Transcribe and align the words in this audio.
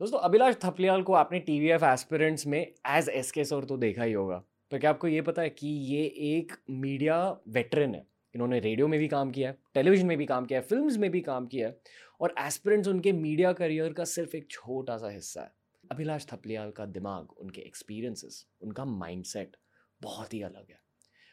दोस्तों, 0.00 0.18
अभिलाष 0.18 0.54
थपलियाल 0.62 1.02
को 1.02 1.12
आपने 1.12 1.38
टी 1.38 1.58
वी 1.60 1.66
एफ़ 1.70 1.84
एस्पिरेंट्स 1.84 2.46
में 2.46 2.58
एज 2.58 3.08
एस 3.08 3.30
के 3.32 3.44
सर 3.44 3.64
तो 3.64 3.76
देखा 3.76 4.02
ही 4.02 4.12
होगा। 4.12 4.42
तो 4.72 4.78
क्या 4.78 4.90
आपको 4.90 5.08
ये 5.08 5.22
पता 5.22 5.42
है 5.42 5.50
कि 5.50 5.68
ये 5.68 6.04
एक 6.28 6.52
मीडिया 6.70 7.16
वेटरन 7.48 7.94
है। 7.94 8.04
इन्होंने 8.34 8.60
रेडियो 8.60 8.86
में 8.88 8.98
भी 9.00 9.08
काम 9.08 9.30
किया 9.30 9.48
है 9.48 9.58
टेलीविज़न 9.74 10.06
में 10.06 10.16
भी 10.18 10.26
काम 10.26 10.46
किया 10.46 10.60
है 10.60 10.64
फिल्म्स 10.66 10.96
में 10.96 11.10
भी 11.10 11.20
काम 11.20 11.46
किया 11.46 11.68
है 11.68 11.76
और 12.20 12.34
एस्पिरेंट्स 12.38 12.88
उनके 12.88 13.12
मीडिया 13.12 13.52
करियर 13.52 13.92
का 13.92 14.04
सिर्फ़ 14.04 14.36
एक 14.36 14.46
छोटा 14.50 14.96
सा 14.96 15.08
हिस्सा 15.08 15.40
है। 15.40 15.52
अभिलाष 15.84 16.26
थपलियाल 16.26 16.70
का 16.70 16.86
दिमाग, 16.86 17.32
उनके 17.32 17.60
एक्सपीरियंसेस 17.60 18.44
उनका 18.60 18.84
माइंडसेट 18.86 19.56
बहुत 20.00 20.34
ही 20.34 20.42
अलग 20.42 20.70
है। 20.70 20.80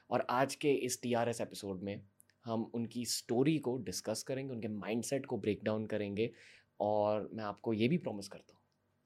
और 0.09 0.25
आज 0.29 0.55
के 0.55 0.73
इस 0.73 1.01
टी 1.01 1.13
आर 1.13 1.29
एस 1.29 1.41
एपिसोड 1.41 1.83
में 1.83 1.99
हम 2.45 2.69
उनकी 2.73 3.05
स्टोरी 3.05 3.57
को 3.59 3.77
डिस्कस 3.85 4.23
करेंगे, 4.23 4.53
उनके 4.53 4.67
माइंडसेट 4.67 5.25
को 5.25 5.37
ब्रेक 5.37 5.63
डाउन 5.63 5.85
करेंगे 5.85 6.31
और 6.79 7.29
मैं 7.33 7.43
आपको 7.43 7.73
ये 7.73 7.87
भी 7.87 7.97
प्रॉमिस 7.97 8.27
करता 8.27 8.51
हूँ 8.51 8.55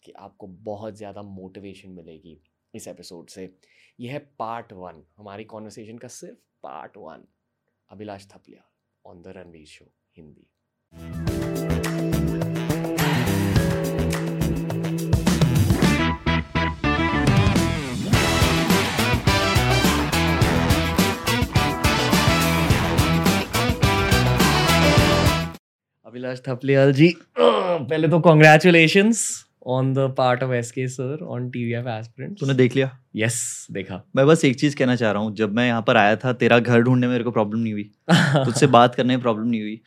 कि 0.04 0.12
आपको 0.12 0.48
बहुत 0.48 0.98
ज़्यादा 0.98 1.22
मोटिवेशन 1.22 1.90
मिलेगी 1.90 2.38
इस 2.74 2.88
एपिसोड 2.88 3.30
से। 3.30 3.54
यह 4.00 4.12
है 4.12 4.20
पार्ट 4.40 4.74
वन, 4.74 5.04
हमारी 5.18 5.44
कॉन्वर्सेशन 5.44 5.98
का 5.98 6.08
सिर्फ़ 6.08 6.38
part 6.64 6.98
one. 6.98 7.28
Abhilash 7.90 8.28
Thapliya 8.28 8.64
on 9.06 9.22
the 9.22 9.34
Ranveer 9.38 9.66
show, 9.66 9.86
Hindi. 10.18 10.48
Abhilash 26.06 26.40
Thapliyal 26.48 26.92
ji, 26.94 27.08
पहले 27.40 28.08
तो 28.08 28.20
congratulation 28.20 29.12
on 29.68 29.94
the 29.94 30.14
part 30.18 30.44
of 30.44 30.52
S 30.52 30.72
K 30.72 30.88
sir 30.88 31.24
on 31.24 31.50
T 31.50 31.64
V 31.66 31.74
F 31.74 31.88
aspirant 31.90 32.40
तूने 32.40 32.54
देख 32.54 32.76
लिया? 32.76 32.90
यस 33.16 33.68
देखा। 33.72 34.02
मैं 34.16 34.26
बस 34.28 34.46
एक 34.46 34.60
चीज़ 34.60 34.76
कहना 34.76 34.96
चाह 34.96 35.12
रहा 35.12 35.22
हूँ 35.22 35.36
जब 35.36 35.54
मैं 35.56 35.68
यहाँ 35.68 35.82
पर 35.88 35.98
आया 35.98 36.16
था 36.16 36.34
तेरा 36.34 36.60
घर 36.60 36.82
ढूँढने 36.82 37.08
में 37.08 37.12
मेरे 37.14 37.24
को 37.24 37.32
प्रॉब्लम 37.32 37.60
नहीं 37.60 37.74
हुई। 37.74 37.84
तुझसे 38.46 38.68
बात 38.68 38.96
करने 38.96 39.16
में 39.16 39.22
प्रॉब्लम 39.22 39.48
नहीं 39.48 39.62
हुई। 39.62 39.82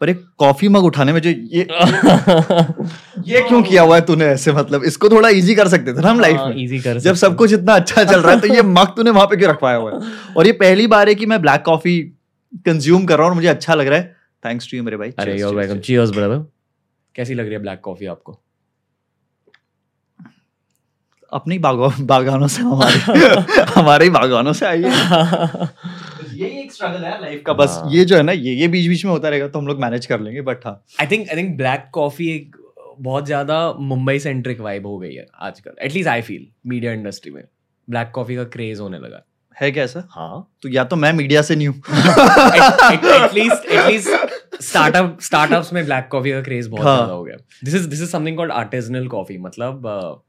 पर 0.00 0.08
एक 0.08 0.20
कॉफ़ी 0.38 0.68
मग 0.68 0.84
उठाने 0.84 1.12
में 1.12 1.20
जो 1.20 1.30
ये 1.30 1.66
ये 3.28 3.40
क्यों 3.48 3.62
किया 3.62 3.82
हुआ 3.82 3.94
है 3.96 4.04
तूने 4.06 4.24
ऐसे 4.24 4.52
मतलब? 4.52 4.84
इसको 4.84 5.08
थोड़ा 5.08 5.28
इजी 5.28 5.54
कर 5.54 5.68
सकते 5.68 5.92
थे 5.94 6.00
ना 6.00 6.10
हम 6.10 6.20
लाइफ 6.20 6.40
में। 6.40 6.56
इजी 6.56 6.76
हाँ, 6.76 6.84
कर 6.84 6.98
जब 7.00 7.14
सब 7.14 7.36
कुछ 7.36 7.52
इतना 7.52 7.74
अच्छा 7.74 8.04
चल 8.04 8.20
रहा 8.20 8.32
है 8.34 8.40
तो 8.40 8.54
ये 8.54 8.62
मग 8.78 8.94
तूने 8.96 9.10
वहाँ 9.10 9.26
पे 9.26 9.36
क्यों 9.36 9.50
रखवाया 9.50 9.76
हुआ 9.76 9.92
है? 9.92 10.00
और 10.36 10.46
ये 10.46 10.52
पहली 10.52 10.86
बार 10.86 11.08
है 11.08 11.14
कि 11.14 11.26
मैं 11.26 11.40
ब्लैक 11.42 11.62
कॉफ़ी 11.66 12.00
कंज्यूम 12.66 13.04
कर 13.06 13.16
रहा 13.16 13.24
हूँ 13.24 13.30
और 13.30 13.36
मुझे 13.36 13.48
अच्छा 13.48 13.74
लग 13.74 13.86
रहा 13.86 13.98
है। 13.98 14.14
थैंक्स 14.42 14.70
टू 14.70 14.76
यू 14.76 14.82
मेरे 14.82 14.96
भाई। 14.96 15.12
अरे 15.18 15.38
योर 15.40 15.54
वेलकम. 15.54 15.80
चीयर्स 15.80 16.10
ब्रदर 16.10 16.44
कैसी 17.14 17.34
लग 17.34 17.44
रही 17.44 17.52
है 17.52 17.58
ब्लैक 17.58 17.80
कॉफ़ी 17.80 18.06
आपको? 18.06 18.40
अपनी 21.32 21.58
बागो 21.58 21.88
बागानों 22.06 22.46
से 22.48 22.62
हमारे 22.62 22.98
हमारे 23.74 24.04
ही 24.04 24.10
बागानों 24.10 24.52
से 24.52 24.66
आई 24.66 24.82
है। 24.82 24.90
यही 26.34 26.60
एक 26.60 26.72
स्ट्रगल 26.72 27.04
है 27.04 27.20
लाइफ 27.22 27.42
का। 27.46 27.52
बस 27.52 27.78
हाँ। 27.82 27.90
ये 27.92 28.04
जो 28.04 28.16
है 28.16 28.22
ना 28.22 28.32
ये 28.32 28.54
ये 28.54 28.68
बीच 28.68 28.88
बीच 28.88 29.04
में 29.04 29.12
होता 29.12 29.28
रहेगा 29.28 29.48
तो 29.48 29.58
हम 29.58 29.66
लोग 29.66 29.80
मैनेज 29.80 30.06
कर 30.06 30.20
लेंगे 30.20 30.40
बट 30.42 30.66
हाँ। 30.66 30.80
I 31.00 31.06
think 31.06 31.28
I 31.30 31.36
think 31.36 31.56
black 31.56 31.88
coffee 31.92 32.28
एक 32.34 32.56
बहुत 32.98 33.26
ज़्यादा 33.26 33.56
मुंबई 33.78 34.18
सेंट्रिक 34.18 34.60
वाइब 34.60 34.86
हो 34.86 34.98
गई 34.98 35.14
है 35.14 35.26
आजकल 35.40 35.72
atleast 35.82 36.08
I 36.08 36.22
feel 36.22 36.46
media 36.66 36.92
industry 36.92 37.32
में। 37.32 37.42
ब्लैक 37.88 38.10
कॉफ़ी 38.14 38.36
का 38.36 38.44
क्रेज 38.52 38.80
होने 38.80 38.98
लगा। 38.98 39.22
है 39.56 39.70
क्या 39.70 39.84
ऐसा? 39.84 40.02
हाँ। 40.10 40.46
तो 40.62 40.68
या 40.68 40.84
तो 40.84 40.96
मैं 40.96 41.12
मीडिया 41.12 41.42
से 41.42 41.54
नहीं 41.56 41.68
हूँ। 41.68 41.76
एटलीस्ट 42.94 43.66
एटलीस्ट 43.66 44.62
स्टार्टअप 44.62 45.18
स्टार्टअप्स 45.22 45.72
में 45.72 45.84
ब्लैक 45.84 46.08
कॉफ़ी 46.12 46.32
का 46.32 46.40
क्रेज 46.42 46.66
बहुत 46.66 46.86
हाँ। 46.86 46.96
ज़्यादा 46.96 47.12
हो 47.12 47.24
गया। 47.24 47.36
This 47.64 47.74
is 47.74 47.88
this 47.88 48.02
is 48.02 48.10
something 48.10 48.36
called 48.36 48.52
artisanal 48.52 49.06
coffee 49.08 49.38
मतलब 49.38 49.86
uh, 49.86 50.25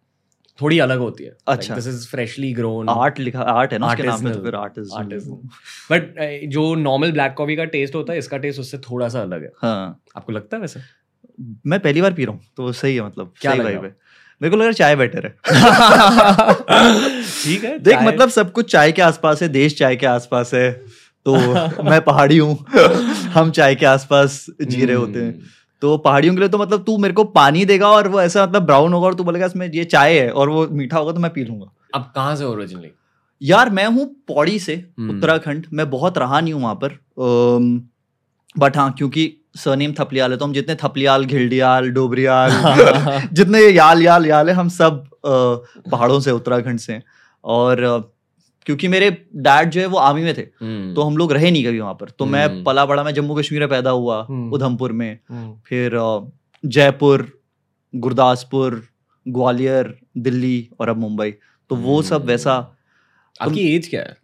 थोड़ी 0.61 0.80
अलग 0.80 1.00
होती 1.00 1.23
है। 1.23 1.36
अच्छा। 1.47 1.75
This 1.75 1.88
is 1.88 2.08
freshly 2.08 2.52
grown 2.53 2.89
art 2.89 3.19
लिखा 3.19 3.41
आर्ट 3.53 3.73
है 3.73 3.80
ना 3.80 3.88
उसके 3.88 4.03
नाम 4.03 4.23
पे 4.23 4.31
तो 4.31 4.44
फिर 4.44 4.55
आर्ट 4.55 4.77
इज़ 4.77 4.91
Artisanal. 4.91 5.38
बट 5.91 6.47
जो 6.50 6.73
नॉर्मल 6.75 7.12
ब्लैक 7.12 7.34
कॉफ़ी 7.38 7.56
का 7.56 7.66
टेस्ट 7.75 7.95
होता 7.95 8.13
है 8.13 8.19
इसका 8.19 8.38
टेस्ट 8.38 8.59
उससे 8.59 8.78
थोड़ा 8.90 9.09
सा 9.09 9.22
अलग 9.22 9.44
है। 9.44 9.51
हाँ। 9.62 10.00
आपको 10.17 10.31
लगता 10.31 10.57
है 10.57 10.62
वैसे? 10.62 10.79
मैं 11.66 11.79
पहली 11.79 12.01
बार 12.01 12.13
पी 12.13 12.25
रहा 12.25 12.34
हूँ 12.34 12.41
तो 12.57 12.72
सही 12.73 12.96
है 12.96 13.06
मतलब 13.06 13.34
क्या 13.41 13.56
सही 13.56 13.73
है। 13.73 13.81
मेरे 14.41 14.50
को 14.50 14.56
लग 14.56 14.62
रहा 14.62 14.67
है 14.67 14.73
चाय 14.73 14.96
बेटर 14.96 15.25
है। 15.25 15.34
ठीक 17.44 17.63
है 17.63 17.78
देख 17.79 18.01
मतलब 18.01 18.29
सब 18.29 18.51
कुछ 18.51 18.72
चाय 18.72 18.91
के 18.91 19.01
आसपास 19.01 19.41
है 19.41 19.47
देश 19.50 19.78
चाय 19.78 19.96
के 19.96 20.06
आसपास 20.06 20.53
है 20.53 20.72
तो 21.25 21.35
मैं 21.90 22.01
पहाड़ी 22.01 22.38
हूँ। 22.38 22.57
हम 23.34 23.51
चाय 23.51 23.75
के 23.75 23.85
आसपास 23.85 24.46
जी 24.62 24.85
रहे 24.85 24.96
होते 24.96 25.19
हैं। 25.19 25.31
हम्म, 25.31 25.46
तो 25.82 25.98
पहाड़ियों 25.98 26.34
के 26.34 26.40
लिए 26.40 26.50
तो 26.50 26.58
मतलब 26.58 26.84
तू 26.84 26.98
मेरे 26.98 27.14
को 27.14 27.24
पानी 27.24 27.66
देगा 27.66 27.90
और 27.90 28.08
वो 28.08 28.22
ऐसा 28.22 28.46
मतलब 28.46 28.66
ब्राउन 28.66 28.94
होगा 28.94 29.08
और 29.08 29.16
तू 29.16 29.24
बोलेगा 29.24 29.46
इसमें 29.46 29.70
ये 29.72 29.84
चाय 29.86 30.20
है 30.20 30.30
और 30.32 30.50
वो 30.50 30.68
मीठा 30.68 30.98
होगा 30.98 31.12
तो 31.12 31.20
मैं 31.20 31.32
पी 31.34 31.44
लूँगा. 31.44 31.72
अब 31.96 32.12
कहाँ 32.16 32.36
से 32.36 32.46
ओरिजिनली 32.46 32.92
यार 33.42 33.70
मैं 33.70 33.86
हूँ 33.88 34.06
पौड़ी 34.28 34.60
से 34.60 34.76
हम्म। 35.00 35.16
उत्तराखंड। 35.16 35.66
मैं 35.74 35.90
बहुत 35.90 36.18
रहा 36.18 36.40
नहीं 36.40 36.54
हूँ 36.54 36.62
वहाँ 36.62 36.76
पर 36.76 36.98
बट 38.58 38.78
हाँ 38.78 38.92
क्योंकि 38.92 39.32
सरनेम 39.58 39.94
थपलियाल 40.00 40.32
है 40.32 40.38
तो 40.38 40.46
हम 40.46 40.54
जितने 40.54 40.76
थपलियाल 40.76 41.26
घिल्डियाल 41.26 41.90
डोबरियाल 41.92 42.52
जितने 43.34 43.59
याल 43.59 44.02
याल 44.02 44.26
याल 44.26 44.50
है 44.50 44.56
हम 44.56 44.70
सब 44.70 45.04
पहाड़ों 45.26 46.20
से 46.20 46.32
उत्तराखंड 46.32 46.80
से 46.80 47.02
और 47.44 47.86
क्योंकि 48.67 48.88
मेरे 48.88 49.28
डैड 49.35 49.69
जो 49.69 49.81
है 49.81 49.88
वो 49.88 49.97
आर्मी 49.97 50.22
में 50.22 50.38
थे। 50.38 50.41
तो 50.94 51.01
हम 51.01 51.17
लोग 51.17 51.31
रहे 51.31 51.51
नहीं 51.51 51.66
कभी 51.66 51.79
वहाँ 51.79 51.94
पर। 51.94 52.09
तो 52.09 52.25
मैं 52.25 52.45
हम्म। 52.45 52.63
पला 52.63 52.85
बड़ा 52.85 53.03
मैं 53.03 53.13
जम्मू 53.13 53.35
कश्मीर 53.35 53.61
में 53.61 53.69
पैदा 53.69 53.89
हुआ 53.89 54.28
हम्म। 54.29 54.53
उधमपुर 54.53 54.91
में। 54.91 55.19
हम्म, 55.29 55.59
फिर 55.66 55.91
जयपुर 56.66 57.41
गुरदासपुर 57.95 58.88
ग्वालियर 59.28 60.00
दिल्ली 60.17 60.69
और 60.79 60.89
अब 60.89 60.97
मुंबई। 60.97 61.31
तो 61.69 61.75
वो 61.75 62.01
सब 62.01 62.16
हम्म। 62.16 62.28
वैसा 62.28 62.53
आपकी 63.41 63.75
एज 63.75 63.88
क्या 63.88 64.01
है? 64.01 64.17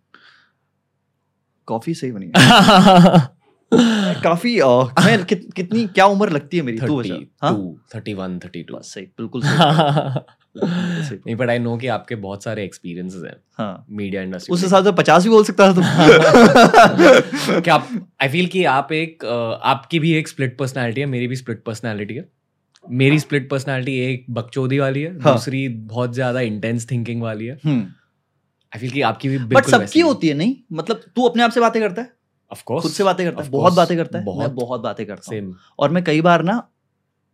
काफ़ी 1.68 1.94
सही 1.94 2.12
बनी 2.12 2.26
है। 2.26 2.34
काफ़ी 4.24 4.58
अ, 4.60 4.68
मैं 5.06 5.24
कित, 5.26 5.48
कितनी 5.56 5.86
क्या 5.88 6.06
उम्र 6.06 6.30
लगती 6.30 6.58
है 6.58 6.64
मेरी? 6.64 6.78
तू 6.80 6.98
बता 6.98 7.48
हाँ? 7.48 7.54
Thirty 7.96 8.14
one 8.14 8.38
thirty 8.40 8.64
two. 8.64 8.78
बस 8.78 8.94
सही 8.94 9.06
बिल्कुल 9.06 9.42
सही। 9.42 11.16
नहीं 11.18 11.36
बट 11.36 11.50
आई 11.50 11.60
नो 11.60 11.76
कि 11.78 11.88
आपके 11.88 12.16
बहुत 12.16 12.44
सारे 12.44 12.64
एक्सपीरियंसेस 12.64 13.24
हैं 13.24 13.36
हाँ। 13.58 13.86
मीडिया 13.92 14.22
इंडस्ट्री 14.22 14.54
उस 14.54 14.64
हिसाब 14.64 14.84
से 14.84 14.92
पचास 14.92 15.24
भी 15.24 15.30
बोल 15.30 15.44
सकता 15.44 15.68
था 15.68 15.74
तुम। 15.74 15.84
क्या 17.62 17.76
आप 17.76 17.88
आई 18.22 18.30
फील 18.30 18.48
कि 18.48 18.64
आप 18.66 18.92
एक 18.92 19.26
आपकी 19.64 20.00
भी 20.00 20.14
एक 20.14 20.28
स्प्लिट 20.28 20.58
पर्सनालिटी 20.58 21.02
है 21.02 21.08
मेरी 21.08 21.28
भी 21.28 21.36
स्प्लिट 21.36 21.64
पर्सनालिटी 21.64 22.14
है। 22.14 22.30
मेरी 22.86 23.20
स्प्लिट 23.20 23.50
पर्सनालिटी 23.50 23.98
एक 24.04 24.26
बकचोदी 24.30 24.80
वाली 24.80 25.02
है 25.02 25.12
हाँ। 25.20 25.34
दूसरी 25.34 25.68
बहुत 25.70 26.14
ज़्यादा 26.14 26.42
इंटेंस 26.42 26.90
थिंकिंग 26.92 27.22
वाली 27.22 27.46
है। 27.46 27.58
हम्म। 27.66 27.82
आई 28.74 28.80
फील 28.80 28.92
कि 28.92 29.02
आपकी 29.02 29.30
भी 29.30 29.38
बट 29.38 29.66
सबकी 29.66 30.00
होती 30.00 30.28
है 30.28 30.34
नहीं? 30.34 30.56
मतलब 30.74 31.02
तू 31.16 31.28
अपने 31.30 31.44
आप 31.44 31.52
से 31.52 31.60
बातें 31.60 31.82
करता 31.82 32.02
है? 32.02 32.13
खुद 32.62 32.92
से 32.92 33.04
बातें 33.04 33.26
करता 33.28 33.44
है 33.44 33.50
बहुत 33.50 33.74
बातें 33.74 33.98
करता 33.98 34.20
है 34.20 34.26
मैं 34.40 34.56
बहुत। 34.56 34.82
बातें 34.82 35.06
करता 35.06 35.36
हूँ। 35.36 35.56
और 35.80 35.90
मैं 35.90 36.04
कई 36.04 36.22
बार 36.22 36.44
ना 36.44 36.68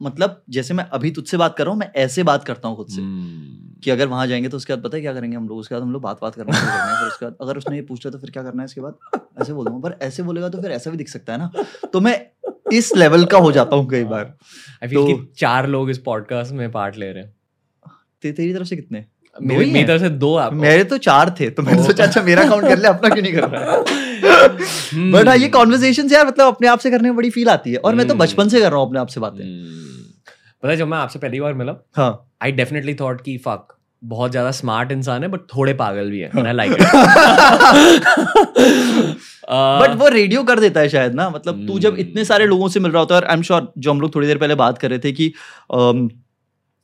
मतलब 0.02 0.44
जैसे 0.50 0.74
मैं 0.74 0.84
अभी 0.84 1.12
तुझसे 1.12 1.38
बात 1.38 1.58
कर 1.58 1.64
रहा 1.64 1.72
हूँ 1.72 1.80
मैं 1.80 1.92
ऐसे 1.96 2.24
बात 2.24 2.44
करता 2.44 2.68
हूँ 2.68 2.78
खुद 2.78 2.88
से 2.88 3.02
हम्म। 3.02 3.80
कि 3.84 3.92
अगर 3.92 4.08
वहाँ 4.08 4.28
जाएँगे 4.28 4.50
तो 4.50 4.58
उसके 4.58 4.76
बाद 4.76 4.84
पता 4.84 4.98
है 4.98 5.02
क्या 5.02 5.14
करेंगे 5.14 5.38
हम 5.38 5.48
लोग? 5.48 5.58
उसके 5.58 5.76
बाद 5.76 5.84
हम 5.84 5.92
लोग 5.92 6.02
बात 6.02 6.20
बात 6.22 6.36
करना 6.36 6.60
शुरू 6.60 6.72
करेंगे 6.72 7.00
फिर 7.00 7.08
उसके 7.08 7.26
बाद 7.26 7.36
अगर 7.42 7.58
उसने 7.58 7.76
ये 7.76 7.82
पूछ 7.82 8.08
तो 8.08 8.18
फिर 8.18 8.30
क्या 8.32 8.44
करना 8.44 8.62
है 8.62 8.66
इसके 8.66 8.82
बाद? 8.82 8.96
ऐसे 9.42 9.54
बोल 9.54 9.66
दूँगा 9.66 9.90
पर 9.90 10.06
ऐसे 10.06 10.24
बोलेगा 10.24 10.50
तो 10.50 10.62
फिर 10.62 10.72
ऐसा 10.72 10.92
भी 10.92 10.98
दिख 10.98 11.10
सकता 11.10 11.34
है 11.34 11.40
ना। 11.40 11.52
तो 11.94 12.02
मैं 12.02 12.28
इस 12.74 12.96
लेवल 12.96 13.26
का 13.26 13.38
हो 13.38 13.52
जाता 13.52 13.76
हूँ 13.76 13.90
कई 13.90 14.04
बार। 14.04 14.38
आई 14.84 14.88
फील 14.88 14.98
तो- 14.98 15.08
कि 15.08 15.34
चार 15.38 15.68
लोग 15.68 15.90
इस 15.90 15.98
पॉडकास्ट 15.98 16.52
में 16.52 16.72
पार्ट 16.72 16.98
ले 16.98 17.12
रहे 17.12 17.24
हैं। 17.24 17.36
ते, 18.22 18.32
तेरी 18.32 18.54
तरफ़ 18.54 18.68
से 18.68 18.76
कितने? 18.76 19.06
मेरे 19.42 19.66
मेरी 19.66 19.84
तरफ़ 19.86 20.02
से 20.02 20.10
दो 20.18 20.36
आप 20.38 20.54
मेरे 20.56 20.84
तो 20.86 20.98
चार 21.00 21.36
थे 21.40 21.50
तो 21.50 21.64
मैंने 21.64 21.84
सोचा 21.84 22.04
अच्छा 22.04 22.22
मेरा 22.24 22.48
काउंट 22.50 22.68
कर 22.68 22.78
ले 22.78 22.88
अपना 22.88 23.10
क्यों 23.10 23.24
नहीं 23.24 23.34
कर 23.34 23.50
रहा 23.50 23.76
हम्म। 24.92 25.12
बट 25.12 25.28
हाँ 25.28 25.36
ये 25.38 25.48
कॉन्वर्सेशन 25.50 26.10
यार 26.12 26.28
मतलब 26.28 26.48
अपने 26.48 26.68
आप 26.68 26.80
से 26.80 26.92
करने 26.92 27.10
में 27.10 27.16
बड़ी 27.18 27.30
फील 27.30 27.50
आती 27.50 27.72
है 27.72 27.78
और 27.80 27.96
मैं 27.96 28.08
तो 28.08 28.14
हम्म। 28.14 28.24
बचपन 28.24 28.50
से 28.50 28.62
कर 28.62 28.72
रहा 28.72 28.80
हूँ 28.80 28.88
अपने 28.88 29.00
आप 29.00 29.08
से 29.08 29.20
बातें 29.20 29.44
हम्म। 29.44 29.80
पता 30.64 30.70
है 30.70 30.78
जब 30.78 30.88
मैं 30.88 30.98
आपसे 30.98 31.20
पहली 31.20 31.40
बार 31.40 31.54
मिला 31.56 31.76
हाँ 31.98 32.12
आई 32.44 32.52
डेफिनेटली 32.54 32.96
थॉट 32.96 33.22
कि 33.22 33.38
फक 33.46 33.76
बहुत 34.02 34.32
ज़्यादा 34.32 34.52
स्मार्ट 34.54 34.92
इंसान 34.92 35.24
है 35.24 35.30
बट 35.30 35.40
थोड़े 35.48 35.74
पागल 35.76 36.10
भी 36.10 36.20
है 36.20 36.46
आई 36.46 36.54
लाइक 36.54 36.72
बट 39.50 39.96
वो 39.98 40.08
रेडियो 40.10 40.44
कर 40.44 40.60
देता 40.60 40.80
है 40.80 40.90
शायद 40.90 41.14
ना 41.16 41.30
मतलब 41.30 41.66
तू 41.68 41.80
जब 41.80 41.90
हम्म। 41.90 42.02
इतने 42.02 42.26
सारे 42.26 42.46
लोगों 42.46 42.68
से 42.70 42.80
मिल 42.80 42.92
रहा 42.92 43.00
होता 43.00 43.16
है 43.16 43.22
और 43.22 43.28
आई 43.28 43.36
एम 43.36 43.42
श्योर 43.42 43.72
जो 43.78 43.92
हम 43.92 44.02
लोग 44.02 44.14
थोड़ी 44.16 44.28
देर 44.28 44.38
पहले 44.38 44.56
बात 44.56 44.78
कर 44.78 44.90
रहे 44.90 45.00
थे 45.00 45.12
कि 45.12 45.32
अम, 45.74 46.10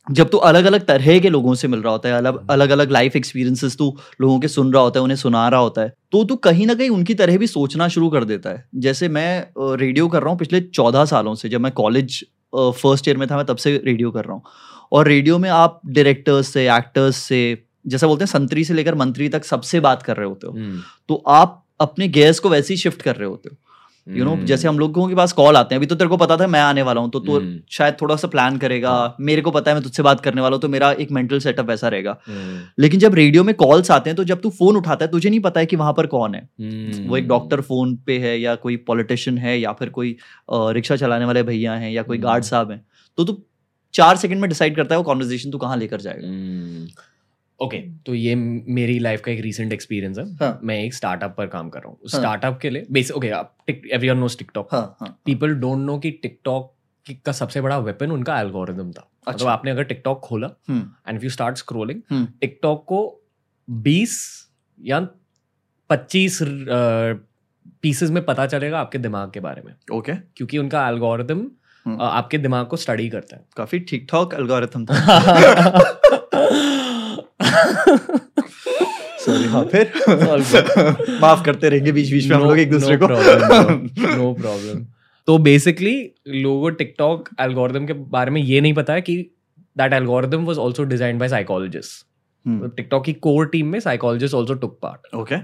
जब 0.08 0.30
तू 0.30 0.38
अलग 0.38 0.66
अलग 0.66 0.86
तरह 0.86 1.20
के 1.20 1.30
लोगों 1.30 1.54
से 1.56 1.68
मिल 1.68 1.82
रहा 1.82 1.92
होता 1.92 2.10
है 2.10 2.16
अलग 2.16 2.50
अलग 2.52 2.70
अलग 2.70 2.92
लाइफ 2.92 3.16
एक्सपीरियंसेस 3.16 3.78
तू 3.78 3.96
लोगों 4.22 4.40
के 4.40 4.48
सुन 4.48 4.74
रहा 4.74 4.84
होता 4.84 5.00
है 5.00 5.04
उन्हें 5.04 5.18
सुना 5.18 5.48
रहा 5.50 5.60
होता 5.60 5.82
है 5.82 5.94
तो 6.12 6.24
तू 6.24 6.36
कहीं 6.36 6.68
ना 6.68 6.74
कहीं 6.74 6.90
उनकी 6.90 7.14
तरह 7.14 7.38
भी 7.38 7.48
सोचना 7.48 7.88
शुरू 7.88 8.10
कर 8.10 8.24
देता 8.24 8.50
है। 8.50 8.64
जैसे 8.78 9.10
मैं 9.10 9.76
रेडियो 9.78 10.08
कर 10.08 10.22
रहा 10.22 10.30
हूँ 10.30 10.40
पिछले 10.40 10.62
चौदह 10.62 11.06
सालों 11.06 11.36
से 11.36 11.50
जब 11.50 11.62
मैं 11.62 11.72
कॉलेज 11.74 12.24
फ़र्स्ट 12.56 13.08
ईयर 13.08 13.18
में 13.18 13.28
था 13.28 13.38
मैं 13.38 13.46
तब 13.46 13.58
से 13.58 13.76
रेडियो 13.86 14.12
कर 14.12 14.26
रहा 14.26 14.34
हूँ। 14.34 14.44
और 14.92 15.08
रेडियो 15.08 15.38
में 15.40 15.50
आप 15.50 15.80
डायरेक्टर्स 15.88 16.48
से 16.48 16.70
एक्टर्स 16.72 17.18
से 17.18 17.42
जैसा 17.88 18.08
बोलते 18.08 18.24
हैं 18.24 18.28
संतरी 18.30 18.64
से 18.66 18.74
लेकर 18.74 18.96
मंत्री 18.96 19.30
तक 19.30 19.46
सबसे 19.46 19.80
बात 19.80 20.04
कर 20.04 20.18
रहे 20.18 20.28
होते 20.28 20.48
हो। 20.48 20.54
हम्म, 20.54 20.82
तो 21.10 21.24
आप 21.28 21.64
अपने 21.80 22.08
गैस 22.10 22.40
को 22.40 22.50
वैसे 22.50 22.74
ही 22.74 22.78
शिफ्ट 22.78 23.02
कर 23.02 23.16
रहे 23.16 23.28
होते 23.30 23.50
हो। 23.50 23.58
You 24.08 24.26
know 24.26 24.32
hmm. 24.32 24.46
जैसे 24.46 24.68
हम 24.68 24.80
लोगों 24.80 25.08
के 25.10 25.16
पास 25.16 25.32
कॉल 25.32 25.58
आते 25.58 25.76
हैं 25.76 25.80
अभी 25.80 25.86
तो 25.86 25.96
तेरे 25.96 26.10
को 26.10 26.18
पता 26.18 26.36
था 26.38 26.48
मैं 26.48 26.60
आने 26.62 26.82
वाला 26.82 27.02
हूँ 27.02 27.10
तो 27.12 27.20
तू 27.20 27.38
हम्म। 27.38 27.60
शायद 27.72 27.96
थोड़ा 28.02 28.16
सा 28.16 28.28
प्लान 28.28 28.58
करेगा। 28.58 29.16
मेरे 29.22 29.42
को 29.42 29.52
पता 29.52 29.72
है 29.72 29.76
मैं 29.76 29.84
तुझसे 29.84 30.04
बात 30.04 30.20
करने 30.20 30.42
वाला 30.42 30.56
हूँ 30.56 30.62
तो 30.62 30.70
मेरा 30.70 30.92
एक 30.92 31.12
मेंटल 31.12 31.40
सेटअप 31.40 31.70
वैसा 31.70 31.88
रहेगा। 31.88 32.18
हम्म, 32.28 32.60
लेकिन 32.80 33.00
जब 33.00 33.16
रेडियो 33.16 33.44
में 33.44 33.54
कॉल्स 33.56 33.92
आते 33.92 34.10
हैं 34.10 34.18
तो 34.18 34.24
जब 34.24 34.42
तू 34.42 34.50
फ़ोन 34.50 34.78
उठाता 34.78 35.06
है 35.06 35.12
तुझे 35.12 35.30
नहीं 35.30 35.40
पता 35.40 35.60
है 35.60 35.66
कि 35.66 35.76
वहाँ 35.76 35.94
पर 35.94 36.06
कौन 36.06 36.36
है। 36.36 36.42
वो 37.08 37.18
एक 37.18 37.28
डॉक्टर 37.28 37.62
फ़ोन 37.62 37.96
पे 37.96 38.18
है 38.20 38.40
या 38.40 38.56
कोई 38.56 38.78
पॉलिटिशियन 38.88 39.38
है 39.38 39.60
या 39.60 39.74
फिर 39.74 39.90
कोई 39.90 40.16
रिक्शा 40.52 40.96
चलाने 40.96 41.26
वाले 41.26 41.44
भैया 41.44 41.74
हैं 41.74 41.92
या 41.92 42.04
कोई। 42.04 42.18
गार्ड 42.18 42.44
साहब 42.44 42.72
हैं। 42.72 42.86
तो 43.18 43.24
तू 43.24 43.42
चार 43.94 44.16
सेकंड 44.18 44.42
में 44.42 44.50
डिसाइड 44.50 44.76
करता 44.76 44.96
है 44.96 44.98
वो 44.98 45.04
कॉन्वर्जेशन 45.04 45.52
तू 45.52 45.58
कहाँ 45.58 45.78
लेकर 45.78 46.02
जाएगा। 46.02 46.28
ओके 47.60 47.78
तो 48.06 48.14
ये 48.14 48.36
मेरी 48.36 49.00
लाइफ 49.00 49.22
का 49.22 49.32
एक 49.32 49.40
रीसेंट 49.42 49.74
एक्सपीरियंस 49.74 50.18
है 50.18 50.26
हाँ। 50.36 50.60
मैं 50.64 50.84
एक 50.84 50.94
स्टार्टअप 50.94 51.36
पर 51.38 51.48
काम 51.48 51.70
कर 51.70 51.80
रहा 51.80 51.90
हूँ 51.90 51.98
हाँ। 51.98 52.20
स्टार्टअप 52.20 52.60
के 52.62 52.70
लिए 52.70 52.86
basic 52.92 53.18
okay 53.18 53.28
everyone 53.96 54.18
knows 54.18 54.38
TikTok 54.38 54.68
हाँ 54.72 54.98
हाँ 55.00 55.20
पीपल 55.26 55.54
डोंट 55.56 55.80
नो 55.80 55.98
कि 56.00 56.12
टिकटॉक 56.12 56.74
का 57.26 57.32
सबसे 57.32 57.62
बड़ा 57.62 57.78
वेपन 57.78 58.12
उनका 58.12 58.40
एल्गोरिदम 58.40 58.92
था 58.92 59.08
मतलब 59.30 59.34
अच्छा। 59.34 59.52
आपने 59.52 59.72
अगर 59.72 59.84
टिकटॉक 59.84 60.20
खोला 60.20 60.48
and 60.70 61.16
if 61.16 61.24
you 61.24 61.30
start 61.30 61.58
scrolling. 61.58 62.28
TikTok 62.42 62.86
को 62.88 63.00
20 63.68 64.16
या 64.80 65.00
25 65.90 66.40
पीसेस 67.82 68.10
में 68.10 68.26
पता 68.26 68.46
चलेगा 68.46 68.80
आपके 68.80 68.98
दिमाग 68.98 69.32
के 69.32 69.40
बारे 69.40 69.62
में 69.66 69.74
ओके 69.92 70.12
okay. 70.12 70.24
क्योंकि 70.38 70.58
उनका 70.58 70.88
एल्गोरिदम 70.90 71.46
हम्म। 71.86 72.02
आपके 72.02 72.38
दिमाग 72.38 72.68
को 72.68 72.78
स्टडी 72.78 73.10
करता 73.10 73.36
है 73.36 73.46
काफ़ी 73.58 73.80
ठीक 73.80 74.08
ठाक 74.12 74.34
एल्गोरिथम 74.34 74.86
था 74.86 76.00
सॉरी 79.26 79.46
हाँ 79.46 79.64
फिर? 79.66 79.92
माफ़ 81.22 81.44
करते 81.44 81.70
रहेंगे 81.70 81.92
बीच 81.92 82.12
बीच 82.12 82.28
में 82.28 82.36
हम 82.38 82.44
लोग 82.44 82.60
एक 82.60 82.72
दूसरे 82.72 82.98
को। 82.98 83.08
नो 83.08 84.34
प्रॉब्लम 84.34 84.86
तो 85.28 85.38
बेसिकली 85.38 85.96
लोगों 86.28 86.72
टिकटॉक 86.72 87.30
एल्गोरिदम 87.42 87.86
के 87.86 87.94
बारे 87.94 88.32
में 88.32 88.42
ये 88.42 88.62
नहीं 88.62 88.74
पता 88.74 88.94
है 88.94 89.02
कि 89.02 89.18
that 89.78 89.94
algorithm 89.94 90.46
was 90.46 90.60
also 90.60 90.84
design 90.84 91.20
by 91.20 91.30
psychologist 91.30 92.06
TikTok 92.76 93.06
की 93.06 93.14
कोर 93.14 93.48
टीम 93.48 93.68
में 93.68 93.80
psychologist 93.80 94.36
also 94.36 94.54
took 94.54 94.80
part 94.82 95.16
okay 95.16 95.36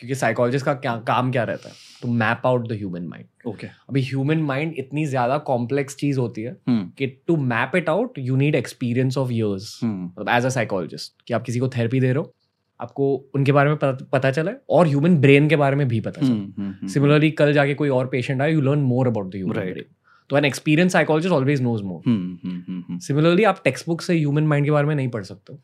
क्योंकि 0.00 0.14
साइकोलॉजिस्ट 0.14 0.64
का 0.66 0.72
क्या 0.74 0.96
काम 1.06 1.30
क्या 1.32 1.42
रहता 1.44 1.68
है? 1.68 1.74
To 2.02 2.08
map 2.12 2.46
out 2.46 2.68
the 2.68 2.72
human 2.72 3.02
mind 3.08 3.48
okay 3.48 3.66
अभी 3.66 4.02
ह्यूमन 4.02 4.42
माइंड 4.42 4.74
इतनी 4.78 5.04
ज़्यादा 5.06 5.38
कॉम्प्लेक्स 5.46 5.96
चीज़ 5.96 6.18
होती 6.20 6.42
है 6.42 6.56
हम्म 6.68 6.88
कि 6.98 7.06
to 7.26 7.36
map 7.52 7.76
it 7.76 7.88
out 7.88 8.18
you 8.18 8.36
need 8.36 8.54
experience 8.54 9.18
of 9.18 9.30
years 9.32 9.78
hmm 9.82 10.28
as 10.30 10.46
a 10.46 10.48
psychologist 10.48 11.22
कि 11.26 11.34
आप 11.34 11.42
किसी 11.42 11.58
को 11.58 11.68
थेरेपी 11.68 12.00
दे 12.00 12.06
रहे 12.12 12.18
हो 12.18 12.32
आपको 12.80 13.14
उनके 13.34 13.52
बारे 13.52 13.68
में 13.70 13.76
पता, 13.78 14.06
पता 14.12 14.30
चला 14.30 14.50
है 14.50 14.60
और 14.70 14.86
ह्यूमन 14.86 15.16
ब्रेन 15.20 15.48
के 15.48 15.56
बारे 15.56 15.76
में 15.76 15.86
भी 15.88 16.00
पता 16.00 16.20
चला 16.20 16.30
हम्म, 16.30 16.52
हम्म, 16.58 16.70
हम्म, 16.70 16.88
सिमिलरली 16.88 17.30
कल 17.40 17.52
जाके 17.52 17.74
कोई 17.74 17.88
और 17.88 18.06
पेशेंट 18.06 18.40
आए 18.42 18.52
you 18.52 18.60
learn 18.60 18.78
more 18.92 19.06
about 19.08 19.32
the 19.32 19.36
human 19.36 19.54
brain 19.54 19.84
तो 20.30 20.36
an 20.38 20.44
experience 20.44 20.92
psychologist 20.92 21.34
always 21.34 21.62
knows 21.62 21.82
more 21.82 22.98
similarly 23.02 23.44
आप 23.44 23.60
टेक्स्ट 23.64 23.86
बुक 23.86 24.00
से 24.02 24.14
ह्यूमन 24.16 24.46
माइंड 24.46 24.64
के 24.66 24.70
बारे 24.70 24.86
में 24.86 24.94
नहीं 24.94 25.08
पढ़ 25.08 25.22
सकते 25.24 25.52
हो। 25.52 25.58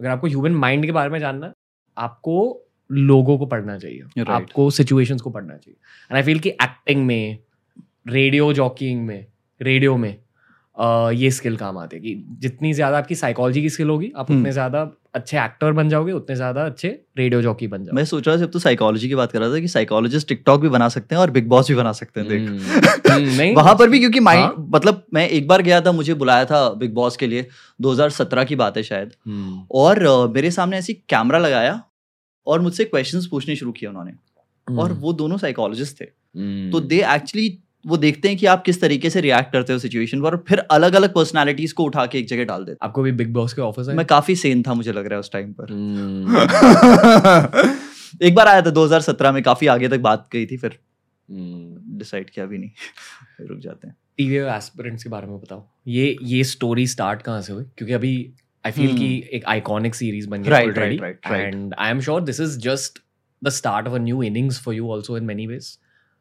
अगर 0.00 0.08
आपको 0.08 0.26
ह्यूमन 0.26 0.52
माइंड 0.56 0.86
के 0.86 0.92
बारे 0.92 1.10
में 1.10 1.18
जानना 1.18 1.46
है 1.46 1.52
आपको 1.96 2.36
लोगों 2.90 3.38
को 3.38 3.46
पढ़ना 3.46 3.78
चाहिए। 3.78 4.02
Right. 4.02 4.28
आपको 4.28 4.70
सिचुएशंस 4.70 5.20
को 5.20 5.30
पढ़ना 5.30 5.56
चाहिए। 5.56 5.76
एंड 6.10 6.16
आई 6.16 6.22
फील 6.22 6.38
कि 6.38 6.48
एक्टिंग 6.48 7.06
में 7.06 7.38
रेडियो 8.08 8.52
जॉकिंग 8.52 9.06
में 9.06 9.26
रेडियो 9.60 9.96
में 9.96 10.16
अ, 10.76 11.10
ये 11.10 11.30
स्किल 11.30 11.56
काम 11.56 11.78
आती 11.78 11.96
है 11.96 12.02
कि 12.02 12.14
जितनी 12.38 12.72
ज़्यादा 12.72 12.98
आपकी 12.98 13.14
साइकोलॉजी 13.14 13.62
की 13.62 13.70
स्किल 13.70 13.88
होगी 13.88 14.12
आप 14.16 14.30
हम्म। 14.30 14.40
उतने 14.40 14.52
ज़्यादा 14.52 14.90
अच्छे 15.14 15.38
एक्टर 15.38 15.72
बन 15.72 15.88
जाओगे 15.88 16.12
उतने 16.12 16.36
ज़्यादा 16.36 16.64
अच्छे 16.64 16.88
रेडियो 17.18 17.42
जॉकी 17.42 17.66
बन 17.66 17.84
जाओगे। 17.84 17.96
मैं 17.96 18.04
सोच 18.04 18.28
रहा 18.28 18.36
था 18.36 18.40
जब 18.40 18.50
तो 18.50 18.58
साइकोलॉजी 18.58 19.08
की 19.08 19.14
बात 19.14 19.32
कर 19.32 19.40
रहा 19.40 19.54
था 19.54 19.58
कि 19.60 19.68
साइकोलॉजिस्ट 19.68 20.28
टिकटॉक 20.28 20.60
भी 20.60 20.68
बना 20.68 20.88
सकते 20.88 21.14
हैं 21.14 21.20
और 21.22 21.30
बिग 21.30 21.48
बॉस 21.48 21.68
भी 21.68 21.74
बना 21.74 21.92
सकते 21.92 22.20
हैं 22.20 22.28
देख। 22.28 22.48
हम्म, 22.48 22.58
हम्म, 23.12 23.36
नहीं 23.36 23.54
वहाँ 23.56 23.74
पर 23.74 23.88
भी 23.88 23.98
क्योंकि 23.98 24.20
माइंड 24.20 24.42
हाँ। 24.42 24.54
मतलब 24.70 25.04
मैं 25.14 25.28
एक 25.28 25.48
बार 25.48 25.62
गया 25.62 25.80
था 25.80 25.92
मुझे 25.92 26.14
बुलाया 26.14 26.44
था 26.44 26.68
बिग 26.74 26.94
बॉस 26.94 27.16
के 27.16 27.26
लिए 27.26 27.46
2017 27.80 28.44
की 28.44 28.56
बात 28.56 28.76
है 28.76 28.82
शायद। 28.82 29.12
और 29.70 30.28
मेरे 30.34 30.50
सामने 30.50 30.78
ऐसी 30.78 30.94
कैमरा 31.08 31.38
लगाया 31.38 31.80
और 32.46 32.60
मुझसे 32.60 32.84
क्वेश्चन 32.84 33.20
पूछने 33.30 33.56
शुरू 33.56 33.72
किए 33.72 33.88
उन्होंने। 33.88 34.12
और 34.78 34.90
हम्म, 34.90 35.00
वो 35.00 35.12
दोनों 35.12 35.36
साइकोलॉजिस्ट 35.38 36.00
थे। 36.00 36.04
हम्म, 36.36 36.70
तो 36.70 36.80
दे 36.80 37.02
एक्चुअली 37.04 37.58
वो 37.86 37.96
देखते 37.96 38.28
हैं 38.28 38.36
कि 38.36 38.46
आप 38.46 38.62
किस 38.62 38.80
तरीके 38.80 39.10
से 39.10 39.20
रिएक्ट 39.20 39.52
करते 39.52 39.72
हो 39.72 39.78
सिचुएशन 39.78 40.22
पर 40.22 40.26
और 40.26 40.44
फिर 40.48 40.58
अलग 40.58 40.94
अलग 40.94 41.14
पर्सनालिटीज 41.14 41.72
को 41.72 41.84
उठा 41.84 42.06
के 42.06 42.18
एक 42.18 42.26
जगह 42.26 42.44
डाल 42.44 42.64
देते 42.64 42.78
आपको 42.82 43.02
भी 43.02 43.12
बिग 43.12 43.32
बॉस 43.32 43.52
के 43.52 43.62
ऑफ़िस 43.62 43.88
मैं 43.88 44.06
काफ़ी 44.06 44.36
सेन 44.36 44.62
था 44.62 44.74
मुझे 44.74 44.92
लग 44.92 45.06
रहा 45.06 45.14
है 45.14 45.20
उस 45.20 45.32
टाइम 45.32 45.52
पर। 45.52 45.72
हम्म, 45.72 46.36
एक 48.22 48.34
बार 48.34 48.48
आया 48.48 48.62
था 48.62 48.70
2017 48.70 49.32
में 49.32 49.42
काफ़ी 49.42 49.66
आगे 49.66 49.88
तक 49.88 50.00
बात 50.00 50.28
गई 50.32 50.46
थी 50.46 50.56
फिर। 50.56 50.78
डिसाइड 51.30 52.30
किया 52.30 52.46
भी 52.46 52.58
नहीं। 52.58 52.70
रुक 53.46 53.58
जाते 53.58 53.88
हैं। 53.88 53.96
टीवी 54.18 54.36
एस्पिरेंट्स 54.36 55.04
के 55.04 55.10
बारे 55.10 55.26
में 55.26 55.40
बताओ। 55.40 55.68
ये 55.86 56.16
ये 56.22 56.44
स्टोरी 56.44 56.86
स्टार्ट 56.86 57.22
कहाँ 57.22 57.42
से 57.42 57.52
हुई? 57.52 57.64
क्योंकि 57.64 57.92
अभी 57.92 58.32
आई 58.64 58.72
फील 58.72 58.96
कि 58.98 59.06
एक 59.32 59.44
आइकॉनिक 59.48 59.94
सीरीज़ 59.94 60.28
बन 60.28 60.42
गई 60.42 60.50
Hmm. 60.50 60.62
Already. 60.62 60.96
And 61.26 61.74
I 61.78 61.90
am 61.90 62.00
sure 62.00 62.20
this 62.22 62.40
is 62.40 62.58
just 62.60 62.98
the 63.42 63.48
start 63.48 63.86
of 63.88 63.94
a 63.94 63.98
new 63.98 64.22
innings 64.22 64.60
for 64.64 64.74
you 64.74 64.90
also 64.92 65.16
in 65.16 65.24
many 65.24 65.46
ways 65.46 65.76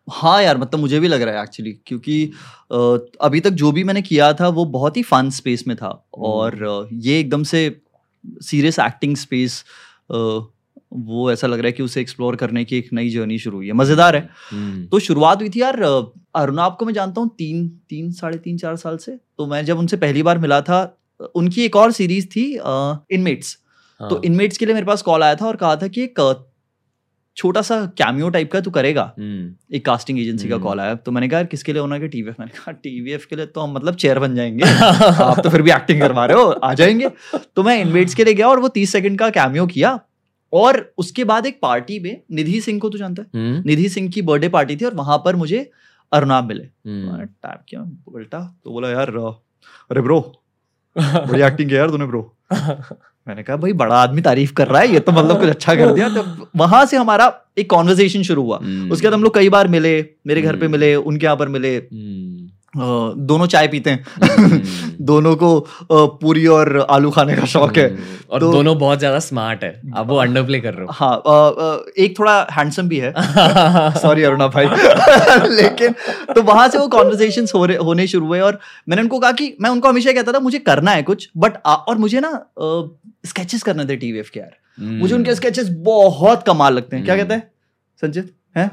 हाँ 0.08 0.42
यार 0.44 0.58
मतलब 0.58 0.80
मुझे 0.80 1.00
भी 1.00 1.08
लग 1.08 1.22
रहा 1.22 1.36
है 1.38 1.44
एक्चुअली 1.44 1.72
क्योंकि 1.88 2.24
अभी 3.22 3.40
तक 3.40 3.50
जो 3.62 3.72
भी 3.72 3.84
मैंने 3.84 4.02
किया 4.02 4.32
था 4.34 4.48
वो 4.50 4.66
बहुत 4.76 4.98
ही 4.98 5.04
फन 5.04 5.30
स्पेस 5.30 5.64
में 5.68 5.76
था। 5.78 5.90
और 6.14 6.64
अ, 6.64 6.88
ये 6.94 7.20
एकदम 7.20 7.44
से 7.44 7.60
सीरियस 8.44 8.80
एक्टिंग 8.80 9.16
स्पेस 9.18 9.64
वो 10.12 11.32
ऐसा 11.32 11.48
लग 11.48 11.60
रहा 11.60 11.68
है 11.68 11.72
कि 11.72 11.84
उसे 11.84 12.02
एक्सप्लोर 12.02 12.36
करने 12.36 12.64
की 12.66 12.78
एक 12.78 12.90
नई 12.94 13.10
जर्नी 13.10 13.38
शुरू 13.40 13.58
हुई 13.58 13.68
है। 13.68 13.74
मज़ेदार 13.74 14.16
है। 14.16 14.22
हम्म, 14.52 14.86
तो 14.88 15.00
शुरुआत 15.00 15.40
हुई 15.42 15.50
थी 15.50 15.62
यार 15.62 15.82
अरुणाब 15.82 16.76
को 16.80 16.86
मैं 16.86 16.94
जानता 16.94 17.22
हूँ 17.22 17.30
तीन 17.38 17.68
तीन 17.90 18.12
साढ़े 18.12 18.38
तीन 18.38 18.58
चार 18.58 18.76
साल 18.76 18.98
से। 18.98 19.12
तो 19.38 19.46
मैं 19.48 19.64
जब 19.66 19.80
उनसे 19.80 19.98
पहली 19.98 20.24
बार 20.24 20.38
मिला 20.38 20.60
था 20.62 20.84
उनकी 21.36 21.66
एक 21.66 21.76
और 21.76 21.92
सीरीज़ 21.92 22.28
थी 22.28 22.46
इनमेट्स 23.16 23.58
हाँ, 24.02 24.10
तो 24.10 24.22
इनमेट्स 24.24 24.58
के 24.58 24.66
लिए 24.66 24.74
मेरे 24.76 24.86
पास 24.86 25.02
कॉल 25.02 25.24
आया 25.24 25.36
था 25.36 25.46
और 25.46 25.56
कहा 25.56 25.76
था 25.76 25.88
कि 25.88 26.04
एक 26.04 26.48
छोटा 27.38 27.62
सा 27.62 27.86
कैमियो 27.86 28.30
टाइप 28.30 28.52
का 28.52 28.62
तू 28.62 28.72
करेगा। 28.72 29.14
हम्म, 29.20 29.76
एक 29.76 29.86
कास्टिंग 29.86 30.20
एजेंसी 30.20 30.50
का 30.50 30.56
हम्म। 30.56 30.66
कॉल 30.66 30.80
आया। 30.80 30.96
तो 30.96 31.12
मैंने 31.12 31.28
कहा 31.30 31.44
किसके 31.44 31.74
लिए 31.74 31.82
होना 31.82 31.96
है 31.96 32.08
टीवीएफ 32.08 32.36
मैंने 32.40 32.52
कहा 32.58 32.72
टीवीएफ 32.72 33.26
के 33.26 33.36
लिए 33.36 33.46
तो 33.46 33.62
हम 33.62 33.74
मतलब 33.74 33.96
चेयर 33.96 34.20
बन 34.20 34.36
जाएँगे। 34.36 34.64
आप 35.24 35.40
तो 35.40 35.50
फिर 35.50 35.62
भी 35.62 35.72
एक्टिंग 35.72 36.02
करवा 36.02 36.26
रहे 36.26 36.38
हो 36.38 36.50
आ 36.50 36.74
जाएँगे। 36.74 37.10
तो 37.56 37.64
मैं 37.64 37.82
इनवेट्स 37.82 38.16
के 38.16 38.24
लिए 38.24 38.34
गया 38.34 38.48
और 38.48 38.60
वो 38.60 38.68
तीस 38.68 38.92
सेकंड 38.92 39.20
का 39.20 39.30
कैमियो 39.30 39.68
किया। 39.68 40.00
और 40.54 40.94
उसके 40.98 41.24
बाद 41.24 41.46
एक 41.46 41.60
पार्टी 41.62 42.00
में 42.00 42.22
निधि 42.32 42.62
सिंह 42.62 42.80
को 42.80 42.90
तो 42.90 42.98
जानता 42.98 43.22
है? 43.22 43.30
हम्म, 43.36 43.64
निधि 43.66 43.90
सिंह 43.90 44.10
की 44.10 44.22
बर्थडे 44.22 44.50
पार्टी 44.50 44.76
थी 44.76 44.86
और 44.86 44.96
वहाँ 44.96 45.18
पर 45.18 45.36
मुझे 45.36 45.72
अरुणाब 46.12 46.46
मिले। 46.46 46.64
हम्म, 46.64 47.26
टैप 47.26 47.64
किया 47.70 47.82
उल्टा 48.08 48.62
तो 48.64 48.72
बोला 48.72 48.90
यार 48.90 49.10
अरे 49.10 50.02
ब्रो 50.02 50.41
बड़ी 50.98 51.42
एक्टिंग 51.42 51.70
किया 51.70 51.80
यार 51.80 51.90
तूने 51.90 52.06
ब्रो 52.06 52.22
मैंने 53.28 53.44
कहा 53.44 53.56
भाई 53.58 53.74
बड़ा 53.74 53.96
आदमी 53.96 54.22
तारीफ़ 54.22 54.54
कर 54.54 54.68
रहा 54.68 54.82
है 54.82 54.94
ये 54.94 55.00
तो 55.00 55.12
मतलब 55.12 55.40
कुछ 55.40 55.50
अच्छा 55.50 55.76
कर 55.76 55.92
दिया। 55.94 56.10
तो 56.10 56.48
वहाँ 56.56 56.86
से 56.86 56.98
हमारा 56.98 57.26
एक 57.58 57.70
कॉन्वर्जेशन 57.70 58.24
शुरू 58.24 58.44
हुआ। 58.44 58.58
हम्म, 58.58 58.92
उसके 58.92 59.08
बाद 59.08 59.14
हम 59.14 59.24
लोग 59.24 59.34
कई 59.36 59.50
बार 59.50 59.68
मिले 59.68 59.94
मेरे 60.28 60.42
घर 60.42 60.56
पे 60.56 60.66
हम्म। 60.66 60.72
मिले 60.72 60.96
उनके 60.96 61.26
यहाँ 61.26 61.38
पर 61.38 61.48
मिले। 61.48 61.76
हम्म, 61.76 62.31
दोनों 62.78 63.46
चाय 63.48 63.68
पीते 63.68 63.90
हैं। 63.90 64.06
हम्म, 64.24 64.62
दोनों 65.06 65.36
को 65.36 65.68
पूरी 65.92 66.46
और 66.48 66.88
आलू 66.90 67.10
खाने 67.12 67.36
का 67.36 67.46
शौक 67.46 67.78
है। 67.78 67.90
हम्म, 67.90 68.04
और 68.30 68.40
तो- 68.40 68.52
दोनों 68.54 68.78
बहुत 68.78 69.00
ज़्यादा 69.00 69.20
स्मार्ट 69.20 69.64
है। 69.64 69.82
अब 69.96 70.08
वो 70.08 70.16
अंडर 70.16 70.44
प्ले 70.44 70.60
कर 70.60 70.74
रहे 70.74 70.86
हो। 70.86 70.92
हाँ 70.92 71.18
एक 71.98 72.20
थोड़ा 72.20 72.48
हैंडसम 72.52 72.88
भी 72.88 72.98
है। 72.98 73.14
सॉरी 74.02 74.24
अरुणा 74.24 74.48
भाई। 74.48 74.66
लेकिन 75.56 75.96
तो 76.36 76.42
वहाँ 76.42 76.68
से 76.70 76.78
वो 76.78 76.88
कॉन्वर्जेशन 76.88 77.46
हो 77.56 77.66
रहे 77.66 77.78
होने 77.78 78.08
शुरू 78.08 78.26
हुए 78.26 78.40
और 78.40 78.60
मैंने 78.90 79.02
उनको 79.02 79.20
कहा 79.20 79.32
कि 79.32 79.56
मैं 79.62 79.70
उनको 79.70 79.90
हमेशा 79.90 80.12
कहता 80.12 80.32
था 80.32 80.40
मुझे 80.40 80.60
करना 80.60 80.92
है 80.92 81.04
कुछ 81.04 81.30
बट 81.38 81.54
और 81.66 81.98
मुझे 81.98 82.20
ना 82.20 82.32
स्केचेस 83.26 83.64
करने 83.64 83.86
थे 83.86 83.96
टीवीएफ 83.96 84.30
के 84.30 84.40
यार। 84.40 84.58
मुझे 84.80 85.16
उनके 85.16 85.36
स्केचेस 85.36 85.70
बहुत 85.70 86.44
कमाल 86.44 86.74
लगते 86.74 86.96
हैं। 86.96 87.06
क्या 87.06 87.16
हम्म। 87.16 87.24
कहते 87.24 87.34
हैं? 87.34 87.52
संचित? 88.02 88.34
है? 88.58 88.72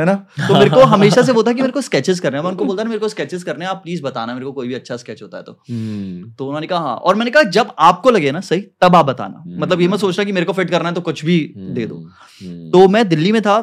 है 0.00 0.06
ना? 0.06 0.14
तो 0.48 0.54
मेरे 0.54 0.70
को 0.70 0.84
हमेशा 0.86 1.22
से 1.22 1.32
वो 1.32 1.42
था 1.42 1.52
कि 1.52 1.60
मेरे 1.60 1.72
को 1.72 1.80
स्केचेस 1.80 2.20
करने 2.20 2.36
हैं। 2.36 2.44
मैं 2.44 2.50
उनको 2.50 2.64
बोलता 2.64 2.82
ना 2.82 2.88
मेरे 2.88 3.00
को 3.00 3.08
स्केचेस 3.08 3.44
करने 3.44 3.64
हैं 3.64 3.70
आप 3.70 3.82
प्लीज़ 3.82 4.02
बताना 4.02 4.34
मेरे 4.34 4.46
को 4.46 4.52
कोई 4.52 4.68
भी 4.68 4.74
अच्छा 4.74 4.96
स्केच 4.96 5.22
होता 5.22 5.36
है 5.36 5.42
तो। 5.42 5.52
हम्म, 5.70 6.30
तो 6.30 6.46
उन्होंने 6.46 6.66
कहा 6.66 6.78
हाँ। 6.78 6.96
और 6.96 7.14
मैंने 7.14 7.30
कहा 7.30 7.42
जब 7.50 7.72
आपको 7.78 8.10
लगे 8.10 8.32
ना 8.32 8.40
सही 8.42 8.60
तब 8.80 8.96
आप 8.96 9.06
बताना। 9.06 9.38
हम्म। 9.38 9.62
मतलब 9.62 9.80
ये 9.80 9.88
मत 9.88 10.00
सोचना 10.00 10.24
कि 10.24 10.32
मेरे 10.32 10.46
को 10.46 10.52
फिट 10.52 10.70
करना 10.70 10.88
है 10.88 10.94
तो 10.94 11.00
कुछ 11.00 11.24
भी 11.24 11.38
दे 11.58 11.86
दो। 11.86 11.96
हम्म, 11.96 12.70
तो 12.70 12.86
मैं 12.88 13.08
दिल्ली 13.08 13.32
में 13.32 13.42
था 13.42 13.62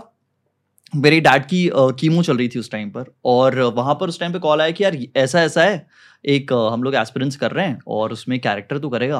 मेरी 0.93 1.19
डैड 1.19 1.45
की 1.45 1.69
कीमो 1.75 2.21
चल 2.23 2.37
रही 2.37 2.47
थी 2.47 2.59
उस 2.59 2.71
टाइम 2.71 2.89
पर 2.89 3.13
और 3.25 3.59
वहाँ 3.75 3.95
पर 3.95 4.09
उस 4.09 4.19
टाइम 4.19 4.33
पे 4.33 4.39
कॉल 4.39 4.61
आया 4.61 4.71
कि 4.71 4.83
यार 4.83 4.97
ऐसा 5.15 5.41
ऐसा 5.41 5.61
है 5.61 5.87
एक 6.25 6.53
हम 6.73 6.83
लोग 6.83 6.95
एस्पिरेंट्स 6.95 7.35
कर 7.35 7.51
रहे 7.51 7.65
हैं 7.65 7.79
और 7.87 8.11
उसमें 8.11 8.39
कैरेक्टर 8.39 8.77
तू 8.77 8.89
करेगा। 8.89 9.19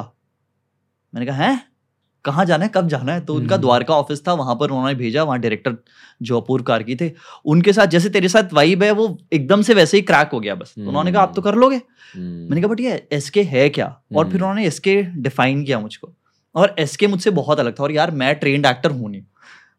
मैंने 1.12 1.26
कहा 1.26 1.44
है? 1.44 1.60
कहाँ 2.24 2.44
जाना 2.44 2.64
है 2.64 2.70
कब 2.74 2.88
जाना 2.88 3.12
है? 3.12 3.20
तो 3.20 3.34
उनका 3.34 3.54
हम्म। 3.54 3.62
द्वारका 3.62 3.94
ऑफ़िस 3.94 4.26
था 4.28 4.32
वहाँ 4.32 4.54
पर 4.54 4.70
उन्होंने 4.70 4.94
भेजा 4.94 5.22
वहाँ 5.22 5.38
डायरेक्टर 5.38 5.76
जो 6.22 6.40
अपूर्व 6.40 6.64
कार्की 6.64 6.96
थे। 6.96 7.10
उनके 7.44 7.72
साथ 7.72 7.86
जैसे 7.86 8.08
तेरे 8.08 8.28
साथ 8.28 8.52
वाइब 8.52 8.82
है 8.82 8.90
वो 8.90 9.18
एकदम 9.32 9.62
से 9.62 9.74
वैसे 9.74 9.96
ही 9.96 10.02
क्रैक 10.02 10.30
हो 10.32 10.40
गया 10.40 10.54
बस। 10.54 10.74
उन्होंने 10.78 11.12
कहा 11.12 11.22
आप 11.22 11.32
तो 11.36 11.42
कर 11.42 11.54
लोगे? 11.54 11.76
हम्म, 11.76 12.22
मैंने 12.22 12.60
कहा 12.60 12.68
बट 12.68 12.80
ये 12.80 13.08
एस 13.12 13.30
के 13.30 13.42
है 13.42 13.68
क्या? 13.68 14.00
और 14.16 14.24
फिर 14.24 14.34
हम्म। 14.34 14.44
उन्होंने 14.44 14.66
एस 14.66 14.78
के 14.78 15.02
डिफाइन 15.02 15.64
किया 15.64 15.80
मुझको। 15.80 16.12
और 16.54 16.74
एस 16.78 16.96
के 16.96 17.06
मुझसे 17.06 17.30
बहुत 17.30 17.60
अलग 17.60 17.72
था 17.72 17.82
और 17.82 17.92
यार 17.92 18.10
मैं 18.10 18.34
ट्रेंड 18.34 18.66
एक्टर 18.66 18.90
हूँ 18.90 19.10
नहीं। 19.10 19.22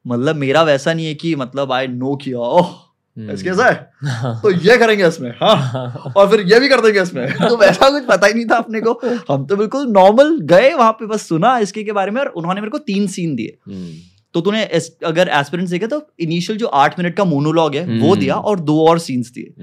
मतलब 0.08 0.36
मेरा 0.36 0.62
वैसा 0.63 0.93
नहीं 0.93 1.05
है 1.05 1.13
कि 1.13 1.36
मतलब 1.36 1.72
आई 1.72 1.88
नो 1.88 2.15
किया 2.15 2.39
ओह! 2.39 2.88
इसके 3.17 3.49
ऐसा 3.49 3.65
है? 3.65 3.91
तो 4.41 4.51
ये 4.51 4.77
करेंगे 4.77 5.07
इसमें 5.07 5.31
हाँ। 5.31 6.11
और 6.17 6.29
फिर 6.29 6.39
ये 6.41 6.59
भी 6.59 6.69
कर 6.69 6.81
देंगे 6.81 7.01
इसमें। 7.01 7.33
तो 7.49 7.57
वैसा 7.57 7.89
कुछ 7.89 8.03
पता 8.03 8.27
ही 8.27 8.33
नहीं 8.33 8.45
था 8.45 8.55
अपने 8.55 8.81
को। 8.81 8.93
हम 9.29 9.45
तो 9.45 9.55
बिल्कुल 9.55 9.87
नॉर्मल 9.87 10.39
गए 10.41 10.73
वहाँ 10.73 10.91
पे 10.91 11.05
बस 11.05 11.27
सुना 11.27 11.57
इसके 11.59 11.83
के 11.83 11.91
बारे 11.91 12.11
में 12.11 12.21
और 12.21 12.27
उन्होंने 12.27 12.61
मेरे 12.61 12.71
को 12.71 12.77
तीन 12.77 13.07
सीन 13.07 13.35
दिए। 13.35 13.57
हम्म, 13.67 13.93
तो 14.33 14.41
तूने 14.41 14.63
अगर 15.05 15.27
एस्पिरेंट्स 15.27 15.71
देखे 15.71 15.87
तो 15.87 16.07
इनिशियल 16.19 16.59
जो 16.59 16.67
आठ 16.67 16.99
मिनट 16.99 17.15
का 17.15 17.23
मोनोलॉग 17.23 17.75
है 17.75 17.99
वो 17.99 18.09
हम्म। 18.09 18.19
दिया 18.19 18.35
और 18.35 18.59
दो 18.59 18.87
और 18.87 18.99
सीन्स 18.99 19.31
दिए। 19.31 19.53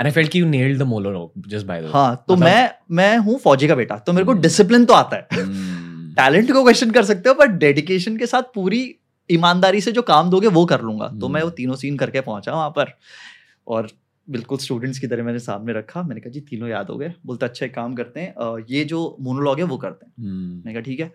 And 0.00 0.08
I 0.08 0.10
felt 0.10 0.34
you 0.36 0.46
nailed 0.46 0.80
the 0.80 0.86
monologue 0.88 1.44
just 1.48 1.64
by 1.64 1.76
the 1.76 1.82
way. 1.82 1.92
हाँ 1.92 2.24
तो 2.28 2.36
मतलब- 2.36 2.54
मैं 2.54 2.70
मैं 2.90 3.18
हूँ 3.18 3.38
फौजी 3.38 3.68
का 3.68 3.74
बेटा 3.74 3.96
तो 3.96 4.12
मेरे 4.12 4.24
को। 4.24 4.32
डिसिप्लिन 4.32 4.84
तो 4.84 4.94
आता 4.94 5.16
है। 5.16 5.26
टैलेंट 6.14 6.52
को 6.52 6.62
क्वेश्चन 6.62 6.90
कर 6.90 7.04
सकते 7.04 7.28
हो 7.28 7.34
पर 7.34 7.46
डेडिकेशन 7.46 8.16
के 8.16 8.26
साथ 8.26 8.42
पूरी 8.42 8.96
ईमानदारी 9.30 9.80
से 9.80 9.92
जो 9.92 10.02
काम 10.02 10.30
दोगे 10.30 10.48
वो 10.48 10.64
कर 10.66 10.80
लूँगा। 10.80 11.08
तो 11.20 11.28
मैं 11.28 11.40
वो 11.42 11.46
हम्म। 11.46 11.56
तीनों 11.56 11.76
सीन 11.76 11.96
करके 11.96 12.20
पहुँचा 12.20 12.52
वहाँ 12.52 12.70
पर 12.70 12.92
और 13.66 13.88
बिल्कुल 14.28 14.58
स्टूडेंट्स 14.58 14.98
की 14.98 15.06
तरह 15.06 15.24
मैंने 15.24 15.38
सामने 15.38 15.72
रखा। 15.72 16.02
मैंने 16.02 16.20
कहा 16.20 16.30
जी 16.30 16.40
तीनों 16.40 16.68
याद 16.68 16.86
हो 16.90 16.96
गए। 16.96 17.12
बोलते 17.26 17.46
अच्छा 17.46 17.66
एक 17.66 17.74
काम 17.74 17.94
करते 17.94 18.20
हैं 18.20 18.56
ये 18.70 18.84
जो 18.84 19.16
मोनोलॉग 19.20 19.58
है 19.58 19.64
वो 19.64 19.76
करते 19.76 20.06
हैं। 20.06 20.28
हम्म, 20.28 20.56
मैंने 20.56 20.72
कहा 20.72 20.80
ठीक 20.80 21.00
है। 21.00 21.12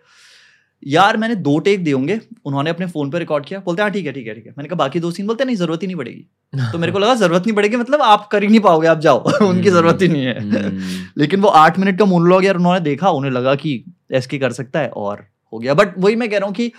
यार 0.82 1.16
मैंने 1.16 1.34
दो 1.36 1.58
टेक 1.58 1.82
दिए 1.84 1.92
होंगे 1.94 2.20
उन्होंने 2.44 2.70
अपने 2.70 2.86
फ़ोन 2.86 3.10
पर 3.10 3.18
रिकॉर्ड 3.18 3.44
किया। 3.46 3.58
बोलते 3.60 3.82
हैं 3.82 3.88
हाँ 3.88 3.92
ठीक 3.92 4.06
है 4.06 4.12
ठीक 4.12 4.26
है 4.26 4.34
ठीक 4.34 4.46
है। 4.46 4.52
मैंने 4.58 4.68
कहा 4.68 4.76
बाकी 4.76 5.00
दो 5.00 5.10
सीन 5.10 5.26
बोलते 5.26 5.44
नहीं 5.44 5.56
ज़रूरत 5.56 5.82
ही 5.82 5.86
नहीं 5.86 5.96
पड़ेगी। 5.96 6.70
तो 6.72 6.78
मेरे 6.78 6.92
को 6.92 6.98
लगा 6.98 7.14
ज़रूरत 7.14 7.42
नहीं 7.42 7.54
पड़ेगी 7.56 7.76
मतलब 7.76 8.02
आप 8.02 8.28
कर 8.32 8.42
ही 8.42 8.48
नहीं 8.48 8.60
पाओगे 8.60 8.88
आप 8.88 8.98
जाओ। 8.98 9.18
उनकी 9.48 9.70
ज़रूरत 9.70 10.02
ही 10.02 10.08
नहीं 10.08 10.24
है। 10.24 10.40
हम्म, 10.40 10.80
लेकिन 11.18 11.40
वो 11.40 11.48
आठ 11.48 11.78
मिनट 11.78 11.98
का 11.98 12.04
मोनोलॉग 12.04 12.44
यार 12.44 12.56
उन्होंने 12.56 12.80
देखा 12.80 13.10
उन्हें 13.10 13.30
लगा 13.32 13.54
कि 13.54 13.84
एसके 14.12 14.38
कर 14.38 14.52
सकता 14.52 14.80
है 14.80 14.88
और 14.88 15.26
हो 15.52 15.58
गया। 15.58 15.74
बट 15.74 15.98
वही 15.98 16.16
मैं 16.16 16.30
कह 16.30 16.38
रहा 16.38 16.46
हूँ 16.46 16.54
कि 16.54 16.72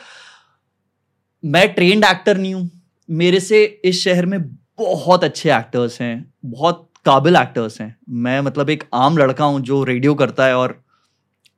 मैं 1.43 1.67
ट्रेंड 1.73 2.03
एक्टर 2.03 2.37
नहीं 2.37 2.53
हूँ। 2.53 2.69
मेरे 3.09 3.39
से 3.39 3.63
इस 3.85 4.03
शहर 4.03 4.25
में 4.25 4.41
बहुत 4.79 5.23
अच्छे 5.23 5.51
एक्टर्स 5.53 6.01
हैं 6.01 6.33
बहुत 6.45 6.89
काबिल 7.05 7.35
एक्टर्स 7.35 7.81
हैं। 7.81 7.95
मैं 8.09 8.39
मतलब 8.41 8.69
एक 8.69 8.83
आम 8.93 9.17
लड़का 9.17 9.45
हूँ 9.45 9.61
जो 9.61 9.83
रेडियो 9.83 10.13
करता 10.15 10.45
है 10.45 10.57
और 10.57 10.81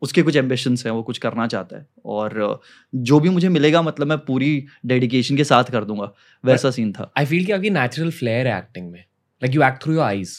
उसके 0.02 0.22
कुछ 0.22 0.36
एम्बिशंस 0.36 0.86
हैं 0.86 0.94
वो 0.94 1.04
कुछ 1.04 1.18
करना 1.18 1.48
चाहता 1.48 1.78
है। 1.78 1.86
और 2.06 2.62
जो 2.96 3.20
भी 3.20 3.30
मुझे 3.30 3.50
मिलेगा 3.50 3.82
मतलब 3.82 4.08
मैं 4.08 4.18
पूरी 4.18 4.66
डेडिकेशन 4.86 5.38
के 5.38 5.44
साथ 5.44 5.64
कर 5.64 5.84
दूँगा। 5.84 6.12
वैसा 6.44 6.72
सीन 6.72 6.92
था। 6.92 7.12
आई 7.18 7.26
फील 7.26 7.46
कि 7.46 7.52
आपकी 7.52 7.70
natural 7.70 8.10
flair 8.10 8.46
है 8.46 8.58
एक्टिंग 8.58 8.92
में। 8.92 9.00
Like 9.00 9.56
you 9.56 9.64
act 9.64 9.84
through 9.84 9.94
your 9.94 10.04
eyes 10.04 10.36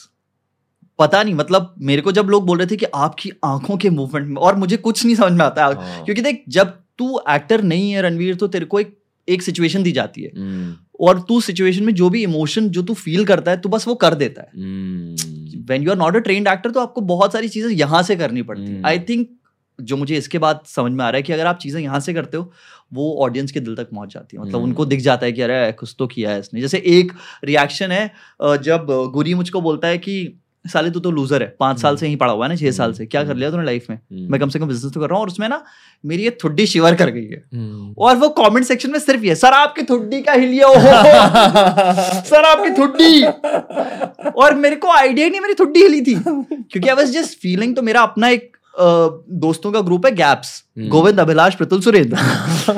पता 0.98 1.22
नहीं 1.22 1.34
मतलब 1.34 1.74
मेरे 1.78 2.02
को 2.02 2.12
जब 2.12 2.26
लोग 2.26 2.46
बोल 2.46 2.58
रहे 2.58 2.66
थे 2.66 2.76
कि 2.76 2.86
आपकी 2.94 3.30
आँखों 3.44 3.76
के 3.76 3.90
मूवमेंट 3.90 4.26
में 4.28 4.36
और 4.36 4.56
मुझे 4.56 4.76
कुछ 4.76 5.04
नहीं 5.04 5.16
समझ 5.16 5.32
में 5.32 5.44
आता। 5.44 5.64
हाँ, 5.64 6.04
क्योंकि 6.04 6.22
देख 6.22 6.44
जब 6.48 6.78
तू 6.98 7.20
एक्टर 7.30 7.62
नहीं 7.62 7.90
है 7.92 8.02
रणवीर 8.02 8.34
तो 8.34 8.48
तेरे 8.48 8.64
को 8.64 8.80
एक 8.80 8.96
एक 9.28 9.42
सिचुएशन 9.42 9.82
दी 9.82 9.92
जाती 9.92 10.22
है। 10.22 10.30
हम्म, 10.36 10.74
और 11.00 11.20
तू 11.28 11.40
सिचुएशन 11.40 11.84
में 11.84 11.94
जो 11.94 12.10
भी 12.10 12.22
इमोशन 12.22 12.68
जो 12.68 12.82
तू 12.82 12.94
फील 12.96 13.24
करता 13.24 13.50
है 13.50 13.60
तू 13.60 13.68
बस 13.68 13.88
वो 13.88 13.94
कर 13.96 14.14
देता 14.16 14.42
है। 14.42 14.48
When 15.68 15.82
you 15.82 15.90
are 15.90 15.96
not 15.96 16.16
a 16.16 16.18
trained 16.20 16.48
actor 16.48 16.70
तो 16.70 16.80
आपको 16.80 17.00
बहुत 17.06 17.32
सारी 17.32 17.48
चीज़ें 17.48 17.70
यहाँ 17.70 18.02
से 18.02 18.16
करनी 18.16 18.42
पड़ती 18.42 18.62
है। 18.64 18.82
आई 18.86 18.98
थिंक 19.08 19.28
जो 19.78 19.96
मुझे 19.96 20.16
इसके 20.16 20.38
बाद 20.38 20.60
समझ 20.66 20.92
में 20.92 21.04
आ 21.04 21.08
रहा 21.08 21.16
है 21.16 21.22
कि 21.22 21.32
अगर 21.32 21.46
आप 21.46 21.58
चीज़ें 21.58 21.80
यहाँ 21.80 22.00
से 22.00 22.14
करते 22.14 22.36
हो 22.36 22.52
वो 22.94 23.12
ऑडियंस 23.24 23.52
के 23.52 23.60
दिल 23.60 23.74
तक 23.76 23.90
पहुँच 23.90 24.14
जाती 24.14 24.36
है। 24.36 24.42
मतलब 24.42 24.54
हम्म। 24.54 24.64
उनको 24.64 24.84
दिख 24.86 25.00
जाता 25.00 25.26
है 25.26 25.32
कि 25.32 25.42
अरे 25.42 25.72
कुछ 25.72 25.94
तो 25.98 26.06
किया 26.06 26.30
है 26.30 26.40
इसने। 26.40 26.60
जैसे 26.60 26.82
एक 26.88 27.12
रिएक्शन 27.44 27.92
है 27.92 28.10
जब 28.62 28.86
गुरी 29.14 29.34
मुझको 29.34 29.60
बोलता 29.60 29.88
है 29.88 29.98
कि 29.98 30.16
साले 30.68 30.90
तू 30.90 31.00
तो 31.00 31.10
लूजर 31.10 31.42
है। 31.42 31.54
पाँच 31.60 31.80
साल 31.80 31.96
से 31.96 32.06
ही 32.08 32.16
पड़ा 32.16 32.32
हुआ 32.32 32.44
है 32.46 32.48
ना 32.48 32.56
छह 32.56 32.70
साल 32.70 32.92
से। 32.92 33.06
क्या 33.06 33.22
कर 33.24 33.36
लिया 33.36 33.50
तूने 33.50 33.64
लाइफ 33.64 33.86
में? 33.90 33.96
हम्म, 33.96 34.30
मैं 34.32 34.40
कम 34.40 34.48
से 34.48 34.58
कम 34.58 34.66
बिज़नेस 34.68 34.92
तो 34.94 35.00
कर 35.00 35.06
रहा 35.06 35.14
हूँ 35.14 35.22
और 35.22 35.28
उसमें 35.28 35.48
ना 35.48 35.62
मेरी 36.04 36.22
ये 36.24 36.36
थुड्डी 36.44 36.66
शिवर 36.66 36.94
कर 36.94 37.10
गई 37.10 37.24
है। 37.24 37.42
हम्म, 37.54 37.94
और 37.98 38.16
वो 38.16 38.28
कमेंट 38.38 38.66
सेक्शन 38.66 38.90
में 38.90 38.98
सिर्फ़ 38.98 39.24
ये 39.24 39.34
सर 39.34 39.52
आपकी 39.52 39.82
थुड्डी 39.82 40.20
का 40.22 40.32
हिलिया 40.32 40.66
हो 40.66 40.74
सर 42.30 42.44
आपकी 42.44 42.70
थुड्डी! 42.78 43.22
और 44.30 44.54
मेरे 44.54 44.76
को 44.76 44.88
आइडिया 44.88 45.24
ही 45.24 45.30
नहीं 45.30 45.40
मेरी 45.40 45.54
थुड्डी 45.54 45.82
हिली 45.82 46.00
थी। 46.00 46.14
क्योंकि 46.24 46.88
आई 46.88 46.94
वॉज़ 46.94 47.12
जस्ट 47.12 47.38
फीलिंग 47.38 47.74
तो 47.76 47.82
मेरा 47.82 48.00
अपना 48.02 48.28
एक 48.28 48.55
दोस्तों 48.78 49.72
का 49.72 49.80
ग्रुप 49.80 50.06
है 50.06 50.12
गैप्स 50.12 50.62
हम्म। 50.78 50.88
गोविंद 50.88 51.20
अभिलाष 51.20 51.54
प्रतुल 51.54 51.80
सुरेंद्र। 51.80 52.16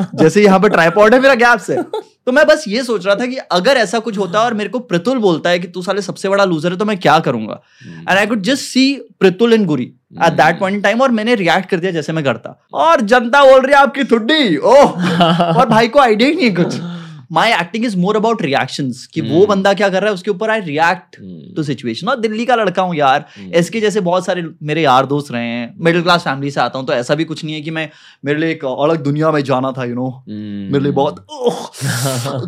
जैसे 0.14 0.42
यहाँ 0.44 0.58
पे 0.60 0.68
ट्राईपॉड 0.68 1.14
है 1.14 1.20
मेरा 1.20 1.34
गैप्स 1.34 1.70
है। 1.70 1.82
तो 1.82 2.32
मैं 2.32 2.46
बस 2.46 2.64
ये 2.68 2.82
सोच 2.84 3.06
रहा 3.06 3.14
था 3.14 3.26
कि 3.26 3.36
अगर 3.36 3.76
ऐसा 3.76 3.98
कुछ 3.98 4.18
होता 4.18 4.38
है 4.38 4.44
और 4.44 4.54
मेरे 4.54 4.70
को 4.70 4.78
प्रतुल 4.78 5.18
बोलता 5.18 5.50
है 5.50 5.58
कि 5.58 5.68
तू 5.68 5.82
साले 5.82 6.02
सबसे 6.02 6.28
बड़ा 6.28 6.44
लूजर 6.44 6.72
है 6.72 6.78
तो 6.78 6.84
मैं 6.84 6.98
क्या 6.98 7.18
करूँगा? 7.18 7.60
And 8.08 8.18
I 8.18 8.26
could 8.26 8.42
just 8.42 8.62
see 8.62 8.92
Pratul 9.20 9.54
in 9.54 9.64
Guri 9.66 9.84
at 10.24 10.32
that 10.32 10.58
point 10.60 10.76
in 10.76 10.82
time 10.82 11.00
और 11.00 11.10
मैंने 11.10 11.34
रिएक्ट 11.34 11.68
कर 11.70 11.80
दिया 11.80 11.92
जैसे 11.92 12.12
मैं 12.12 12.24
करता। 12.24 12.68
और 12.74 13.00
जनता 13.00 13.44
बोल 13.44 13.60
रही 13.60 13.74
है 13.74 13.80
आपकी 13.80 14.04
थुड्डी 14.04 14.56
ओह! 14.56 14.84
और 15.58 15.68
भाई 15.68 15.88
को 15.88 15.98
आइडिया 15.98 16.28
ही 16.30 16.34
नहीं 16.36 16.48
है 16.48 16.54
कुछ। 16.54 16.97
My 17.30 17.50
acting 17.52 17.84
is 17.84 17.96
more 17.96 18.16
about 18.16 18.42
reactions 18.42 19.04
कि 19.06 19.20
वो 19.20 19.36
हम्म। 19.36 19.46
बंदा 19.46 19.72
क्या 19.74 19.88
कर 19.88 20.00
रहा 20.00 20.08
है 20.08 20.14
उसके 20.14 20.30
ऊपर 20.30 20.50
आई 20.50 20.60
रिएक्ट 20.60 21.16
टू 21.56 21.62
सिचुएशन 21.62 22.08
और 22.08 22.20
दिल्ली 22.20 22.44
का 22.46 22.54
लड़का 22.54 22.82
हूँ 22.82 22.94
यार 22.96 23.24
हम्म, 23.36 23.52
एसके 23.54 23.80
जैसे 23.80 24.00
बहुत 24.00 24.26
सारे 24.26 24.44
मेरे 24.62 24.82
यार 24.82 25.06
दोस्त 25.06 25.32
रहे 25.32 25.46
हैं 25.46 25.74
मिडिल 25.80 26.02
क्लास 26.02 26.24
फैमिली 26.24 26.50
से 26.50 26.60
आता 26.60 26.78
हूँ 26.78 26.86
तो 26.86 26.92
ऐसा 26.92 27.14
भी 27.14 27.24
कुछ 27.24 27.44
नहीं 27.44 27.54
है 27.54 27.60
कि 27.60 27.70
मैं 27.70 27.88
मेरे 28.24 28.38
लिए 28.38 28.50
एक 28.50 28.64
अलग 28.64 29.02
दुनिया 29.02 29.30
में 29.30 29.42
जाना 29.44 29.72
था 29.72 29.84
यू 29.84 29.94
नो 29.94 30.08
हम्म, 30.08 30.72
मेरे 30.72 30.80
लिए 30.80 30.92
बहुत 30.92 31.24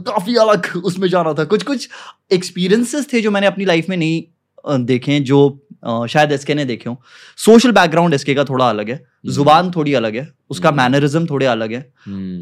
काफ़ी 0.06 0.36
अलग 0.38 0.66
उसमें 0.84 1.08
जाना 1.08 1.32
था। 1.34 1.44
कुछ 1.44 1.62
कुछ 1.62 1.88
एक्सपीरियंसेस 2.32 3.12
थे 3.12 3.20
जो 3.20 3.30
मैंने 3.30 3.46
अपनी 3.46 3.64
लाइफ 3.64 3.88
में 3.88 3.96
नहीं 3.96 4.84
देखे 4.84 5.20
जो 5.20 5.38
अ, 5.84 6.06
शायद 6.06 6.32
एसके 6.32 6.54
ने 6.54 6.64
देखे 6.64 6.90
हो। 6.90 7.02
सोशल 7.36 7.72
बैकग्राउंड 7.72 8.14
एसके 8.14 8.34
का 8.34 8.44
थोड़ा 8.44 8.70
अलग 8.70 8.90
है। 8.90 9.04
ज़ुबान 9.26 9.70
थोड़ी 9.70 9.94
अलग 9.94 10.16
है। 10.16 10.28
उसका। 10.50 10.70
मैनरिज्म 10.70 11.26
थोड़े 11.26 11.46
अलग 11.46 11.72
है। 11.72 11.92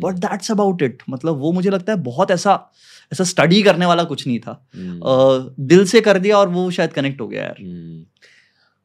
बट 0.01 0.15
दैट्स 0.15 0.51
अबाउट 0.51 0.83
इट 0.83 1.03
मतलब 1.11 1.37
वो 1.37 1.53
मुझे 1.53 1.71
लगता 1.71 1.93
है 1.93 1.99
बहुत 1.99 2.31
ऐसा 2.31 2.73
ऐसा 3.13 3.25
स्टडी 3.25 3.63
करने 3.63 3.87
वाला 3.87 4.05
कुछ 4.05 4.27
नहीं 4.27 4.39
था। 4.39 4.53
अ, 4.77 5.55
दिल 5.61 5.87
से 5.87 6.01
कर 6.01 6.19
दिया 6.19 6.39
और 6.39 6.49
वो 6.49 6.71
शायद 6.71 6.93
कनेक्ट 6.93 7.21
हो 7.21 7.29
गया 7.29 7.43
यार। 7.43 7.57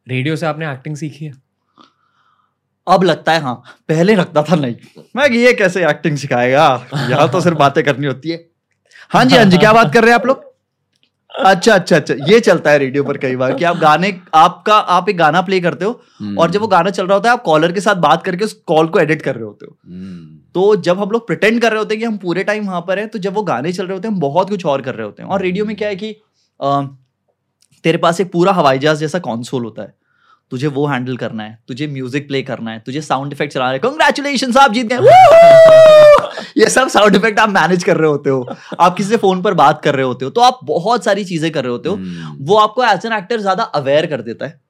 रेडियो 0.09 0.35
से 0.35 0.45
आपने 0.45 0.71
एक्टिंग 0.71 0.95
सीखी 0.95 1.25
है? 1.25 1.33
अब 2.87 3.03
लगता 3.03 3.31
है 3.31 3.41
हाँ। 3.41 3.63
पहले 3.89 4.15
लगता 4.15 4.43
था 4.43 4.55
नहीं। 4.55 4.75
मैं 5.15 5.29
ये 5.29 5.53
कैसे 5.53 5.89
एक्टिंग 5.89 6.17
सिखाएगा? 6.17 6.87
यहाँ 6.93 7.31
तो 7.31 7.41
सिर्फ़ 7.41 7.57
बातें 7.57 7.83
करनी 7.83 8.07
होती 8.07 8.29
है। 8.29 8.49
हाँ 9.09 9.25
जी 9.25 9.35
हाँ 9.35 9.45
जी 9.45 9.57
क्या 9.57 9.73
बात 9.73 9.93
कर 9.93 10.01
रहे 10.01 10.11
हैं 10.11 10.19
आप 10.19 10.25
लोग? 10.25 10.52
अच्छा 11.33 11.73
अच्छा 11.73 11.95
अच्छा। 11.95 12.13
ये 12.27 12.39
चलता 12.39 12.71
है 12.71 12.77
रेडियो 12.77 13.03
पर 13.03 13.17
कई 13.17 13.35
बार 13.35 13.53
कि 13.53 13.63
आप 13.65 13.77
गाने 13.77 14.11
आपका 14.35 14.75
आप 14.95 15.09
एक 15.09 15.17
गाना 15.17 15.41
प्ले 15.41 15.59
करते 15.61 15.85
हो 15.85 15.91
और 16.37 16.51
जब 16.51 16.61
वो 16.61 16.67
गाना 16.67 16.89
चल 16.89 17.07
रहा 17.07 17.15
होता 17.15 17.29
है 17.29 17.33
आप 17.33 17.41
कॉलर 17.43 17.71
के 17.71 17.81
साथ 17.81 17.95
बात 18.01 18.23
करके 18.23 18.45
उस 18.45 18.53
कॉल 18.67 18.87
को 18.87 18.99
एडिट 18.99 19.21
कर 19.21 19.35
रहे 19.35 19.43
होते 19.43 19.65
हो। 19.65 19.75
हम्म, 19.85 20.37
तो 20.55 20.75
जब 20.77 20.99
हम 20.99 21.09
लोग 21.11 21.25
प्रिटेंड 21.27 21.61
कर 21.61 21.71
रहे 21.71 21.79
होते 21.79 21.93
हैं 21.95 21.99
कि 21.99 22.05
हम 22.05 22.17
पूरे 22.17 22.43
टाइम 22.43 22.67
वहाँ 22.67 22.81
पर 22.87 22.99
हैं 22.99 23.07
तो 23.07 23.19
जब 23.19 23.33
वो 23.33 23.43
गाने 23.43 23.71
चल 23.73 23.85
रहे 23.87 23.93
होते 23.93 24.07
हैं 24.07 24.13
हम 24.15 24.19
बहुत 24.21 24.49
कुछ 24.49 24.65
और 24.65 24.81
कर 24.81 24.95
रहे 24.95 25.05
होते 25.05 25.23
हैं। 25.23 25.29
और 25.29 25.41
रेडियो 25.41 25.65
में 25.65 25.75
क्या 25.75 25.89
है 25.89 25.95
कि 25.95 26.11
अ, 26.59 26.81
तेरे 27.85 27.97
पास 27.97 28.21
एक 28.21 28.31
पूरा 28.31 28.51
हवाई 28.53 28.79
जहाज़ 28.79 28.99
जैसा 28.99 29.19
कॉन्सोल 29.19 29.63
होता 29.63 29.81
है। 29.81 29.93
तुझे 30.51 30.67
वो 30.69 30.85
हैंडल 30.87 31.17
करना 31.17 31.43
है 31.43 31.57
तुझे 31.67 31.87
म्यूज़िक 31.87 32.27
प्ले 32.27 32.41
करना 32.43 32.71
है 32.71 32.79
तुझे 32.79 33.01
साउंड 33.01 33.33
इफ़ेक्ट 33.33 33.53
चलाना 33.53 33.71
है। 33.71 33.79
कंग्रेचुलेशन 33.79 34.53
आप 34.59 34.71
जीत 34.73 34.87
गए! 34.87 34.97
ये 36.57 36.69
सब 36.69 36.87
साउंड 36.89 37.15
इफ़ेक्ट 37.15 37.39
आप 37.39 37.49
मैनेज 37.49 37.83
कर 37.83 37.97
रहे 37.97 38.09
होते 38.09 38.29
हो। 38.29 38.55
आप 38.79 38.95
किसी 38.97 39.09
से 39.09 39.17
फ़ोन 39.17 39.41
पर 39.41 39.53
बात 39.55 39.81
कर 39.83 39.95
रहे 39.95 40.05
होते 40.05 40.25
हो 40.25 40.31
तो 40.31 40.41
आप 40.41 40.59
बहुत 40.63 41.05
सारी 41.05 41.25
चीज़ें 41.25 41.51
कर 41.51 41.63
रहे 41.63 41.71
होते 41.71 41.89
हो। 41.89 41.95
हम्म, 41.95 42.37
वो 42.41 42.57
आपको 42.57 42.83
एज 42.85 43.05
एन 43.05 43.13
एक्टर 43.13 43.39
ज़्यादा 43.39 43.63
अवेयर 43.63 44.05
कर 44.05 44.21
देता 44.21 44.45
है। 44.45 44.61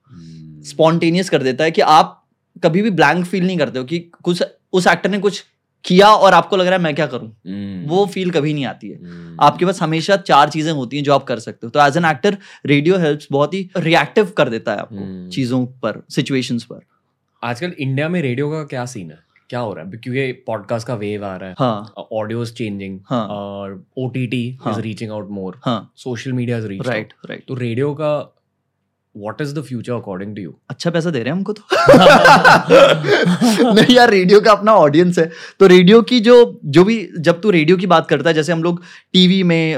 स्पॉन्टेनियस 0.65 1.29
कर 1.29 1.43
देता 1.43 1.63
है 1.63 1.71
कि 1.71 1.81
आप 1.81 2.19
कभी 2.63 2.81
भी 2.81 2.89
ब्लैंक 2.91 3.25
फील 3.25 3.45
नहीं 3.45 3.57
करते 3.57 3.79
हो 3.79 3.85
कि 3.85 3.99
कुछ 4.23 4.43
उस 4.73 4.87
एक्टर 4.87 5.09
ने 5.09 5.19
कुछ 5.19 5.43
किया 5.85 6.07
और 6.07 6.33
आपको 6.33 6.57
लग 6.57 6.65
रहा 6.65 6.75
है 6.75 6.81
मैं 6.81 6.93
क्या 6.95 7.05
करूँ। 7.07 7.27
हम्म, 7.27 7.87
वो 7.87 8.05
फील 8.05 8.29
कभी 8.31 8.53
नहीं 8.53 8.65
आती 8.65 8.89
है। 8.89 8.97
हम्म, 8.97 9.37
आपके 9.41 9.65
पास 9.65 9.81
हमेशा 9.81 10.15
चार 10.17 10.49
चीज़ें 10.49 10.71
होती 10.71 10.97
हैं 10.97 11.03
जो 11.03 11.13
आप 11.13 11.23
कर 11.23 11.39
सकते 11.39 11.67
हो। 11.67 11.71
तो 11.71 11.79
as 11.79 11.97
an 11.97 12.05
actor 12.05 12.37
radio 12.65 12.97
helps 12.97 13.27
बहुत 13.31 13.53
ही 13.53 13.69
रिएक्टिव 13.77 14.31
कर 14.37 14.49
देता 14.49 14.71
है 14.71 14.79
आपको 14.79 14.95
हम्म। 14.95 15.29
चीज़ों 15.29 15.65
पर 15.83 16.01
सिचुएशंस 16.09 16.63
पर। 16.63 16.79
आजकल 17.41 17.73
इंडिया 17.79 18.09
में 18.09 18.21
रेडियो 18.21 18.49
का 18.51 18.63
क्या 18.65 18.85
सीन 18.85 19.11
है? 19.11 19.19
क्या 19.49 19.59
हो 19.59 19.73
रहा 19.73 19.85
है? 19.85 19.91
क्योंकि 19.91 20.31
पॉडकास्ट 20.31 20.87
का 20.87 20.95
वेव 20.95 21.25
आ 21.25 21.35
रहा 21.35 21.49
है। 21.49 21.55
हाँ। 21.59 21.93
Audio 22.13 22.43
is 22.43 22.53
changing. 22.53 22.99
और 23.11 23.85
ओटीटी 23.97 24.59
हाँ। 24.63 24.73
Is 24.73 24.79
reaching 24.79 25.11
out 25.11 25.29
more 25.29 25.59
social 25.95 26.33
media 26.33 26.57
is 26.57 26.67
reaching 26.67 26.87
right 26.87 27.13
right 27.29 27.43
तो 27.47 27.53
रेडियो 27.53 27.93
का 27.93 28.39
what 29.17 29.41
is 29.41 29.55
the 29.55 29.61
future 29.61 29.93
according 29.93 30.35
to 30.35 30.41
you 30.41 30.55
अच्छा 30.69 30.91
पैसा 30.91 31.09
दे 31.09 31.19
रहे 31.19 31.29
हैं 31.29 31.31
हमको 31.31 31.53
तो? 31.53 31.63
नहीं 33.73 33.95
यार 33.95 34.09
रेडियो 34.09 34.41
का 34.41 34.51
अपना 34.51 34.73
ऑडियंस 34.73 35.19
है। 35.19 35.31
तो 35.59 35.67
रेडियो 35.67 36.01
की 36.01 36.19
जो 36.19 36.59
जो 36.65 36.83
भी 36.83 37.09
जब 37.19 37.41
तू 37.41 37.49
रेडियो 37.49 37.77
की 37.77 37.87
बात 37.87 38.07
करता 38.07 38.29
है 38.29 38.33
जैसे 38.33 38.53
हम 38.53 38.63
लोग 38.63 38.81
टीवी 39.13 39.43
में 39.43 39.77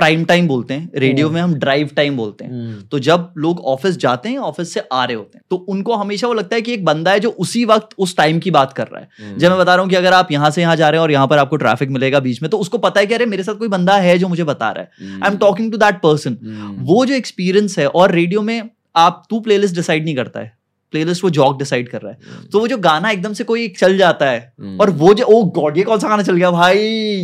प्राइम 0.00 0.24
टाइम 0.24 0.48
बोलते 0.48 0.74
हैं 0.74 0.90
रेडियो 0.96 1.26
हम्म। 1.26 1.34
में 1.34 1.42
हम 1.42 1.54
ड्राइव 1.56 1.90
टाइम 1.96 2.16
बोलते 2.16 2.44
हैं। 2.44 2.88
तो 2.88 2.98
जब 3.00 3.32
लोग 3.38 3.60
ऑफ़िस 3.66 3.96
जाते 3.98 4.28
हैं 4.28 4.38
ऑफ़िस 4.40 4.72
से 4.74 4.82
आ 4.82 5.04
रहे 5.04 5.16
होते 5.16 5.38
हैं 5.38 5.44
तो 5.50 5.56
उनको 5.68 5.94
हमेशा 5.96 6.26
वो 6.26 6.34
लगता 6.34 6.56
है 6.56 6.62
कि 6.62 6.72
एक 6.72 6.84
बंदा 6.84 7.10
है 7.10 7.20
जो 7.20 7.30
उसी 7.40 7.64
वक्त 7.66 7.94
उस 7.98 8.16
टाइम 8.16 8.38
की 8.38 8.50
बात 8.52 8.72
कर 8.72 8.86
रहा 8.86 9.00
है। 9.00 9.38
जब 9.38 9.50
मैं 9.50 9.58
बता 9.58 9.74
रहा 9.74 9.82
हूँ 9.82 9.90
कि 9.90 9.96
अगर 9.96 10.12
आप 10.14 10.32
यहाँ 10.32 10.50
से 10.50 10.60
यहाँ 10.60 10.76
जा 10.76 10.88
रहे 10.88 10.98
हैं 10.98 11.02
और 11.02 11.12
यहाँ 11.12 11.26
पर 11.26 11.38
आपको 11.38 11.56
ट्रैफ़िक 11.56 11.90
मिलेगा 11.90 12.20
बीच 12.20 12.42
में 12.42 12.50
तो 12.50 12.58
उसको 12.58 12.78
पता 12.80 13.00
है 13.00 13.06
कि 13.06 13.14
अरे 13.14 13.26
मेरे 13.26 13.42
साथ 13.42 13.54
कोई 13.56 13.68
बंदा 13.68 13.96
है 13.98 14.16
जो 14.18 14.28
मुझे 14.28 14.44
बता 14.44 14.70
रहा 14.70 14.82
है। 14.82 15.20
I 15.20 15.30
am 15.30 15.36
talking 15.38 15.72
to 15.72 15.78
that 15.78 16.00
person 16.02 16.36
हम्म। 16.44 16.84
वो 16.84 17.04
जो 17.06 17.14
एक्सपीरियंस 17.14 17.78
है 17.78 17.86
और 17.88 18.12
रेडियो 18.12 18.42
में 18.42 18.70
आप 18.96 19.22
तू 19.30 19.40
प्लेलिस्ट 19.40 19.74
डिसाइड 19.74 20.04
नहीं 20.04 20.16
करता 20.16 20.40
है। 20.40 20.58
प्लेलिस्ट 20.92 21.24
वो 21.24 21.30
जॉक 21.30 21.58
डिसाइड 21.58 21.88
कर 21.88 22.00
रहा 22.02 22.12
है। 22.12 22.18
तो 22.52 22.60
वो 22.60 22.68
जो 22.68 22.78
गाना 22.78 23.10
एकदम 23.10 23.32
से 23.32 23.44
कोई 23.44 23.68
चल 23.68 23.98
जाता 23.98 24.30
है 24.30 24.52
हम्म। 24.60 24.78
और 24.80 24.90
वो 24.90 25.14
जो 25.14 25.24
ओ 25.24 25.44
गॉड 25.44 25.76
ये 25.78 25.82
कौन 25.82 25.98
सा 25.98 26.08
गाना 26.08 26.22
चल 26.22 26.36
गया? 26.36 26.50
भाई 26.50 26.78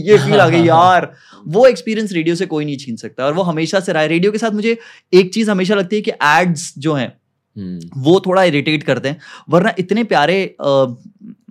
ये 0.06 0.18
फील 0.18 0.40
आ 0.40 0.48
गई 0.48 0.62
यार। 0.66 1.12
वो 1.46 1.66
एक्सपीरियंस 1.66 2.12
रेडियो 2.12 2.34
से 2.34 2.46
कोई 2.46 2.64
नहीं 2.64 2.76
छीन 2.76 2.96
सकता 2.96 3.26
और 3.26 3.32
वो 3.34 3.42
हमेशा 3.42 3.80
से 3.80 3.92
रहा 3.92 4.02
है। 4.02 4.08
रेडियो 4.08 4.32
के 4.32 4.38
साथ 4.38 4.50
मुझे 4.50 4.78
एक 5.14 5.34
चीज़ 5.34 5.50
हमेशा 5.50 5.74
लगती 5.74 5.96
है 5.96 6.02
कि 6.02 6.10
एड्स 6.10 6.74
जो 6.78 6.94
हैं 6.94 7.12
हम्म। 7.58 8.00
वो 8.00 8.22
थोड़ा 8.26 8.44
इरिटेट 8.44 8.82
करते 8.82 9.08
हैं। 9.08 9.20
वरना 9.50 9.74
इतने 9.78 10.04
प्यारे 10.04 10.56
अ, 10.60 10.86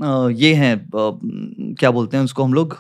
अ, 0.03 0.29
ये 0.29 0.53
हैं 0.53 0.89
क्या 1.79 1.91
बोलते 1.91 2.17
हैं 2.17 2.24
उसको 2.24 2.43
हम 2.43 2.53
लोग? 2.53 2.77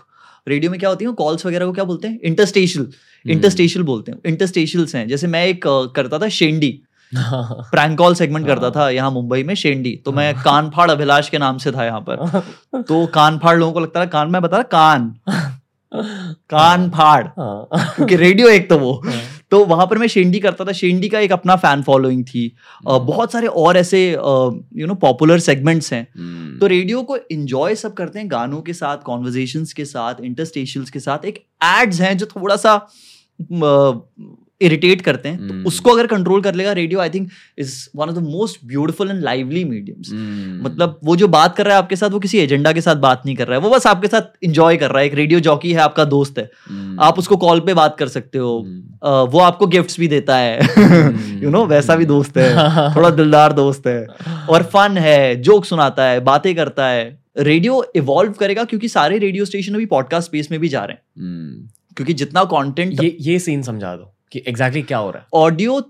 रेडियो 0.47 0.71
में 0.71 0.79
क्या 0.79 0.89
होती 0.89 1.05
है 1.05 1.11
कॉल्स 1.13 1.45
वगैरह 1.45 1.65
को 1.65 1.71
क्या 1.71 1.83
बोलते 1.83 2.07
हैं? 2.07 2.19
इंटरस्टेशल। 2.23 2.87
इंटरस्टेशल 3.29 3.83
बोलते 3.83 4.11
हैं। 4.11 4.19
इंटरस्टेशल्स 4.25 4.95
हैं। 4.95 5.07
जैसे 5.07 5.27
मैं 5.27 5.45
एक 5.45 5.61
करता 5.95 6.19
था 6.19 6.29
शेंडी। 6.29 6.81
प्रैंक 7.13 7.97
कॉल 7.97 8.15
सेगमेंट 8.15 8.47
करता 8.47 8.71
था 8.71 8.89
यहाँ 8.89 9.11
मुंबई 9.11 9.43
में 9.43 9.55
शेंडी। 9.55 10.01
तो 10.05 10.11
मैं 10.11 10.33
कान 10.35 10.69
फाड़ 10.69 10.91
अभिलाष 10.91 11.29
के 11.29 11.37
नाम 11.37 11.57
से 11.57 11.71
था 11.71 11.85
यहाँ 11.85 12.05
पर। 12.09 12.41
तो 12.81 13.05
कान 13.05 13.37
फाड़ 13.37 13.57
लोगों 13.57 13.73
को 13.73 13.79
लगता 13.79 13.99
था 13.99 14.05
कान 14.05 14.31
मैं 14.31 14.41
बता 14.41 14.57
रहा 14.57 14.63
कान। 14.63 15.15
कान 16.49 16.89
फाड़ 16.89 17.27
हाँ। 17.27 17.67
क्योंकि 17.95 18.15
रेडियो 18.15 18.49
एक 18.49 18.69
तो 18.69 18.77
वो। 18.77 19.01
तो 19.51 19.65
वहाँ 19.65 19.87
पर 19.87 19.97
मैं 19.97 20.07
शेंडी 20.07 20.39
करता 20.39 20.65
था। 20.65 20.71
शेंडी 20.71 21.09
का 21.09 21.19
एक 21.19 21.31
अपना 21.31 21.55
फ़ैन 21.55 21.81
फॉलोइंग 21.83 22.25
थी। 22.25 22.55
बहुत 22.85 23.31
सारे 23.31 23.47
और 23.47 23.77
ऐसे 23.77 24.11
यू 24.11 24.87
नो 24.87 24.93
पॉपुलर 24.93 25.39
सेगमेंट्स 25.39 25.93
हैं। 25.93 26.07
हम्म। 26.17 26.59
तो 26.59 26.67
रेडियो 26.67 27.03
को 27.03 27.17
एंजॉय 27.17 27.75
सब 27.75 27.93
करते 27.93 28.19
हैं 28.19 28.31
गानों 28.31 28.61
के 28.61 28.73
साथ 28.73 28.97
कॉन्वर्जेशन 28.97 29.65
के 29.75 29.85
साथ 29.85 30.15
इंटरस्टेशंस 30.21 30.89
के 30.89 30.99
साथ। 30.99 31.25
एक 31.25 31.45
एड्स 31.63 32.01
हैं 32.01 32.17
जो 32.17 32.25
थोड़ा 32.25 32.55
सा 32.55 32.87
इरिटेट 34.61 35.01
करते 35.01 35.29
हैं। 35.29 35.37
तो 35.37 35.53
उसको 35.67 35.89
अगर 35.91 36.07
कंट्रोल 36.07 36.41
कर 36.41 36.55
लेगा 36.55 36.71
radio 36.71 36.99
I 36.99 37.09
think 37.09 37.29
is 37.57 37.89
one 37.95 38.07
of 38.09 38.15
the 38.15 38.19
most 38.19 38.59
beautiful 38.65 39.09
and 39.09 39.23
lively 39.23 39.63
mediums. 39.63 40.09
मतलब 40.63 40.99
वो 41.03 41.15
जो 41.15 41.27
बात 41.27 41.55
कर 41.55 41.65
रहा 41.65 41.77
है 41.77 41.83
आपके 41.83 41.95
साथ 41.95 42.09
वो 42.09 42.19
किसी 42.19 42.37
एजेंडा 42.37 42.71
के 42.71 42.81
साथ 42.81 42.95
बात 42.95 43.21
नहीं 43.25 43.35
कर 43.35 43.47
रहा 43.47 43.59
है 43.59 43.63
वो 43.63 43.69
बस 43.69 43.87
आपके 43.87 44.07
साथ 44.07 44.21
इंजॉय 44.43 44.77
कर 44.77 44.89
रहा 44.89 44.99
है 44.99 45.05
एक 45.05 45.13
रेडियो 45.13 45.39
जॉकी 45.39 45.73
है 45.73 45.79
आपका 45.79 46.05
दोस्त 46.05 46.39
है 46.39 46.51
हम्म। 46.69 46.99
आप 46.99 47.19
उसको 47.19 47.37
कॉल 47.37 47.59
पे 47.59 47.73
बात 47.73 47.95
कर 47.99 48.07
सकते 48.07 48.37
हो। 48.37 48.61
अ, 49.03 49.31
वो 49.31 49.39
आपको 49.39 49.67
गिफ्ट्स 49.67 49.99
भी 49.99 50.07
देता 50.07 50.37
है। 50.37 50.59
यू 51.43 51.49
नो 51.49 51.65
वैसा 51.65 51.95
भी 51.95 52.05
दोस्त 52.05 52.37
है 52.37 52.55
थोड़ा 52.95 53.09
दिलदार 53.09 53.53
दोस्त 53.53 53.87
है 53.87 54.07
और 54.49 54.63
फन 54.63 54.97
है 54.97 55.41
जोक 55.41 55.65
सुनाता 55.65 56.03
है 56.03 56.19
बातें 56.19 56.55
करता 56.55 56.87
है 56.87 57.23
रेडियो 57.39 57.91
इवॉल्व 57.95 58.31
करेगा 58.31 58.63
क्योंकि 58.63 58.87
सारे 58.87 59.17
रेडियो 59.17 59.45
स्टेशन 59.45 59.73
अभी 59.73 59.85
पॉडकास्ट 59.85 60.27
स्पेस 60.27 60.51
में 60.51 60.59
भी 60.59 60.67
जा 60.67 60.83
रहे 60.83 60.93
हैं। 60.93 61.01
क्योंकि 61.97 62.13
जितना 62.13 62.43
कंटेंट 62.43 63.03
ये 63.03 63.17
ये 63.19 63.39
सीन 63.39 63.61
समझा 63.61 63.95
दो 63.95 64.14
कि 64.35 64.43
एग्जैक्टली 64.47 64.81
क्या 64.83 64.97
हो 64.97 65.09
रहा 65.11 65.19
है? 65.19 65.27
ऑडियो 65.33 65.81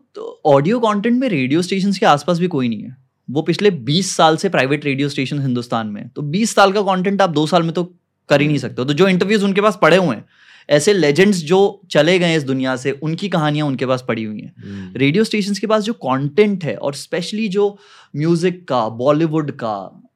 ऑडियो 0.48 0.80
कंटेंट 0.80 1.20
में 1.20 1.28
रेडियो 1.30 1.62
स्टेशन 1.62 1.94
के 1.94 2.06
आसपास 2.06 2.40
भी 2.40 2.48
कोई 2.48 2.68
नहीं 2.70 2.84
है। 2.84 2.96
वो 3.30 3.42
पिछले 3.42 3.70
20 3.84 4.16
साल 4.16 4.38
से 4.38 4.50
प्राइवेट 4.50 4.86
रेडियो 4.86 5.10
स्टेशन 5.10 5.40
हिंदुस्तान 5.42 5.88
में 5.88 6.08
तो 6.10 6.22
20 6.32 6.54
साल 6.56 6.72
का 6.72 6.82
कंटेंट 6.84 7.22
आप 7.22 7.30
दो 7.30 7.46
साल 7.48 7.64
में 7.64 7.72
तो 7.74 7.84
कर 8.30 8.42
ही 8.42 8.48
नहीं 8.48 8.58
सकते 8.58 8.82
हो। 8.82 8.86
तो 8.86 8.94
जो 8.94 9.08
इंटरव्यूज़ 9.08 9.46
उनके 9.46 9.62
पास 9.62 9.80
पड़े 9.82 9.98
हुए 9.98 10.16
हैं 10.16 10.26
ऐसे 10.70 10.94
लेजेंड्स 10.94 11.38
जो 11.38 11.60
चले 11.92 12.18
गए 12.20 12.36
इस 12.36 12.44
दुनिया 12.44 12.76
से 12.76 12.92
उनकी 13.04 13.30
कहानियाँ 13.30 13.68
उनके 13.68 13.86
पास 13.86 14.04
पड़ी 14.08 14.24
हुई 14.24 14.40
हैं। 14.40 14.94
रेडियो 14.96 15.24
स्टेशन 15.24 15.54
के 15.54 15.68
पास 15.68 15.84
जो 15.84 15.94
कंटेंट 15.94 16.64
है 16.64 16.76
और 16.76 16.94
स्पेशली 16.96 17.48
जो 17.48 17.68
म्यूज़िक 18.16 18.68
का 18.68 18.88
बॉलीवुड 18.98 19.52
का 19.54 19.76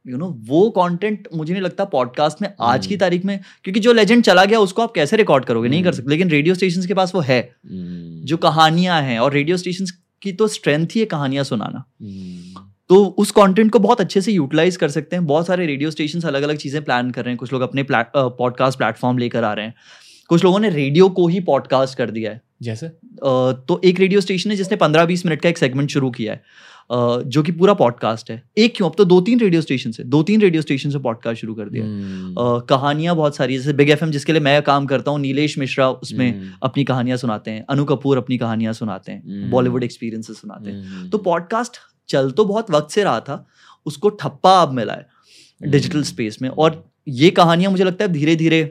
यू 0.10 0.16
you 0.16 0.24
नो 0.24 0.30
know, 0.32 0.50
वो 0.50 0.70
कंटेंट 0.70 1.28
मुझे 1.36 1.54
नहीं 1.54 1.64
लगता 1.64 1.86
पॉडकास्ट 1.86 2.42
में 2.42 2.54
आज 2.62 2.88
की 2.88 2.94
हम्म। 2.94 3.00
तारीख 3.00 3.26
में 3.26 3.40
क्योंकि 3.64 3.80
जो 3.80 3.94
लेजेंड 3.94 4.24
चला 4.24 4.46
गया 4.46 4.60
उसको 4.60 4.82
आप 4.82 4.92
कैसे 4.92 5.18
रिकॉर्ड 5.18 5.46
करोगे? 5.46 5.70
नहीं 5.70 5.84
कर 5.84 5.90
हम्म। 5.90 5.98
सकते। 5.98 6.10
लेकिन 6.10 6.30
रेडियो 6.30 6.56
स्टेशन 6.56 6.86
के 6.86 6.94
पास 6.94 7.16
वो 7.16 7.22
है। 7.22 7.42
हम्म। 7.72 8.26
जो 8.26 8.38
कहानियाँ 8.38 9.02
हैं 9.02 9.20
और 9.20 9.34
रेडियो 9.34 9.58
स्टेशन 9.58 9.86
की 10.22 10.32
तो 10.32 10.48
स्ट्रेंथ 10.48 10.88
ही 10.92 11.00
है 11.00 11.06
कहानियाँ 11.06 11.44
सुनाना। 11.44 11.84
तो 12.90 13.06
उस 13.06 13.32
कंटेंट 13.32 13.72
को 13.72 13.80
बहुत 13.80 14.02
अच्छे 14.02 14.22
से 14.22 14.32
यूटिलाइज 14.32 14.78
कर 14.78 14.90
सकते 14.90 15.16
हैं। 15.16 15.26
बहुत 15.28 15.48
सारे 15.48 15.66
रेडियो 15.66 15.92
स्टेशन 15.92 16.22
अलग 16.22 16.42
अलग 16.42 16.58
चीज़ें 16.58 16.84
प्लान 16.84 17.12
कर 17.12 17.24
रहे 17.24 17.32
हैं। 17.32 17.38
कुछ 17.38 17.54
लोग 17.54 17.62
अपने 17.62 17.86
पॉडकास्ट 18.16 18.78
प्लेटफॉर्म 18.78 19.18
लेकर 19.18 19.44
आ 19.44 19.54
रहे 19.54 19.66
हैं। 19.66 19.74
कुछ 20.30 20.44
लोगों 20.44 20.60
ने 20.60 20.70
रेडियो 20.70 21.10
को 21.10 21.28
ही 21.28 21.40
पॉडकास्ट 21.40 21.98
कर 21.98 22.12
दिया 22.12 22.32
है। 22.32 22.42
जैसे 22.62 22.88
तो 23.68 23.82
एक 23.86 24.00
रेडियो 24.00 24.22
स्टेशन 24.22 24.50
है 24.50 24.56
जिसने 24.56 24.78
पंद्रह 24.78 25.06
बीस 25.06 25.26
मिनट 25.26 25.42
का 25.42 25.50
एक 25.50 25.58
सेगमेंट 25.58 25.90
शुरू 25.90 26.12
किया 26.12 26.34
है। 26.34 26.42
जो 26.90 27.42
कि 27.44 27.52
पूरा 27.52 27.74
पॉडकास्ट 27.74 28.30
है 28.32 28.42
एक 28.58 28.76
क्यों 28.76 28.90
अब 28.90 28.96
तो 28.98 29.06
दो 29.06 29.20
तीन 29.22 29.40
रेडियो 29.40 29.62
स्टेशन 29.62 29.92
से 29.92 30.04
दो 30.06 30.22
तीन 30.24 30.42
रेडियो 30.42 30.62
स्टेशन 30.62 30.90
से 30.90 31.00
पॉडकास्ट 31.00 31.42
शुरू 31.42 31.54
कर 31.56 31.70
दिया 31.70 31.86
हम्म। 31.86 32.60
कहानियाँ 32.70 33.16
बहुत 33.16 33.36
सारी 33.36 33.58
जैसे 33.58 33.74
बिग 33.74 33.90
एफएम 33.90 34.12
जिसके 34.12 34.32
लिए 34.32 34.42
मैं 34.42 34.62
काम 34.64 34.86
करता 34.86 35.12
हूँ 35.12 35.20
नीलेश 35.20 35.58
मिश्रा 35.58 35.90
उसमें 35.92 36.30
हम्म। 36.30 36.52
अपनी 36.64 36.84
कहानियाँ 36.84 37.18
सुनाते 37.18 37.52
हैं 37.52 37.66
अनु 37.70 37.86
कपूर 37.86 38.18
अपनी 38.18 38.38
कहानियाँ 38.38 38.74
सुनाते 38.74 39.12
हैं 39.12 39.22
हम्म। 39.22 39.50
बॉलीवुड 39.52 39.84
एक्सपीरियंसेस 39.84 40.38
सुनाते 40.38 40.70
हैं 40.70 40.84
हम्म। 40.84 41.10
तो 41.10 41.18
पॉडकास्ट 41.20 41.78
चल 42.10 42.32
तो 42.32 42.46
बहुत 42.46 42.72
वक्त 42.72 42.92
से 42.92 43.04
रहा 43.04 43.20
था 43.20 43.46
उसको 43.86 44.10
ठप्पा 44.18 44.62
अब 44.62 44.74
मिला 44.74 44.94
है 44.94 45.08
डिजिटल 45.62 45.96
हम्म। 45.96 46.04
स्पेस 46.06 46.42
में 46.42 46.50
और 46.50 46.84
ये 47.08 47.30
कहानियाँ 47.32 47.72
मुझे 47.72 47.84
लगता 47.84 48.06
है 48.06 48.12
धीरे 48.12 48.36
धीरे 48.36 48.64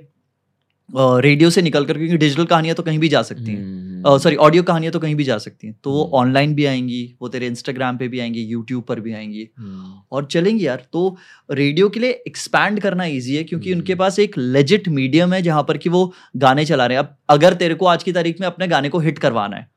रेडियो 0.91 1.49
से 1.51 1.63
निकल 1.63 1.85
कर 1.85 1.99
क्योंकि 1.99 2.17
डिजिटल 2.17 2.45
कहानियाँ 2.45 2.75
तो 2.77 2.83
कहीं 2.83 2.99
भी 2.99 3.09
जा 3.09 3.21
सकती 3.23 3.51
हैं 3.51 3.63
हम्म। 3.63 4.17
सॉरी 4.19 4.37
ऑडियो 4.39 4.63
कहानियाँ 4.63 4.93
तो 4.93 4.99
कहीं 4.99 5.15
भी 5.15 5.25
जा 5.25 5.37
सकती 5.39 5.67
हैं 5.67 5.77
तो 5.85 5.93
वो 5.93 6.03
हम्म। 6.03 6.17
ऑनलाइन 6.17 6.55
भी 6.55 6.65
आएँगी 6.65 7.17
वो 7.23 7.29
तेरे 7.29 7.47
इंस्टाग्राम 7.47 7.97
पे 7.99 8.09
भी 8.09 8.21
आएँगी 8.21 8.43
यूट्यूब 8.43 8.85
पर 8.85 9.01
भी 9.01 9.13
आएँगी 9.13 9.49
हम्म। 9.59 9.93
और 10.13 10.25
चलेंगी 10.27 10.67
यार 10.67 10.87
तो 10.93 11.17
रेडियो 11.51 11.89
के 11.89 12.01
लिए 12.01 12.11
एक्सपैंड 12.27 12.81
करना 12.81 13.05
इजी 13.07 13.37
है 13.37 13.43
क्योंकि 13.45 13.71
हम्म। 13.71 13.81
उनके 13.81 13.95
पास 13.95 14.19
एक 14.19 14.39
लेजिट 14.39 14.89
मीडियम 14.91 15.33
है 15.33 15.43
जहाँ 15.43 15.63
पर 15.63 15.77
कि 15.77 15.89
वो 15.89 16.13
गाने 16.37 16.65
चला 16.65 16.87
रहे 16.87 16.99
हैं 16.99 17.05
अब 17.05 17.17
अगर 17.29 17.55
तेरे 17.55 17.75
को 17.75 17.87
आज 17.87 18.03
की 18.03 18.13
तारीख 18.13 18.41
में 18.41 18.47
अपने 18.47 18.69
गाने 18.69 18.89
को 18.89 18.99
हिट 18.99 19.19
करवाना 19.19 19.57
है 19.57 19.69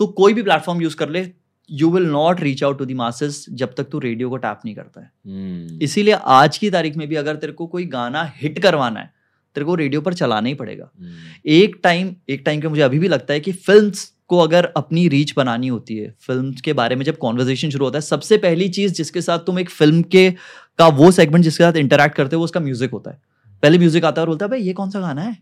तो 0.00 0.06
कोई 0.14 0.34
भी 0.34 0.42
प्लेटफॉर्म 0.42 0.82
यूज़ 0.82 0.96
कर 0.96 1.08
ले 1.08 1.26
you 1.70 1.90
will 1.90 2.06
not 2.08 2.40
reach 2.40 2.62
out 2.64 2.78
to 2.78 2.84
the 2.84 2.94
masses 2.94 3.44
जब 3.54 3.74
तक 3.74 3.88
तू 3.90 3.98
रेडियो 4.00 4.30
को 4.30 4.36
टैप 4.36 4.60
नहीं 4.64 4.74
करता 4.74 5.00
है 5.00 5.10
हम्म। 5.26 5.78
इसीलिए 5.82 6.14
आज 6.34 6.58
की 6.58 6.70
तारीख 6.70 6.96
में 6.96 7.08
भी 7.08 7.16
अगर 7.16 7.36
तेरे 7.36 7.52
को 7.52 7.66
कोई 7.66 7.86
गाना 7.88 8.30
हिट 8.36 8.58
करवाना 8.58 9.00
है 9.00 9.21
तेरे 9.54 9.64
को 9.64 9.74
रेडियो 9.74 10.00
पर 10.00 10.14
चलाना 10.14 10.48
ही 10.48 10.54
पड़ेगा। 10.54 10.90
हम्म। 10.98 11.10
एक 11.46 11.76
टाइम 11.82 12.14
एक 12.30 12.42
टाइम 12.46 12.60
के 12.60 12.68
मुझे 12.68 12.82
अभी 12.82 12.98
भी 12.98 13.08
लगता 13.08 13.34
है 13.34 13.40
कि 13.40 13.52
फ़िल्म 13.52 13.90
को 14.28 14.38
अगर 14.38 14.64
अपनी 14.76 15.06
रीच 15.08 15.32
बनानी 15.36 15.68
होती 15.68 15.96
है 15.96 16.14
फ़िल्म 16.20 16.52
के 16.64 16.72
बारे 16.72 16.96
में 16.96 17.04
जब 17.04 17.16
कॉन्वर्जेशन 17.16 17.70
शुरू 17.70 17.84
होता 17.84 17.98
है 17.98 18.02
सबसे 18.02 18.36
पहली 18.36 18.68
चीज़ 18.68 18.92
जिसके 18.92 19.20
साथ 19.20 19.38
तुम 19.38 19.58
एक 19.58 19.70
फ़िल्म 19.70 20.02
के 20.02 20.30
का 20.78 20.86
वो 20.88 21.10
सेगमेंट 21.10 21.44
जिसके 21.44 21.64
साथ 21.64 21.76
इंटरेक्ट 21.76 22.16
करते 22.16 22.36
हो 22.36 22.40
वो 22.40 22.44
उसका 22.44 22.60
म्यूज़िक 22.60 22.90
होता 22.90 23.10
है। 23.10 23.20
पहले 23.62 23.78
म्यूज़िक 23.78 24.04
आता 24.04 24.20
है 24.20 24.22
और 24.22 24.28
बोलता 24.28 24.46
है 24.46 24.50
भाई 24.50 24.60
ये 24.60 24.72
कौन 24.72 24.90
सा 24.90 25.00
गाना 25.00 25.22
है? 25.22 25.36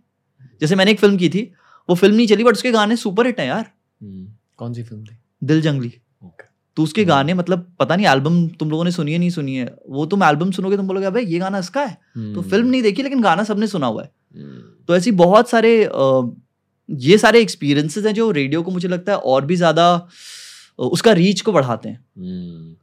जैसे 0.60 0.76
मैंने 0.76 0.90
एक 0.90 1.00
फ़िल्म 1.00 1.16
की 1.16 1.28
थी 1.28 1.50
वो 1.88 1.94
फ़िल्म 1.94 2.16
नहीं 2.16 2.26
चली 2.26 2.44
बट 2.44 2.52
उसके 2.52 2.70
गाने 2.70 2.96
सुपर 2.96 3.26
हिट 3.26 3.40
है 3.40 3.46
यार। 3.46 3.70
हम्म। 4.02 4.26
कौन 4.56 4.72
सी 4.72 4.82
फ़िल्म 4.82 5.04
थी? 5.04 5.16
दिल 5.44 5.60
जंगली। 5.60 5.92
तो 6.80 6.84
उसके 6.84 7.00
हम्म। 7.00 7.08
गाने 7.08 7.34
मतलब 7.34 7.64
पता 7.80 7.96
नहीं 7.96 8.06
एल्बम 8.06 8.36
तुम 8.58 8.70
लोगों 8.70 8.84
ने 8.84 8.90
सुनी 8.90 9.12
है 9.12 9.18
नहीं 9.18 9.30
सुनी 9.30 9.54
है 9.56 9.66
वो 9.88 10.04
तुम 10.06 10.22
एल्बम 10.24 10.50
सुनोगे 10.50 10.76
तुम 10.76 10.86
बोलोगे 10.86 11.10
भाई 11.10 11.24
ये 11.26 11.38
गाना 11.38 11.58
इसका 11.58 11.80
है? 11.82 11.96
तो 12.34 12.42
फ़िल्म 12.42 12.66
नहीं 12.68 12.82
देखी 12.82 13.02
लेकिन 13.02 13.20
गाना 13.22 13.44
सबने 13.44 13.66
सुना 13.66 13.86
हुआ 13.86 14.02
है। 14.02 14.10
हम्म। 14.36 14.62
तो 14.88 14.96
ऐसी 14.96 15.10
बहुत 15.18 15.50
सारे 15.50 15.72
ये 16.88 17.18
सारे 17.18 17.40
एक्सपीरियंसेस 17.40 18.06
हैं 18.06 18.14
जो 18.14 18.30
रेडियो 18.32 18.62
को 18.62 18.70
मुझे 18.70 18.88
लगता 18.88 19.12
है 19.12 19.18
और 19.18 19.44
भी 19.46 19.56
ज़्यादा 19.56 19.86
उसका 20.78 21.12
रीच 21.14 21.40
को 21.40 21.52
बढ़ाते 21.52 21.88
हैं। 21.88 22.76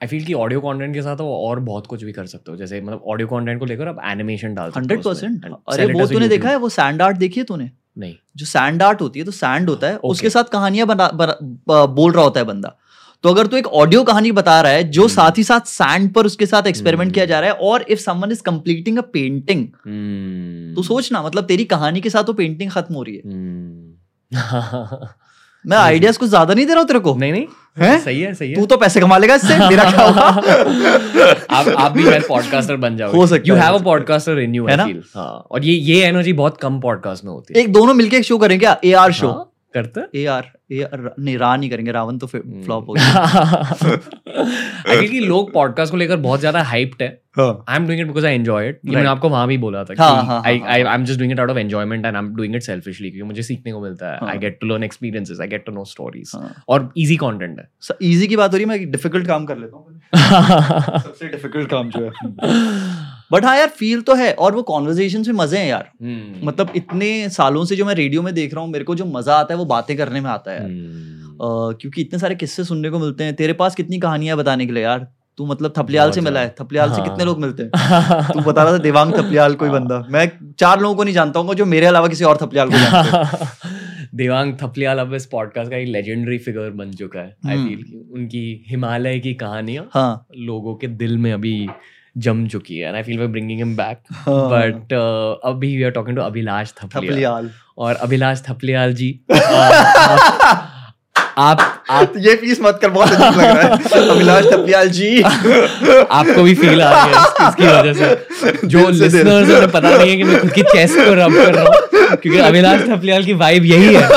आई 0.00 0.08
फील 0.08 0.24
कि 0.24 0.34
ऑडियो 0.34 0.60
कंटेंट 0.60 0.94
के 0.94 1.02
साथ 1.02 1.20
वो 1.20 1.36
और 1.48 1.60
बहुत 1.62 1.86
कुछ 1.86 2.04
भी 2.04 2.12
कर 2.12 2.26
सकते 2.26 2.50
हो 2.50 2.56
जैसे 2.56 2.80
मतलब 2.80 3.02
ऑडियो 3.06 3.28
कंटेंट 3.28 3.58
को 3.60 3.66
लेकर 3.66 3.88
आप 3.88 4.00
एनिमेशन 4.06 4.54
डाल 4.54 4.72
हंड्रेड 4.76 5.02
परसेंट 5.02 5.44
अरे 5.44 5.92
वो 5.92 6.06
तूने 6.06 6.28
देखा 6.28 6.48
है 6.48 6.56
वो 6.56 6.68
सैंड 6.70 7.02
आर्ट 7.02 7.16
देखी 7.16 7.40
है 7.40 7.44
तूने? 7.44 7.70
नहीं। 7.98 8.14
जो 8.36 8.46
सैंड 8.46 8.82
आर्ट 8.82 9.00
होती 9.00 9.18
है 9.18 9.24
तो 9.24 9.32
सैंड 9.32 9.68
होता 9.70 9.86
है 9.86 9.94
Okay. 9.94 10.10
उसके 10.10 10.30
साथ 10.30 10.44
कहानियाँ 10.44 10.86
बना, 10.86 11.08
बना, 11.10 11.84
बोल 11.86 12.12
रहा 12.12 12.24
होता 12.24 12.40
है 12.40 12.46
बंदा। 12.46 12.76
तो 13.24 13.28
अगर 13.28 13.46
तू 13.46 13.56
एक 13.56 13.66
ऑडियो 13.66 14.02
कहानी 14.04 14.32
बता 14.32 14.60
रहा 14.60 14.72
है 14.72 14.82
जो 14.90 15.02
हम्म। 15.02 15.12
साथ 15.12 15.38
ही 15.38 15.44
साथ 15.44 15.60
सैंड 15.66 16.12
पर 16.14 16.26
उसके 16.26 16.46
साथ 16.46 16.66
एक्सपेरिमेंट 16.66 17.06
हम्म। 17.06 17.14
किया 17.14 17.24
जा 17.24 17.40
रहा 17.40 17.50
है 17.50 17.56
और 17.56 17.84
if 17.88 18.00
someone 18.00 18.32
is 18.32 18.42
completing 18.42 18.98
a 18.98 19.02
painting. 19.12 19.66
तो 20.76 20.82
सोचना 20.82 21.22
मतलब 21.22 21.44
तेरी 21.44 21.64
कहानी 21.64 22.00
के 22.00 22.10
साथ 22.10 22.24
वो 22.24 22.32
पेंटिंग 22.34 22.70
खत्म 22.70 22.94
हो 22.94 23.02
रही 23.02 23.16
है। 23.16 23.22
हम्म। 23.26 25.08
मैं 25.64 25.76
आइडियाज़ 25.76 26.18
कुछ 26.18 26.28
ज़्यादा 26.28 26.54
नहीं 26.54 26.66
दे 26.66 26.72
रहा 26.72 26.80
हूँ 26.80 26.88
तेरे 26.88 26.98
को? 27.00 27.14
नहीं 27.14 27.32
नहीं। 27.32 27.46
हैं? 27.78 27.98
सही 28.00 28.20
है 28.20 28.32
सही 28.34 28.50
है। 28.50 28.56
तू 28.56 28.66
तो 28.66 28.76
पैसे 28.76 29.00
कमा 29.00 29.16
लेगा 29.18 29.34
इससे 29.34 29.56
मेरा 29.58 29.90
क्या 29.90 30.04
होगा? 30.04 30.22
आप 31.50 31.68
आप 31.68 31.92
भी 31.92 32.04
शायद 32.04 32.24
पॉडकास्टर 32.28 32.76
बन 32.76 32.96
जाओगे। 32.96 33.18
हो 33.18 33.26
सकता 33.26 33.48
you 33.48 33.54
have 33.54 33.74
a 33.74 33.82
podcaster 33.82 34.38
in 34.38 34.54
you 34.54 34.66
है 34.66 34.70
आई 34.70 34.76
ना? 34.76 34.86
फील 34.86 35.02
हाँ। 35.14 35.46
और 35.50 35.64
ये 35.64 35.74
ये 35.74 36.02
एनर्जी 36.04 36.32
बहुत 36.32 36.58
कम 36.62 36.78
पॉडकास्ट 36.80 37.24
में 37.24 37.32
होती 37.32 37.54
है। 37.54 37.60
एक 37.60 37.72
दोनों 37.72 37.94
मिलके 37.94 38.16
एक 38.16 38.24
शो 38.24 38.38
करेंगे 38.38 38.58
क्या? 38.58 38.76
ए 38.84 38.92
आर 38.92 39.12
शो 39.12 39.28
हाँ, 39.28 39.50
करते 39.74 40.20
ए 40.20 40.24
आर 40.26 40.50
आर 40.70 41.14
नहीं 41.18 41.38
रा 41.38 41.56
नहीं 41.56 41.70
करेंगे 41.70 41.92
रावण 41.92 42.18
तो 42.18 42.26
हम्म। 42.26 42.62
फ्लॉप 42.62 42.88
हो 42.88 42.92
गया 42.92 43.10
लोग 45.26 45.52
पॉडकास्ट 45.52 45.90
को 45.90 45.96
लेकर 45.96 46.16
बहुत 46.16 46.40
ज़्यादा 46.40 46.62
हाइप्ड 46.62 47.02
है। 47.02 47.08
I 47.38 47.76
am 47.76 47.86
doing 47.86 48.00
it 48.00 48.06
because 48.06 48.26
I 48.26 48.34
enjoy 48.34 48.68
it 48.68 48.80
मैंने 48.84 49.08
आपको 49.08 49.28
वहाँ 49.28 49.46
भी 49.48 49.58
बोला 49.58 49.84
था 49.84 49.94
कि 49.94 50.02
I 50.48 50.60
I. 50.60 50.94
Am 50.94 51.04
just 51.04 51.18
doing 51.18 51.32
it 51.32 51.40
out 51.40 51.50
of 51.50 51.58
enjoyment 51.58 52.06
and 52.06 52.16
I 52.16 52.22
am 52.22 52.34
doing 52.36 52.56
it 52.56 52.62
selfishly 52.62 53.10
क्योंकि 53.10 53.28
मुझे 53.28 53.42
सीखने 53.42 53.72
को 53.72 53.80
मिलता 53.80 54.12
है। 54.12 54.18
I. 54.30 54.38
Get 54.38 54.58
to 54.60 54.66
learn 54.66 54.84
experiences 54.84 55.40
I 55.40 55.48
get 55.48 55.66
to 55.66 55.72
know 55.72 55.84
stories. 55.84 56.32
और 56.68 56.92
इजी 56.96 57.16
कंटेंट 57.16 57.58
है। 57.58 57.68
इजी 58.02 58.26
की 58.26 58.36
बात 58.36 58.52
हो 58.52 58.56
रही 58.56 58.64
है 58.64 58.68
मैं 58.68 58.90
डिफ़िकल्ट 58.90 59.26
काम 59.26 59.46
कर 59.46 59.58
लेता 59.58 59.76
हूँ। 59.76 60.00
सबसे 61.00 61.28
डिफ़िकल्ट 61.28 61.70
काम 61.70 61.90
जो 61.90 62.04
है। 62.04 62.10
बट 63.30 63.44
हाँ 63.44 63.56
यार 63.56 63.68
फील 63.68 64.00
तो 64.00 64.14
है 64.14 64.32
और 64.34 64.54
वो 64.54 64.62
कॉन्वर्जेशन 64.62 65.24
में 65.26 65.34
मज़े 65.34 65.58
हैं 65.58 65.68
यार 65.68 65.90
हम्म। 66.02 66.46
मतलब 66.48 66.72
इतने 66.76 67.28
सालों 67.28 67.64
से 67.64 67.76
जो 67.76 67.84
मैं 67.84 67.94
रेडियो 67.94 68.22
में 68.22 68.32
देख 68.34 68.54
रहा 68.54 68.64
हूँ 68.64 68.70
मेरे 68.72 68.84
को 68.84 68.94
जो 68.94 69.04
मज़ा 69.04 69.34
आता 69.34 69.54
है 69.54 69.58
वो 69.58 69.64
बातें 69.64 69.96
करने 69.96 70.20
में 70.20 70.30
आता 70.30 70.50
है 70.50 70.56
यार 70.56 70.66
हम्म। 70.66 71.14
अ, 71.30 71.78
क्योंकि 71.80 72.00
इतने 72.00 72.18
सारे 72.18 72.34
किस्से 72.34 72.64
सुनने 72.64 72.90
को 72.90 72.98
मिलते 72.98 73.24
हैं 73.24 73.34
तेरे 73.34 73.52
पास 73.52 73.74
कितनी 73.74 73.98
कहानियाँ 73.98 74.36
बताने 74.36 74.66
के 74.66 74.72
लिए 74.72 74.82
यार 74.82 75.06
तू 75.38 75.46
मतलब 75.46 75.72
थपलियाल 75.78 76.10
से 76.10 76.20
मिला 76.20 76.40
है। 76.40 76.54
थपलियाल 76.60 76.90
से 76.90 76.94
हाँ। 76.94 77.04
कितने 77.04 77.24
लोग 77.24 77.40
मिलते 77.40 77.62
हैं 77.62 77.70
तू 78.32 78.40
बता 78.40 78.62
रहा 78.62 78.72
था 78.72 78.78
देवांग 78.78 79.12
थपलियाल 79.12 79.54
कोई 79.54 79.68
हाँ। 79.68 79.80
बंदा 79.80 79.98
मैं 80.10 80.30
चार 80.58 80.80
लोगों 80.80 80.94
को 80.94 81.04
नहीं 81.04 81.14
जानता 81.14 81.40
हूँ 81.40 81.54
जो 81.54 81.64
मेरे 81.66 81.86
अलावा 81.86 82.08
किसी 82.08 82.24
और 82.24 82.38
थपलियाल 82.42 82.70
को 82.70 82.78
जानते 82.78 83.74
देवांग 84.16 84.54
थपलियाल 84.62 84.98
अब 84.98 85.14
इस 85.14 85.26
पॉडकास्ट 85.26 85.70
का 85.70 85.76
एक 85.76 85.88
लेजेंडरी 85.88 86.38
फिगर 86.38 86.70
बन 86.72 86.92
चुका 86.92 87.20
है 87.20 87.36
आई 87.46 87.56
हम्म। 87.56 87.68
फील 87.68 88.02
उनकी 88.14 88.44
हिमालय 88.68 89.18
की 89.18 89.34
कहानियाँ 89.34 89.88
हाँ 89.94 90.26
लोगों 90.42 90.74
के 90.74 90.86
दिल 90.96 91.16
में 91.18 91.32
अभी 91.32 91.54
जम 92.18 92.48
चुकी 92.48 92.76
है 92.76 92.88
and 92.88 92.96
I 92.96 93.02
feel 93.02 93.18
we 93.18 93.26
bringing 93.26 93.58
him 93.58 93.76
back. 93.76 94.00
But 94.28 94.92
अभी 95.44 95.76
we 95.76 95.82
are 95.82 95.90
talking 95.90 96.16
to 96.16 96.22
Abhilash 96.22 96.72
Thapliyal. 96.72 97.14
Thapliyal. 97.14 97.50
और 97.78 97.94
अभिलाष 97.94 98.42
थपलियाल 98.42 98.94
जी 98.94 99.20
uh, 99.32 100.65
आप 101.38 101.84
आप 101.90 102.12
ये 102.16 102.34
पीस 102.34 102.58
मत 102.62 102.78
कर 102.82 102.90
बहुत 102.90 103.10
अजीब 103.12 103.40
लग 103.40 103.56
रहा 103.56 103.62
है। 103.62 104.08
अभिलाष 104.10 104.44
थपलियाल 104.44 104.88
जी। 104.88 105.20
आपको 105.22 106.42
भी 106.42 106.54
फील 106.54 106.82
आ 106.82 106.90
रहा 106.90 107.02
है 107.02 107.10
इस- 107.12 107.48
इसकी 107.48 107.66
वजह 107.66 107.92
से। 107.92 108.66
जो। 108.66 108.88
लिसनर्स 108.88 109.50
उन्हें 109.50 109.70
पता 109.70 109.90
नहीं 109.96 110.10
है 110.10 110.16
कि 110.16 110.24
मैं 110.24 110.40
खुद 110.40 110.52
की 110.52 110.62
चेस्ट 110.62 110.96
को 110.98 111.14
रब 111.14 111.34
कर 111.34 111.54
रहा 111.54 111.64
हूँ 111.64 112.16
क्योंकि 112.16 112.38
अभिलाष 112.38 112.80
थपलियाल 112.82 113.24
की 113.24 113.32
वाइब 113.34 113.64
यही 113.64 113.94
है। 113.94 114.08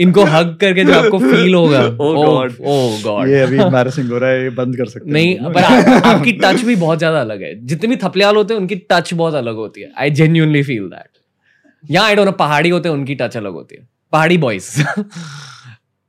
इनको 0.00 0.24
हग 0.24 0.56
करके 0.60 0.84
जो 0.84 0.94
आपको 0.94 1.18
फील 1.18 1.54
होगा 1.54 1.80
Oh 1.80 2.12
God. 2.16 2.60
ओह 2.66 3.02
गॉड 3.02 3.28
ये 3.28 3.40
अभी 3.40 3.58
एम्बैरेसिंग 3.58 4.10
हो 4.12 4.18
रहा 4.18 4.30
है 4.30 4.42
ये 4.42 4.50
बंद 4.50 4.76
कर 4.76 4.86
सकते 4.86 5.10
नहीं 5.10 5.36
पर 5.52 5.64
आपकी 6.04 6.32
टच 6.32 6.60
भी 6.60 6.76
बहुत 6.76 6.98
ज़्यादा 6.98 7.20
अलग 7.20 7.42
है। 7.42 7.54
जितने 7.66 7.88
भी 7.88 7.96
थपलियाल 7.96 8.36
होते 8.36 8.54
हैं 8.54 8.60
उनकी 8.60 8.76
टच 8.90 9.14
बहुत 9.14 9.34
अलग 9.34 9.54
होती 9.54 9.80
है। 9.80 9.90
आई 9.98 10.10
जेन्यूनली 10.10 10.62
फील 10.62 10.88
दैट 10.88 11.90
या 11.90 12.02
आई 12.02 12.14
डोंट 12.14 12.26
नो 12.26 12.32
पहाड़ी 12.32 12.70
होते 12.70 12.88
हैं 12.88 12.96
उनकी 12.96 13.14
टच 13.14 13.36
अलग 13.36 13.52
होती 13.52 13.76
है। 13.80 13.88
पहाड़ी 14.12 14.38
boys 14.38 14.82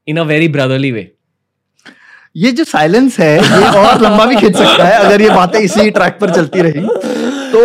in 0.08 0.18
a 0.18 0.24
very 0.24 0.48
brotherly 0.48 0.92
way 0.92 1.12
ये 2.36 2.52
जो 2.52 2.63
साइलेंस 2.63 3.20
है 3.20 3.34
ये 3.38 3.68
और 3.80 4.02
लंबा 4.02 4.26
भी 4.26 4.36
खींच 4.36 4.56
सकता 4.58 4.84
है 4.84 4.98
अगर 5.00 5.22
ये 5.22 5.30
बातें 5.30 5.60
इसी 5.60 5.89
ट्रैक 5.92 6.18
पर 6.22 6.30
चलती 6.36 6.62
रही। 6.62 6.88
तो 7.52 7.60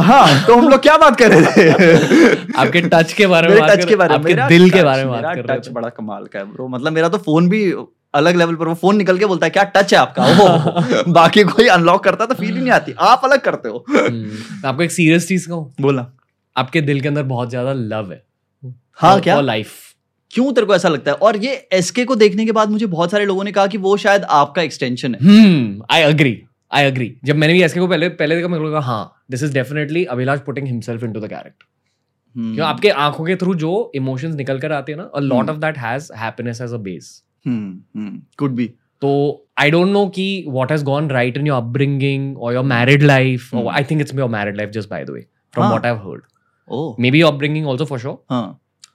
हाँ 0.00 0.26
तो 0.46 0.54
हम 0.54 0.68
लोग 0.68 0.80
क्या 0.82 0.96
बात 0.98 1.16
कर 1.18 1.30
रहे 1.30 1.42
थे? 1.52 2.52
आपके 2.58 2.80
टच 2.80 3.12
के 3.12 3.26
बारे 3.26 3.48
में 3.48 3.60
बात 3.60 3.70
टच 3.70 3.84
के 3.84 3.96
बारे 3.96 4.18
में। 4.18 4.18
आपके 4.18 4.48
दिल 4.48 4.70
के 4.70 4.82
बारे 4.82 5.04
में 5.04 5.12
बात 5.12 5.34
कर 5.34 5.44
रहे 5.44 5.58
टच 5.58 5.68
बड़ा 5.72 5.88
कमाल 5.88 6.24
का 6.24 6.38
है 6.38 6.44
ब्रो 6.52 6.68
मतलब 6.68 6.92
मेरा 6.92 7.08
तो 7.08 7.18
फ़ोन 7.18 7.48
भी 7.48 7.72
अलग 8.14 8.36
लेवल 8.36 8.54
पर 8.54 8.68
वो 8.68 8.74
फ़ोन 8.74 8.96
निकल 8.96 9.18
के 9.18 9.26
बोलता 9.26 9.46
है 9.46 9.50
क्या 9.50 9.64
टच 9.64 9.94
है 9.94 10.00
आपका? 10.00 10.26
ओह। 10.26 11.02
बाकी 11.12 11.42
कोई 11.44 11.66
अनलॉक 11.68 12.04
करता 12.04 12.26
तो 12.26 12.34
फील 12.34 12.54
ही 12.54 12.60
नहीं 12.60 12.70
आती। 12.70 12.94
आप 13.00 13.20
अलग 13.24 13.40
करते 13.40 13.68
हो। 13.68 13.84
हम्म, 13.90 14.68
आपको 14.68 14.82
एक 14.82 14.92
सीरियस 14.92 15.28
चीज़ 15.28 15.48
कहूँ? 15.48 15.72
बोला। 15.80 16.06
आपके 16.56 16.80
दिल 16.80 17.00
के 17.00 17.08
अंदर 17.08 17.22
बहुत 17.22 17.50
ज़्यादा 17.50 17.72
लव 17.72 18.12
है। 18.12 18.22
हाँ 18.98 19.20
क्या? 19.20 19.40
लाइफ 19.40 19.72
क्यों 20.30 20.52
तेरे 20.52 20.66
को 20.66 20.74
ऐसा 20.74 20.88
लगता 20.88 21.10
है? 21.10 21.16
और 21.16 21.36
ये 21.36 21.54
एसके 21.72 22.04
को 22.04 22.14
देखने 22.16 22.44
के 22.46 22.52
बाद 22.52 22.70
मुझे 22.70 22.86
बहुत 22.88 23.10
सारे 23.10 23.24
लोगों 23.26 23.44
ने 23.44 23.52
कहा 23.52 23.66
कि 23.66 23.78
वो 23.78 23.96
शायद 23.96 24.24
आपका 24.32 24.62
एक्सटेंशन 24.62 25.14
है। 25.14 25.20
हम्म 25.22 25.82
आई 25.90 26.02
अग्री 26.02 26.36
आई 26.70 26.86
अग्री 26.86 27.14
जब 27.24 27.36
मैंने 27.36 27.52
भी 27.52 27.62
एसके 27.62 27.80
को 27.80 27.86
पहले 27.88 28.08
पहले 28.18 28.36
देखा 28.36 28.48
मेरे 28.48 28.62
को 28.62 28.68
लगा 28.68 28.80
हाँ 28.82 29.24
this 29.30 29.42
is 29.42 29.54
definitely 29.54 30.04
Abhilash 30.06 30.40
putting 30.46 30.66
himself 30.66 31.04
into 31.04 31.20
the 31.20 31.28
character 31.28 31.66
क्यों? 32.36 32.66
आपके 32.66 32.90
आँखों 33.04 33.24
के 33.24 33.36
थ्रू 33.36 33.54
जो 33.56 33.90
इमोशंस 33.94 34.34
निकल 34.34 34.58
कर 34.58 34.72
आते 34.72 34.92
हैं 34.92 34.98
ना 34.98 35.04
a 35.04 35.20
lot. 35.20 35.50
Of 35.50 35.56
that 35.58 35.78
has 35.78 36.12
happiness 36.16 36.60
as 36.60 36.72
a 36.72 36.76
base 36.78 37.22
could 37.46 38.54
be 38.56 38.66
तो 39.02 39.10
आई 39.58 39.70
डोंट 39.70 39.88
नो 39.88 40.06
कि 40.14 40.44
what 40.48 40.72
has 40.72 40.84
gone 40.84 41.10
right 41.10 41.36
in 41.38 41.46
your 41.46 41.56
upbringing 41.56 42.38
और 42.38 42.54
your 42.54 42.64
married 42.64 43.02
life. 43.02 43.54
I 43.54 43.84
think 43.84 44.00
it's 44.00 44.14
your 44.14 44.28
married 44.30 44.56
life 44.56 44.70
just 44.70 44.90
by 44.90 45.04
the 45.04 45.10
way 45.10 45.26
from. 45.54 45.68
What 45.68 45.86
I 45.86 45.92
have 45.92 46.08
heard 46.08 46.98
maybe 47.10 47.20
your 47.20 47.32
upbringing 47.32 47.68
also 47.68 47.84
for 47.84 47.98
sure 47.98 48.54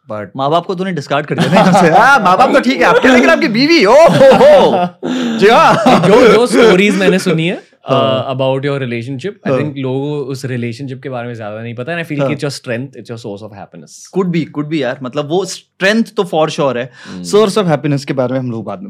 but 0.10 0.32
माँ 0.36 0.50
बाप 0.50 0.66
को 0.66 0.76
तूने 0.76 0.92
discard 0.92 1.26
कर 1.26 1.40
दिया 1.40 1.64
हाँ 1.98 2.20
माँ 2.20 2.38
बाप 2.38 2.54
तो 2.54 2.60
ठीक 2.60 2.78
है 2.78 2.84
आपके 2.84 3.08
लेकिन 3.08 3.30
आपकी 3.30 3.48
बीवी 3.48 3.86
ओ 3.86 3.94
हो 3.94 4.32
हो 4.34 5.38
जी 5.40 5.48
हाँ। 5.48 6.00
जो 6.08 6.28
जो 6.34 6.46
स्टोरीज 6.48 7.00
मैंने 7.00 7.20
सुनी 7.20 7.50
हाँ। 7.50 7.58
About 7.88 8.66
your 8.66 8.80
relationship 8.80 9.40
I. 9.48 9.58
Think 9.60 9.76
लोगों 9.78 10.00
को 10.02 10.32
उस 10.32 10.44
रिलेशनशिप 10.46 11.02
के 11.02 11.10
बारे 11.10 11.28
में 11.28 11.34
ज़्यादा 11.34 11.62
नहीं 11.62 11.74
पता 11.76 11.96
I 11.96 12.04
feel. 12.04 12.22
It's 12.24 12.44
your 12.44 12.52
strength 12.52 12.98
it's 12.98 13.10
your 13.10 13.20
source 13.20 13.42
of 13.44 13.54
happiness 13.54 14.06
could 14.14 14.28
be 14.28 14.44
could 14.56 14.68
be 14.68 14.82
यार 14.84 15.00
मतलब 15.04 15.30
वो 15.30 15.44
स्ट्रेंथ 15.46 16.14
तो 16.18 16.24
फॉर 16.26 16.50
श्योर 16.50 16.78
है 16.78 16.86
Hmm. 16.86 17.24
सोर्स 17.24 17.58
ऑफ़ 17.58 17.68
हैप्पीनेस 17.68 18.06
के 18.06 18.14
बारे 18.14 18.34
में 18.34 18.40
हम 18.40 18.52
लोग 18.52 18.64
बाद 18.66 18.82
में 18.82 18.90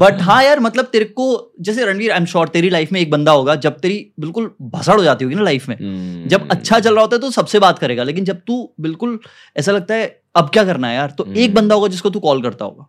बट 0.00 0.20
हाँ 0.28 0.42
यार 0.44 0.60
मतलब 0.60 0.84
तेरे 0.92 1.04
को 1.04 1.28
जैसे 1.60 1.84
रणवीर 1.84 2.10
आई 2.12 2.18
एम 2.18 2.24
श्योर 2.26 2.48
तेरी 2.48 2.70
लाइफ 2.70 2.92
में 2.92 3.00
एक 3.00 3.10
बंदा 3.10 3.32
होगा 3.32 3.54
जब 3.60 3.78
तेरी 3.80 3.98
बिल्कुल 4.20 4.50
भसड़ 4.62 4.96
हो 4.96 5.04
जाती 5.04 5.24
होगी 5.24 5.34
ना 5.34 5.42
लाइफ 5.42 5.68
में 5.68 5.76
Hmm. 5.76 6.28
जब 6.30 6.48
अच्छा 6.50 6.80
चल 6.80 6.94
रहा 6.94 7.00
होता 7.00 7.16
है 7.16 7.20
तो 7.20 7.30
सबसे 7.30 7.58
बात 7.58 7.78
करेगा 7.78 8.02
लेकिन 8.02 8.24
जब 8.24 8.40
तू 8.46 8.58
बिल्कुल 8.80 9.18
ऐसा 9.56 9.72
लगता 9.72 9.94
है 9.94 10.08
अब 10.34 10.50
क्या 10.52 10.64
करना 10.64 10.88
है 10.88 10.94
यार 10.94 11.14
तो 11.18 11.24
एक 11.26 11.38
हम्म। 11.38 11.54
बंदा 11.54 11.74
होगा 11.74 11.88
जिसको 11.88 12.10
तू 12.10 12.20
कॉल 12.20 12.42
करता 12.42 12.64
होगा 12.64 12.82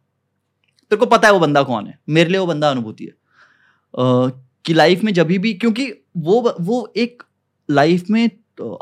तेरे 0.92 1.00
को 1.00 1.06
पता 1.06 1.28
है 1.28 1.34
वो 1.34 1.40
बंदा 1.40 1.62
कौन 1.64 1.88
है 1.88 1.98
मेरे 2.10 2.30
लिए 2.30 2.40
वो 2.40 2.46
बंदा 2.46 2.70
अनुभूति 2.72 3.06
है 3.06 3.16
कि 4.68 4.74
लाइफ 4.74 5.04
में 5.04 5.14
जब 5.14 5.28
भी, 5.28 5.54
क्योंकि 5.56 5.92
वो 6.18 6.56
वो 6.62 6.94
एक 6.98 7.24
लाइफ 7.70 8.10
में 8.10 8.30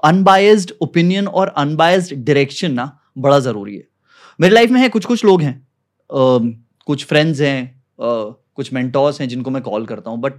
अनबायस्ड 0.06 0.72
ओपिनियन 0.82 1.28
और 1.30 1.48
अनबायस्ड 1.58 2.14
डायरेक्शन 2.16 2.74
ना 2.74 2.92
बड़ा 3.18 3.40
ज़रूरी 3.40 3.76
है। 3.76 3.88
मेरी 4.40 4.54
लाइफ 4.56 4.72
में 4.72 4.80
है 4.82 4.90
कुछ 4.90 5.06
कुछ 5.06 5.26
लोग 5.26 5.42
हैं 5.42 5.56
कुछ 6.88 7.06
फ्रेंड्स 7.06 7.42
हैं 7.42 7.84
कुछ 8.00 8.72
मेंटोर्स 8.74 9.20
हैं 9.22 9.28
जिनको 9.30 9.52
मैं 9.52 9.62
कॉल 9.64 9.86
करता 9.86 10.10
हूँ 10.10 10.20
बट 10.22 10.34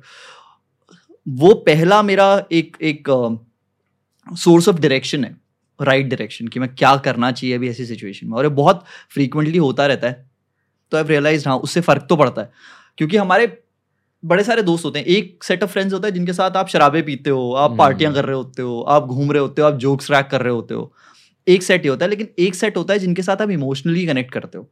वो 1.27 1.53
पहला 1.67 2.01
मेरा 2.03 2.27
एक 2.53 2.77
एक 2.83 3.09
सोर्स 4.27 4.69
ऑफ़ 4.69 4.77
डायरेक्शन 4.77 5.25
है 5.25 5.31
राइट 5.81 5.99
right 5.99 6.11
डायरेक्शन 6.11 6.49
कि 6.49 6.61
मैं 6.61 6.75
क्या 6.75 6.97
करना 6.97 7.31
चाहिए 7.33 7.57
अभी 7.57 7.69
ऐसी 7.69 7.87
सिचुएशन 7.87 8.27
में। 8.27 8.37
और 8.39 8.45
ये 8.45 8.51
बहुत 8.53 8.85
फ्रीक्वेंटली 9.11 9.59
होता 9.59 9.87
रहता 9.87 10.09
है 10.09 10.31
तो 10.93 10.97
आई 10.97 11.05
रियलाइज़ 11.05 11.49
हाँ 11.49 11.57
उससे 11.59 11.81
फ़र्क 11.81 12.07
तो 12.09 12.17
पड़ता 12.17 12.43
है, 12.43 12.51
क्योंकि 12.99 13.17
हमारे 13.17 13.47
बड़े 14.27 14.45
सारे 14.45 14.63
दोस्त 14.63 14.85
होते 14.85 14.99
हैं 14.99 15.07
एक 15.09 15.45
सेट 15.45 15.63
ऑफ़ 15.63 15.71
फ्रेंड्स 15.71 15.95
होता 15.95 16.09
है 16.09 16.13
जिनके 16.15 16.33
साथ 16.33 16.57
आप 16.57 16.69
शराबे 16.69 17.03
पीते 17.03 17.31
हो 17.31 17.53
आप 17.55 17.71
हम्म। 17.71 17.79
पार्टियाँ 17.79 18.13
कर 18.15 18.25
रहे 18.25 18.37
होते 18.37 18.63
हो 18.63 18.81
आप 18.89 19.07
घूम 19.07 19.33
रहे 19.33 19.41
होते 19.41 19.63
हो 19.63 19.69
आप 19.69 19.75
जोक्स 19.79 20.11
रैक 20.11 20.29
कर 20.31 20.43
रहे 20.43 20.53
होते 20.53 20.75
हो 20.75 20.93
एक 21.47 21.63
सेट 21.63 21.83
ही 21.83 21.89
होता 21.89 22.05
है 22.05 22.11
लेकिन 22.11 22.29
एक 22.39 22.55
सेट 22.55 22.77
होता 22.77 22.93
है 22.93 22.99
जिनके 22.99 23.23
साथ 23.23 23.43
आप 23.43 23.51
इमोशनली 23.51 24.07
कनेक्ट 24.07 24.33
करते 24.33 24.59
हो 24.59 24.69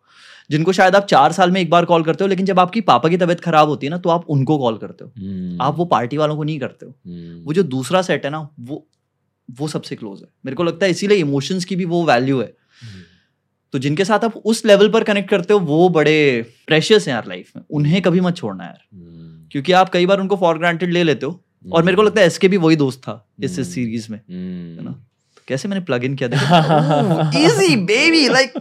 जिनको 0.51 0.73
शायद 0.73 0.97
आप 0.97 1.05
चार 1.07 1.33
साल 1.33 1.51
में 1.51 1.61
एक 1.61 1.71
बार 1.71 1.85
कॉल 1.85 2.03
करते 2.05 2.25
हो 2.25 2.29
लेकिन 2.29 2.47
जब 2.47 2.59
आपकी 2.61 2.81
पापा 2.89 3.09
की 3.09 3.17
तबीयत 3.17 3.41
खराब 3.41 3.69
होती 3.69 3.87
है 3.87 3.91
ना 3.91 3.99
तो 3.99 4.11
आप 4.11 4.25
उनको 4.31 4.59
कॉल 4.59 4.77
करते 4.79 5.05
हो 5.05 5.11
Hmm. 5.11 5.63
आप 5.63 5.77
वो 5.77 5.85
पार्टी 5.87 6.17
वालों 6.17 6.37
को 6.37 6.45
नहीं 6.45 6.59
करते 6.61 6.87
हो 6.87 6.93
Hmm. 6.93 7.47
वो 7.47 7.53
जो 7.53 7.63
दूसरा 7.71 8.03
सेट 8.03 8.25
है 8.25 8.31
ना 8.31 8.41
वो 8.63 8.85
वो 9.49 9.69
सबसे 9.69 9.97
क्लोज 9.97 10.21
है 10.21 10.29
मेरे 10.45 10.57
को 10.57 10.65
लगता 10.65 10.87
है 10.87 10.91
इसीलिए 10.91 11.19
इमोशंस 11.19 11.65
की 11.65 11.77
भी 11.77 11.85
वो 11.87 12.05
वैल्यू 12.05 12.41
है 12.41 12.47
Hmm. 12.47 13.03
तो 13.75 13.79
जिनके 13.79 14.05
साथ 14.05 14.25
आप 14.25 14.37
उस 14.47 14.65
लेवल 14.67 14.89
पर 14.89 15.05
कनेक्ट 15.05 15.31
करते 15.31 15.55
हो 15.55 15.61
वो 15.63 15.89
बड़े 15.91 16.17
प्रेशियस 16.67 17.09
हैं 17.09 17.15
यार 17.15 17.29
लाइफ 17.29 17.57
में 17.57 17.63
उन्हें 17.71 18.01
कभी 18.03 18.21
मत 18.21 18.37
छोड़ना 18.37 18.65
यार. 18.65 18.79
क्योंकि 19.55 19.73
आप 19.73 19.89
कई 19.89 20.07
बार 20.07 20.21
उनको 20.21 20.37
फॉर 20.37 20.59
ग्रांटेड 20.59 20.93
ले 20.93 21.03
लेते 21.03 21.27
हो। 21.27 21.45
और 21.73 21.83
मेरे 21.83 21.97
को 21.97 22.03
लगता 22.03 22.21
है 22.21 22.27
एसके 22.27 22.49
भी 22.49 22.57
वही 22.57 22.77
दोस्त 22.77 22.99
था 22.99 23.29
इस 23.43 23.59
इस। 23.59 23.75
सीरीज़ 23.75 24.07
में 24.11 24.19
Hmm. 24.19 24.79
है 24.79 24.85
ना? 24.85 25.05
कैसे 25.49 25.69
मैंने 25.69 25.85
प्लग 25.85 26.05
इन 26.05 26.15
किया 26.15 26.29
देखा? 26.29 27.31
Easy 27.37 27.77
baby 27.77 28.29
like 28.29 28.53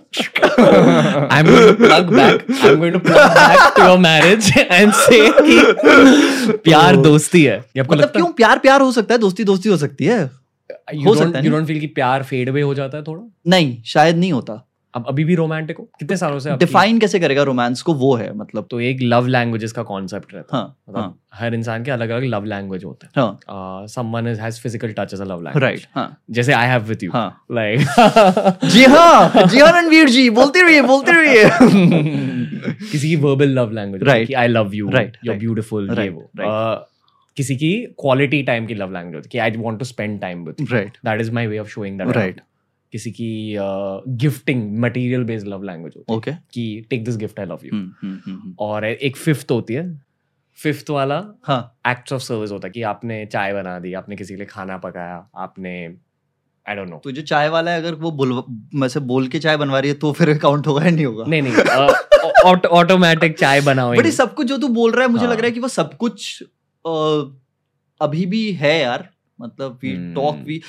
I'm 1.31 1.47
going 1.47 1.67
to 1.67 1.75
plug 1.83 2.09
back. 2.09 2.41
I'm 2.63 2.77
going 2.79 2.93
to 2.93 2.99
plug 2.99 3.35
back 3.35 3.75
to 3.75 3.83
your 3.83 3.99
marriage 3.99 4.49
and 4.57 4.91
say 4.93 5.21
कि 5.41 6.57
प्यार 6.57 6.95
दोस्ती 6.95 7.43
है। 7.43 7.57
ये 7.57 7.79
आपको 7.79 7.93
मतलब 7.93 8.05
लगता 8.05 8.19
क्यों 8.19 8.31
प्यार 8.31 8.59
प्यार 8.59 8.81
हो 8.81 8.91
सकता 8.91 9.13
है 9.13 9.19
दोस्ती 9.19 9.43
दोस्ती 9.43 9.69
हो 9.69 9.77
सकती 9.77 10.05
है? 10.05 10.19
है 10.19 11.05
हो 11.05 11.15
सकता 11.15 11.39
है 11.39 11.45
यू 11.45 11.51
डोंट 11.51 11.67
फील 11.67 11.79
कि 11.79 11.87
प्यार 11.87 12.23
फेड 12.23 12.49
अवे 12.49 12.61
हो 12.61 12.73
जाता 12.73 12.97
है 12.97 13.03
थोड़ा? 13.03 13.23
नहीं 13.47 13.83
शायद 13.85 14.17
नहीं 14.17 14.33
होता। 14.33 14.72
अब 14.95 15.05
अभी 15.09 15.23
भी 15.23 15.35
रोमांटिक 15.35 15.77
हो? 15.77 15.83
कितने 15.99 16.17
सालों 16.17 16.39
से 16.39 16.55
डिफाइन 16.57 16.99
कैसे 16.99 17.19
करेगा 17.19 17.43
रोमांस 17.43 17.81
को? 17.81 17.93
वो 17.93 18.13
है 18.15 18.31
मतलब। 18.37 18.67
तो 18.71 18.79
एक 18.81 18.99
लव 19.01 19.27
लैंग्वेजेस 19.27 19.71
का 19.71 19.83
कॉन्सेप्ट 19.83 20.33
रहता 20.33 20.57
है। 20.57 20.61
हाँ 20.61 20.75
मतलब 20.89 21.01
हाँ। 21.01 21.19
हर 21.33 21.53
इंसान 21.55 21.83
के 21.83 21.91
अलग 21.91 22.09
अलग 22.09 22.23
लव 22.23 22.43
लैंग्वेज 22.45 22.83
होते 22.83 23.07
हाँ। 23.19 23.87
Someone 23.87 24.27
has 24.27 24.59
physical 24.61 24.93
touch 24.97 25.13
as 25.13 25.21
a 25.21 25.23
love 25.23 25.41
language 25.41 25.63
right 25.63 25.87
हाँ। 25.95 26.05
जैसे 26.29 26.53
I 26.53 26.67
have 26.67 26.83
with 26.83 27.03
you 27.03 27.11
like 27.55 27.79
जी 28.65 28.83
हाँ 28.85 29.45
जी 29.47 29.59
हाँ 29.59 29.71
रणवीर 29.71 30.09
जी 30.09 30.29
बोलते 30.29 30.61
रहिए 30.61 30.81
बोलते 30.81 31.11
रहिए। 31.11 31.43
किसी 32.91 33.07
की 33.09 33.15
वर्बल 33.15 33.49
लव 33.49 33.71
लैंग्वेज. 33.71 34.27
कि 34.27 34.33
I 34.33 34.47
love 34.47 34.73
you 34.75 34.89
Right, 34.89 35.15
you. 35.25 35.33
Beautiful 35.33 35.95
ये 35.99 36.09
वो. 36.09 36.29
Uh, 36.39 36.89
किसी 37.37 37.55
की 37.55 37.71
क्वालिटी 37.99 38.41
टाइम 38.43 38.65
की 38.65 38.73
लव 38.75 38.91
लैंग्वेज 38.93 39.15
होती 39.15 39.27
है 39.27 39.29
कि 39.31 39.37
I 39.37 39.61
want 39.61 39.79
to 39.79 39.85
spend 39.85 40.19
time 40.21 40.43
with 40.45 40.67
right 40.71 40.97
that 41.05 41.21
is 41.21 41.31
my 41.31 41.47
way 41.47 41.59
of 41.59 41.67
showing 41.67 41.97
that 41.99 42.15
right 42.17 42.41
किसी 42.93 43.11
की 43.11 43.55
gifting 44.07 44.79
material 44.79 45.23
based 45.23 45.47
love 45.47 45.63
language 45.63 45.93
होती 45.97 46.31
है 46.31 46.43
कि 46.53 46.85
take 46.89 47.05
this 47.05 47.17
gift 47.17 47.39
I 47.39 47.45
love 47.45 47.59
you 47.63 48.53
और 48.59 48.85
एक 48.85 49.17
फिफ्थ 49.17 49.51
होती 49.51 49.73
है 49.73 50.01
फिफ्थ 50.55 50.89
वाला 50.89 51.25
हाँ. 51.43 51.79
एक्ट्स 51.87 52.13
ऑफ़ 52.13 52.21
सर्विस 52.21 52.51
होता 52.51 52.67
है 52.67 52.71
कि 52.71 52.81
आपने 52.81 53.25
चाय 53.25 53.53
बना 53.53 53.79
दी 53.79 53.93
आपने 53.93 54.15
किसी 54.15 54.33
के 54.33 54.37
लिए 54.37 54.45
खाना 54.45 54.77
पकाया 54.77 55.29
आपने 55.35 55.95
आई 56.69 56.75
डोंट 56.75 56.89
नो 56.89 57.01
तो 57.03 57.11
जो 57.11 57.21
चाय 57.21 57.49
वाला 57.49 57.71
है 57.71 57.77
अगर 57.77 57.93
वो 57.93 58.11
बोल 58.11 58.43
मैं 58.73 59.07
बोल 59.07 59.27
के 59.27 59.39
चाय 59.39 59.57
बनवा 59.57 59.79
रही 59.79 59.91
है 59.91 59.95
तो 59.95 60.11
फिर 60.11 60.37
काउंट 60.37 60.67
होगा 60.67 60.83
या 60.85 60.91
नहीं 60.91 61.05
होगा? 61.05 61.25
नहीं 61.27 61.41
नहीं 61.41 61.53
ऑटोमेटिक 62.67 63.37
चाय 63.39 63.61
बनाओ 63.61 63.95
बट 63.95 64.05
सब 64.05 64.33
कुछ 64.33 64.47
जो 64.47 64.57
तू 64.57 64.67
बोल 64.67 64.91
रहा 64.91 65.05
है 65.05 65.11
मुझे 65.11 65.25
हाँ। 65.25 65.33
लग 65.33 65.39
रहा 65.39 65.47
है। 65.47 65.51
कि 65.51 65.59
वो 65.59 65.67
सब 65.67 65.97
कुछ 65.97 66.43
अ, 66.87 67.23
अभी 68.01 68.25
भी 68.25 68.51
है 68.51 68.81
यार। 68.81 69.12
मतलब 69.39 69.79
वी. 69.83 69.91
टॉक 70.13 70.35
वी 70.45 70.61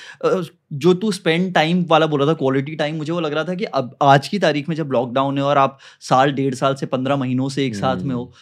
जो 0.75 0.95
तू 0.95 1.11
स्पेंड 1.13 1.53
टाइम 1.55 1.85
वाला 1.89 2.07
बोला 2.07 2.27
था 2.27 2.35
क्वालिटी 2.35 2.75
टाइम 2.77 2.97
मुझे 2.97 3.13
वो 3.13 3.21
लग 3.21 3.33
रहा 3.33 3.45
था 3.45 3.55
कि 3.55 3.65
अब 3.65 3.97
आज 4.03 4.29
की 4.29 4.39
तारीख 4.39 4.69
में 4.69 4.77
जब 4.77 4.93
लॉकडाउन 4.93 5.39
है 5.39 5.45
और 5.45 5.59
आप 5.59 5.79
साल 6.01 6.33
डेढ़ 6.33 6.55
साल 6.55 6.75
से 6.75 6.87
पंद्रह 6.89 7.17
महीनों 7.17 7.49
से 7.49 7.67
एक 7.67 7.75
साथ 7.75 8.03
में 8.03 8.15
हो 8.15 8.33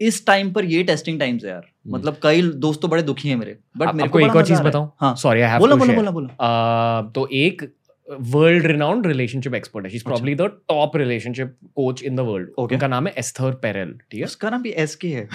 इस 0.00 0.24
टाइम 0.26 0.52
पर 0.52 0.64
ये 0.64 0.82
टेस्टिंग 0.84 1.18
टाइम्स 1.20 1.44
है 1.44 1.50
यार। 1.50 1.66
मतलब 1.86 2.16
कई 2.22 2.42
दोस्तों 2.42 2.82
तो 2.82 2.88
बड़े 2.88 3.02
दुखी 3.02 3.28
हैं 3.28 3.36
मेरे 3.36 3.58
बट 3.76 3.94
मेरे 3.94 4.08
को 4.08 4.20
एक 4.20 4.36
और 4.36 4.46
चीज़ 4.46 4.62
बताऊँ? 4.62 4.90
हाँ। 5.00 5.14
सॉरी 5.16 5.40
आई 5.40 5.50
हैव 5.50 5.60
बोला 5.60 5.74
बोला 5.76 5.94
बोला 5.94 6.10
बोला। 6.10 7.10
तो 7.14 7.26
एक 7.32 7.62
वर्ल्ड 8.08 8.66
रिनाउंड 8.66 9.06
रिलेशनशिप 9.06 9.54
एक्सपर्ट 9.54 9.84
है। 9.84 9.90
She 9.90 9.96
is. 9.96 10.04
Probably 10.04 10.34
the 10.34 10.50
top 10.68 10.96
relationship 10.96 11.56
coach 11.76 12.02
in 12.02 12.16
the 12.16 12.20
world 12.20 12.48
Okay. 12.58 12.72
उनका 12.72 12.86
नाम 12.88 13.06
है 13.06 13.14
एस्थर 13.18 13.52
पेरेल 13.62 13.92
ठीक 14.10 14.20
है? 14.20 14.24
उसका 14.26 14.50
नाम 14.50 14.62
भी 14.62 14.70
एस 14.70 14.94
के 15.04 15.08
है। 15.08 15.24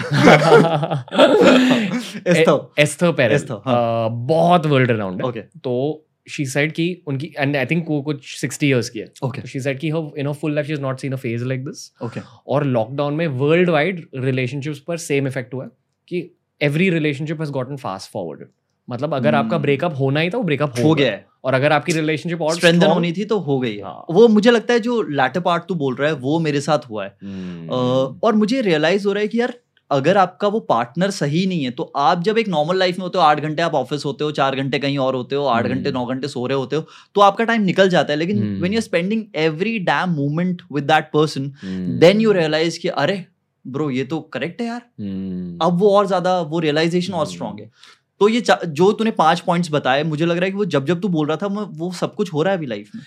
एस्थर 2.78 3.12
पेरेल 3.12 3.46
हाँ। 3.66 4.08
बहुत 4.26 4.66
वर्ल्ड 4.66 4.90
रिनाउंड 4.90 5.24
है 5.36 5.48
तो 5.64 6.06
शी 6.30 6.44
सेड 6.46 6.72
कि 6.72 7.02
उनकी 7.08 7.32
एंड 7.38 7.56
आई 7.56 7.66
थिंक 7.66 7.86
वो 7.88 8.00
कुछ 8.02 8.44
60 8.44 8.62
इयर्स 8.64 8.88
की 8.90 8.98
है। 8.98 9.06
ओके 9.24 9.46
शी 9.48 9.60
सेड 9.60 9.78
कि 9.78 9.90
her 9.90 10.10
in 10.18 10.26
a 10.26 10.32
full 10.40 10.54
life 10.54 10.66
she 10.66 10.72
has 10.72 10.80
not 10.82 10.98
seen 11.00 11.12
a 11.12 11.16
phase 11.16 11.44
like 11.44 11.64
this 11.64 11.90
okay 12.04 12.20
और 12.46 12.64
लॉकडाउन 12.66 13.14
में 13.14 13.26
वर्ल्ड 13.42 13.70
वाइड 13.70 14.06
रिलेशनशिप्स 14.14 14.78
पर 14.88 14.96
सेम 14.96 15.26
इफ़ेक्ट 15.28 15.54
हुआ 15.54 15.68
कि 16.08 16.30
every 16.60 16.88
relationship 16.90 17.40
has 17.40 17.50
gotten 17.52 17.76
fast 17.76 18.10
forward 18.12 18.44
मतलब 18.90 19.14
अगर 19.14 19.34
आपका. 19.34 19.58
ब्रेकअप 19.60 19.94
होना 20.00 20.20
ही 20.20 20.30
था 20.30 20.38
वो 20.38 20.44
ब्रेकअप 20.44 20.78
हो 20.78 20.94
गया 20.94 21.10
है 21.10 21.24
और 21.44 21.54
अगर 21.54 21.72
आपकी 21.72 21.92
रिलेशनशिप 21.92 22.42
और 22.42 22.54
स्ट्रेंथन 22.54 22.86
होनी 22.86 23.12
थी 23.12 23.24
तो 23.26 23.38
हो 23.40 23.58
गई 23.60 23.78
हाँ। 23.80 24.04
वो 24.10 24.26
मुझे 24.30 24.50
लगता 24.50 24.74
है 24.74 24.80
जो 24.82 25.00
लैटर 25.12 25.40
पार्ट 25.42 25.64
तू 25.64 25.74
बोल 25.76 25.94
रहा 25.94 26.08
है 26.08 26.14
वो 26.20 26.38
मेरे 26.40 26.60
साथ 26.62 26.88
हुआ 26.90 27.04
है 27.04 27.10
Hmm. 27.10 27.70
अ, 27.70 28.20
और 28.24 28.34
मुझे 28.36 28.60
रियलाइज़ 28.62 29.06
हो 29.06 29.12
रहा 29.12 29.22
है 29.22 29.28
कि 29.28 29.40
यार 29.40 29.54
अगर 29.90 30.16
आपका 30.16 30.48
वो 30.48 30.58
पार्टनर 30.66 31.10
सही 31.12 31.44
नहीं 31.46 31.64
है 31.64 31.70
तो 31.72 31.82
आप 31.98 32.22
जब 32.22 32.38
एक 32.38 32.48
नॉर्मल 32.48 32.76
लाइफ 32.78 32.98
में 32.98 33.02
होते 33.02 33.18
हो 33.18 33.24
आठ 33.24 33.40
घंटे 33.40 33.62
आप 33.62 33.74
ऑफ़िस 33.74 34.04
होते 34.04 34.24
हो 34.24 34.30
चार 34.32 34.56
घंटे 34.56 34.78
कहीं 34.78 34.98
और 35.00 35.14
होते 35.14 35.36
हो 35.36 35.44
आठ 35.46 35.64
हम्म। 35.64 35.74
घंटे 35.74 35.92
नौ 35.92 36.04
घंटे 36.06 36.28
सो 36.28 36.46
रहे 36.46 36.58
होते 36.58 36.76
हो 36.76 36.84
तो 37.16 37.20
आपका 37.20 37.44
टाइम 37.44 37.62
निकल 37.62 37.88
जाता 37.88 38.12
है 38.12 38.18
लेकिन 38.18 38.38
हम्म। 38.38 38.62
When 38.62 38.72
you 38.72 38.80
spending 38.80 39.24
every 39.38 39.78
damn 39.86 40.10
moment 40.14 40.62
with 40.72 40.84
that 40.84 41.10
person. 41.14 41.52
Then 41.98 42.20
you 42.20 42.32
realize 42.32 42.78
कि 42.80 42.88
अरे 42.98 43.24
ब्रो 43.64 43.88
ये 43.90 44.04
तो 44.04 44.20
करेक्ट 44.32 44.60
है 44.60 44.66
यार 44.66 44.80
Hmm. 45.00 45.64
अब 45.64 45.78
वो 45.78 45.90
और 45.96 46.06
ज़्यादा 46.06 46.40
वो 46.42 46.58
रियलाइजेशन 46.60 47.12
और 47.14 47.20
हम्म। 47.20 47.34
स्ट्रांग 47.34 47.58
है 47.60 47.70
तो 48.20 48.28
ये 48.28 48.42
जो 48.66 48.92
तूने 48.92 49.10
पाँच 49.10 49.40
पॉइंट्स 49.40 49.70
बताए 49.72 50.02
मुझे 50.04 50.26
लग 50.26 50.36
रहा 50.36 50.44
है 50.44 50.50
कि 50.50 50.56
वो 50.56 50.64
जब 50.64 50.86
जब 50.86 51.00
तू 51.00 51.08
बोल 51.08 51.26
रहा 51.26 51.36
था 51.36 51.46
वो 51.76 51.92
सब 51.92 52.14
कुछ 52.14 52.32
हो 52.32 52.42
रहा 52.42 52.52
है 52.52 52.58
अभी 52.58 52.66
लाइफ 52.66 52.90
में। 52.94 53.02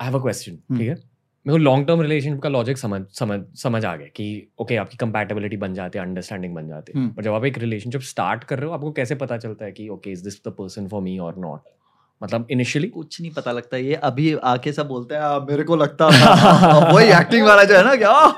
आई 0.00 0.08
हैव 0.08 0.18
अ 0.18 0.22
क्वेश्चन 0.22 0.52
हम्म। 0.52 0.78
ठीक 0.78 0.88
है? 0.88 0.94
मेरे 0.94 1.50
को 1.50 1.56
लॉन्ग 1.56 1.86
टर्म 1.86 2.00
रिलेशनशिप 2.00 2.40
का 2.42 2.48
लॉजिक 2.48 2.78
समझ 2.78 3.00
समझ 3.14 3.40
समझ 3.56 3.84
आ 3.84 3.94
गया 3.96 4.06
कि 4.06 4.48
ओके 4.58 4.64
okay, 4.64 4.80
आपकी 4.80 4.96
कंपैटिबिलिटी 4.96 5.56
बन 5.56 5.74
जाती 5.74 5.98
है 5.98 6.04
अंडरस्टैंडिंग 6.04 6.54
बन 6.54 6.68
जाती 6.68 6.92
है। 6.96 7.00
हम्म। 7.00 7.12
पर 7.14 7.22
जब 7.22 7.32
आप 7.32 7.44
एक 7.44 7.58
रिलेशनशिप 7.58 8.00
स्टार्ट 8.00 8.44
कर 8.44 8.58
रहे 8.58 8.68
हो 8.68 8.74
आपको 8.74 8.92
कैसे 8.92 9.14
पता 9.14 9.36
चलता 9.36 9.64
है 9.64 9.72
कि 9.72 9.88
okay 9.88 10.12
is 10.12 10.24
this 10.24 10.40
the 10.48 10.52
person 10.58 10.88
for 10.88 11.02
me 11.02 11.18
और 11.18 11.34
नॉट 11.38 11.60
मतलब 12.22 12.46
इनिशियली 12.50 12.88
कुछ 12.88 13.20
नहीं 13.20 13.30
पता 13.32 13.52
लगता 13.52 13.76
ये 13.76 13.94
अभी 13.94 14.34
आके 14.44 14.72
सब 14.72 14.86
बोलते 14.88 15.14
हैं 15.14 15.22
"आ, 15.22 15.38
मेरे 15.40 15.62
को 15.62 15.76
लगता 15.76 16.10
था। 16.10 16.92
वही 16.92 17.08
एक्टिंग 17.08 17.46
वाला 17.46 17.64
जो 17.64 17.76
है 17.76 17.84
ना 17.84 17.94
क्या 17.96 18.10
आ, 18.10 18.30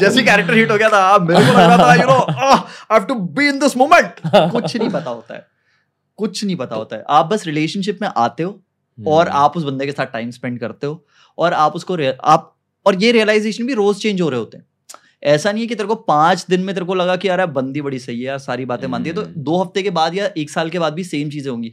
जैसी 0.00 0.22
कैरेक्टर 0.24 0.54
हिट 0.54 0.70
हो 0.70 0.76
गया 0.78 0.88
था 0.88 0.98
आ, 0.98 1.18
मेरे 1.18 1.40
को 1.40 1.52
लग 1.52 1.58
रहा 1.58 1.78
था 1.78 1.94
you 1.94 2.06
know 2.06 2.18
I 2.32 2.56
have 2.92 3.04
to 3.04 3.14
be 3.14 3.48
in 3.48 3.58
this 3.58 3.76
moment 3.76 4.20
कुछ 4.26 4.76
नहीं 4.76 4.90
पता 4.90 5.10
होता 5.10 5.34
है। 5.34 5.46
कुछ 6.22 6.44
नहीं 6.44 6.56
पता 6.56 6.76
होता 6.76 6.96
है। 6.96 7.04
आप 7.10 7.26
बस 7.26 7.46
रिलेशनशिप 7.46 7.98
में 8.02 8.08
आते 8.16 8.42
हो 8.42 8.50
हम्म। 8.50 9.08
और 9.08 9.28
आप 9.28 9.56
उस 9.56 9.64
बंदे 9.64 9.86
के 9.86 9.92
साथ 9.92 10.06
टाइम 10.06 10.30
स्पेंड 10.30 10.58
करते 10.60 10.86
हो 10.86 11.04
और 11.38 11.52
आप 11.52 11.76
उसको 11.76 11.96
आप 12.24 12.52
और 12.86 13.02
ये 13.02 13.12
रियलाइजेशन 13.12 13.66
भी 13.66 13.74
रोज 13.74 13.96
चेंज 13.96 14.20
हो 14.20 14.28
रहे 14.28 14.40
होते 14.40 14.56
हैं। 14.56 14.66
ऐसा 15.24 15.50
नहीं 15.52 15.62
है 15.62 15.66
कि 15.68 15.74
तेरे 15.74 15.86
को 15.88 15.94
पाँच 15.94 16.44
दिन 16.50 16.60
में 16.60 16.74
तेरे 16.74 16.86
को 16.86 16.94
लगा 16.94 17.14
कि 17.16 17.28
यार 17.28 17.44
बंदी 17.46 17.80
बड़ी 17.80 17.98
सही 17.98 18.20
है 18.20 18.26
यार 18.26 18.38
सारी 18.38 18.64
बातें 18.64 18.86
मानती 18.88 19.10
है। 19.10 19.14
तो 19.16 19.22
हम्म। 19.22 19.42
दो 19.42 19.60
हफ़्ते 19.62 19.82
के 19.82 19.90
बाद 19.90 20.14
या 20.14 20.30
एक 20.36 20.50
साल 20.50 20.70
के 20.70 20.78
बाद 20.78 20.94
भी 20.94 21.04
सेम 21.04 21.30
चीज़ें 21.30 21.50
होंगी। 21.50 21.72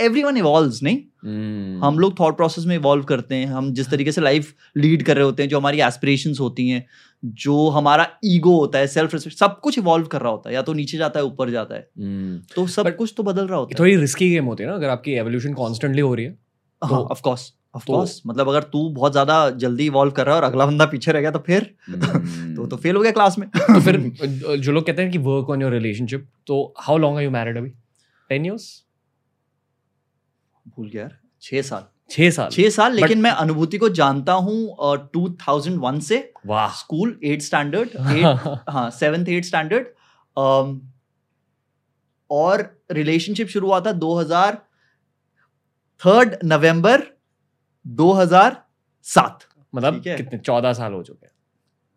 एवरी 0.00 0.22
वन 0.22 0.36
इवॉल्व 0.36 0.78
नहीं? 0.82 0.96
Hmm. 0.96 1.84
हम 1.84 1.98
लोग 1.98 2.18
थॉट 2.20 2.36
प्रोसेस 2.36 2.64
में 2.64 2.74
इवॉल्व 2.76 3.04
करते 3.04 3.34
हैं। 3.34 3.46
हम 3.46 3.72
जिस 3.72 3.90
तरीके 3.90 4.12
से 4.12 4.20
लाइफ 4.20 4.54
लीड 4.76 5.02
कर 5.02 5.16
रहे 5.16 5.24
होते 5.24 5.42
हैं 5.42 5.50
जो 5.50 5.58
हमारी 5.58 5.80
एस्पिरेशंस 5.80 6.40
होती 6.40 6.68
हैं 6.68 6.86
जो 7.24 7.68
हमारा 7.68 8.06
ईगो 8.24 8.58
होता 8.60 8.78
है 8.78 8.86
सेल्फ 8.86 9.14
रिस्पेक्ट 9.14 9.36
सब 9.38 9.58
कुछ 9.60 9.78
इवॉल्व 9.78 10.06
कर 10.06 10.20
रहा 10.20 10.30
होता 10.32 10.48
है 10.48 10.54
या 10.54 10.62
तो 10.62 10.72
नीचे 10.72 10.98
जाता 10.98 11.20
है 11.20 11.24
ऊपर 11.26 11.50
जाता 11.50 11.74
है। 11.74 11.80
Hmm. 11.82 12.54
तो 12.54 12.66
सब 12.66 12.82
But- 12.82 12.96
कुछ 12.96 13.14
तो 13.16 13.22
बदल 13.22 13.46
रहा 13.48 13.58
होता 13.58 13.74
है 13.74 13.78
थोड़ी 13.80 13.96
रिस्की 13.96 14.30
गेम 14.30 14.44
होती 14.44 14.62
है 14.62 14.68
ना 14.68 14.74
अगर 14.74 14.88
आपकी 14.88 15.12
एवोल्यूशन 15.12 15.54
कॉन्स्टेंटली 15.54 16.00
हो 16.00 16.14
रही 16.14 16.24
है 16.24 16.38
हाँ 16.82 16.98
ऑफ़ 17.00 17.22
कोर्स 17.22 17.52
ऑफ़ 17.74 17.86
कोर्स 17.86 18.20
मतलब 18.26 18.48
अगर 18.48 18.62
तू 18.62 18.88
बहुत 18.88 19.12
ज़्यादा 19.12 19.50
जल्दी 19.50 19.86
इवॉल्व 19.86 20.12
कर 20.12 20.26
रहा 20.26 20.34
है 20.34 20.40
और 20.42 20.46
अगला 20.48 20.66
बंदा 20.66 20.86
पीछे 20.86 21.12
रह 21.12 21.20
गया 21.20 21.30
तो 21.30 21.38
फिर 21.38 21.74
तो 22.56 22.66
तो 22.66 22.76
फेल 22.76 22.96
हो 22.96 23.02
गया 23.02 23.12
क्लास 23.12 23.38
में। 23.38 23.48
तो 23.56 23.80
फिर 23.80 23.98
जो 24.58 24.72
लोग 24.72 24.86
कहते 24.86 25.02
हैं 25.02 25.10
कि 25.12 25.18
वर्क 25.18 25.50
ऑन 25.50 25.62
योर 25.62 25.72
रिलेशनशिप 25.72 26.28
तो 26.46 26.74
how 26.78 26.98
long 26.98 27.16
are 27.16 27.22
you 27.24 27.30
married 27.30 27.56
अभी? 27.56 27.70
टेन 28.30 28.46
इयर्स 28.46 28.84
भूल 30.68 30.88
गया 30.88 31.02
यार 31.02 31.18
छह 31.42 31.62
साल। 31.62 31.84
छह 32.10 32.30
साल। 32.30 32.48
छह 32.50 32.68
साल 32.70 32.92
लेकिन 32.94 33.20
मैं 33.22 33.30
अनुभूति 33.32 33.78
को 33.78 33.88
जानता 33.96 34.32
हूँ 34.32 34.56
टू 35.12 35.28
थाउज़ेंड 35.40 35.78
वन 35.80 35.98
से 36.00 36.18
वाह। 36.46 36.68
स्कूल 36.74 37.18
एट 37.24 37.42
स्टैंडर्ड 37.42 37.88
हाँ 38.70 38.88
सेवेंथ 38.90 39.28
एट 39.28 39.44
स्टैंडर्ड 39.44 39.86
और 42.30 42.62
रिलेशनशिप 42.92 43.48
शुरू 43.48 43.66
हुआ 43.66 43.80
था 43.80 43.92
2000 44.00 44.56
थर्ड 46.00 46.36
नवंबर 46.44 47.02
दो 47.86 48.12
हज़ार 48.12 48.56
सात। 49.06 49.38
मतलब 49.74 50.02
कितने 50.02 50.38
चौदह 50.38 50.72
साल 50.72 50.92
हो 50.92 51.02
चुके 51.02 51.26
हैं। 51.26 51.32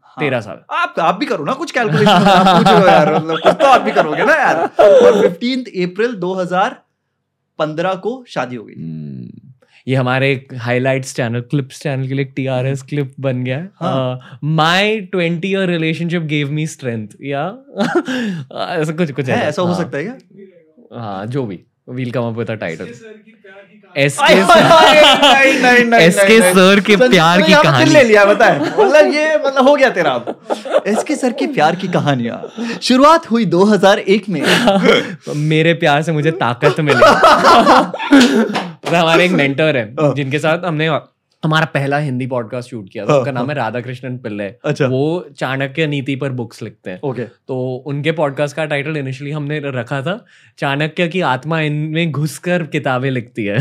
हाँ। 0.03 0.15
तेरह 0.19 0.41
साल। 0.41 0.63
आप 0.75 0.95
आप 0.99 1.15
भी 1.15 1.25
करो 1.25 1.43
ना 1.45 1.53
कुछ 1.53 1.71
कैलकुलेशन 1.71 2.19
पूछ 2.19 2.67
रहे 2.67 2.79
हो 2.79 2.87
यार 2.87 3.13
मतलब 3.15 3.39
कुछ 3.43 3.53
तो 3.61 3.65
आप 3.65 3.81
भी 3.81 3.91
करोगे 3.91 4.23
ना 4.25 4.33
यार। 4.35 4.57
और 4.57 5.27
15 5.27 5.67
अप्रैल 5.85 6.15
2015 6.21 7.95
को 8.03 8.23
शादी 8.29 8.55
हो 8.55 8.63
गई। 8.63 8.73
हम्म, 8.73 9.40
ये 9.87 9.95
हमारे 9.95 10.47
हाइलाइट्स 10.57 11.15
चैनल 11.15 11.41
क्लिप्स 11.41 11.81
चैनल 11.81 12.07
के 12.07 12.13
लिए 12.13 12.25
टी 12.25 12.47
आर 12.47 12.67
एस 12.67 12.81
क्लिप 12.81 13.13
बन 13.19 13.43
गया। 13.43 13.67
हाँ। 13.79 14.39
My 14.43 14.99
twenty 15.11 15.51
year 15.51 15.69
relationship 15.69 16.21
gave 16.21 16.51
me 16.51 16.67
strength 16.67 17.07
या? 17.23 17.57
ऐसा 18.81 18.91
कुछ 18.91 19.11
कुछ 19.11 19.29
है 19.29 19.47
ऐसा। 19.47 19.61
हो 19.61 19.67
हाँ, 19.67 19.77
सकता 19.77 19.97
है 19.97 20.03
क्या? 20.03 21.01
हाँ 21.01 21.25
जो 21.25 21.45
भी। 21.45 21.59
We'll 21.89 22.11
come 22.11 22.21
up 22.21 22.37
with 22.37 22.51
a 22.51 22.53
title 22.53 22.87
SK 23.97 26.53
sir 26.53 26.79
के 26.79 26.97
प्यार 26.97 27.41
की 27.41 27.53
कहानी। 27.53 27.91
ले 27.91 28.03
लिया 28.03 28.25
बताए। 28.25 28.59
मतलब 28.59 29.13
ये 29.13 29.37
मतलब 29.37 29.67
हो 29.67 29.75
गया 29.75 29.89
तेरा 29.89 30.11
अब। 30.11 30.39
एसके 30.87 31.15
सर 31.15 31.31
के 31.31 31.47
प्यार 31.47 31.75
की 31.75 31.87
कहानियाँ। 31.87 32.51
शुरुआत 32.81 33.31
हुई 33.31 33.45
2001 33.45 34.29
में। 34.29 34.43
मेरे 35.35 35.73
प्यार 35.73 36.01
से 36.01 36.11
मुझे 36.11 36.31
ताकत 36.31 36.75
मिली। 36.79 37.03
हमारे 38.99 39.25
एक 39.25 39.31
मेंटर 39.31 39.77
है 39.77 39.83
हाँ। 40.01 40.13
जिनके 40.15 40.39
साथ 40.39 40.65
हमने 40.65 40.87
हमारा 41.43 41.65
पहला 41.65 41.97
हिंदी 41.97 42.25
पॉडकास्ट 42.27 42.69
शूट 42.69 42.89
किया 42.89 43.05
था 43.05 43.11
हाँ, 43.11 43.19
उनका 43.19 43.31
नाम 43.31 43.49
है। 43.49 43.55
राधा 43.55 43.79
कृष्णन 43.81 44.17
पिल्ले। 44.17 44.47
अच्छा। 44.65 44.87
वो 44.87 45.25
चाणक्य 45.37 45.87
नीति 45.87 46.15
पर 46.15 46.31
बुक्स 46.31 46.61
लिखते 46.61 46.91
हैं। 46.91 46.99
ओके 47.03 47.23
तो 47.23 47.57
उनके 47.87 48.11
पॉडकास्ट 48.11 48.55
का 48.55 48.65
टाइटल 48.65 48.97
इनिशियली 48.97 49.31
हमने 49.31 49.59
रखा 49.65 50.01
था 50.01 50.25
चाणक्य 50.57 51.07
की 51.07 51.21
आत्मा 51.21 51.59
इनमें 51.61 52.11
घुसकर 52.11 52.63
किताबें 52.63 53.09
लिखती 53.11 53.45
है। 53.45 53.57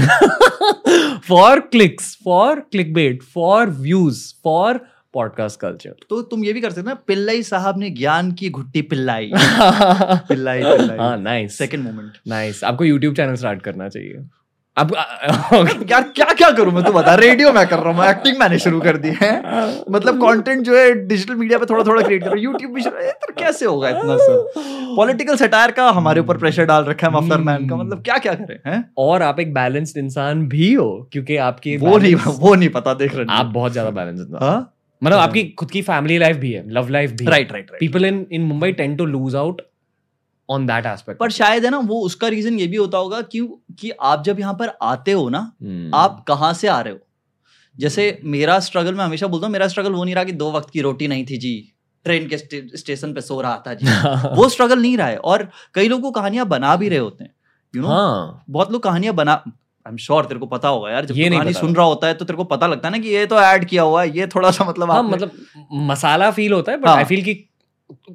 For 1.29 1.61
clicks 1.61 2.17
for 2.25 2.61
clickbait 2.95 3.23
for 3.23 3.71
views 3.71 4.23
for 4.45 4.81
podcast 5.15 5.61
culture 5.61 5.95
तो 6.11 6.21
तुम 6.23 6.45
ये 6.45 6.53
भी 6.53 6.61
कर 6.61 6.71
सकते 6.71 6.83
ना 6.83 6.95
पिल्लाई 7.07 7.43
साहब 7.43 7.79
ने 7.79 7.91
ज्ञान 7.91 8.33
की 8.33 8.51
घुट्टी 8.51 8.83
पिल्लाई। 8.83 9.31
पिल्लाई 9.35 10.63
हाँ 10.63 10.77
Pillai 10.77 11.19
nice 11.21 11.59
second 11.59 11.85
moment 11.85 12.13
nice 12.29 12.63
आपको 12.65 12.85
यूट्यूब 12.85 13.15
चैनल 13.15 13.35
स्टार्ट 13.35 13.63
करना 13.63 13.89
चाहिए। 13.89 14.19
अब 14.77 14.93
यार 15.91 16.03
क्या 16.17 16.25
क्या 16.33 16.51
करूँ? 16.51 16.73
मैं 16.73 16.83
तू 16.85 16.93
बता 16.93 17.15
रेडियो 17.15 17.53
मैं 17.53 17.67
कर 17.69 17.79
रहा 17.79 17.93
हूँ 17.93 18.05
एक्टिंग 18.05 18.39
मैंने 18.39 18.59
शुरू 18.59 18.81
कर 18.81 18.97
दी 18.97 19.09
है। 19.23 19.31
मतलब 19.91 20.21
कंटेंट 20.23 20.63
जो 20.65 20.77
है 20.77 20.93
डिजिटल 21.07 21.35
मीडिया 21.35 21.59
पे 21.59 21.67
थोड़ा 21.67 21.85
थोड़ा 21.85 22.03
क्रिएट 22.03 22.23
कर 22.23 22.27
रहा 22.27 22.35
हूँ। 22.35 22.43
यूट्यूब 22.43 22.73
भी 22.75 22.83
शुरू 22.83 23.11
तो 23.27 23.33
कैसे 23.39 23.67
होगा 23.67 23.89
इतना 23.89 24.17
सब? 24.17 24.53
पॉलिटिकल 24.97 25.37
सटायर 25.37 25.71
का 25.71 25.89
हमारे 25.91 26.21
ऊपर 26.21 26.37
प्रेशर 26.39 26.65
डाल 26.65 26.85
रखा 26.85 27.07
है 27.07 27.13
मफलर 27.15 27.41
मैन 27.41 27.69
का। 27.69 27.77
मतलब 27.77 28.03
क्या 28.03 28.19
क्या 28.19 28.35
करें 28.35 28.59
हैं? 28.67 28.85
और 28.99 29.23
आप 29.23 29.41
एक 29.41 29.55
बैलेंस्ड 29.55 29.99
इंसान 29.99 30.47
भी 30.49 30.73
हो 30.75 30.91
क्योंकि 31.13 31.37
आपकी 31.49 31.77
वो 31.77 31.97
नहीं 31.99 32.15
वो 32.15 32.55
नहीं 32.55 32.69
पता 32.69 32.95
देख 32.95 33.15
रहे 33.15 33.27
आप 33.31 33.47
बहुत 33.55 33.73
ज़्यादा 33.73 33.91
बैलेंस 33.91 34.27
हाँ। 34.43 34.77
मतलब 35.03 35.19
आपकी 35.19 35.43
खुद 35.59 35.71
की 35.71 35.83
फैमिली 35.83 36.19
लाइफ 36.19 36.37
भी 36.37 36.53
है 36.53 36.63
लव 36.71 36.89
लाइफ 36.89 37.11
भी 37.11 37.25
right 37.25 37.53
right 37.53 37.71
right 37.71 37.81
people 37.81 38.05
in 38.05 38.27
in 38.33 38.43
Mumbai 38.45 38.73
tend 38.73 38.97
to 38.99 39.07
lose 39.07 39.37
out 39.37 39.63
on 40.51 40.67
that 40.67 40.87
aspect 40.87 41.21
पर 41.21 41.31
शायद 41.31 41.65
है 41.65 41.71
ना 41.71 41.79
वो 41.79 42.01
उसका 42.01 42.29
रीजन 42.29 42.59
ये 42.59 42.67
भी 42.67 42.77
होता 42.77 42.99
होगा 42.99 43.21
क्यों 43.23 43.47
कि 43.75 43.91
आप 44.03 44.25
जब 44.25 44.41
यहाँ 44.41 44.55
पर 44.55 44.73
आते 44.83 45.13
हो 45.13 45.29
ना 45.29 45.41
Hmm. 45.65 45.91
आप 45.95 46.25
कहाँ 46.29 46.53
से 46.55 46.69
आ 46.69 46.81
रहे 46.81 46.93
हो? 46.93 46.99
जैसे 47.77 48.07
मेरा 48.25 48.59
स्ट्रगल 48.61 48.95
मैं 48.95 49.05
हमेशा 49.05 49.27
बोलता 49.27 49.47
हूँ 49.47 49.53
मेरा 49.53 49.69
स्ट्रगल 49.69 49.93
वो 49.93 50.05
नहीं 50.05 50.15
रहा 50.15 50.25
कि 50.25 50.33
दो 50.33 50.51
वक्त 50.53 50.71
की 50.71 50.81
रोटी 50.81 51.09
नहीं 51.09 51.25
थी 51.27 51.37
जी 51.37 51.53
ट्रेन 52.07 52.29
के 52.29 52.39
स्टे, 52.39 52.67
स्टेशन 52.77 53.13
पे 53.13 53.21
सो 53.21 53.41
रहा 53.41 53.63
था 53.67 53.75
जी। 53.75 53.87
वो 54.37 54.49
स्ट्रगल 54.49 54.79
नहीं 54.83 54.97
रहा 54.97 55.07
है। 55.07 55.17
और 55.17 55.49
कई 55.75 55.89
लोग 55.89 56.03
वो 56.03 56.11
कहानियाँ 56.11 56.47
बना 56.47 56.75
भी 56.77 56.89
रहे 56.89 56.99
होते 56.99 57.25
हैं 57.25 57.35
यू 57.75 57.83
नो 57.83 57.89
हाँ। 57.89 58.45
बहुत 58.51 58.73
लोग 58.73 58.83
कहानियाँ 58.83 59.15
बना 59.15 59.33
आई 59.33 59.91
एम 59.91 59.97
श्योर 59.97 60.25
तेरे 60.25 60.41
को 60.41 60.47
पता 60.47 60.69
होगा 60.69 60.91
यार 60.91 61.05
जब 61.05 61.17
ये 61.17 61.29
कहानी 61.31 61.53
सुन 61.53 61.75
रहा 61.75 61.87
होता 61.87 62.07
है 62.07 62.15
तो 62.15 62.25
तेरे 62.25 62.37
को 62.37 62.45
पता 62.45 62.67
लगता 62.67 62.89
है 62.89 62.93
ना 62.93 62.99
कि 62.99 63.09
ये 63.09 63.27
तो 63.27 63.41
ऐड 63.41 63.65
किया 63.65 63.83
हुआ 63.83 64.03
है 64.03 64.17
ये 64.17 64.27
थोड़ा 64.27 64.51
सा 64.51 64.65
मतलब 64.65 64.91
हाँ 64.91 65.03
मतलब 65.03 65.31
मसाला 65.73 66.31
फील 66.31 66.53
होता 66.53 66.73
है 66.73 66.79
बट। 66.79 66.89
आई 66.89 67.05
फील 67.05 67.23
कि 67.25 67.35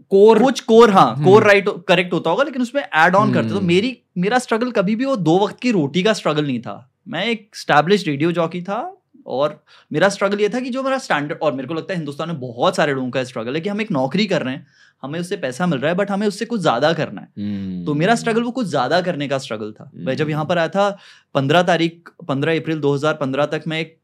कोर 0.09 0.41
कुछ 0.41 0.59
कोर 0.61 0.91
हाँ 0.91 1.07
हम्म। 1.07 1.25
कोर 1.25 1.43
राइट 1.43 1.69
करेक्ट 1.87 2.13
होता 2.13 2.29
होगा 2.29 2.43
लेकिन 2.43 2.61
उसमें 2.61 2.81
ऐड 2.83 3.15
ऑन 3.15 3.33
करते 3.33 3.49
तो 3.49 3.55
हम्म। 3.55 3.67
मेरी 3.67 3.97
मेरा 4.17 4.39
स्ट्रगल 4.39 4.71
कभी 4.71 4.95
भी 4.95 5.05
वो 5.05 5.15
दो 5.17 5.37
वक्त 5.39 5.59
की 5.59 5.71
रोटी 5.71 6.03
का 6.03 6.13
स्ट्रगल 6.13 6.45
नहीं 6.45 6.59
था 6.59 6.77
मैं 7.07 7.25
एक 7.25 7.55
स्टैब्लिश 7.55 8.07
रेडियो 8.07 8.31
जॉकी 8.31 8.61
था 8.63 8.79
और 9.27 9.59
मेरा 9.91 10.09
स्ट्रगल 10.09 10.41
ये 10.41 10.49
था 10.49 10.59
कि 10.59 10.69
जो 10.69 10.83
मेरा 10.83 10.97
स्टैंडर्ड 10.97 11.39
और 11.41 11.53
मेरे 11.53 11.67
को 11.67 11.73
लगता 11.73 11.93
है 11.93 11.97
हिंदुस्तान 11.97 12.27
में 12.27 12.39
बहुत 12.39 12.75
सारे 12.75 12.93
लोगों 12.93 13.09
का 13.09 13.23
स्ट्रगल 13.23 13.55
है 13.55 13.61
कि 13.61 13.69
हम 13.69 13.81
एक 13.81 13.91
नौकरी 13.91 14.25
कर 14.25 14.41
रहे 14.41 14.53
हैं 14.53 14.65
हमें 15.03 15.19
उससे 15.19 15.37
पैसा 15.37 15.65
मिल 15.65 15.79
रहा 15.79 15.91
है 15.91 15.97
बट 15.97 16.11
हमें 16.11 16.27
उससे 16.27 16.45
कुछ 16.45 16.61
ज़्यादा 16.61 16.91
करना 16.93 17.21
है 17.21 17.27
हम्म। 17.39 17.85
तो 17.85 17.93
मेरा 17.93 18.15
स्ट्रगल 18.15 18.43
वो 18.43 18.51
कुछ 18.51 18.67
ज़्यादा 18.67 19.01
करने 19.01 19.27
का 19.27 19.37
स्ट्रगल 19.37 19.71
था 19.71 19.91
मैं 19.95 20.15
जब 20.15 20.29
यहाँ 20.29 20.45
पर 20.45 20.57
आया 20.57 20.67
था 20.69 20.89
पंद्रह 21.35 21.63
तारीख 21.63 22.09
पंद्रह 22.27 22.59
अप्रैल 22.59 22.81
2015 22.81 23.51
तक 23.51 23.63
मैं 23.67 23.79
एक 23.79 23.97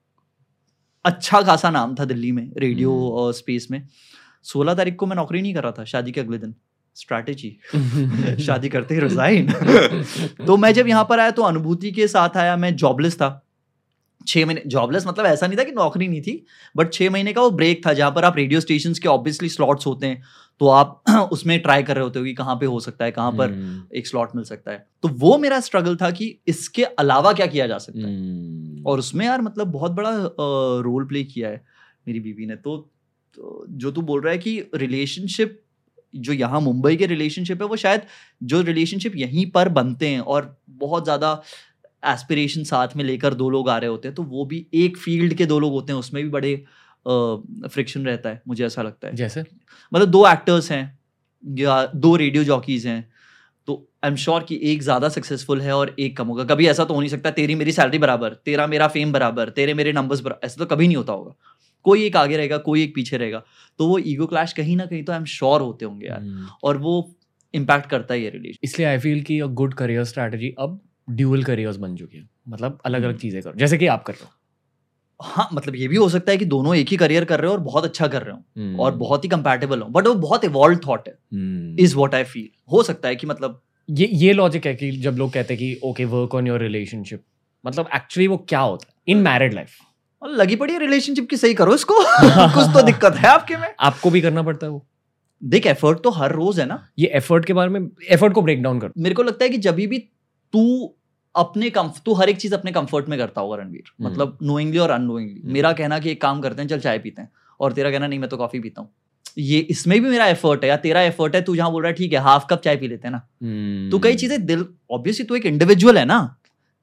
अच्छा 1.05 1.41
खासा 1.41 1.69
नाम 1.69 1.95
था 1.95 2.05
दिल्ली 2.05 2.31
में 2.31 2.47
रेडियो 2.57 2.91
हम्म। 2.91 3.31
स्पेस 3.31 3.67
में 3.71 3.81
सोलह 4.43 4.73
तारीख 4.73 4.95
को 4.95 5.05
मैं 5.05 5.15
नौकरी 5.15 5.41
नहीं 5.41 5.53
कर 5.53 5.63
रहा 5.63 5.71
था 5.71 5.83
शादी 5.83 6.11
के 6.11 6.21
अगले 6.21 6.37
दिन। 6.37 6.55
स्ट्रैटेजी 6.95 7.57
शादी 8.43 8.69
करते 8.69 8.95
ही 8.95 9.01
रिजाइन 9.01 9.51
तो 10.47 10.57
मैं 10.57 10.73
जब 10.73 10.87
यहाँ 10.87 11.05
पर 11.09 11.19
आया 11.19 11.31
तो 11.31 11.41
अनुभूति 11.41 11.91
के 11.91 12.07
साथ 12.07 12.37
आया 12.37 12.57
मैं 12.57 12.75
जॉबलेस 12.75 13.15
था। 13.15 13.47
छह 14.27 14.45
महीने 14.45 14.61
जॉबलेस 14.67 15.07
मतलब 15.07 15.25
ऐसा 15.25 15.47
नहीं 15.47 15.57
था 15.57 15.63
कि 15.63 15.71
नौकरी 15.71 16.07
नहीं 16.07 16.21
थी 16.21 16.45
बट 16.77 16.93
छह 16.93 17.09
महीने 17.09 17.33
का 17.33 17.41
वो 17.41 17.51
ब्रेक 17.51 17.87
था 17.87 17.93
जहाँ 17.93 18.11
पर 18.11 18.25
आप 18.25 18.37
रेडियो 18.37 18.59
स्टेशन 18.59 18.93
के 18.93 19.07
ऑब्वियसली 19.07 19.49
स्लॉट्स 19.49 19.87
होते 19.87 20.07
हैं 20.07 20.21
तो 20.59 20.67
आप 20.67 21.03
उसमें 21.31 21.61
ट्राई 21.61 21.83
कर 21.83 21.95
रहे 21.95 22.03
होते 22.03 22.19
हो 22.19 22.25
कि 22.25 22.33
कहाँ 22.33 22.55
पे 22.55 22.65
हो 22.65 22.79
सकता 22.79 23.05
है 23.05 23.11
कहाँ 23.11 23.31
पर 23.31 23.49
हम्म। 23.51 23.83
एक 23.95 24.07
स्लॉट 24.07 24.29
मिल 24.35 24.45
सकता 24.45 24.71
है। 24.71 24.87
तो 25.01 25.07
वो 25.07 25.37
मेरा 25.37 25.59
स्ट्रगल 25.59 25.95
था 25.95 26.11
कि 26.11 26.39
इसके 26.47 26.83
अलावा 26.83 27.33
क्या 27.33 27.45
किया 27.45 27.67
जा 27.67 27.77
सकता 27.77 28.07
है। 28.07 28.15
हम्म। 28.15 28.83
और 28.87 28.99
उसमें 28.99 29.25
यार 29.25 29.41
मतलब 29.41 29.67
बहुत 29.67 29.91
बड़ा 29.91 30.11
रोल 30.81 31.05
प्ले 31.05 31.23
किया 31.23 31.49
है 31.49 31.65
मेरी 32.07 32.19
बीवी 32.19 32.45
ने। 32.45 32.55
तो, 32.55 32.89
तो 33.37 33.65
जो 33.69 33.91
तू 33.91 34.01
बोल 34.03 34.21
रहा 34.21 34.31
है 34.31 34.37
कि 34.37 34.59
रिलेशनशिप 34.75 35.59
जो 36.13 36.33
यहाँ 36.33 36.61
मुंबई 36.61 36.95
के 36.95 37.05
रिलेशनशिप 37.05 37.61
है 37.61 37.67
वो 37.67 37.75
शायद 37.77 38.01
जो 38.43 38.61
रिलेशनशिप 38.61 39.15
यहीं 39.15 39.49
पर 39.51 39.69
बनते 39.71 40.07
हैं 40.07 40.19
और 40.19 40.55
बहुत 40.69 41.03
ज़्यादा 41.03 41.41
एस्पिरेशन 42.03 42.63
साथ 42.63 42.95
में 42.95 43.03
लेकर 43.03 43.33
दो 43.33 43.49
लोग 43.49 43.69
आ 43.69 43.77
रहे 43.77 43.89
होते 43.89 44.07
हैं 44.07 44.15
तो 44.15 44.23
वो 44.25 44.45
भी 44.45 44.65
एक 44.75 44.97
फ़ील्ड 44.97 45.33
के 45.33 45.45
दो 45.45 45.59
लोग 45.59 45.71
होते 45.73 45.93
हैं 45.93 45.99
उसमें 45.99 46.23
भी 46.23 46.29
बड़े 46.29 46.55
फ्रिक्शन 47.05 48.05
रहता 48.05 48.29
है 48.29 48.41
मुझे 48.47 48.65
ऐसा 48.65 48.81
लगता 48.81 49.07
है। 49.07 49.15
जैसे? 49.15 49.43
मतलब 49.91 50.07
दो 50.07 50.25
एक्टर्स 50.27 50.71
हैं 50.71 50.99
या 51.43 51.85
दो 51.87 52.15
रेडियो 52.15 52.43
जॉकीज 52.43 52.87
हैं 52.87 53.01
तो 53.67 53.75
आई 54.03 54.09
एम 54.09 54.15
श्योर 54.17 54.43
कि 54.43 54.59
एक 54.63 54.81
ज़्यादा 54.83 55.09
सक्सेसफुल 55.09 55.61
है 55.61 55.75
और 55.75 55.95
एक 55.99 56.17
कम 56.17 56.27
होगा। 56.27 56.43
कभी 56.45 56.67
ऐसा 56.67 56.85
तो 56.85 56.93
हो 56.93 56.99
नहीं 56.99 57.09
सकता 57.09 57.31
तेरी 57.31 57.55
मेरी 57.55 57.71
सैलरी 57.71 57.97
बराबर 57.99 58.33
तेरा 58.45 58.67
मेरा 58.67 58.87
फेम 58.89 59.11
बराबर 59.11 59.49
तेरे 59.51 59.73
मेरे 59.73 59.93
नंबर्स 59.93 60.23
ऐसा 60.43 60.55
तो 60.57 60.65
कभी 60.65 60.87
नहीं 60.87 60.97
होता 60.97 61.13
होगा। 61.13 61.33
कोई 61.85 62.03
एक 62.03 62.15
आगे 62.17 62.37
रहेगा 62.37 62.57
कोई 62.59 62.83
एक 62.83 62.93
पीछे 62.95 63.17
रहेगा। 63.17 63.41
तो 63.79 63.87
वो 63.87 63.97
ईगो 63.99 64.25
क्लैश 64.27 64.53
कहीं 64.53 64.75
ना 64.77 64.85
कहीं 64.85 65.03
तो 65.03 65.13
आई 65.13 65.19
एम 65.19 65.25
श्योर 65.27 65.61
होते 65.61 65.85
होंगे 65.85 66.07
यार। 66.07 66.19
हम्म। 66.19 66.47
और 66.63 66.77
वो 66.77 66.93
इम्पैक्ट 67.53 67.89
करता 67.89 68.13
है 68.13 68.21
ये 68.21 68.29
रिलेशन 68.29 68.57
इसलिए 68.63 68.87
आई 68.87 68.97
फील 68.99 69.21
कि 69.23 69.39
अ 69.39 69.45
गुड 69.55 69.73
करियर 69.73 70.03
स्ट्रैटेजी 70.03 70.53
अब 70.59 70.79
ड्यूअल 71.09 71.43
करियर्स 71.43 71.77
बन 71.77 71.95
चुकी 71.95 72.17
है। 72.17 72.27
मतलब 72.49 72.79
अलग 72.85 72.97
अलग 72.97 73.07
हम्म। 73.07 73.17
चीज़ें 73.17 73.41
करो 73.41 73.53
जैसे 73.57 73.77
कि 73.77 73.87
आप 73.87 74.03
कर 74.03 74.13
रहे 74.13 74.23
हो। 74.23 74.29
हाँ 75.19 75.47
मतलब 75.53 75.75
ये 75.75 75.87
भी 75.87 75.95
हो 75.95 76.07
सकता 76.09 76.31
है 76.31 76.37
कि 76.37 76.45
दोनों 76.45 76.75
एक 76.75 76.89
ही 76.89 76.97
करियर 76.97 77.25
कर 77.25 77.39
रहे 77.39 77.47
हो 77.47 77.53
और 77.53 77.59
बहुत 77.61 77.83
अच्छा 77.83 78.07
कर 78.07 78.21
रहे 78.21 78.33
हो 78.33 78.43
हम्म। 78.57 78.79
और 78.79 78.95
बहुत 78.97 79.23
ही 79.23 79.29
कंपैटिबल 79.29 79.81
हो। 79.81 79.87
बट 79.89 80.07
वो 80.07 80.13
बहुत 80.17 80.45
इवॉल्व 80.45 80.79
थॉट 80.87 81.07
है। 81.07 81.17
इज़ 81.79 81.95
वॉट 81.95 82.15
आई 82.15 82.23
फील 82.23 82.49
हो 82.71 82.83
सकता 82.83 83.07
है 83.07 83.15
कि 83.15 83.27
मतलब 83.27 83.61
ये 83.89 84.07
ये 84.13 84.33
लॉजिक 84.33 84.65
है 84.67 84.73
कि 84.75 84.91
जब 84.93 85.15
लोग 85.17 85.31
कहते 85.33 85.53
हैं 85.53 85.59
कि 85.59 85.79
okay 85.83 86.05
work 86.07 86.35
on 86.35 86.47
your 86.47 86.59
relationship 86.59 87.23
मतलब 87.63 87.89
एक्चुअली 87.95 88.27
वो 88.27 88.37
क्या 88.49 88.59
होता 88.59 88.87
है? 88.87 88.93
इन 89.07 89.17
मैरिड 89.21 89.53
लाइफ 89.53 89.75
लगी 90.23 90.55
पड़ी 90.55 90.73
है 90.73 90.79
रिलेशनशिप 90.79 91.29
की 91.29 91.37
सही 91.37 91.53
करो 91.53 91.73
इसको। 91.75 91.93
कुछ 92.53 92.73
तो 92.73 92.81
दिक्कत 92.81 93.15
है 93.15 93.29
आपके 93.29 93.57
में। 93.57 93.73
आपको 93.79 94.09
भी 94.09 94.21
करना 94.21 94.43
पड़ता 94.43 94.65
है 94.65 94.71
वो। 94.71 94.85
देख 95.43 95.65
एफर्ट 95.67 95.99
तो 95.99 96.09
हर 96.09 96.31
रोज 96.31 96.59
है 96.59 96.65
ना। 96.65 96.87
ये 96.99 97.07
एफर्ट 97.07 97.45
के 97.45 97.53
बारे 97.53 97.69
में 97.69 97.89
एफर्ट 98.09 98.33
को 98.33 98.41
ब्रेक 98.41 98.63
डाउन 98.63 98.79
कर। 98.79 98.91
मेरे 98.97 99.15
को 99.15 99.23
लगता 99.23 99.43
है 99.43 99.49
कि 99.49 99.57
जब 99.57 99.75
भी 99.75 99.99
तू 100.53 100.93
अपने 101.35 101.69
कम्फ 101.69 102.01
तू 102.05 102.13
हर 102.13 102.29
एक 102.29 102.37
चीज़ 102.37 102.55
अपने 102.55 102.71
कंफर्ट 102.71 103.09
में 103.09 103.19
करता 103.19 103.41
होगा 103.41 103.55
रणवीर। 103.55 103.83
हम्म। 103.99 104.11
मतलब 104.11 104.37
नोइंगली 104.43 104.77
और 104.77 104.89
अननोइंगली 104.89 105.41
हम्म। 105.41 105.53
मेरा 105.53 105.71
कहना 105.73 105.99
कि 105.99 106.11
एक 106.11 106.21
काम 106.21 106.41
करते 106.41 106.61
हैं 106.61 106.69
चल 106.69 106.79
चाय 106.79 106.99
पीते 106.99 107.21
हैं। 107.21 107.29
और 107.59 107.73
तेरा 107.73 107.91
कहना 107.91 108.07
नहीं 108.07 108.19
मैं 108.19 108.29
तो 108.29 108.37
कॉफ़ी 108.37 108.59
पीता 108.59 108.81
हूँ। 108.81 108.89
ये 109.37 109.59
इसमें 109.59 110.01
भी 110.03 110.09
मेरा 110.09 110.25
एफर्ट 110.25 110.63
है 110.63 110.69
या 110.69 110.77
तेरा 110.77 111.01
एफर्ट 111.01 111.35
है 111.35 111.41
तू 111.41 111.55
जहाँ 111.55 111.71
बोल 111.71 111.83
रहा 111.83 111.89
है 111.89 111.95
ठीक 111.95 112.13
है 112.13 112.19
हाफ़ 112.19 112.45
कप 112.49 112.61
चाय 112.61 112.75
पी 112.75 112.87
लेते 112.87 113.07
हैं 113.07 113.11
ना। 113.11 113.89
तो 113.89 113.99
कई 113.99 114.15
चीज़ें 114.15 114.45
दिल 114.45 114.65
ऑब्वियसली 114.91 115.25
तू 115.25 115.35
एक 115.35 115.45
इंडिविजुअल 115.45 115.97
है 115.97 116.05
ना। 116.05 116.35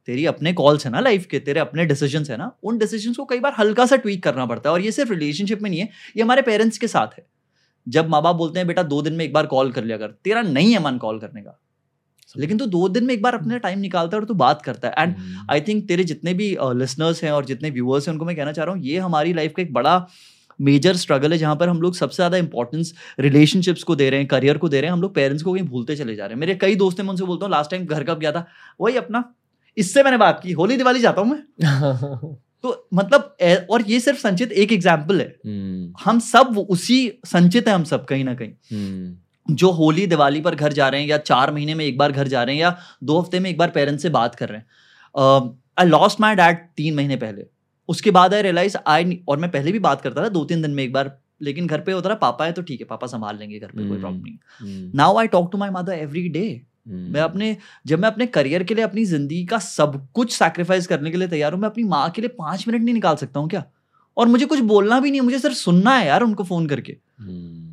तेरी 0.09 0.25
अपने 0.27 0.53
कॉल्स 0.55 0.87
है 0.87 0.91
ना 0.93 1.01
लाइफ 1.01 1.27
के 1.27 1.39
तेरे 1.41 1.61
अपने 1.61 1.85
डिसीज़न 1.87 2.25
है 2.31 2.37
ना 2.37 2.51
उन 2.63 2.79
डिसीज़न 2.79 3.13
को 3.15 3.25
कई 3.25 3.41
बार 3.41 3.55
हल्का 3.59 3.87
सा 3.87 3.97
ट्वीक 3.99 4.23
करना 4.23 4.47
पड़ता 4.47 4.69
है 4.69 4.73
और 4.73 4.81
ये 4.81 4.93
सिर्फ़ 4.93 5.13
रिलेशनशिप 5.13 5.63
में 5.63 5.69
नहीं 5.71 5.81
है 5.81 5.89
ये 6.17 6.23
हमारे 6.23 6.43
पेरेंट्स 6.43 6.79
के 6.79 6.89
साथ 6.89 7.19
है। 7.19 7.27
जब 7.87 8.09
माँ 8.09 8.23
बाप 8.23 8.37
बोलते 8.37 8.59
हैं 8.59 8.67
बेटा 8.67 8.83
दो 8.85 9.01
दिन 9.03 9.15
में 9.15 9.25
एक 9.25 9.33
बार 9.33 9.47
कॉल 9.47 9.73
कर 9.73 9.85
लिया 9.85 9.97
कर। 9.99 10.15
तेरा 10.25 10.43
नहीं 10.43 10.73
है 10.73 10.83
मन 10.83 10.99
कॉल 10.99 11.19
करने 11.19 11.43
का। 11.43 11.59
लेकिन 12.35 12.59
तू 12.59 12.65
तो 12.65 12.71
दो 12.71 12.89
दिन 12.89 13.05
में 13.05 13.13
एक 13.15 13.23
बार 13.23 13.35
अपना 13.35 13.59
टाइम 13.59 13.79
निकालता 13.81 14.17
है 14.17 14.21
और 14.21 14.27
तू 14.29 14.35
बात 14.37 14.63
करता 14.63 14.89
है। 14.89 14.95
एंड। 14.99 15.15
आई 15.51 15.61
थिंक 15.61 15.87
तेरे 15.89 16.05
जितने 16.05 16.35
भी 16.35 16.49
लिसनर्स 16.77 17.23
हैं 17.25 17.31
और 17.33 17.45
जितने 17.45 17.71
व्यूअर्स 17.71 18.09
हैं 18.09 18.13
उनको 18.13 18.25
मैं 18.25 18.37
कहना 18.37 18.53
चाह 18.53 18.65
रहा 18.65 18.75
हूँ 18.75 18.83
ये 18.85 18.99
हमारी 18.99 19.33
लाइफ 19.33 19.53
का 19.57 19.63
एक 19.63 19.73
बड़ा 19.73 20.07
मेजर 20.61 20.97
स्ट्रगल 20.97 21.33
है 21.33 21.39
जहाँ 21.39 21.57
पर 21.57 21.69
हम 21.69 21.81
लोग 21.83 21.95
सबसे 21.95 22.17
ज़्यादा 22.17 22.37
इंपॉर्टेंस 22.37 22.93
रिलेशनशिप्स 23.21 23.83
को 23.83 23.95
दे 23.97 24.09
रहे 24.11 24.21
हैं 24.21 24.29
करियर 24.29 24.59
को 24.59 24.69
दे 24.69 24.81
रहे 24.81 24.89
हैं 24.89 24.93
हम 24.93 25.03
लोग 25.03 25.15
पेरेंट्स 25.15 25.43
को 25.43 25.53
कहीं 25.53 25.65
भूलते 25.65 25.97
चले 25.97 26.15
जा 26.17 26.27
रहे 26.27 26.35
हैं। 26.35 26.41
मेरे 26.41 26.55
कई 26.57 26.75
दोस्त 26.77 26.99
हैं 26.99 27.05
मैं 27.05 27.11
उनसे 27.11 27.25
बोलता 27.25 27.47
हूँ 27.47 27.51
लास्ट 27.53 27.71
टाइम 27.71 27.85
घर 27.87 28.05
कब 28.05 28.19
गया 28.19 28.33
था? 28.33 28.47
वही 28.81 28.97
अपना 28.97 29.23
इससे 29.79 30.03
मैंने 30.03 30.17
बात 30.17 30.41
की 30.43 30.53
होली 30.53 30.77
दिवाली 30.77 31.01
जाता 31.01 31.21
हूँ 31.21 31.31
मैं। 31.31 32.37
तो 32.63 32.89
मतलब 32.95 33.37
और 33.71 33.83
ये 33.83 34.01
सिर्फ़ 34.01 34.19
संचित 34.19 34.53
एक 34.55 34.73
एग्ज़ाम्पल 34.73 35.21
है। 35.21 35.27
हम्म, 35.47 35.93
हम 36.05 36.19
सब 36.21 36.59
उसी 36.61 37.01
संचित 37.27 37.69
है 37.69 37.75
हम 37.75 37.85
सब 37.85 38.05
कहीं 38.05 38.25
ना 38.25 38.35
कहीं। 38.35 38.53
हम्म, 38.73 39.55
जो 39.55 39.71
होली 39.71 40.07
दिवाली 40.07 40.41
पर 40.41 40.55
घर 40.55 40.73
जा 40.73 40.89
रहे 40.89 41.01
हैं 41.01 41.09
या 41.09 41.19
चार 41.19 41.53
महीने 41.53 41.75
में 41.75 41.85
एक 41.85 41.99
बार 41.99 42.13
घर 42.13 42.29
जा 42.29 42.43
रहे 42.43 42.55
हैं 42.55 42.63
या 42.63 42.77
दो 43.05 43.21
हफ़्ते 43.21 43.41
में 43.41 43.51
एक 43.51 43.59
बार 43.59 43.71
पेरेंट्स 43.71 44.03
से 44.03 44.11
बात 44.11 44.35
कर 44.35 44.49
रहे 44.49 44.59
हैं। 44.59 44.67
आई 45.79 45.87
लॉस्ट 45.87 46.21
माई 46.21 46.35
डैड 46.35 46.67
तीन 46.77 46.95
महीने 46.95 47.17
पहले। 47.17 47.47
उसके 47.89 48.11
बाद 48.11 48.35
आई 48.35 48.43
रियलाइज़ 48.43 48.77
आई 48.87 49.19
और 49.29 49.39
मैं 49.39 49.51
पहले 49.51 49.73
भी 49.73 49.79
बात 49.79 50.01
करता 50.01 50.25
था 50.25 50.29
दो 50.29 50.45
तीन 50.45 50.63
दिन 50.63 50.71
में 50.71 50.83
एक 50.85 50.93
बार 50.93 51.17
लेकिन 51.43 51.67
घर 51.67 51.81
पे 51.81 51.93
होता 51.93 52.09
रहा 52.09 52.19
पापा 52.19 52.45
है 52.45 52.53
तो 52.53 52.63
ठीक 52.63 52.81
है 52.81 52.87
पापा 52.87 53.07
संभाल 53.07 53.39
लेंगे 53.39 53.59
घर 53.59 53.67
पे 53.67 53.77
कोई 53.77 53.87
हम्म, 53.87 54.01
प्रॉब्लम 54.01 54.23
नहीं। 54.23 54.37
हम्म, 54.61 54.91
now 54.95 55.17
I 55.19 55.27
talk 55.27 55.49
to 55.53 55.59
my 55.59 55.71
mother 55.71 55.93
every 55.93 56.29
day 56.29 56.43
मैं 56.89 57.21
अपने 57.21 57.57
जब 57.87 57.99
मैं 57.99 58.09
अपने 58.09 58.27
करियर 58.29 58.63
के 58.63 58.75
लिए 58.75 58.85
अपनी 58.85 59.05
ज़िंदगी 59.05 59.45
का 59.45 59.59
सब 59.59 60.07
कुछ 60.15 60.33
सैक्रिफाइस 60.33 60.87
करने 60.87 61.11
के 61.11 61.17
लिए 61.17 61.29
तैयार 61.29 61.53
हूँ 61.53 61.61
मैं 61.61 61.69
अपनी 61.69 61.85
माँ 61.85 62.09
के 62.11 62.23
लिए 62.23 62.29
पाँच 62.39 62.67
मिनट 62.69 62.83
नहीं 62.83 62.95
निकाल 62.95 63.17
सकता 63.17 63.41
हूँ 63.41 63.49
क्या? 63.49 63.65
और 64.17 64.29
मुझे 64.29 64.47
कुछ 64.47 64.61
बोलना 64.61 65.01
भी 65.01 65.11
नहीं 65.11 65.21
मुझे 65.21 65.39
सिर्फ़ 65.39 65.57
सुनना 65.57 65.97
है 65.97 66.07
यार 66.07 66.23
उनको 66.23 66.45
फ़ोन 66.45 66.67
करके। 66.67 66.97
हम्म, 67.19 67.67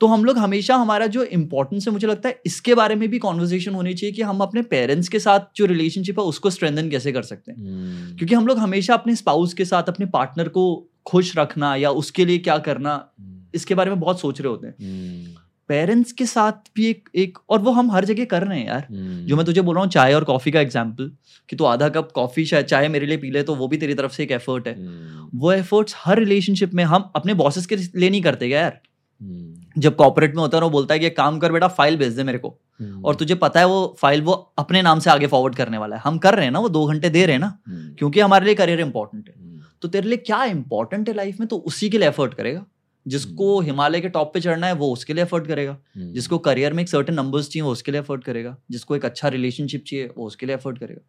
तो 0.00 0.06
हम 0.06 0.24
लोग 0.24 0.38
हमेशा 0.38 0.76
हमारा 0.76 1.06
जो 1.06 1.22
इंपॉर्टेंस 1.24 1.86
है 1.86 1.92
मुझे 1.92 2.06
लगता 2.06 2.28
है 2.28 2.40
इसके 2.46 2.74
बारे 2.74 2.94
में 2.94 3.08
भी 3.08 3.18
कॉन्वर्जेशन 3.18 3.74
होनी 3.74 3.94
चाहिए 3.94 4.14
कि 4.14 4.22
हम 4.22 4.40
अपने 4.40 4.62
पेरेंट्स 4.64 5.08
के 5.08 5.18
साथ 5.18 5.40
जो 5.56 5.66
रिलेशनशिप 5.66 6.18
है 6.20 6.24
उसको 6.24 6.50
स्ट्रेंथन 6.50 6.90
कैसे 6.90 7.12
कर 7.12 7.22
सकते 7.22 7.52
हैं। 7.52 7.58
हम्म, 7.58 8.16
क्योंकि 8.16 8.34
हम 8.34 8.46
लोग 8.46 8.58
हमेशा 8.58 8.94
अपने 8.94 9.14
स्पाउस 9.16 9.54
के 9.54 9.64
साथ 9.64 9.88
अपने 9.88 10.06
पार्टनर 10.08 10.48
को 10.48 10.66
खुश 11.06 11.36
रखना 11.38 11.74
या 11.76 11.90
उसके 11.92 12.24
लिए 12.24 12.38
क्या 12.38 12.58
करना 12.60 12.94
हम्म, 13.18 13.40
इसके 13.54 13.74
बारे 13.74 13.90
में 13.90 14.00
बहुत 14.00 14.20
सोच 14.20 14.40
रहे 14.40 14.48
होते 14.48 14.66
हैं। 14.66 14.74
हम्म, 14.80 15.34
पेरेंट्स 15.68 16.12
के 16.12 16.26
साथ 16.26 16.70
भी 16.76 16.86
एक 16.86 17.08
एक 17.16 17.38
और 17.50 17.60
वो 17.60 17.70
हम 17.70 17.90
हर 17.90 18.04
जगह 18.04 18.24
कर 18.24 18.42
रहे 18.42 18.58
हैं 18.58 18.66
यार। 18.66 18.86
हम्म, 18.90 19.26
जो 19.26 19.36
मैं 19.36 19.44
तुझे 19.46 19.60
बोल 19.60 19.74
रहा 19.74 19.84
हूँ 19.84 19.90
चाय 19.90 20.14
और 20.14 20.24
कॉफ़ी 20.24 20.50
का 20.50 20.60
एग्ज़ाम्पल 20.60 21.10
कि 21.48 21.56
तू 21.56 21.64
आधा 21.64 21.88
कप 21.88 22.10
कॉफ़ी 22.14 22.44
शायद 22.44 22.66
चाय 22.66 22.88
मेरे 22.88 23.06
लिए 23.06 23.16
पी 23.16 23.30
ले 23.30 23.42
तो 23.42 23.54
वो 23.54 23.68
भी 23.68 23.76
तेरी 23.76 23.94
तरफ़ 23.94 24.12
से 24.12 24.22
एक 24.22 24.30
एफर्ट 24.32 24.68
है। 24.68 24.74
हम्म, 24.76 25.28
वो 25.34 25.52
एफर्ट्स 25.52 25.94
हर 25.98 26.18
रिलेशनशिप 26.18 26.74
में 26.74 26.84
हम 26.84 27.10
अपने 27.16 27.34
बॉसेस 27.34 27.66
के 27.66 27.76
लिए 27.76 28.10
नहीं 28.10 28.22
करते 28.22 28.48
क्या 28.48 28.60
यार? 28.60 28.78
हम्म, 29.20 29.80
जब 29.80 29.96
कॉर्पोरेट 29.96 30.34
में 30.34 30.40
होता 30.42 30.56
है 30.56 30.62
वो 30.62 30.70
बोलता 30.70 30.94
है 30.94 31.00
कि 31.00 31.10
काम 31.12 31.38
कर 31.38 31.52
बेटा 31.52 31.68
फ़ाइल 31.70 31.96
भेज 31.96 32.12
दे 32.12 32.24
मेरे 32.24 32.38
को। 32.38 32.48
हम्म, 32.80 33.02
और 33.04 33.14
तुझे 33.14 33.34
पता 33.36 33.60
है 33.60 33.66
वो 33.66 33.96
फ़ाइल 34.00 34.22
वो 34.22 34.32
अपने 34.58 34.82
नाम 34.82 34.98
से 34.98 35.10
आगे 35.10 35.26
फॉरवर्ड 35.26 35.54
करने 35.54 35.78
वाला 35.78 35.96
है। 35.96 36.02
हम 36.04 36.18
कर 36.18 36.34
रहे 36.34 36.44
हैं 36.44 36.52
ना 36.52 36.58
वो 36.58 36.68
दो 36.68 36.84
घंटे 36.86 37.10
दे 37.10 37.24
रहे 37.26 37.34
हैं 37.34 37.40
ना 37.40 37.58
हम्म, 37.66 37.94
क्योंकि 37.94 38.20
हमारे 38.20 38.46
लिए 38.46 38.54
करियर 38.54 38.80
इंपॉर्टेंट 38.80 39.28
है। 39.28 39.34
हम्म, 39.34 39.60
तो 39.82 39.88
तेरे 39.88 40.08
लिए 40.08 40.18
क्या 40.18 40.44
इंपॉर्टेंट 40.46 41.08
है 41.08 41.14
लाइफ 41.14 41.40
में? 41.40 41.48
तो 41.48 41.56
उसी 41.58 41.88
के 41.90 41.98
लिए 41.98 42.08
एफर्ट 42.08 42.34
करेगा। 42.34 42.64
जिसको 43.06 43.60
हिमालय 43.60 44.00
के 44.00 44.08
टॉप 44.08 44.32
पे 44.34 44.40
चढ़ना 44.40 44.66
है 44.66 44.72
वो 44.72 44.92
उसके 44.92 45.14
लिए 45.14 45.24
एफर्ट 45.24 45.46
करेगा। 45.46 45.76
हम्म, 45.96 46.12
जिसको 46.12 46.38
करियर 46.38 46.72
में 46.72 46.82
एक 46.82 46.88
सर्टेन 46.88 47.16
नंबर्स 47.16 47.48
चाहिए 47.48 47.62
वो 47.62 47.72
उसके 47.72 47.92
लिए 47.92 48.00
एफर्ट 48.00 48.24
करेगा। 48.24 48.56
जिसको 48.70 48.96
एक 48.96 49.04
अच्छा 49.04 49.28
रिलेशनशिप 49.28 49.84
चाहिए 49.86 50.10
वो 50.18 50.26
उसके 50.26 50.46
लिए 50.46 50.54
एफर्ट 50.54 50.78
करेगा। 50.78 51.00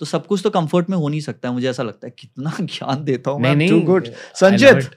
तो 0.00 0.06
सब 0.06 0.26
कुछ 0.26 0.40
तो 0.44 0.50
कंफर्ट 0.50 0.90
में 0.90 0.96
हो 0.96 1.08
नहीं 1.08 1.20
सकता 1.20 1.48
है 1.48 1.54
मुझे 1.54 1.68
ऐसा 1.70 1.82
लगता 1.82 2.06
है। 2.06 2.12
कितना 2.18 2.52
ज्ञान 2.60 3.04
देता 3.04 3.30
हूँ 3.30 3.40
नहीं 3.40 3.56
मैं 3.56 3.66
नहीं। 3.70 3.84
गुड 3.84 4.08
संजित 4.34 4.90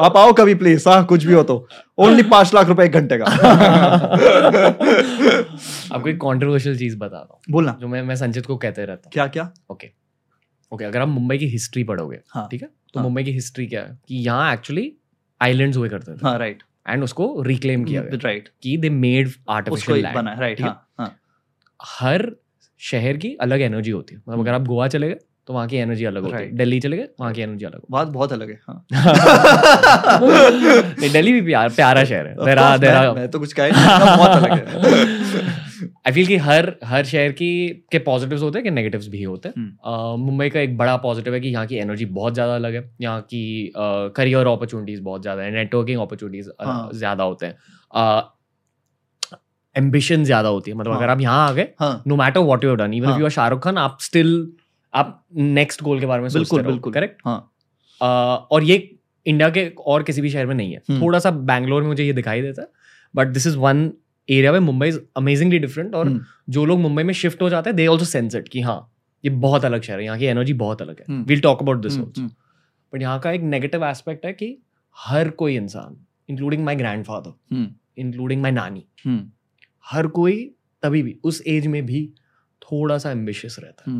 आप 0.00 0.16
आओ 0.16 0.32
कभी 0.32 0.54
प्लीज़ 0.54 0.88
हाँ 0.88 1.04
कुछ 1.06 1.24
भी 1.24 1.32
हो 1.34 1.42
तो। 1.42 1.56
ओनली 1.98 2.22
पाँच 2.30 2.54
लाख 2.54 2.68
रुपए 2.68 2.84
एक 2.84 2.92
घंटे 2.92 3.18
का। 3.18 3.24
आपको 5.94 6.08
एक 6.08 6.16
कंट्रोवर्शियल 6.16 6.78
चीज़ 6.78 6.96
बता 6.98 7.16
रहा 7.16 7.32
हूँ 7.32 7.40
बोलना। 7.50 7.76
जो 7.80 7.88
मैं 7.88 8.02
मैं 8.02 8.16
संचित 8.16 8.46
को 8.46 8.56
कहते 8.56 8.84
रहता 8.84 9.02
हूँ। 9.06 9.12
क्या 9.12 9.26
क्या 9.26 9.52
ओके 9.70 9.90
ओके 10.72 10.84
अगर 10.84 11.00
आप 11.00 11.08
मुंबई 11.08 11.38
की 11.38 11.46
हिस्ट्री 11.46 11.84
पढ़ोगे 11.84 12.18
हाँ। 12.30 12.46
ठीक 12.50 12.62
है? 12.62 12.68
तो 12.68 13.00
हाँ। 13.00 13.04
मुंबई 13.04 13.24
की 13.24 13.32
हिस्ट्री 13.32 13.66
क्या 13.66 13.80
है? 13.82 13.98
कि 14.08 14.14
यहाँ 14.16 14.52
एक्चुअली 14.54 14.92
आइलैंड्स 15.42 15.76
हुए 15.76 15.88
करते 15.88 16.12
थे। 16.12 16.18
हाँ 16.22 16.38
राइट 16.38 16.62
एंड 16.88 17.04
उसको 17.04 17.42
रिक्लेम 17.42 17.84
किया 17.84 18.02
गया। 18.02 18.18
राइट 18.24 18.48
कि 18.62 18.76
they 18.76 18.90
made 18.90 19.30
artificial 19.50 20.02
land 20.02 20.28
right 20.40 20.60
है? 20.60 20.66
हाँ 20.66 20.88
हाँ। 20.98 21.16
हर 21.80 22.30
शहर 22.80 23.16
की 23.16 23.34
अलग 23.40 23.60
एनर्जी 23.60 23.90
होती 23.90 24.14
है। 24.14 24.20
मतलब 24.20 24.40
अगर 24.40 24.54
आप 24.54 24.62
गोवा 24.62 24.88
चले 24.88 25.08
गए 25.08 25.18
तो 25.48 25.52
वहाँ 25.52 25.66
की 25.68 25.76
एनर्जी 25.76 26.04
अलग 26.04 26.22
होती 26.22 26.36
है. 26.36 26.50
दिल्ली 26.56 26.78
चले 26.80 26.96
गए 26.96 27.08
वहाँ 27.20 27.32
की 27.34 27.42
एनर्जी 27.42 27.64
अलग 27.64 27.80
बात 27.90 28.08
बहुत 28.08 28.32
अलग 28.32 28.50
है 28.50 28.60
हाँ। 28.68 28.86
दिल्ली 31.02 31.32
भी 31.32 31.40
प्यार 31.42 31.68
प्यारा 31.70 32.04
शहर 32.04 32.26
है। 32.26 32.34
देर 32.36 32.58
देर 32.78 33.10
मैं, 33.12 33.28
तो 33.30 33.38
कुछ 33.38 33.52
कह 33.52 33.70
बहुत 33.70 34.30
अलग 34.30 34.52
है। 34.52 34.80
आई 36.06 36.12
फील 36.12 36.26
कि 36.26 36.36
हर 36.38 36.72
हर 36.84 37.04
शहर 37.04 37.32
की 37.32 37.48
के 37.92 37.98
पॉजिटिव्स 38.00 38.42
होते 38.42 38.58
हैं 38.58 38.64
कि 38.64 38.70
नेगेटिव्स 38.70 39.08
भी 39.08 39.22
होते 39.22 39.48
हैं। 39.48 39.54
हम्म। 39.56 40.24
मुंबई 40.24 40.48
का 40.50 40.60
एक 40.60 40.76
बड़ा 40.78 40.96
पॉजिटिव 40.98 41.34
है 41.34 41.40
कि 41.40 41.48
यहाँ 41.48 41.66
की 41.66 41.76
एनर्जी 41.78 42.04
बहुत 42.18 42.34
ज़्यादा 42.34 42.54
अलग 42.54 42.74
है। 42.74 42.82
यहाँ 43.00 43.20
की 43.22 43.72
करियर 43.76 44.46
अपॉर्चुनिटीज़ 44.46 45.02
बहुत 45.02 45.22
ज़्यादा 45.22 45.42
है 45.42 45.50
नेटवर्किंग 45.52 46.00
अपॉर्चुनिटीज़। 46.00 46.48
ज़्यादा 46.98 47.24
होते 47.24 47.46
हैं। 47.46 47.54
एम्बिशन 49.76 50.24
ज़्यादा 50.24 50.48
होती 50.48 50.70
है। 50.70 50.76
मतलब 50.76 50.92
हाँ। 50.92 50.98
अगर 51.00 51.10
आप 51.10 51.20
यहाँ 51.20 51.48
आ 51.48 51.52
गए 51.52 51.68
no 51.82 52.16
matter 52.16 52.40
what 52.42 52.64
you 52.64 52.74
done 52.74 52.94
even. 52.94 53.10
If 53.10 53.18
you 53.18 53.24
are 53.24 53.30
Shahrukh 53.30 53.62
Khan 53.64 53.78
आप 53.78 53.98
स्टिल 54.00 54.52
आप 54.94 55.24
नेक्स्ट 55.34 55.82
गोल 55.82 56.00
के 56.00 56.06
बारे 56.06 56.22
में 56.22 56.30
बिल्कुल, 56.32 56.62
बिल्कुल। 56.62 56.92
करेक्ट 56.92 57.20
हाँ। 57.24 57.38
और 58.50 58.62
ये 58.64 58.76
इंडिया 59.26 59.48
के 59.50 59.66
और 59.86 60.02
किसी 60.02 60.20
भी 60.20 60.30
शहर 60.30 60.46
में 60.46 60.54
नहीं 60.54 60.72
है। 60.72 60.80
हम्म। 60.90 61.00
थोड़ा 61.02 61.18
सा 61.18 61.30
बैंगलोर 61.30 61.82
में 61.82 61.88
मुझे 61.88 62.04
ये 62.04 62.12
दिखाई 62.12 62.42
देता 62.42 62.62
है 62.62 62.68
but 63.14 63.28
this 63.28 63.46
is 63.46 63.56
one 63.58 63.90
area 64.28 64.52
में 64.52 64.58
मुंबई 64.60 64.88
इज़ 64.88 64.98
अमेजिंगली 65.16 65.58
डिफरेंट 65.58 65.94
और 65.94 66.06
हम्म, 66.06 66.24
जो 66.48 66.64
लोग 66.64 66.78
मुंबई 66.80 67.02
में 67.02 67.12
शिफ्ट 67.14 67.42
हो 67.42 67.48
जाते 67.48 67.70
हैं 67.70 67.76
दे 67.76 67.86
ऑल्सो 67.86 68.04
सेंस 68.04 68.34
इट 68.34 68.48
कि 68.48 68.60
हाँ 68.60 68.78
ये 69.24 69.30
बहुत 69.30 69.64
अलग 69.64 69.82
शहर 69.82 69.98
है 69.98 70.04
यहाँ 70.04 70.18
की 70.18 70.24
एनर्जी 70.26 70.52
बहुत 70.54 70.82
अलग 70.82 71.00
है। 71.00 71.22
Will 71.24 71.40
talk 71.40 71.62
about 71.62 71.82
this 71.82 71.98
also 71.98 72.22
but 72.92 73.02
यहाँ 73.02 73.18
का 73.20 73.30
एक 73.32 73.42
नेगेटिव 73.42 73.84
एस्पेक्ट 73.84 74.26
है 74.26 74.32
कि 74.32 74.56
हर 74.96 75.28
कोई 75.32 75.56
इंसान 75.56 75.96
including 76.28 76.64
my 76.64 76.76
grandfather 77.04 77.66
including 77.98 78.42
my 78.42 78.50
नानी 78.50 78.84
हम्म, 79.04 79.30
हर 79.84 80.06
कोई 80.08 80.42
तभी 80.82 81.02
भी 81.02 81.16
उस 81.24 81.42
एज 81.46 81.66
में 81.66 81.84
भी 81.86 82.06
थोड़ा 82.62 82.98
सा 82.98 83.10
एम्बिशियस 83.10 83.56
रहता 83.60 83.90
है। 83.90 83.96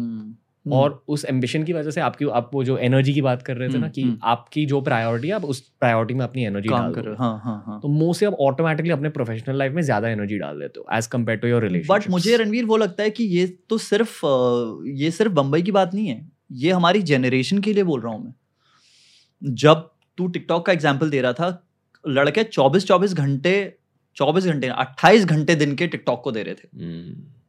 और 0.66 1.02
उस 1.08 1.24
एम्बिशन 1.24 1.62
की 1.64 1.72
वजह 1.72 1.90
से 1.90 2.00
आपकी 2.00 2.24
आप 2.32 2.50
वो 2.54 2.62
जो 2.64 2.76
एनर्जी 2.80 3.12
की 3.12 3.22
बात 3.22 3.42
कर 3.42 3.56
रहे 3.56 3.68
थे 3.68 3.72
ना 3.72 3.78
हम्म, 3.78 3.88
कि 3.88 4.02
हम्म। 4.02 4.18
आपकी 4.24 4.64
जो 4.66 4.80
प्रायोरिटी 4.80 5.28
है 5.28 5.34
आप 5.34 5.44
उस 5.44 5.60
प्रायोरिटी 5.80 6.14
में 6.14 6.24
अपनी 6.24 6.44
एनर्जी 6.44 6.68
डाल 6.68 6.92
कर 6.94 7.08
हो। 7.08 7.14
हाँ 7.14 7.40
हाँ 7.44 7.62
हाँ। 7.66 7.80
तो 7.82 7.88
मोस्टली 7.90 8.26
आप 8.26 8.34
ऑटोमेटिकली 8.40 8.92
अपने 8.92 9.08
प्रोफेशनल 9.10 9.58
लाइफ 9.58 9.72
में 9.72 9.82
ज़्यादा 9.82 10.08
एनर्जी 10.08 10.38
डाल 10.38 10.60
देते 10.60 10.80
हो 10.80 10.96
as 10.96 11.06
compare 11.08 11.38
to 11.38 11.48
your 11.48 11.62
relation 11.62 11.92
but 11.94 12.08
मुझे 12.10 12.36
रणवीर 12.36 12.64
वो 12.64 12.76
लगता 12.76 13.02
है 13.02 13.10
कि 13.10 13.24
ये 13.36 13.46
तो 13.70 13.78
सिर्फ़ 13.80 14.20
ये 14.96 15.10
सिर्फ़ 15.10 15.32
बम्बई 15.32 15.62
की 15.62 15.72
बात 15.72 15.94
नहीं 15.94 16.06
है 16.08 16.20
ये 16.60 16.70
हमारी 16.72 17.02
जनरेशन 17.04 17.58
के 17.58 17.72
लिए 17.72 17.84
बोल 17.84 18.00
रहा 18.00 18.12
हूँ 18.12 18.24
मैं। 18.24 19.54
जब 19.56 19.88
तू 20.18 20.26
टिकटॉक 20.28 20.66
का 20.66 20.72
एग्ज़ाम्पल 20.72 21.10
दे 21.10 21.20
रहा 21.20 21.32
था 21.32 21.62
लड़के 22.04 22.44
चौबीस 22.44 22.86
चौबीस 22.86 23.14
घंटे 23.14 23.54
चौबीस 24.16 24.44
घंटे 24.46 24.68
अट्ठाईस 24.68 25.24
घंटे 25.26 25.54
दिन 25.56 25.74
के 25.74 25.86
टिकटॉक 25.86 26.22
को 26.24 26.32
दे 26.32 26.42
रहे 26.42 26.54
थे। 26.54 26.68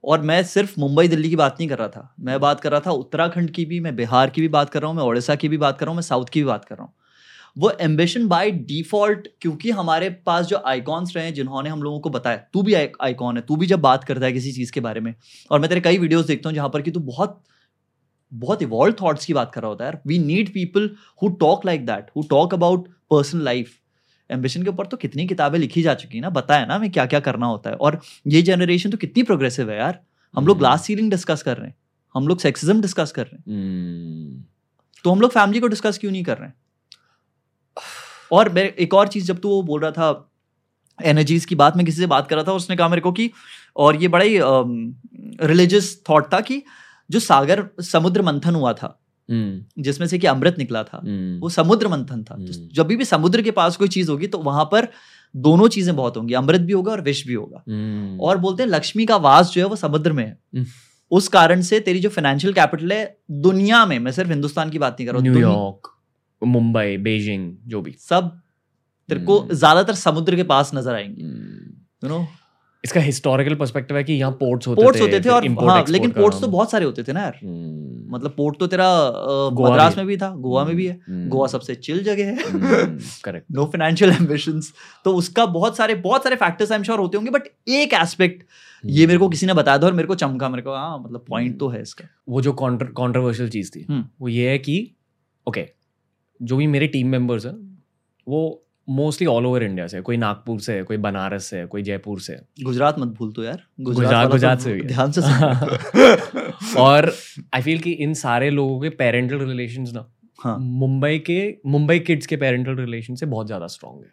और 0.03 0.21
मैं 0.21 0.41
सिर्फ़ 0.43 0.79
मुंबई, 0.79 1.07
दिल्ली 1.07 1.29
की 1.29 1.35
बात 1.35 1.55
नहीं 1.59 1.69
कर 1.69 1.77
रहा 1.77 1.87
था। 1.87 2.15
मैं 2.19 2.39
बात 2.39 2.59
कर 2.59 2.71
रहा 2.71 2.79
था 2.79 2.91
उत्तराखंड 2.93 3.51
की 3.51 3.65
भी, 3.65 3.79
मैं 3.79 3.95
बिहार 3.95 4.29
की 4.29 4.41
भी 4.41 4.47
बात 4.47 4.69
कर 4.69 4.81
रहा 4.81 4.89
हूँ, 4.89 4.97
मैं 4.97 5.03
उड़ीसा 5.03 5.35
की 5.35 5.49
भी 5.49 5.57
बात 5.57 5.77
कर 5.77 5.85
रहा 5.85 5.91
हूँ, 5.91 5.97
मैं 5.97 6.01
साउथ 6.01 6.25
की 6.25 6.39
भी 6.39 6.45
बात 6.45 6.65
कर 6.65 6.75
रहा 6.75 6.85
हूँ। 6.85 6.93
वो 7.57 7.69
एम्बिशन 7.81 8.27
बाय 8.27 8.51
डिफ़ॉल्ट 8.51 9.27
क्योंकि 9.41 9.71
हमारे 9.71 10.09
पास 10.25 10.45
जो 10.45 10.61
आइकॉन्स 10.65 11.15
रहे 11.15 11.25
हैं, 11.25 11.33
जिन्होंने 11.33 11.69
हम 11.69 11.83
लोगों 11.83 11.99
को 11.99 12.09
बताया, 12.09 12.37
तू 12.53 12.61
भी 12.61 12.73
आइकॉन 12.73 13.37
है, 13.37 13.41
तू 13.41 13.55
भी 13.55 13.65
जब 13.65 13.81
बात 13.81 14.03
करता 14.03 14.25
है 14.25 14.31
किसी 14.33 14.51
चीज़ 14.51 14.71
के 14.71 14.79
बारे 14.79 14.99
में, 14.99 15.13
और 15.51 15.59
मैं 15.59 15.69
तेरे 15.69 15.81
कई 15.81 15.97
वीडियोस 15.97 16.25
देखता 16.25 16.49
हूँ 16.49 16.55
जहाँ 16.55 16.69
पर 16.69 16.81
कि 16.81 16.91
तू 16.91 16.99
बहुत 17.01 17.41
बहुत 18.31 18.61
इवॉल्व 18.61 18.95
थॉट्स 19.01 19.25
की 19.25 19.33
बात 19.33 19.51
कर 19.53 19.61
रहा 19.61 19.69
होता 19.69 19.85
है 19.85 19.91
यार। 19.91 20.01
We 20.07 20.17
need 20.19 20.53
people 20.53 20.89
who 21.21 21.27
talk 21.39 21.65
like 21.65 21.85
that 21.85 22.09
who 22.15 22.23
talk 22.29 22.53
about 22.53 22.87
personal 23.11 23.43
life 23.43 23.77
ambition 24.29 24.63
के 24.63 24.69
ऊपर 24.69 24.85
तो 24.85 24.97
कितनी 24.97 25.27
किताबें 25.27 25.59
लिखी 25.59 25.81
जा 25.81 25.93
चुकी 25.93 26.17
है 26.17 26.21
ना 26.21 26.29
बताया 26.29 26.65
ना 26.65 26.75
हमें 26.75 26.91
क्या 26.91 27.05
क्या 27.05 27.19
करना 27.19 27.45
होता 27.45 27.69
है। 27.69 27.75
और 27.75 27.99
ये 28.27 28.41
जनरेशन 28.41 28.89
तो 28.89 28.97
कितनी 28.97 29.23
प्रोग्रेसिव 29.23 29.71
है 29.71 29.77
यार। 29.77 29.99
हम 30.33 30.47
लोग 30.47 30.55
हम्म। 30.55 30.59
ग्लास 30.59 30.85
सीलिंग 30.85 31.09
डिस्कस 31.11 31.41
कर 31.41 31.57
रहे 31.57 31.67
हैं। 31.67 31.75
हम 32.15 32.27
लोग 32.27 32.39
सेक्सिज्म 32.39 32.81
डिस्कस 32.81 33.11
कर 33.11 33.23
रहे 33.23 33.35
हैं। 33.35 34.45
तो 35.03 35.11
हम 35.11 35.21
लोग 35.21 35.31
फैमिली 35.31 35.59
को 35.59 35.67
डिस्कस 35.67 35.97
क्यों 35.97 36.11
नहीं 36.11 36.23
कर 36.23 36.37
रहे 36.37 36.47
हैं? 36.47 36.55
और 38.31 38.49
मैं 38.49 38.63
एक 38.63 38.93
और 38.93 39.07
चीज़ 39.07 39.25
जब 39.25 39.39
तू 39.39 39.49
वो 39.49 39.61
बोल 39.63 39.81
रहा 39.81 39.91
था 39.91 40.29
एनर्जीज 41.03 41.45
की 41.45 41.55
बात 41.55 41.77
में 41.77 41.85
किसी 41.85 42.01
से 42.01 42.07
बात 42.07 42.27
कर 42.27 42.35
रहा 42.35 42.45
था 42.45 42.51
उसने 42.51 42.75
कहा 42.75 42.87
मेरे 42.89 43.01
को 43.01 43.11
कि 43.11 43.31
और 43.75 43.95
ये 43.95 44.07
बड़ा 44.07 44.25
ही 44.25 44.39
रिलीजियस 45.47 46.03
थॉट 46.09 46.33
था 46.33 46.41
कि 46.41 46.63
जो 47.09 47.19
सागर 47.19 47.67
समुद्र 47.81 48.21
मंथन 48.21 48.55
हुआ 48.55 48.73
था 48.73 49.02
जिसमें 49.29 50.07
से 50.07 50.17
कि 50.19 50.27
अमृत 50.27 50.55
निकला 50.57 50.83
था 50.83 51.01
वो 51.41 51.49
समुद्र 51.49 51.87
मंथन 51.87 52.23
था। 52.23 52.35
तो 52.35 52.41
हम्म। 52.43 52.67
जब 52.73 52.87
भी 52.87 53.05
समुद्र 53.05 53.41
के 53.41 53.51
पास 53.51 53.77
कोई 53.77 53.87
चीज़ 53.87 54.11
होगी 54.11 54.27
तो 54.27 54.37
वहाँ 54.41 54.65
पर 54.65 54.87
दोनों 55.35 55.67
चीज़ें 55.67 55.95
बहुत 55.95 56.17
होंगी 56.17 56.33
अमृत 56.33 56.61
भी 56.61 56.73
होगा 56.73 56.91
और 56.91 57.01
विष 57.01 57.25
भी 57.27 57.33
होगा। 57.33 57.63
और 58.21 58.37
बोलते 58.37 58.63
हैं 58.63 58.69
लक्ष्मी 58.69 59.05
का 59.05 59.15
वास 59.19 59.51
जो 59.53 59.61
है 59.61 59.67
वो 59.67 59.75
समुद्र 59.75 60.11
में 60.13 60.23
है। 60.25 60.37
हम्म। 60.55 60.65
उस 61.11 61.27
कारण 61.27 61.61
से 61.61 61.79
तेरी 61.79 61.99
जो 61.99 62.09
फाइनेंशियल 62.09 62.53
कैपिटल 62.53 62.91
है 62.93 63.17
दुनिया 63.41 63.85
में 63.85 63.97
मैं 63.99 64.11
सिर्फ़ 64.11 64.29
हिंदुस्तान 64.29 64.69
की 64.69 64.79
बात 64.79 64.95
नहीं 64.99 65.07
कर 65.07 65.13
रहा 65.13 65.21
हूँ 65.21 65.29
न्यूयॉर्क 65.29 65.89
मुंबई 66.41 66.97
बीजिंग 66.99 67.51
जो 67.67 67.81
भी। 67.81 67.95
सब 67.99 68.29
तेरे 69.09 69.19
को 69.21 69.39
हम्म। 69.39 69.55
ज़्यादातर 69.55 69.93
समुद्र 69.95 70.35
के 70.35 70.43
पास 70.43 70.71
नज़र 70.75 70.93
आएँगे। 70.93 71.21
यू 71.21 72.09
नो 72.09 72.25
इसका 72.83 72.99
हिस्टोरिकल 73.01 73.55
पर्सपेक्टिव 73.55 73.97
है 73.97 74.03
कि 74.03 74.13
यहाँ 74.13 74.31
पोर्ट्स 74.39 74.67
होते 74.67 74.83
पोर्ट्स 74.83 75.01
होते 75.01 75.13
थे 75.13 75.21
फिर 75.21 75.31
और 75.31 75.47
हाँ 75.69 75.83
लेकिन 75.89 76.11
पोर्ट्स 76.11 76.41
तो 76.41 76.47
बहुत 76.47 76.71
सारे 76.71 76.85
होते 76.85 77.03
थे 77.03 77.13
ना 77.13 77.21
यार। 77.21 77.39
हम्म, 77.43 78.15
मतलब 78.15 78.33
पोर्ट 78.37 78.57
तो 78.59 78.67
तेरा 78.67 78.87
गोवा 79.53 79.69
मद्रास 79.69 79.97
में 79.97 80.05
भी 80.05 80.17
था 80.17 80.29
गोवा 80.37 80.63
में 80.65 80.75
भी 80.75 80.85
है। 80.85 80.99
हम्म, 81.07 81.27
गोवा 81.29 81.47
सबसे 81.47 81.75
चिल 81.77 82.03
जगह 82.03 82.25
है। 82.25 82.49
Hmm, 82.49 82.97
correct 83.23 83.45
no 83.51 83.65
financial 83.65 84.11
ambitions 84.11 84.73
तो 85.05 85.13
उसका 85.15 85.45
बहुत 85.53 85.77
सारे 85.77 85.95
बहुत 86.03 86.23
सारे 86.23 86.35
फैक्टर्स 86.35 86.71
आई 86.71 86.77
एम 86.77 86.83
श्योर 86.83 86.99
होते 86.99 87.17
होंगे 87.17 87.31
बट 87.31 87.47
एक 87.69 87.93
एस्पेक्ट 87.93 88.43
ये 88.83 89.05
मेरे 89.07 89.19
को 89.19 89.29
किसी 89.29 89.45
ने 89.45 89.53
बताया 89.53 89.77
था 89.77 89.85
और 89.85 89.93
मेरे 89.93 90.07
को 90.07 90.15
चमका 90.15 90.49
मेरे 90.49 90.63
को 90.63 90.73
हाँ 90.73 90.99
मतलब 90.99 91.25
पॉइंट 91.29 91.57
तो 91.59 91.67
है 91.67 91.81
इसका। 91.81 92.07
वो 92.29 92.41
जो 92.41 92.53
कॉन्ट्रोवर्शियल 92.53 93.49
चीज़ 93.49 93.71
थी 93.71 93.85
हम्म। 93.89 94.05
वो 94.21 94.27
ये 94.29 94.49
है 94.49 94.57
कि 94.57 94.75
ओके 95.47 95.65
जो 96.39 96.57
भी 96.57 96.67
मेरे 96.67 96.87
टीम 96.87 97.07
मेंबर्स 97.07 97.45
हैं 97.45 97.53
वो 98.27 98.62
मोस्टली 98.89 99.27
ऑल 99.27 99.45
ओवर 99.45 99.63
इंडिया 99.63 99.87
से 99.87 100.01
कोई 100.01 100.17
नागपुर 100.17 100.59
से 100.59 100.83
कोई 100.83 100.97
बनारस 100.97 101.45
से 101.45 101.65
कोई 101.65 101.81
जयपुर 101.83 102.19
से। 102.19 102.35
गुजरात 102.63 102.99
मत 102.99 103.07
भूल 103.07 103.31
तो 103.31 103.43
यार। 103.43 103.63
गुजरात- 103.81 104.31
गुजरात 104.31 104.59
से 104.59 104.79
ध्यान 104.81 105.11
से 105.11 105.21
और 106.79 107.13
आई 107.53 107.61
फील 107.61 107.79
कि 107.79 107.91
इन 107.91 108.13
सारे 108.13 108.49
लोगों 108.49 108.79
के 108.81 108.89
पेरेंटल 108.89 109.39
रिलेशंस 109.39 109.93
ना 109.93 110.09
हाँ। 110.43 110.57
मुंबई 110.59 111.19
के 111.19 111.39
मुंबई 111.65 111.99
किड्स 111.99 112.25
के 112.27 112.37
पेरेंटल 112.37 112.75
रिलेशन 112.75 113.15
से 113.15 113.25
बहुत 113.25 113.47
ज़्यादा 113.47 113.67
स्ट्रांग 113.67 114.03
है। 114.03 114.09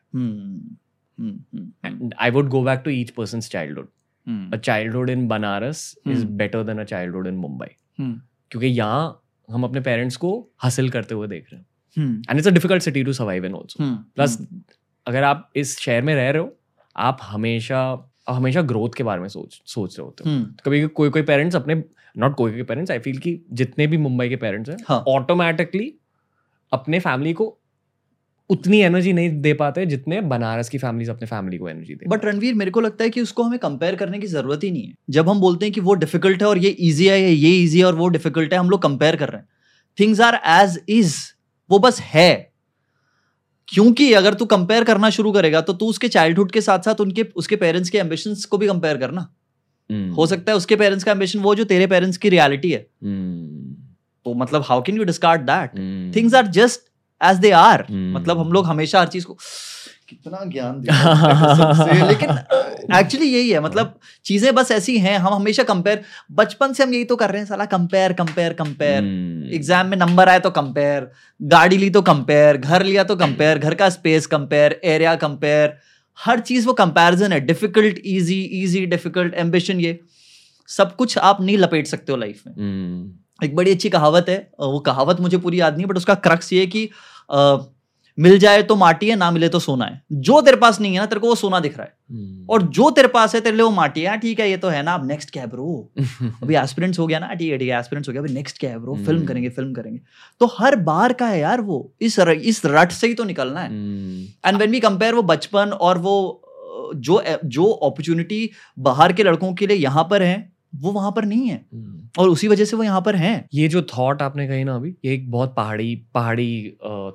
I 2.21 2.31
would 2.31 2.49
go 2.49 2.63
back 2.63 2.81
to 2.85 2.91
each 2.91 3.11
person 3.11 3.41
childhood 3.41 3.89
a 4.55 4.57
childhood 4.57 5.11
in 5.11 5.29
Banaras 5.29 5.95
is. 6.09 6.25
Better 6.27 6.63
than 6.63 6.79
a 6.79 6.85
childhood 6.85 7.27
in 7.27 7.35
Mumbai 7.35 7.67
क्योंकि 8.01 8.67
यहाँ 8.67 9.23
हम 9.51 9.65
अपने 9.65 9.81
पेरेंट्स 9.81 10.17
को 10.17 10.49
हासिल 10.59 10.91
करते 10.91 11.15
हुए 11.15 11.29
देख 11.29 11.47
रहे 11.53 11.61
हैं। 11.61 11.67
And 11.97 12.37
it's 12.37 12.47
a 12.47 12.51
difficult 12.51 12.83
city 12.83 13.05
to 13.05 13.13
survive 13.13 13.45
in 13.47 13.55
also 13.55 13.85
plus 14.15 14.39
अगर 15.07 15.23
आप 15.25 15.51
इस 15.57 15.79
शहर 15.81 16.03
में 16.03 16.15
रह 16.15 16.31
रहे 16.31 16.43
हो 16.43 16.57
आप 16.97 17.19
हमेशा 17.23 17.81
आप 18.29 18.37
हमेशा 18.37 18.63
ग्रोथ 18.63 18.91
के 18.97 19.03
बारे 19.03 19.21
में 19.21 19.29
सोच 19.29 19.61
सोच 19.67 19.99
रहे 19.99 20.05
होते 20.05 20.25
हो। 20.25 20.31
हम्म, 20.31 20.45
कभी 20.65 20.87
कोई 20.89 21.11
कोई 21.11 21.23
पेरेंट्स 21.23 21.57
अपने 21.57 21.75
नॉट 22.15 22.35
कोई 22.35 22.53
कोई 22.53 22.63
पेरेंट्स 22.63 22.91
आई 22.91 22.99
फील 22.99 23.19
कि 23.19 23.41
जितने 23.53 23.87
भी 23.87 23.97
मुंबई 23.99 24.29
के 24.29 24.37
पेरेंट्स 24.37 24.71
हैं 24.71 24.77
हाँ। 24.89 24.99
ऑटोमेटिकली 25.09 25.93
अपने 26.73 27.01
फैमिली 27.01 27.33
को 27.33 27.57
उतनी 28.51 28.81
एनर्जी 28.81 29.13
नहीं 29.13 29.41
दे 29.41 29.53
पाते 29.55 29.85
जितने 29.87 30.21
बनारस 30.21 30.69
की 30.69 30.79
फैमिलीज़ 30.79 31.11
अपने 31.11 31.27
फैमिली 31.27 31.59
को 31.59 31.69
एनर्जी 31.69 31.95
दे 31.95 32.07
बट 32.09 32.25
रणवीर 32.25 32.55
मेरे 32.55 32.71
को 32.71 32.81
लगता 32.81 33.05
है 33.05 33.11
कि 33.11 33.21
उसको 33.21 33.43
हमें 33.43 33.59
कंपेयर 33.59 33.97
करने 33.97 34.19
की 34.19 34.27
ज़रूरत 34.27 34.65
ही 34.65 34.71
नहीं 34.71 34.83
है। 34.83 34.95
जब 35.11 35.29
हम 35.29 35.41
बोलते 35.41 35.67
हैं 35.67 35.73
कि 35.75 35.81
वो 35.81 35.95
डिफ़िकल्ट 35.95 36.43
है 36.43 36.49
और 36.49 36.59
ये 36.59 36.69
इजी 36.69 37.07
है 37.07 37.21
ये 37.21 37.57
इजी 37.63 37.79
है 37.79 37.85
और 37.85 37.95
वो 37.95 38.09
डिफ़िकल्ट 38.09 38.53
है 38.53 38.59
हम 38.59 38.71
लोग 38.71 38.83
कंपेयर 38.83 39.17
कर 39.17 39.29
रहे 39.29 39.41
हैं। 39.41 39.49
थिंग्स 39.99 40.21
आर 40.21 40.41
एज 40.47 40.81
इज़ 40.89 41.15
वो 41.71 41.79
बस 41.79 42.01
है। 42.01 42.51
क्योंकि 43.69 44.13
अगर 44.13 44.35
तू 44.35 44.45
कंपेयर 44.47 44.85
करना 44.85 45.11
शुरू 45.11 45.33
करेगा 45.33 45.61
तो 45.61 45.73
तू 45.73 45.87
उसके 45.87 46.09
चाइल्डहुड 46.09 46.51
के 46.53 46.61
साथ 46.61 46.79
साथ 46.79 47.01
उनके 47.01 47.23
उसके 47.37 47.57
पेरेंट्स 47.57 47.91
के 47.91 47.99
एम्बिशन 47.99 48.35
को 48.51 48.59
भी 48.59 48.67
कंपेयर 48.67 48.97
करना। 48.97 49.21
हम्म, 49.91 50.13
हो 50.13 50.27
सकता 50.27 50.53
है 50.53 50.57
उसके 50.57 50.77
पेरेंट्स 50.77 51.05
का 51.05 51.13
एम्बिशन 51.13 51.39
वो 51.39 51.55
जो 51.55 51.65
तेरे 51.65 51.87
पेरेंट्स 51.87 52.17
की 52.17 52.29
रियलिटी 52.29 52.71
है। 52.71 52.87
हम्म, 53.05 53.75
तो 54.27 54.35
मतलब 54.35 54.65
how 54.67 54.83
can 54.83 54.97
you 54.97 55.05
discard 55.05 55.43
that 55.43 55.71
things 56.17 56.35
are 56.35 56.47
just 56.47 56.81
as 57.21 57.37
they 57.37 57.51
are. 57.51 57.87
मतलब 57.91 58.39
हम 58.39 58.53
लोग 58.53 58.67
हमेशा 58.67 59.01
हर 59.01 59.09
चीज़ 59.09 59.25
को 59.25 59.37
कितना 60.11 60.45
ज्ञान 60.45 60.81
दिया 60.81 62.07
लेकिन 62.09 62.31
एक्चुअली 62.99 63.27
यही 63.27 63.51
है 63.51 63.61
मतलब 63.61 63.99
चीज़ें 64.25 64.55
बस 64.55 64.71
ऐसी 64.71 64.99
हैं 64.99 65.19
हम 65.19 65.35
हमेशा 65.35 65.63
कंपेयर 65.63 66.03
बचपन 66.33 66.73
से 66.73 66.83
हम 66.83 66.95
यही 66.95 67.05
तो 67.05 67.17
कर 67.17 67.31
रहे 67.31 67.41
हैं 67.41 67.49
साला 67.49 67.65
कंपेयर 67.65 68.13
कंपेयर 68.13 68.53
कंपेयर 68.53 69.05
एग्ज़ाम 69.55 69.87
में 69.87 69.97
नंबर 69.97 70.29
आए 70.29 70.41
तो 70.41 70.51
कंपेयर 70.51 71.11
गाड़ी 71.43 71.77
ली 71.77 71.91
तो 71.91 72.03
कंपेयर 72.03 72.57
घर 72.57 72.83
लिया 72.83 73.05
तो 73.05 73.17
कंपेयर 73.17 73.59
घर 73.59 73.75
का 73.75 73.89
स्पेस 73.91 74.27
कंपेयर 74.27 74.81
एरिया 74.85 75.15
कंपेयर 75.17 75.79
हर 76.19 76.41
चीज़ 76.41 76.67
वो 76.67 76.73
कंपैरिजन 76.73 77.33
है 77.33 77.41
difficult 77.41 77.99
easy 78.05 78.43
easy 78.43 78.87
difficult 78.87 79.35
ambition 79.35 79.81
ये। 79.81 80.01
सब 80.69 80.97
कुछ 80.97 81.19
आप 81.19 81.41
नहीं 81.41 81.59
लपेट 81.59 81.87
सकते 81.87 82.13
हो 82.13 82.19
लाइफ 82.19 82.43
में। 82.47 82.55
हम्म, 82.55 83.45
एक 83.45 83.57
बड़ी 83.57 83.71
अच्छी 83.71 83.89
कहावत 83.89 84.29
है 84.29 84.51
वो 84.61 84.79
कहावत 84.79 85.21
मुझे 85.21 85.39
पूरी 85.39 85.61
याद 85.61 85.77
नहीं 85.77 85.87
बट 85.87 85.97
उसका 85.97 86.15
क्रक्स 86.15 86.53
ये 86.53 86.67
कि 86.67 86.91
मिल 88.21 88.39
जाए 88.39 88.63
तो 88.63 88.77
माटी 88.77 89.09
है 89.09 89.17
ना 89.17 89.31
मिले 89.31 89.49
तो 89.49 89.59
सोना 89.59 89.85
है। 89.85 90.01
जो 90.13 90.41
तेरे 90.41 90.57
पास 90.57 90.81
नहीं 90.81 90.93
है 90.93 90.99
ना 90.99 91.07
तेरे 91.07 91.21
को 91.21 91.29
वो 91.29 91.35
सोना 91.35 91.61
दिख 91.61 91.77
रहा 91.79 91.87
है। 91.87 91.95
हम्म। 92.11 92.47
और 92.51 92.63
जो 92.71 92.91
तेरे 92.91 93.09
पास 93.09 93.35
है 93.35 93.41
तेरे 93.41 93.57
लिए 93.57 93.65
वो 93.65 93.71
माटी 93.71 94.01
है। 94.01 94.09
हाँ, 94.09 94.19
ठीक 94.19 94.41
है 94.41 94.49
ये 94.51 94.57
तो 94.57 94.69
है 94.69 94.83
ना 94.83 94.95
अब 94.95 95.07
नेक्स्ट 95.07 95.31
क्या 95.31 95.43
है 95.43 95.49
ब्रो 95.51 95.91
अभी 96.43 96.55
एस्पिरेंट्स 96.57 96.99
हो 96.99 97.07
गया 97.07 97.19
ना 97.19 97.33
ठीक 97.35 97.51
है 97.51 97.59
ठीक 97.59 97.69
है 97.69 97.79
एस्पिरेंट्स 97.79 98.09
हो 98.09 98.13
गया 98.13 98.23
अभी 98.23 98.33
नेक्स्ट 98.33 98.59
क्या 98.59 98.71
है 98.71 98.79
ब्रो 98.79 98.95
फ़िल्म 98.97 99.17
हम्म। 99.17 99.27
करेंगे 99.27 99.49
फ़िल्म 99.51 99.73
करेंगे। 99.73 100.01
तो 100.41 100.47
हर 100.59 100.77
बार 100.83 101.13
का 101.13 101.27
है 101.27 101.41
यार 101.41 101.61
वो 101.63 101.81
इस 102.01 102.19
र, 102.21 102.33
इस 102.33 102.63
रट 102.67 102.93
से 102.93 103.07
ही 103.07 103.15
तो 103.15 103.25
निकलना 103.25 103.61
है। 103.61 103.71
एंड 104.47 104.57
व्हेन 104.57 104.71
वी 104.71 104.81
कंपेयर 104.81 105.15
वो 105.15 105.23
बचपन 105.25 105.73
और 105.73 105.99
वो 105.99 106.17
जो 106.97 107.23
जो 107.47 107.65
अपॉर्चुनिटी 107.65 108.51
बाहर 108.79 109.13
के 109.13 109.23
लड़कों 109.23 109.53
के 109.55 109.67
लिए 109.67 109.77
यहाँ 109.79 110.07
पर 110.11 110.23
है 110.23 110.49
वो 110.75 110.91
वहाँ 110.93 111.11
पर 111.13 111.25
नहीं 111.25 111.49
है। 111.49 111.65
हम्म। 111.75 112.09
और 112.19 112.29
उसी 112.29 112.49
वजह 112.49 112.65
से 112.65 112.77
वो 112.77 112.83
यहाँ 112.83 113.01
पर 113.01 113.17
हैं। 113.17 113.45
ये 113.55 113.69
जो 113.69 113.83
थॉट 113.89 114.23
आपने 114.23 114.47
कही 114.49 114.65
ना 114.65 114.75
अभी 114.75 114.95
ये 115.05 115.15
एक 115.15 115.31
बहुत 115.31 115.55
पहाड़ी 115.57 115.95
पहाड़ी 116.15 116.49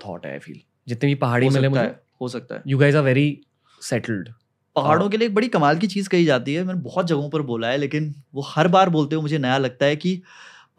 थॉट 0.06 0.26
है 0.26 0.38
फील 0.40 0.60
जितने 0.88 1.10
भी 1.10 1.16
पहाड़ी 1.16 1.48
हो 1.48 1.54
मिले 1.54 1.70
मुझे 1.70 1.82
है 1.82 2.00
हो 2.22 2.28
सकता 2.28 2.56
है। 2.56 2.62
You 2.68 2.78
guys 2.78 2.98
are 2.98 3.04
very 3.04 3.42
settled 3.82 4.30
पहाड़ों 4.76 5.10
के 5.10 5.18
लिए 5.18 5.28
एक 5.28 5.36
बड़ी 5.36 5.48
कमाल 5.48 5.78
की 5.78 5.88
चीज़ 5.88 6.10
कही 6.10 6.26
जाती 6.26 6.54
है 6.54 6.64
मैंने 6.64 6.82
बहुत 6.82 7.08
जगहों 7.08 7.30
पर 7.30 7.42
बोला 7.42 7.68
है 7.68 7.78
लेकिन 7.78 8.14
वो 8.34 8.42
हर 8.48 8.68
बार 8.68 8.90
बोलते 8.90 9.16
हुए 9.16 9.22
मुझे 9.22 9.38
नया 9.38 9.58
लगता 9.58 9.86
है 9.86 9.96
कि 9.96 10.22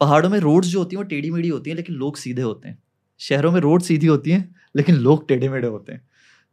पहाड़ों 0.01 0.29
में 0.29 0.39
रोड्स 0.39 0.67
जो 0.67 0.79
होती 0.79 0.95
हैं 0.95 1.03
वो 1.03 1.07
टेढ़ी 1.09 1.31
मेढ़ी 1.31 1.49
होती 1.49 1.69
हैं 1.69 1.77
लेकिन 1.77 1.95
लोग 1.95 2.17
सीधे 2.17 2.41
होते 2.41 2.69
हैं। 2.69 2.77
शहरों 3.19 3.51
में 3.51 3.59
रोड 3.61 3.81
सीधी 3.81 4.07
होती 4.07 4.31
हैं 4.31 4.55
लेकिन 4.75 4.95
लोग 4.95 5.27
टेढ़े 5.27 5.49
मेढ़े 5.49 5.67
होते 5.67 5.93
हैं। 5.93 6.01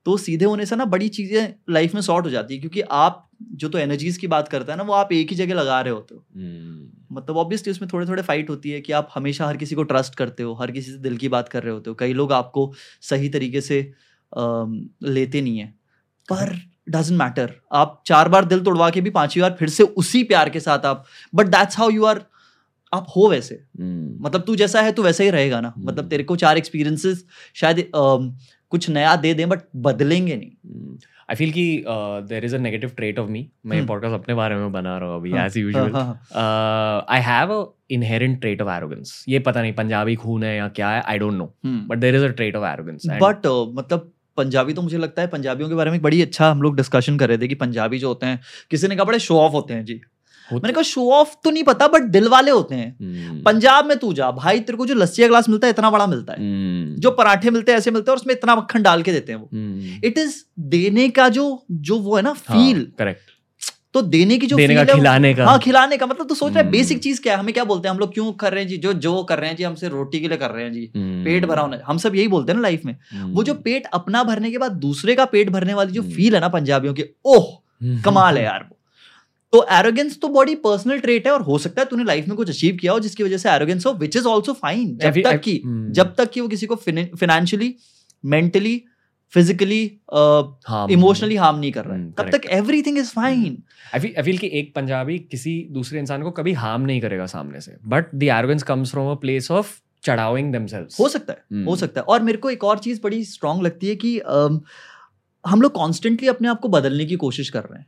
तो 0.06 0.16
सीधे 0.16 0.44
होने 0.44 0.66
से 0.66 0.76
ना 0.76 0.84
बड़ी 0.84 1.08
चीज़ें 1.08 1.54
लाइफ 1.70 1.94
में 1.94 2.00
सॉर्ट 2.02 2.26
हो 2.26 2.30
जाती 2.30 2.54
है 2.54 2.60
क्योंकि 2.60 2.80
आप 2.80 3.28
जो 3.52 3.68
तो 3.68 3.78
एनर्जीज 3.78 4.16
की 4.16 4.26
बात 4.26 4.48
करता 4.48 4.72
है 4.72 4.78
ना 4.78 4.84
वो 4.84 4.92
आप 4.92 5.12
एक 5.12 5.30
ही 5.30 5.36
जगह 5.36 5.54
लगा 5.54 5.80
रहे 5.80 5.92
होते 5.92 6.14
हो। 6.14 6.24
हम्म, 6.34 7.16
मतलब 7.16 7.36
ऑब्वियसली 7.36 7.70
उसमें 7.70 7.90
थोड़े 7.92 8.06
थोड़े 8.06 8.22
फाइट 8.22 8.50
होती 8.50 8.70
है 8.70 8.80
कि 8.80 8.92
आप 8.92 9.08
हमेशा 9.14 9.46
हर 9.46 9.56
किसी 9.56 9.74
को 9.74 9.82
ट्रस्ट 9.82 10.14
करते 10.14 10.42
हो 10.42 10.54
हर 10.54 10.70
किसी 10.70 10.90
से 10.90 10.98
दिल 10.98 11.16
की 11.16 11.28
बात 11.28 11.48
कर 11.48 11.62
रहे 11.62 11.72
होते 11.72 11.90
हो। 11.90 11.96
कई 11.96 12.12
लोग 12.12 12.32
आपको 12.32 12.72
सही 13.00 13.28
तरीके 13.28 13.60
से 13.60 13.92
अम, 14.36 14.88
लेते 15.02 15.40
नहीं 15.40 15.58
है। 15.58 15.74
पर 16.28 16.56
डजेंट 16.88 17.18
मैटर 17.18 17.54
आप 17.72 18.02
चार 18.06 18.28
बार 18.28 18.44
दिल 18.44 18.60
तोड़वा 18.60 18.90
के 18.90 19.00
भी 19.00 19.10
पांचवी 19.10 19.42
बार 19.42 19.56
फिर 19.58 19.68
से 19.68 19.82
उसी 19.82 20.22
प्यार 20.22 20.50
के 20.50 20.60
साथ 20.60 20.78
आप 20.78 21.04
but 21.34 21.46
that's 21.46 21.78
how 21.78 21.90
you 21.90 22.04
are 22.04 22.24
आप 22.94 23.06
हो 23.16 23.28
वैसे। 23.28 23.54
हम्म, 23.54 24.24
मतलब 24.24 24.40
तू 24.40 24.56
जैसा 24.56 24.82
है 24.82 24.92
तू 24.92 25.02
वैसा 25.02 25.24
ही 25.24 25.30
रहेगा 25.30 25.60
ना। 25.60 25.72
हम्म। 25.76 25.86
मतलब 25.86 26.08
तेरे 26.08 26.24
को 26.24 26.36
चार 26.36 26.58
एक्सपीरियंसेस 26.58 27.24
शायद 27.54 27.78
अम, 27.94 28.36
कुछ 28.70 28.88
नया 28.90 29.16
दे 29.16 29.34
दें 29.34 29.48
बट 29.48 29.60
बदलेंगे 29.76 30.36
नहीं। 30.36 30.96
आई 31.30 31.36
फील 31.36 31.52
कि 31.52 31.84
there 32.28 32.44
is 32.44 32.56
a 32.56 32.58
negative 32.58 32.90
trait 32.96 33.18
of 33.18 33.28
me 33.30 33.46
मैं। 33.66 33.86
पॉडकास्ट 33.86 34.14
अपने 34.14 34.34
बारे 34.34 34.54
में 34.54 34.72
बना 34.72 34.96
रहा 34.98 35.08
हूँ 35.08 35.16
अभी 35.16 35.32
एज 35.36 35.56
यूजुअल 35.56 35.92
हाँ, 35.92 37.06
I 37.08 37.20
have 37.20 37.52
a 37.52 37.64
inherent 37.90 38.40
trait 38.40 38.62
of 38.62 38.68
arrogance 38.68 39.24
ये 39.28 39.38
पता 39.38 39.62
नहीं 39.62 39.72
पंजाबी 39.72 40.14
खून 40.14 40.44
है 40.44 40.56
या 40.56 40.68
क्या 40.68 40.90
है 40.90 41.02
I 41.02 41.18
don't 41.18 41.34
know. 41.34 41.54
But 41.66 41.98
there 41.98 42.14
is 42.14 42.24
a 42.24 42.28
trait 42.28 42.56
of 42.56 42.64
arrogance 42.64 43.06
but 43.22 43.46
मतलब 43.78 44.10
पंजाबी 44.36 44.72
तो 44.72 44.82
मुझे 44.82 44.98
लगता 44.98 45.22
है 45.22 45.28
पंजाबियों 45.28 45.68
के 45.68 45.74
बारे 45.74 45.90
में 45.90 46.02
बड़ी 46.02 46.22
अच्छा 46.22 46.50
हम 46.50 46.62
लोग 46.62 46.76
डिस्कशन 46.76 47.18
कर 47.18 47.28
रहे 47.28 47.38
थे 47.38 47.48
कि 47.48 47.54
पंजाबी 47.54 47.98
जो 47.98 48.08
होते 48.08 48.26
हैं 48.26 48.40
किसी 48.70 48.88
ने 48.88 48.96
कहा 48.96 49.04
बड़े 49.04 49.18
शो 49.18 49.38
ऑफ़ 49.38 49.52
होते 49.52 49.74
हैं 49.74 49.84
जी। 49.84 50.00
मैंने 50.52 50.72
कहा 50.72 50.82
शो 50.82 51.10
ऑफ़ 51.10 51.34
तो 51.44 51.50
नहीं 51.50 51.62
पता 51.64 51.86
बट 51.88 52.02
दिल 52.10 52.28
वाले 52.28 52.50
होते 52.50 52.74
हैं। 52.74 52.88
हम्म। 53.00 53.42
पंजाब 53.42 53.86
में 53.86 53.96
तू 53.98 54.12
जा 54.12 54.30
भाई 54.30 54.60
तेरे 54.60 54.78
को 54.78 54.86
जो 54.86 54.94
लस्सी 54.94 55.22
का 55.22 55.28
ग्लास 55.28 55.48
मिलता 55.48 55.66
है 55.66 55.70
इतना 55.70 55.90
बड़ा 55.90 56.06
मिलता 56.06 56.32
है। 56.32 56.38
जो 56.96 57.10
पराठे 57.10 57.50
मिलते 57.50 57.72
हैं 57.72 57.78
ऐसे 57.78 57.90
मिलते 57.90 58.10
हैं 58.10 58.16
और 58.16 58.20
उसमें 58.20 58.34
इतना 58.34 58.56
मक्खन 58.56 58.82
डाल 58.82 59.02
के 59.02 59.12
देते 59.12 59.32
हैं 59.32 59.38
वो। 59.38 59.48
हम्म। 59.52 60.00
इट 60.04 60.18
इज़ 60.18 60.42
देने 60.60 61.08
का 61.10 61.28
जो 61.28 61.64
जो 61.70 61.98
वो 61.98 62.16
है 62.16 62.22
ना 62.22 62.32
फील 62.32 62.86
करेक्ट 62.98 63.32
तो 63.94 64.00
देने 64.02 64.36
की 64.38 64.46
जो 64.46 64.56
हाँ, 64.56 64.66
देने 64.66 64.74
का 64.74 64.94
खिलाने 64.94 65.32
का। 65.34 65.44
हाँ 65.46 65.58
खिलाने 65.58 65.96
का 65.96 66.06
मतलब 66.06 66.26
तो 66.26 66.34
सोच 66.34 66.50
रहा 66.50 66.58
है 66.58 66.64
हम्म। 66.64 66.72
बेसिक 66.72 66.98
चीज़ 66.98 67.20
क्या 67.22 67.32
है? 67.32 67.38
हमें 67.40 67.52
क्या 67.54 67.64
बोलते 67.64 67.88
हैं? 67.88 67.94
हम 67.94 67.98
लोग 68.00 68.12
क्यों 68.14 68.32
कर 68.32 68.52
रहे 68.52 68.62
हैं 68.62 68.68
जी? 68.68 68.76
जो 68.76 68.92
जो 68.92 69.22
कर 69.22 69.38
रहे 69.38 69.50
हैं 69.50 69.56
जी 69.56 69.64
हमसे 69.64 69.88
रोटी 69.88 70.20
के 70.20 70.28
लिए 70.28 70.36
कर 70.36 70.50
रहे 70.50 70.64
हैं 70.64 70.72
जी। 70.72 70.90
हम्म। 70.96 71.24
पेट 71.24 71.44
भरा 71.46 71.62
होना 71.62 71.78
हम 71.86 71.98
सब 71.98 72.14
यही 72.14 72.28
बोलते 72.28 72.52
हैं 72.52 72.56
ना 72.56 72.62
लाइफ 72.62 72.84
में। 72.84 72.96
वो 73.32 73.42
जो 73.44 73.54
पेट 73.54 73.86
अपना 73.94 74.22
भरने 74.24 74.50
के 74.50 74.58
बाद 74.58 74.72
दूसरे 74.82 75.14
का 75.14 75.24
पेट 75.24 75.50
भरने 75.50 75.74
वाली 75.74 75.92
जो 75.92 76.02
हम्म। 76.02 76.12
फील 76.12 76.34
है 76.34 76.40
ना 76.40 76.48
पंजाबियों 76.48 76.94
की 76.94 77.04
ओह 77.24 77.44
हम्म। 77.82 78.00
कमाल 78.00 78.38
है 78.38 78.44
यार 78.44 78.66
वो। 78.70 78.73
तो 79.54 79.66
एरोगेंस 79.72 80.18
तो 80.20 80.28
बड़ी 80.28 80.54
पर्सनल 80.62 80.98
ट्रेट 81.00 81.26
है 81.26 81.32
और 81.32 81.42
हो 81.42 81.58
सकता 81.58 81.82
है 81.82 81.88
तूने 81.88 82.04
लाइफ 82.04 82.28
में 82.28 82.36
कुछ 82.36 82.48
अचीव 82.50 82.76
किया 82.76 82.92
हो 82.92 83.00
जिसकी 83.00 83.22
वजह 83.22 83.38
से 83.38 83.50
एरोगेंस 83.50 83.86
हो 83.86 83.92
विच 83.92 84.16
इज़ 84.16 84.26
ऑल्सो 84.26 84.52
फाइन 84.52 84.96
जब 84.96 85.20
तक 85.24 85.40
कि 85.40 85.60
हम्म। 85.64 85.92
जब 85.92 86.14
तक 86.14 86.30
कि 86.30 86.40
वो 86.40 86.48
किसी 86.48 86.66
को 86.66 86.76
financially 86.76 87.74
mentally 88.24 88.82
physically 89.32 89.82
emotionally 90.94 91.36
harm 91.36 91.58
नहीं 91.58 91.70
कर 91.72 91.84
रहा 91.84 91.94
है। 91.94 92.00
हम्म, 92.00 92.12
तब 92.12 92.30
तक 92.30 92.46
everything 92.52 92.98
is 92.98 93.12
fine 93.12 93.62
I 93.94 94.22
feel 94.22 94.38
कि 94.38 94.50
एक 94.52 94.74
पंजाबी 94.74 95.18
किसी 95.30 95.54
दूसरे 95.70 95.98
इंसान 96.00 96.22
को 96.22 96.30
कभी 96.30 96.52
हार्म 96.54 96.82
नहीं 96.82 97.00
करेगा 97.00 97.26
सामने 97.26 97.60
से। 97.60 97.76
But 97.86 98.14
the 98.14 98.22
arrogance 98.22 98.62
comes 98.62 98.90
from 98.90 99.10
a 99.12 99.14
place 99.20 99.50
of 99.50 99.72
चढ़ाविंग 100.04 100.52
themselves 100.52 101.00
हो 101.00 101.08
सकता 101.08 101.32
है 101.32 101.44
हम्म। 101.52 101.64
हो 101.64 101.76
सकता 101.76 102.00
है। 102.00 102.04
और 102.04 102.22
मेरे 102.22 102.38
को 102.38 102.50
एक 102.50 102.64
और 102.64 102.78
चीज़ 102.78 103.00
बड़ी 103.04 103.24
स्ट्रांग 103.24 103.62
लगती 103.62 103.88
है 103.88 103.96
कि 103.96 104.18
हम 105.44 105.62
लोग 105.62 105.72
कॉन्स्टेंटली 105.72 106.28
अपने 106.28 106.48
आप 106.48 106.60
को 106.60 106.68
बदलने 106.68 107.04
की 107.04 107.16
कोशिश 107.16 107.50
कर 107.50 107.62
रहे 107.62 107.78
हैं। 107.78 107.86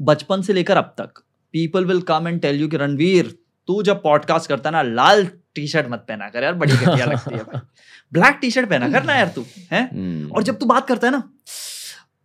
बचपन 0.00 0.42
से 0.42 0.52
लेकर 0.52 0.76
अब 0.76 0.94
तक 0.98 1.22
people 1.54 1.84
will 1.84 2.00
come 2.04 2.28
and 2.28 2.40
tell 2.40 2.60
you 2.60 2.68
कि 2.68 2.76
रणवीर 2.76 3.34
तू 3.68 3.82
जब 3.82 4.02
पॉडकास्ट 4.02 4.48
करता 4.48 4.68
है 4.68 4.72
ना 4.72 4.82
लाल 4.82 5.26
टी 5.54 5.66
शर्ट 5.68 5.86
मत 5.90 6.04
पहना 6.08 6.28
कर 6.30 6.42
यार 6.42 6.54
बड़ी 6.54 6.72
घटिया 6.72 7.06
लगती 7.06 7.34
है 7.34 7.42
भाई 7.42 7.60
ब्लैक 8.12 8.38
टी 8.40 8.50
शर्ट 8.50 8.68
पहना 8.70 8.88
कर 8.90 9.04
ना 9.04 9.14
यार 9.14 9.28
तू 9.34 9.44
है 9.70 9.82
हम्म। 9.84 10.30
और 10.32 10.42
जब 10.42 10.58
तू 10.58 10.66
बात 10.66 10.88
करता 10.88 11.06
है 11.06 11.12
ना 11.12 11.22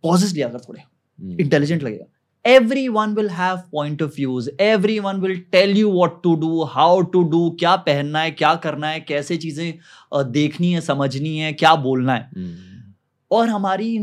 पॉजेस 0.04 0.32
लिया 0.32 0.48
कर 0.48 0.60
थोड़े 0.60 0.80
हम्म। 0.80 1.36
इंटेलिजेंट 1.40 1.82
लगेगा 1.82 2.06
everyone 2.44 3.14
will 3.14 3.28
have 3.30 3.58
point 3.70 4.00
of 4.00 4.14
views 4.14 4.48
everyone 4.58 5.20
will 5.20 5.36
tell 5.52 5.70
you 5.70 5.88
what 5.90 6.22
to 6.22 6.36
do 6.36 6.64
how 6.66 7.02
to 7.06 7.20
do 7.26 7.42
क्या 7.56 7.74
पहनना 7.82 8.20
है 8.20 8.30
क्या 8.32 8.54
करना 8.64 8.88
है 8.88 9.00
कैसे 9.02 9.36
चीज़ें 9.36 10.32
देखनी 10.32 10.72
है 10.72 10.80
समझनी 10.82 11.36
है 11.38 11.52
क्या 11.54 11.74
बोलना 11.78 12.14
है 12.14 12.28
हम्म। 12.36 12.82
और 13.30 13.48
हमारी 13.48 13.98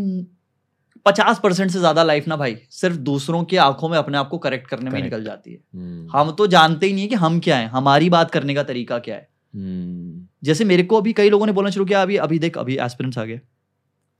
पचास 1.06 1.39
परसेंट 1.43 1.72
से 1.72 1.80
ज़्यादा 1.80 2.04
लाइफ 2.04 2.28
ना 2.28 2.36
भाई 2.38 2.58
सिर्फ़ 2.72 2.97
दूसरों 3.00 3.43
की 3.43 3.58
आँखों 3.58 3.89
में 3.89 3.97
अपने 3.97 4.18
आप 4.18 4.30
को 4.30 4.38
करेक्ट 4.38 4.68
करने 4.68 4.89
में 4.89 5.02
निकल 5.02 5.24
जाती 5.24 5.52
है। 5.52 5.60
हम्म। 5.76 6.10
हम 6.12 6.32
तो 6.32 6.47
जानते 6.47 6.86
ही 6.86 6.93
नहीं 6.93 7.04
है 7.04 7.10
कि 7.10 7.16
हम 7.16 7.39
क्या 7.39 7.58
है 7.58 7.68
हमारी 7.70 8.10
बात 8.10 8.32
करने 8.32 8.56
का 8.56 8.64
तरीका 8.64 9.00
क्या 9.00 9.16
है। 9.16 9.28
हम्म। 9.54 10.28
जैसे 10.43 10.66
मेरे 10.66 10.84
को 10.84 10.97
अभी 10.97 11.14
कई 11.14 11.30
लोगों 11.30 11.45
ने 11.45 11.52
बोलना 11.52 11.70
शुरू 11.70 11.86
किया 11.86 12.02
अभी 12.02 12.18
अभी 12.18 12.39
देख 12.39 12.58
अभी 12.58 12.78
एस्पिरेंट्स 12.78 13.18
आ 13.18 13.24
गए। 13.24 13.39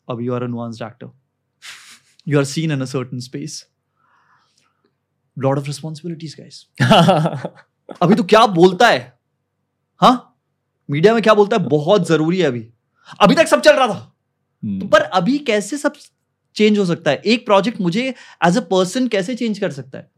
अभी 0.07 0.25
you 0.25 0.34
are 0.34 0.47
nuanced 0.47 0.84
actor 0.84 1.11
you 2.27 2.38
are 2.39 2.45
seen 2.45 2.71
in 2.71 2.82
a 2.82 2.86
certain 2.86 3.19
space 3.19 3.65
lot 5.38 5.57
of 5.57 5.65
responsibilities 5.65 6.36
guys 6.39 6.65
अभी 8.01 8.15
तो 8.15 8.23
क्या 8.23 8.45
बोलता 8.47 8.88
है? 8.88 9.17
हाँ? 10.01 10.36
मीडिया 10.89 11.13
में 11.13 11.21
क्या 11.23 11.34
बोलता 11.34 11.57
है? 11.57 11.63
बहुत 11.63 12.07
ज़रूरी 12.07 12.39
है 12.39 12.45
अभी। 12.45 12.67
अभी 13.19 13.36
तक 13.36 13.47
सब 13.47 13.61
चल 13.61 13.75
रहा 13.75 13.88
था। 13.88 13.99
तो 14.63 14.88
पर 14.88 15.01
अभी 15.01 15.38
कैसे 15.39 15.77
सब 15.77 15.93
चेंज 16.56 16.78
हो 16.80 16.86
सकता 16.86 17.12
है। 17.12 17.22
एक 17.26 17.45
प्रोजेक्ट 17.45 17.82
मुझे 17.82 18.14
एज 18.45 18.58
अ 18.58 18.62
पर्सन 18.62 19.08
कैसे 19.08 19.36
चेंज 19.36 19.60
कर 19.60 19.72
सकता 19.72 19.97
है। 19.97 20.10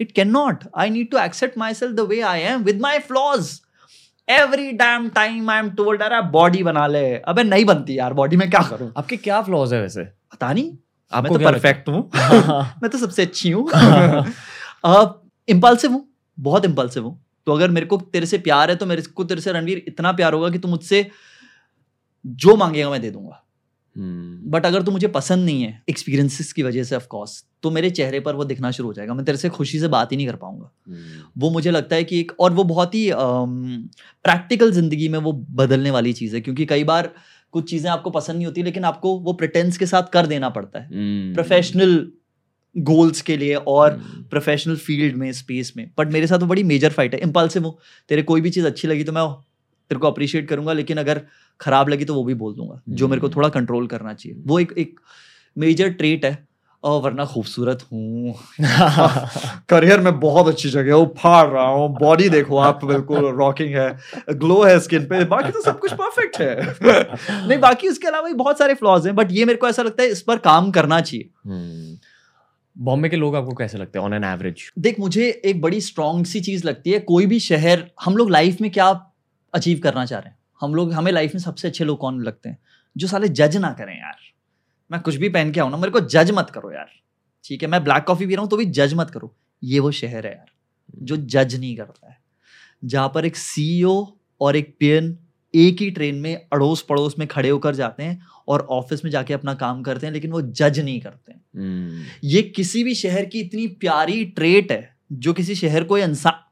It 0.00 0.12
can 0.12 0.30
not 0.30 0.64
I 0.76 0.90
need 0.90 1.10
to 1.10 1.18
accept 1.18 1.58
myself 1.74 1.94
the 1.96 2.00
way 2.00 2.20
I 2.20 2.40
am 2.40 2.62
with 2.62 2.80
my 2.80 2.98
flaws 2.98 3.60
every 4.28 4.70
damn 4.72 5.08
time 5.08 5.50
I 5.50 5.58
am 5.58 5.70
told 5.70 6.02
अरे 6.02 6.20
बॉडी 6.30 6.62
बना 6.62 6.86
ले। 6.86 7.04
अबे 7.18 7.42
नहीं 7.42 7.64
बनती 7.64 7.98
यार 7.98 8.12
बॉडी 8.12 8.36
में 8.36 8.48
क्या 8.50 8.62
करूँ? 8.62 8.92
आपके 8.96 9.16
क्या 9.16 9.40
फ्लॉज 9.42 9.72
है 9.74 9.80
वैसे? 9.82 10.04
पता 10.04 10.52
नहीं। 10.52 10.64
मैं 10.64 11.18
आपको 11.18 11.34
तो 11.34 11.38
क्या 11.38 11.50
लगता 11.50 11.58
परफेक्ट 11.58 11.88
हूँ? 11.88 12.10
मैं 12.82 12.90
तो 12.90 12.98
सबसे 12.98 13.22
अच्छी 13.22 13.50
हूँ। 13.50 13.68
इम्पल्सिव 15.48 15.92
हूँ। 15.92 16.06
बहुत 16.38 16.64
इम्पल्सिव 16.64 17.04
हूँ। 17.04 17.18
तो 17.46 17.52
अगर 17.52 17.70
मेरे 17.70 17.86
को 17.86 17.96
तेरे 18.12 18.26
से 18.26 18.38
प्यार 18.38 18.70
है 18.70 18.76
तो 18.76 18.86
मेरे 18.86 19.02
को 19.02 19.24
तेरे 19.24 19.40
से 19.40 19.52
रणवीर 19.52 19.84
इतना 19.88 20.12
प्यार 20.12 20.32
होगा 20.32 20.50
कि 20.50 20.58
तू 20.58 20.68
मुझसे 20.68 21.10
जो 22.26 22.56
मांगेगा 22.56 22.90
मैं 22.90 23.00
दे 23.00 23.10
दूँगा। 23.10 23.39
बट 23.96 24.66
अगर 24.66 24.82
तू 24.82 24.90
मुझे 24.90 25.08
पसंद 25.08 25.44
नहीं 25.44 25.62
है 25.62 25.82
एक्सपीरियंसेस 25.90 26.52
की 26.52 26.62
वजह 26.62 26.84
से 26.84 26.96
ऑफ़ 26.96 27.06
कोर्स 27.06 27.44
तो 27.62 27.70
मेरे 27.70 27.90
चेहरे 27.90 28.20
पर 28.20 28.34
वो 28.34 28.44
दिखना 28.44 28.70
शुरू 28.70 28.88
हो 28.88 28.92
जाएगा। 28.94 29.14
मैं 29.14 29.24
तेरे 29.24 29.38
से 29.38 29.48
खुशी 29.48 29.78
से 29.78 29.88
बात 29.88 30.12
ही 30.12 30.16
नहीं 30.16 30.26
कर 30.26 30.36
पाऊँगा। 30.36 30.70
हम्म। 30.88 31.22
वो 31.38 31.50
मुझे 31.50 31.70
लगता 31.70 31.96
है 31.96 32.04
कि 32.04 32.20
एक 32.20 32.32
और 32.40 32.52
वो 32.52 32.64
बहुत 32.64 32.94
ही 32.94 33.10
प्रैक्टिकल 33.14 34.72
ज़िंदगी 34.72 35.08
में 35.08 35.18
वो 35.18 35.32
बदलने 35.32 35.90
वाली 35.90 36.12
चीज़ 36.12 36.34
है 36.34 36.40
क्योंकि 36.40 36.66
कई 36.66 36.84
बार 36.84 37.10
कुछ 37.52 37.70
चीज़ें 37.70 37.90
आपको 37.90 38.10
पसंद 38.10 38.36
नहीं 38.36 38.46
होती 38.46 38.62
लेकिन 38.62 38.84
आपको 38.84 39.18
वो 39.18 39.32
प्रिटेंस 39.32 39.78
के 39.78 39.86
साथ 39.86 40.10
कर 40.12 40.26
देना 40.26 40.48
पड़ता 40.48 40.78
है। 40.78 40.86
हम्म। 40.86 41.34
प्रोफेशनल 41.34 42.10
गोल्स 42.76 43.20
के 43.22 43.36
लिए 43.36 43.54
और 43.54 43.92
हम्म। 43.92 44.22
प्रोफेशनल 44.22 44.76
फ़ील्ड 44.76 45.16
में 45.16 45.32
स्पेस 45.32 45.72
में। 45.76 45.90
बट 45.98 46.12
मेरे 46.12 46.26
साथ 46.26 46.38
वो 46.38 46.46
बड़ी 46.46 46.62
मेजर 46.64 46.90
फाइट 46.90 47.14
है। 47.14 47.20
इम्पल्सिव 47.20 47.64
हूँ। 47.64 47.76
तेरे 48.08 48.22
कोई 48.22 48.40
भी 48.40 48.50
चीज़ 48.50 48.66
अच्छी 48.66 48.88
लगी 48.88 49.04
तो 49.04 49.12
मैं 49.12 49.22
तेरे 49.90 50.00
को 50.00 50.06
अप्रिशिएट 50.06 50.48
करूँगा 50.48 50.72
लेकिन 50.72 50.96
अगर 50.96 51.20
खराब 51.60 51.88
लगी 51.88 52.04
तो 52.04 52.14
वो 52.14 52.24
भी 52.24 52.34
बोल 52.34 52.54
दूँगा 52.54 52.80
जो 52.88 53.08
मेरे 53.08 53.20
को 53.20 53.26
हम्म। 53.26 53.36
थोड़ा 53.36 53.48
कंट्रोल 53.48 53.86
करना 53.86 54.14
चाहिए। 54.14 54.38
वो 54.46 54.58
एक 54.60 54.74
एक 54.78 55.00
मेजर 55.56 55.90
ट्रेट 55.90 56.24
है। 56.24 56.50
और 56.84 57.00
वरना 57.02 57.24
खूबसूरत 57.24 57.82
हूँ। 57.92 58.34
करियर 59.68 60.00
में 60.00 60.20
बहुत 60.20 60.48
अच्छी 60.48 60.68
जगह 60.68 60.94
हूँ 60.94 61.14
फाड़ 61.18 61.46
रहा 61.48 61.66
हूँ 61.66 61.88
बॉडी 61.98 62.28
देखो 62.28 62.58
आप 62.58 62.84
बिल्कुल 62.84 63.26
रॉकिंग 63.30 63.74
है 63.74 63.90
ग्लो 64.34 64.62
है 64.62 64.78
स्किन 64.80 65.04
पे 65.04 65.24
बाकी 65.24 65.50
तो 65.52 65.60
सब 65.60 65.78
कुछ 65.78 65.92
परफेक्ट 65.92 66.40
है। 66.40 66.54
नहीं 67.48 67.58
बाकी 67.58 67.88
उसके 67.88 68.06
अलावा 68.06 68.28
भी 68.28 68.34
बहुत 68.34 68.58
सारे 68.58 68.74
फ्लॉज 68.74 69.06
हैं 69.06 69.14
बट 69.16 69.32
ये 69.32 69.44
मेरे 69.44 69.58
को 69.58 69.68
ऐसा 69.68 69.82
लगता 69.82 70.02
है 70.02 70.08
इस 70.08 70.22
पर 70.22 70.38
काम 70.38 70.70
करना 70.70 71.00
चाहिए। 71.00 71.28
हम्म। 71.46 71.98
बॉम्बे 72.78 73.08
के 73.08 73.16
लोग 73.16 73.36
आपको 73.36 73.54
कैसे 73.54 73.78
लगते 73.78 73.98
हैं 73.98 74.06
ऑन 74.06 74.14
एन 74.14 74.24
एवरेज 74.24 74.70
देख 74.78 75.00
मुझे 75.00 75.42
एक 75.44 75.60
बड़ी 75.60 75.80
स्ट्रॉन्ग 75.80 76.26
सी 76.26 76.40
चीज़ 76.40 76.66
लगती 76.66 76.90
है 76.90 76.98
कोई 76.98 77.26
भी 77.26 77.40
शहर 77.40 77.84
हम 78.04 78.16
लोग 78.16 78.30
लाइफ 78.30 78.60
में 78.60 78.70
क्या 78.70 78.92
अचीव 79.54 79.80
करना 79.82 80.04
चाह 80.06 80.20
रहे 80.20 80.30
हैं। 80.30 80.38
हम 80.60 80.74
लोग 80.74 80.92
हमें 80.92 81.12
लाइफ 81.12 81.34
में 81.34 81.40
सबसे 81.40 81.68
अच्छे 81.68 81.84
लोग 81.84 81.98
कौन 81.98 82.22
लगते 82.22 82.48
हैं? 82.48 82.58
जो 82.96 83.06
साले 83.06 83.28
जज 83.28 83.56
ना 83.56 83.72
करें 83.72 83.98
यार। 83.98 84.16
मैं 84.90 85.00
कुछ 85.00 85.14
भी 85.14 85.28
पहन 85.28 85.52
के 85.52 85.60
आऊँ 85.60 85.70
ना 85.70 85.76
मेरे 85.76 85.90
को 85.90 86.00
जज 86.00 86.30
मत 86.30 86.50
करो 86.50 86.72
यार। 86.72 86.90
ठीक 87.44 87.62
है 87.62 87.68
मैं 87.68 87.84
ब्लैक 87.84 88.04
कॉफ़ी 88.04 88.26
पी 88.26 88.34
रहा 88.34 88.42
हूँ 88.42 88.50
तो 88.50 88.56
भी 88.56 88.64
जज 88.64 88.94
मत 88.94 89.10
करो। 89.10 89.34
ये 89.62 89.78
वो 89.78 89.90
शहर 89.90 90.26
है 90.26 90.32
यार 90.32 90.50
जो 91.02 91.16
जज 91.16 91.54
नहीं 91.60 91.76
करता 91.76 92.10
है। 92.10 92.18
जहाँ 92.84 93.08
पर 93.14 93.24
एक 93.24 93.36
सीईओ 93.36 94.06
और 94.40 94.56
एक 94.56 94.76
पीएन 94.80 95.18
एक 95.54 95.80
ही 95.80 95.90
ट्रेन 95.90 96.14
में 96.14 96.34
अड़ोस 96.52 96.82
पड़ोस 96.82 97.18
में 97.18 97.26
खड़े 97.28 97.48
होकर 97.48 97.74
जाते 97.74 98.02
हैं 98.02 98.20
और 98.48 98.60
ऑफ़िस 98.60 99.04
में 99.04 99.10
जाके 99.10 99.34
अपना 99.34 99.54
काम 99.54 99.82
करते 99.82 100.06
हैं 100.06 100.12
लेकिन 100.12 100.30
वो 100.30 100.42
जज 100.42 100.78
नहीं 100.80 101.00
करते 101.00 101.32
हैं। 101.32 101.40
हम्म, 101.56 102.04
ये 102.24 102.42
किसी 102.42 102.84
भी 102.84 102.94
शहर 102.94 103.24
की 103.24 103.40
इतनी 103.40 103.66
प्यारी 103.66 104.24
ट्रेट 104.24 104.72
है 104.72 104.96
जो 105.12 105.32
किसी 105.32 105.54
शहर 105.54 105.84
को 105.84 105.98
इंसान 105.98 106.49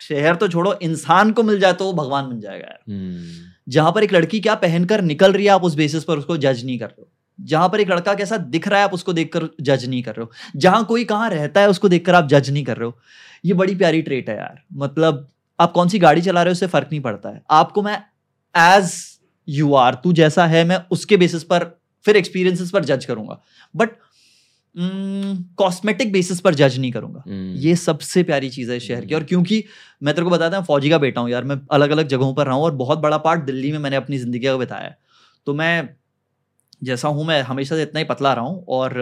शहर 0.00 0.34
तो 0.34 0.48
छोड़ो 0.48 0.72
इंसान 0.82 1.30
को 1.32 1.42
मिल 1.42 1.60
जाए 1.60 1.72
तो 1.72 1.84
वो 1.84 1.92
भगवान 1.92 2.28
बन 2.30 2.40
जाएगा 2.40 2.66
यार। 2.66 2.78
हम्म, 2.88 3.24
जहाँ 3.68 3.92
पर 3.92 4.04
एक 4.04 4.12
लड़की 4.12 4.40
क्या 4.40 4.54
पहनकर 4.56 5.02
निकल 5.02 5.32
रही 5.32 5.44
है 5.44 5.50
आप 5.50 5.64
उस 5.64 5.74
बेसिस 5.74 6.04
पर 6.04 6.18
उसको 6.18 6.36
जज 6.36 6.64
नहीं 6.64 6.78
कर 6.78 6.86
रहे 6.86 7.00
हो। 7.00 7.08
जहाँ 7.38 7.68
पर 7.68 7.80
एक 7.80 7.90
लड़का 7.90 8.14
कैसा 8.14 8.36
दिख 8.36 8.68
रहा 8.68 8.78
है 8.78 8.84
आप 8.84 8.94
उसको 8.94 9.12
देखकर 9.12 9.48
जज 9.60 9.84
नहीं 9.88 10.02
कर 10.02 10.14
रहे 10.14 10.24
हो। 10.24 10.30
जहाँ 10.56 10.84
कोई 10.84 11.04
कहाँ 11.04 11.28
रहता 11.30 11.60
है 11.60 11.68
उसको 11.68 11.88
देखकर 11.88 12.14
आप 12.14 12.28
जज 12.28 12.50
नहीं 12.50 12.64
कर 12.64 12.76
रहे 12.76 12.86
हो। 12.86 12.98
ये 13.44 13.54
बड़ी 13.54 13.74
प्यारी 13.74 14.02
ट्रेट 14.02 14.28
है 14.30 14.36
यार। 14.36 14.62
मतलब 14.74 15.28
आप 15.58 15.72
कौन 15.72 15.88
सी 15.88 15.98
गाड़ी 15.98 16.22
चला 16.22 16.42
रहे 16.42 16.50
हो 16.50 16.52
उससे 16.52 16.66
फ़र्क 16.66 16.88
नहीं 16.92 17.00
पड़ता 17.00 17.28
है। 17.28 17.42
आपको 17.50 17.82
मैं 17.82 17.96
एज 18.54 18.92
यू 19.48 19.74
आर 19.74 19.94
तू 19.94 20.12
जैसा 20.12 20.46
है 20.46 20.64
मैं 20.64 20.78
उसके 20.90 21.16
बेसिस 21.16 21.44
पर 21.44 21.64
फिर 22.04 22.16
एक्सपीरियंसेस 22.16 22.70
पर 22.70 22.84
जज 22.84 23.04
करूँगा। 23.04 23.40
बट 23.76 23.90
कॉस्मेटिक 24.74 26.12
बेसिस 26.12 26.40
पर 26.40 26.54
जज 26.54 26.78
नहीं 26.78 26.90
करूँगा। 26.92 27.22
हम्म, 27.26 27.54
ये 27.56 27.74
सबसे 27.76 28.22
प्यारी 28.22 28.50
चीज़ 28.50 28.70
है 28.70 28.76
इस 28.76 28.82
शहर 28.82 29.04
की। 29.04 29.14
और 29.14 29.24
क्योंकि 29.24 29.62
मैं 30.02 30.14
तेरे 30.14 30.24
को 30.24 30.30
बताता 30.30 30.56
हूँ 30.56 30.64
फौजी 30.66 30.90
का 30.90 30.98
बेटा 30.98 31.20
हूँ 31.20 31.30
यार 31.30 31.44
मैं 31.44 31.56
अलग 31.72 31.90
अलग 31.90 32.08
जगहों 32.08 32.34
पर 32.34 32.46
रहा 32.46 32.54
हूँ 32.54 32.64
और 32.64 32.74
बहुत 32.74 32.98
बड़ा 32.98 33.18
पार्ट 33.18 33.42
दिल्ली 33.44 33.72
में 33.72 33.78
मैंने 33.78 33.96
अपनी 33.96 34.18
ज़िंदगी 34.18 34.46
का 34.46 34.56
बिताया 34.56 34.84
है। 34.84 34.98
तो 35.46 35.54
मैं 35.54 35.88
जैसा 36.82 37.08
हूँ 37.08 37.24
मैं 37.26 37.40
हमेशा 37.42 37.76
से 37.76 37.82
इतना 37.82 37.98
ही 38.00 38.04
पतला 38.04 38.32
रहा 38.32 38.44
हूँ 38.44 38.64
और 38.68 38.94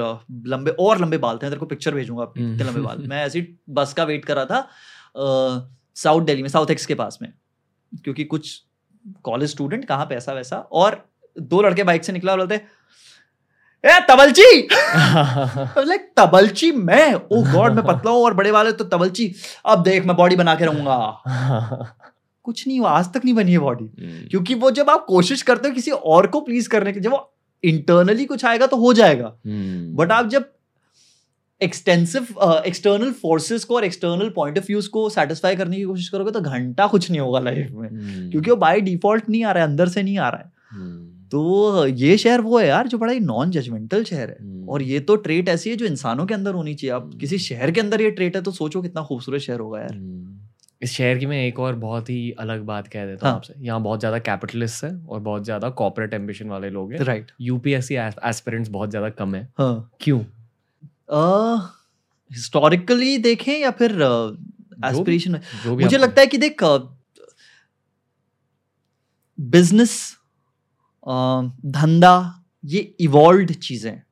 लंबे 0.47 0.71
और 0.81 1.01
लंबे 1.01 1.19
बाल 1.19 1.37
थे। 1.37 1.47
तेरे 1.47 1.57
को 1.57 1.67
पिक्चर 1.67 1.95
भेजूँगा 1.95 2.23
हम्म। 2.39 2.55
इतने 2.55 2.65
लंबे 2.65 2.81
बाल। 2.81 3.07
मैं 3.09 3.25
ऐसी 3.25 3.47
बस 3.71 3.93
का 3.93 4.05
वेट 4.05 4.25
कर 4.25 4.37
रहा 4.37 4.45
था 4.45 5.65
साउथ 5.97 6.23
दिल्ली 6.23 6.43
में 6.43 6.49
साउथ 6.49 6.71
एक्स 6.71 6.87
के 6.87 6.95
पास 6.95 7.19
में। 7.23 7.33
क्योंकि 7.93 8.25
कुछ 8.25 8.61
कॉलेज 9.25 9.51
स्टूडेंट 9.51 9.85
कहाँ 9.85 10.07
पैसा 10.07 10.33
वैसा 10.33 10.57
और 10.57 11.05
दो 11.37 11.63
लड़के 11.63 11.83
बाइक 11.83 12.05
से 12.05 12.13
निकला 12.13 12.33
और 12.33 12.39
बोलते 12.39 12.61
ए 13.85 13.99
तबलची। 14.09 14.61
लाइक 15.89 16.11
तबलची 16.17 16.71
मैं? 16.73 17.15
ओ 17.15 17.43
गॉड 17.53 17.73
मैं 17.73 17.85
पतला 17.87 18.11
हूँ 18.11 18.25
और 18.25 18.35
बड़े 18.35 18.51
वाले 18.51 18.73
तो 18.73 18.85
तबलची। 18.85 19.33
अब 19.67 19.83
देख 19.83 20.07
मैं 20.07 20.17
बॉडी 20.17 20.37
बना 20.37 20.55
के 20.55 20.65
रहूँगा। 20.65 21.95
कुछ 22.45 22.67
नहीं 22.67 22.79
हुआ 22.81 22.91
आज 22.91 23.13
तक 23.15 23.25
नहीं 23.25 23.35
बनी 23.35 23.53
है 23.53 23.59
बॉडी 23.59 23.85
हम्म, 23.85 24.29
क्योंकि 24.29 24.55
वो 24.55 24.71
जब 24.71 24.91
आप 24.91 25.05
कोशिश 25.07 25.43
करते 25.43 25.69
हो 25.69 25.75
किसी 25.75 25.91
और 25.91 26.27
को 26.27 26.41
प्लीज़ 26.41 26.69
करने 26.69 26.93
की 26.93 27.01
जब 27.01 27.11
वो 27.11 27.35
इंटरनली 27.65 28.25
कुछ 28.25 28.45
आएगा 28.45 28.67
तो 28.67 28.77
हो 28.77 28.93
जाएगा। 28.93 29.33
बट 29.97 30.13
आप 30.13 30.29
जब 30.29 30.51
एक्सटेंसिव 31.61 32.27
एक्सटर्नल 32.67 33.13
फोर्सेस 33.13 33.65
को 33.65 33.77
और 33.77 33.85
एक्सटर्नल 33.85 34.29
पॉइंट 34.37 34.59
ऑफ़ 34.59 34.65
व्यूज़ 34.65 34.89
को 34.89 35.09
सेटिस्फाई 35.11 35.57
करने 35.57 35.77
की 35.77 35.83
कोशिश 35.83 36.09
करोगे 36.09 36.31
तो 36.31 36.41
घंटा 36.41 36.87
कुछ 36.87 37.11
नहीं 37.11 37.21
होगा 37.21 37.41
लाइफ 37.41 37.71
में। 37.71 37.89
हम्म, 37.89 38.31
क्योंकि 38.31 38.51
वो 38.51 38.57
बाय 38.57 38.81
डिफ़ॉल्ट 38.81 39.29
नहीं 39.31 39.45
आ 39.45 39.53
रहा 39.53 39.65
है 39.65 39.69
अंदर 39.71 39.89
से 39.89 40.03
नहीं 40.03 40.19
आ 40.19 40.29
रहा 40.29 40.41
है। 40.41 40.53
हम्म, 40.71 41.08
तो 41.33 41.87
ये 41.87 42.17
शहर 42.19 42.41
वो 42.41 42.59
है 42.59 42.67
यार 42.67 42.89
जो 42.89 42.99
बड़ा 42.99 43.13
ही 43.13 43.21
नॉन 43.21 43.51
जजमेंटल 43.51 44.05
शहर 44.05 44.29
है। 44.31 44.37
हम्म, 44.41 44.69
और 44.69 44.83
ये 44.83 45.01
तो 45.01 45.17
ट्रेट 45.19 45.49
ऐसी 45.49 45.71
है 45.71 45.77
जो 45.77 45.87
इंसानों 45.87 46.27
के 46.27 46.35
अंदर 46.35 46.55
होनी 46.55 46.75
चाहिए। 46.75 46.95
आप 46.95 47.03
हम्म। 47.03 47.19
किसी 47.19 47.39
शहर 47.41 47.71
के 47.71 47.81
अंदर 47.81 48.01
ये 48.01 48.11
ट्रेट 48.11 48.37
है 48.37 48.43
तो 48.43 48.51
सोचो 48.53 48.83
कितना 48.83 49.03
खूबसूरत 49.03 49.41
शहर 49.41 49.61
होगा 49.61 49.81
यार। 49.81 49.95
हम्म, 49.95 50.37
इस 50.83 50.93
शहर 50.93 51.19
की 51.19 51.27
मैं 51.27 51.45
एक 51.47 51.59
और 51.59 51.75
बहुत 51.77 52.11
ही 52.11 52.31
अलग 52.41 52.63
बात 52.65 52.89
कह 52.89 53.07
देता 53.07 53.27
हूँ 53.27 53.31
हाँ। 53.31 53.37
आपसे। 53.37 53.55
यहाँ 53.59 53.81
बहुत 53.83 54.01
ज़्यादा 54.01 54.19
कैपिटलिस्ट 54.21 54.85
है 54.85 54.95
और 54.99 55.21
बहुत 55.21 55.45
ज़्यादा 55.45 55.71
कॉर्पोरेट 55.71 56.15
एम्बिशन 56.15 56.49
वाले 56.49 56.71
लोग 56.71 56.93
हैं। 56.93 57.01
राइट 57.01 57.31
यूपीएससी 57.41 57.95
एस्पिरेंट्स 57.97 58.71
बहुत 58.71 58.91
ज़्यादा 58.91 59.09
कम 59.11 59.35
है। 59.35 59.43
हाँ। 59.59 59.91
क्यों? 60.01 60.21
हिस्टोरिकली 62.31 63.17
देखें 63.19 63.53
या 63.53 63.71
फिर 63.73 63.93
एस्पिरेशन 64.85 65.41
भी 65.67 65.85
मुझे 65.85 65.99
लगता 65.99 66.21
है 66.21 66.27
कि 66.27 66.39
देख 66.39 66.63
बिज़नेस 69.39 70.18
धंधा 71.09 72.45
ये 72.65 72.81
इवॉल्व 73.01 73.53
चीज़ें 73.53 73.91
हैं। 73.91 74.05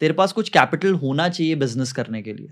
तेरे 0.00 0.14
पास 0.14 0.32
कुछ 0.32 0.48
कैपिटल 0.48 0.94
होना 0.94 1.28
चाहिए 1.28 1.54
बिज़नेस 1.56 1.92
करने 1.92 2.22
के 2.22 2.32
लिए 2.32 2.48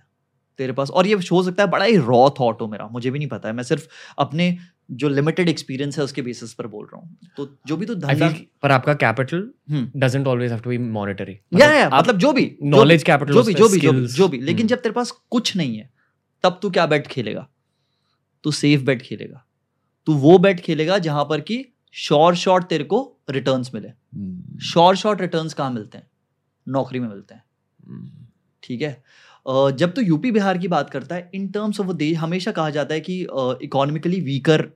तेरे 0.58 0.72
पास। 0.72 0.90
और 0.90 1.06
ये 1.06 1.14
हो 1.32 1.42
सकता 1.42 1.62
है 1.62 1.70
बड़ा 1.70 1.84
ही 1.84 1.96
रॉ 1.98 2.28
थॉट 2.30 2.60
हो 2.60 2.68
मेरा 2.68 2.86
मुझे 2.88 3.10
भी 3.10 3.18
नहीं 3.18 3.28
पता 3.28 3.48
है। 3.48 3.54
मैं 3.54 3.62
सिर्फ़ 3.62 3.86
अपने 4.18 4.56
जो 4.90 5.08
लिमिटेड 5.08 5.48
एक्सपीरियंस 5.48 5.98
है 5.98 6.04
उसके 6.04 6.22
बेसिस 6.22 6.52
पर 6.54 6.66
बोल 6.66 6.86
रहा 6.86 7.00
हूँ। 7.00 7.16
तो 7.36 7.48
जो 7.66 7.76
भी 7.76 7.86
तो 7.86 7.94
धंधा 7.94 8.28
पर 8.62 8.70
आपका 8.70 8.94
capital 8.94 9.48
doesn't 9.96 10.26
always 10.26 10.50
have 10.52 10.60
to 10.60 10.70
be 10.70 10.78
monetary 10.78 11.38
या 11.54 11.72
या 11.72 11.88
मतलब 11.90 12.18
जो 12.18 12.32
भी 12.32 12.50
नॉलेज 12.62 13.02
कैपिटल 13.02 13.32
जो 13.32 13.42
भी 13.42 13.54
जो 13.54 13.68
भी 13.68 13.78
जो 13.78 13.92
भी 13.92 14.06
जो 14.06 14.28
भी 14.28 14.38
लेकिन 14.38 14.56
हम्म। 14.56 14.68
जब 14.68 14.82
तेरे 14.82 14.92
पास 14.92 15.10
कुछ 15.30 15.56
नहीं 15.56 15.76
है 15.76 15.90
तब 16.44 16.58
तू 16.62 16.70
क्या 16.70 16.86
बैट 16.86 17.06
खेलेगा? 17.06 17.46
तू 18.44 18.50
सेफ़ 18.52 18.82
बैट 18.82 19.02
खेलेगा। 19.02 19.44
तू 20.06 20.14
वो 20.14 20.38
बैट 20.38 20.60
खेलेगा 20.60 20.98
जहाँ 21.00 21.24
पर 21.24 21.40
कि 21.40 21.64
शॉर्ट 21.94 22.36
शॉर्ट 22.36 22.64
तेरे 22.64 22.84
को 22.84 23.00
रिटर्न्स 23.30 23.74
मिले। 23.74 23.92
शॉर्ट 24.64 24.98
शॉर्ट 24.98 25.20
रिटर्न्स 25.20 25.54
कहाँ 25.54 25.70
मिलते 25.70 25.98
हैं? 25.98 26.06
नौकरी 26.66 27.00
में 27.00 27.08
मिलते 27.08 27.34
हैं। 27.34 27.42
ठीक 28.62 28.82
है? 28.82 29.02
जब 29.46 29.92
तो 29.92 30.02
यूपी 30.02 30.30
बिहार 30.30 30.58
की 30.58 30.68
बात 30.68 30.90
करता 30.90 31.14
है 31.14 31.30
इन 31.34 31.48
टर्म्स 31.48 31.80
ऑफ़ 31.80 31.92
देश 31.94 32.16
हमेशा 32.18 32.52
कहा 32.52 32.70
जाता 32.70 32.94
है 32.94 33.00
कि 33.00 33.20
इकोनॉमिकली 33.62 34.20
वीकर 34.20 34.68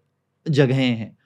जगहें 0.46 0.96
हैं। 0.96 1.16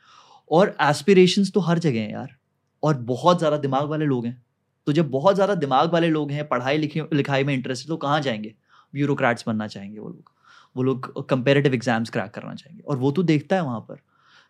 और 0.50 0.76
एस्पिरेशंस 0.82 1.50
तो 1.52 1.60
हर 1.60 1.78
जगह 1.78 2.00
हैं 2.00 2.12
यार। 2.12 2.36
और 2.82 2.94
बहुत 3.04 3.38
ज़्यादा 3.38 3.56
दिमाग 3.56 3.88
वाले 3.88 4.04
लोग 4.04 4.26
हैं। 4.26 4.42
तो 4.86 4.92
जब 4.92 5.10
बहुत 5.10 5.34
ज़्यादा 5.34 5.54
दिमाग 5.56 5.92
वाले 5.92 6.08
लोग 6.08 6.30
हैं 6.30 6.46
पढ़ाई 6.48 6.78
लिखी 6.78 7.00
लिखाई 7.12 7.44
में 7.44 7.52
इंटरेस्ट 7.54 7.88
तो 7.88 7.96
कहाँ 7.96 8.20
जाएँगे? 8.20 8.54
ब्यूरोक्रेट्स 8.94 9.44
बनना 9.46 9.66
चाहेंगे 9.66 9.98
वो 9.98 10.08
लोग। 10.08 10.30
वो 10.76 10.82
लोग 10.82 11.28
कंपेरेटिव 11.28 11.74
एग्ज़ाम्स 11.74 12.10
क्रैक 12.10 12.30
करना 12.30 12.54
चाहेंगे। 12.54 12.82
और 12.82 12.96
वो 12.96 13.10
तो 13.10 13.22
देखता 13.24 13.56
है 13.56 13.62
वहाँ 13.62 13.80
पर। 13.80 14.00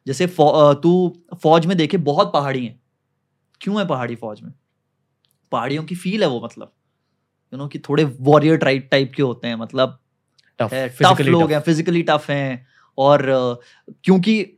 जैसे 0.07 0.27
फौ- 0.27 0.83
तू 0.83 1.17
फौज 1.43 1.67
में 1.67 1.77
देखे 1.77 1.97
बहुत 1.97 2.33
पहाड़ी 2.33 2.67
हैं। 2.67 2.81
क्यों 3.61 3.81
है 3.81 3.87
पहाड़ी 3.87 4.15
फौज 4.15 4.43
में? 4.43 4.53
पहाड़ियों 5.53 5.85
की 5.85 5.95
फील 5.95 6.23
है 6.23 6.29
वो 6.29 6.41
मतलब। 6.45 6.73
यू 7.55 7.59
नो 7.59 7.67
कि 7.69 7.79
थोड़े 7.79 8.05
वॉरियर 8.05 8.57
टाइप 8.57 8.89
टाइप 8.91 9.13
के 9.17 9.23
होते 9.23 9.49
हैं 9.49 9.55
मतलब 9.55 9.99
टफ 10.59 10.71
टफ 10.75 11.21
लोग 11.21 11.53
हैं 11.53 11.61
फिजिकली 11.61 12.03
टफ 12.03 12.27
हैं 12.31 12.67
और 12.99 13.23
क्योंकि 14.05 14.53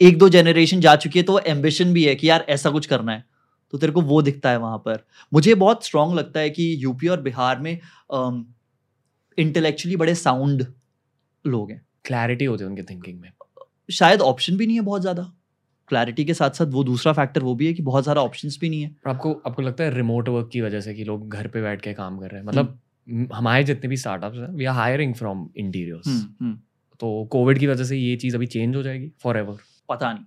एक 0.00 0.18
दो 0.18 0.28
जनरेशन 0.28 0.80
जा 0.80 0.96
चुकी 0.96 1.18
है 1.18 1.22
तो 1.22 1.38
एम्बिशन 1.38 1.92
भी 1.92 2.04
है 2.04 2.14
कि 2.14 2.30
यार 2.30 2.46
ऐसा 2.48 2.70
कुछ 2.70 2.86
करना 2.86 3.12
है। 3.12 3.24
तो 3.70 3.78
तेरे 3.78 3.92
को 3.92 4.00
वो 4.00 4.22
दिखता 4.22 4.50
है 4.50 4.56
वहाँ 4.56 4.78
पर। 4.78 5.06
मुझे 5.32 5.54
बहुत 5.54 5.84
स्ट्रांग 5.84 6.14
लगता 6.14 6.40
है 6.40 6.50
कि 6.50 6.76
यूपी 6.78 7.08
और 7.08 7.20
बिहार 7.20 7.58
में 7.60 7.80
इंटेलेक्चुअली 9.38 9.96
बड़े 9.96 10.14
साउंड 10.14 10.66
लोग 11.46 11.70
हैं। 11.70 11.86
क्लैरिटी 12.04 12.44
होती 12.44 12.64
है 12.64 12.70
उनके 12.70 12.82
थिंकिंग 12.82 13.20
में। 13.20 13.32
शायद 13.88 14.20
ऑप्शन 14.20 14.56
भी 14.56 14.66
नहीं 14.66 14.76
है 14.76 14.82
बहुत 14.82 15.00
ज़्यादा। 15.00 15.22
क्लैरिटी 15.90 16.24
के 16.24 16.34
साथ 16.34 16.50
साथ 16.50 16.66
वो 16.66 16.82
दूसरा 16.84 17.12
फैक्टर 17.12 17.42
वो 17.42 17.54
भी 17.54 17.66
है 17.66 17.72
कि 17.74 17.82
बहुत 17.82 18.04
सारा 18.04 18.22
ऑप्शंस 18.22 18.58
भी 18.60 18.68
नहीं 18.70 18.82
है। 18.82 18.88
और 19.06 19.10
आपको 19.10 19.32
आपको 19.46 19.62
लगता 19.62 19.84
है 19.84 19.94
रिमोट 19.94 20.28
वर्क 20.28 20.48
की 20.52 20.60
वजह 20.60 20.80
से 20.80 20.94
कि 20.94 21.04
लोग 21.04 21.28
घर 21.28 21.46
पे 21.46 21.62
बैठ 21.62 21.82
के 21.82 21.92
काम 21.94 22.18
कर 22.18 22.30
रहे 22.30 22.40
हैं? 22.40 22.46
मतलब 22.46 22.78
हमारे 23.34 23.64
जितने 23.64 23.88
भी 23.88 23.96
स्टार्टअप्स 23.96 24.38
हैं 24.38 24.48
we 24.48 24.64
are 24.64 24.74
hiring 24.74 25.14
from 25.14 25.48
interiors 25.56 26.06
hmm, 26.06 26.26
hmm, 26.40 26.58
तो 27.00 27.24
कोविड 27.32 27.58
की 27.58 27.66
वजह 27.66 27.84
से 27.84 27.96
ये 27.96 28.16
चीज़ 28.16 28.36
अभी 28.36 28.46
चेंज 28.46 28.76
हो 28.76 28.82
जाएगी 28.82 29.10
फॉर 29.22 29.36
एवर 29.36 29.58
पता 29.88 30.12
नहीं। 30.12 30.24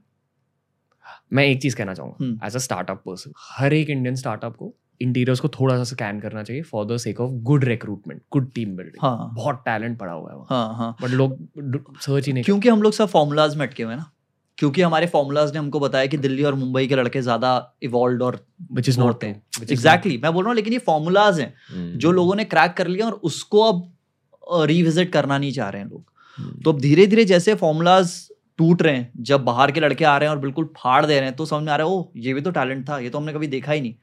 मैं 1.34 1.46
एक 1.46 1.62
चीज़ 1.62 1.76
कहना 1.76 1.94
चाहूँगा। 1.94 2.26
Hmm. 2.26 2.40
As 2.48 2.56
a 2.56 2.60
startup 2.60 3.02
person 3.06 3.32
हर 3.50 3.74
एक 3.74 3.90
इंडियन 3.90 4.16
स्टार्टअप 4.16 4.56
को 4.56 4.74
इंटीरियर्स 5.02 5.40
को 5.40 5.48
थोड़ा 5.50 5.76
सा 5.78 5.84
स्कैन 5.84 6.20
करना 6.20 6.44
चाहिए 6.44 6.62
for 6.64 6.86
the 6.86 6.98
sake 6.98 7.20
of 7.22 7.32
good 7.44 7.64
recruitment 7.66 8.22
good 8.32 8.52
team 8.56 8.76
building 8.78 9.02
हाँ। 9.02 9.32
बहुत 9.36 9.62
टैलेंट 9.66 9.98
पड़ा 10.00 10.14
हुआ 10.14 10.32
है 10.32 10.38
हाँ 10.50 10.76
हाँ। 10.78 10.96
बट 11.02 11.10
लोग 11.10 11.98
सर्च 12.02 12.28
ही 12.28 12.34
नहीं 12.34 12.44
क्योंकि 12.44 12.70
हम 12.70 12.82
लोग 12.82 12.94
सब 12.94 13.08
फॉर्मूलाज 13.10 13.56
में 13.56 13.66
अटके 13.68 13.84
हुए 13.84 13.96
ना। 13.96 14.10
क्योंकि 14.58 14.82
हमारे 14.82 15.08
फॉर्मूलाज 15.08 15.52
ने 15.54 15.60
हमको 15.60 15.80
बताया 15.80 16.06
कि 16.06 16.18
दिल्ली 16.18 16.44
और 16.44 16.56
मुंबई 16.56 16.88
के 16.88 16.96
लड़के 16.96 17.22
ज़्यादा 17.22 17.52
इवॉल्व 17.84 18.24
और 18.26 18.40
विच 18.74 18.90
इज़ 18.90 19.00
नॉट 19.00 19.24
एग्जैक्टली 19.24 20.18
मैं 20.24 20.34
बोल 20.34 20.44
रहा 20.44 20.50
हूँ 20.50 20.56
लेकिन 20.56 20.74
ये 20.74 20.80
फॉर्मूलाज 20.80 21.40
हैं 21.40 21.54
Hmm. 21.54 21.96
जो 21.98 22.12
लोगों 22.12 22.36
ने 22.36 22.44
क्रैक 22.46 22.74
कर 22.74 22.88
लिया 22.88 23.06
और 23.06 23.14
उसको 23.24 23.62
अब 23.64 24.66
रिविजिट 24.68 25.12
करना 25.12 25.38
नहीं 25.38 25.52
चाह 25.52 25.70
रहे 25.70 25.82
हैं 25.82 25.90
लोग। 25.90 26.04
Hmm. 26.38 26.64
तो 26.64 26.74
अब 26.74 26.80
धीरे 26.80 27.06
धीरे 27.08 27.26
जैसे 27.26 27.56
फॉर्मूलाज 27.56 28.14
टूट 28.58 28.82
रहे 28.82 28.96
हैं 28.96 29.12
जब 29.24 29.44
बाहर 29.44 29.72
के 29.72 29.80
लड़के 29.80 30.06
आ 30.06 30.18
रहे 30.18 30.30
हैं 30.30 30.36
और 30.36 30.42
बिल्कुल 30.42 30.66
फाड़ 30.78 31.06
दे 31.06 31.20
रहे 31.20 31.28
हैं 31.28 31.36
तो 31.36 31.46
समझ 31.46 31.64
में 31.64 31.72
आ 31.74 31.76
रहा 31.76 31.88
है 31.88 31.94
ओ 31.94 32.04
ये 32.18 32.34
भी 32.34 32.42
तो 32.42 32.52
टैलेंट 32.52 32.88
था 32.90 33.00
ये 33.00 33.10
तो 33.10 33.18
हमने 33.18 33.34
कभी 33.34 33.48
देखा 33.48 33.72
ही 33.72 33.82
नहीं. 33.82 33.94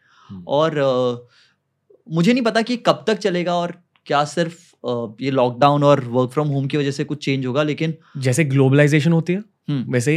और 0.46 0.78
अ, 0.78 1.26
मुझे 2.08 2.32
नहीं 2.32 2.42
पता 2.42 2.62
कि 2.62 2.76
कब 2.76 3.04
तक 3.06 3.18
चलेगा 3.18 3.54
और 3.54 3.72
क्या 4.06 4.24
सिर्फ़ 4.24 4.64
ये 5.22 5.30
लॉकडाउन 5.30 5.84
और 5.84 6.00
वर्क 6.04 6.30
फ्रॉम 6.30 6.48
होम 6.48 6.66
की 6.66 6.76
वजह 6.76 6.90
से 6.90 7.04
कुछ 7.04 7.24
चेंज 7.24 7.46
होगा 7.46 7.62
लेकिन 7.62 7.94
जैसे 8.16 8.44
ग्लोबलाइजेशन 8.44 9.12
होती 9.12 9.32
है 9.32 9.38
हम्म, 9.68 9.92
वैसे 9.92 10.14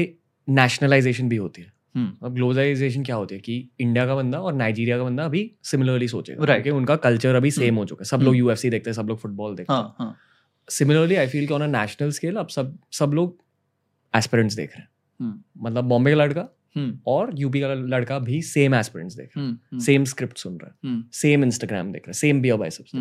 नेशनलाइजेशन 0.48 1.30
भी 1.30 1.36
होती 1.36 1.62
है। 1.62 1.72
हम्म, 1.96 2.26
अब 2.28 2.34
ग्लोबलाइजेशन 2.36 3.04
क्या 3.04 3.16
होती 3.16 3.36
है 3.36 3.42
कि 3.42 3.56
इंडिया 3.80 4.06
का 4.06 4.16
बंदा 4.16 4.40
और 4.40 4.54
नाइजीरिया 4.54 4.98
का 4.98 5.04
बंदा 5.04 5.26
अभी 5.26 5.42
सिमिलरली 5.64 6.08
सोचेगा 6.08 6.46
Right. 6.46 6.68
उनका 6.74 6.96
कल्चर 6.96 7.36
अभी 7.36 7.52
सेम 7.52 7.68
हम्म. 7.68 7.78
हो 7.78 7.86
चुका 7.86 8.02
है। 8.02 8.10
सब 8.10 8.22
लोग 8.24 8.36
यूएफसी 8.36 8.70
देखते 8.70 8.90
हैं 8.90 8.96
सब 8.96 9.08
लोग 9.08 9.18
फुटबॉल 9.20 9.56
देखते 9.56 9.74
हैं 9.74 9.94
हाँ। 10.00 10.16
सिमिलरली 10.68 11.16
आई 11.16 11.28
फील 11.28 11.48
कि 11.48 11.54
ऑन 11.54 11.62
अ 11.62 11.68
नेशनल 11.80 12.12
स्केल 12.12 12.36
अब 12.36 12.48
सब 12.48 12.78
सब 13.00 13.12
लोग 13.14 13.38
एस्पिरेंट्स 14.14 14.56
देख 14.56 14.70
रहे 14.70 14.82
हैं। 14.82 14.90
हम्म. 15.20 15.66
मतलब 15.66 15.84
बॉम्बे 15.84 16.12
का 16.12 16.18
लड़का 16.18 16.42
हम्म, 16.42 16.50
और 17.08 17.32
यूपी 17.36 17.62
का 17.62 17.74
लड़का 17.74 18.20
भी 18.20 18.42
सेम 18.42 18.76
एस्पिरेंट्स 18.76 19.16
देख 19.16 19.30
रहा 19.38 19.46
है। 19.46 19.80
सेम 19.80 20.04
स्क्रिप्ट 20.04 20.38
सुन 20.38 20.58
रहा 20.58 20.68
है। 20.68 21.04
सेम 21.14 21.44
इंस्टाग्राम 21.44 21.92
देख 21.92 22.02
रहा 22.02 22.10
है। 22.10 22.14
Same 22.14 22.42
beer 22.42 22.56
biceps. 22.56 22.92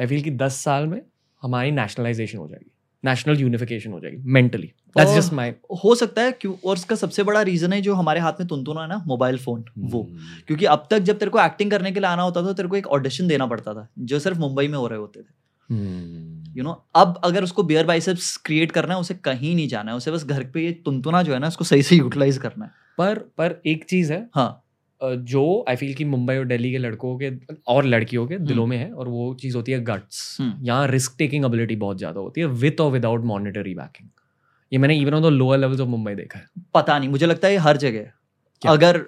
I 0.00 0.06
feel 0.06 0.22
कि 0.22 0.30
10 0.30 0.52
साल 0.52 0.86
में 0.86 1.02
हमारी 1.42 1.70
नेशनलाइजेशन 1.70 2.38
हो 2.38 2.48
जाएगी। 2.48 2.70
नेशनल 3.04 3.36
यूनिफिकेशन 3.36 3.92
हो 3.92 4.00
जाएगी 4.00 4.16
मेंटली 4.20 4.66
दैट्स 4.66 5.14
जस्ट 5.14 5.32
माय 5.32 5.54
हो 5.84 5.94
सकता 5.94 6.22
है 6.22 6.32
क्यों 6.32 6.54
और 6.64 6.76
इसका 6.76 6.96
सबसे 6.96 7.22
बड़ा 7.22 7.42
रीजन 7.42 7.72
है 7.72 7.80
जो 7.80 7.94
हमारे 7.94 8.20
हाथ 8.20 8.32
में 8.32 8.48
तुनतुना 8.48 8.82
है 8.82 8.88
ना 8.88 9.02
मोबाइल 9.06 9.38
फ़ोन 9.38 9.60
hmm. 9.60 9.72
वो। 9.78 10.10
क्योंकि 10.46 10.64
अब 10.64 10.86
तक 10.90 10.98
जब 10.98 11.18
तेरे 11.18 11.30
को 11.30 11.40
एक्टिंग 11.40 11.70
करने 11.70 11.92
के 11.92 12.00
लिए 12.00 12.08
आना 12.08 12.22
होता 12.22 12.42
था 12.42 12.46
तो 12.46 12.52
तेरे 12.52 12.68
को 12.68 12.76
एक 12.76 12.86
ऑडिशन 12.86 13.28
देना 13.28 13.46
पड़ता 13.46 13.74
था 13.74 13.88
जो 13.98 14.18
सिर्फ़ 14.18 14.38
मुंबई 14.38 14.68
में 14.68 14.78
हो 14.78 14.86
रहे 14.86 14.98
होते 14.98 15.20
थे। 15.20 15.32
हम्म। 15.74 16.43
यू 16.54 16.64
नो 16.64 16.72
अब 16.96 17.20
अगर 17.24 17.44
उसको 17.44 17.62
बियर 17.62 17.86
बाइसेप्स 17.86 18.36
क्रिएट 18.46 18.72
करना 18.72 18.94
है 18.94 19.00
उसे 19.00 19.14
कहीं 19.24 19.54
नहीं 19.54 19.68
जाना 19.68 19.90
है 19.90 19.96
उसे 19.96 20.10
बस 20.10 20.24
घर 20.26 20.44
पे 20.44 20.64
ये 20.64 20.72
तुनतुना 20.84 21.22
जो 21.22 21.32
है 21.32 21.38
ना 21.38 21.48
उसको 21.48 21.64
सही 21.64 21.82
से 21.82 21.96
यूटिलाइज 21.96 22.38
करना 22.38 22.64
है। 22.64 22.70
पर 22.98 23.18
पर 23.38 23.60
एक 23.66 23.84
चीज़ 23.84 24.12
है 24.12 24.28
हाँ। 24.34 24.60
जो 25.00 25.42
आई 25.68 25.76
फील 25.76 25.94
कि 25.94 26.04
मुंबई 26.06 26.36
और 26.36 26.44
दिल्ली 26.46 26.70
के 26.72 26.78
लड़कों 26.78 27.16
के 27.18 27.30
और 27.68 27.84
लड़कियों 27.84 28.26
के 28.26 28.38
दिलों 28.40 28.66
में 28.66 28.76
है 28.76 28.90
और 28.92 29.08
वो 29.08 29.32
चीज़ 29.40 29.56
होती 29.56 29.72
है 29.72 29.80
गट्स 29.84 30.36
हम्म। 30.40 30.66
यहाँ 30.66 30.86
रिस्क 30.88 31.14
टेकिंग 31.18 31.44
एबिलिटी 31.44 31.76
बहुत 31.76 31.98
ज़्यादा 31.98 32.20
होती 32.20 32.40
है 32.40 32.46
विथ 32.62 32.80
और 32.80 32.90
विदाउट 32.92 33.24
मॉनिटरी 33.24 33.74
बैकिंग 33.74 34.08
ये 34.72 34.78
मैंने 34.78 34.96
even 34.98 35.14
on 35.14 35.22
the 35.22 35.32
lower 35.32 35.58
levels 35.58 35.80
of 35.80 35.88
Mumbai 35.88 36.14
देखा 36.14 36.38
है। 36.38 36.46
पता 36.74 36.98
नहीं 36.98 37.08
मुझे 37.08 37.26
लगता 37.26 37.48
है 37.48 37.56
हर 37.58 37.76
जगह 37.76 38.10
क्या? 38.64 38.72
अगर 38.72 39.00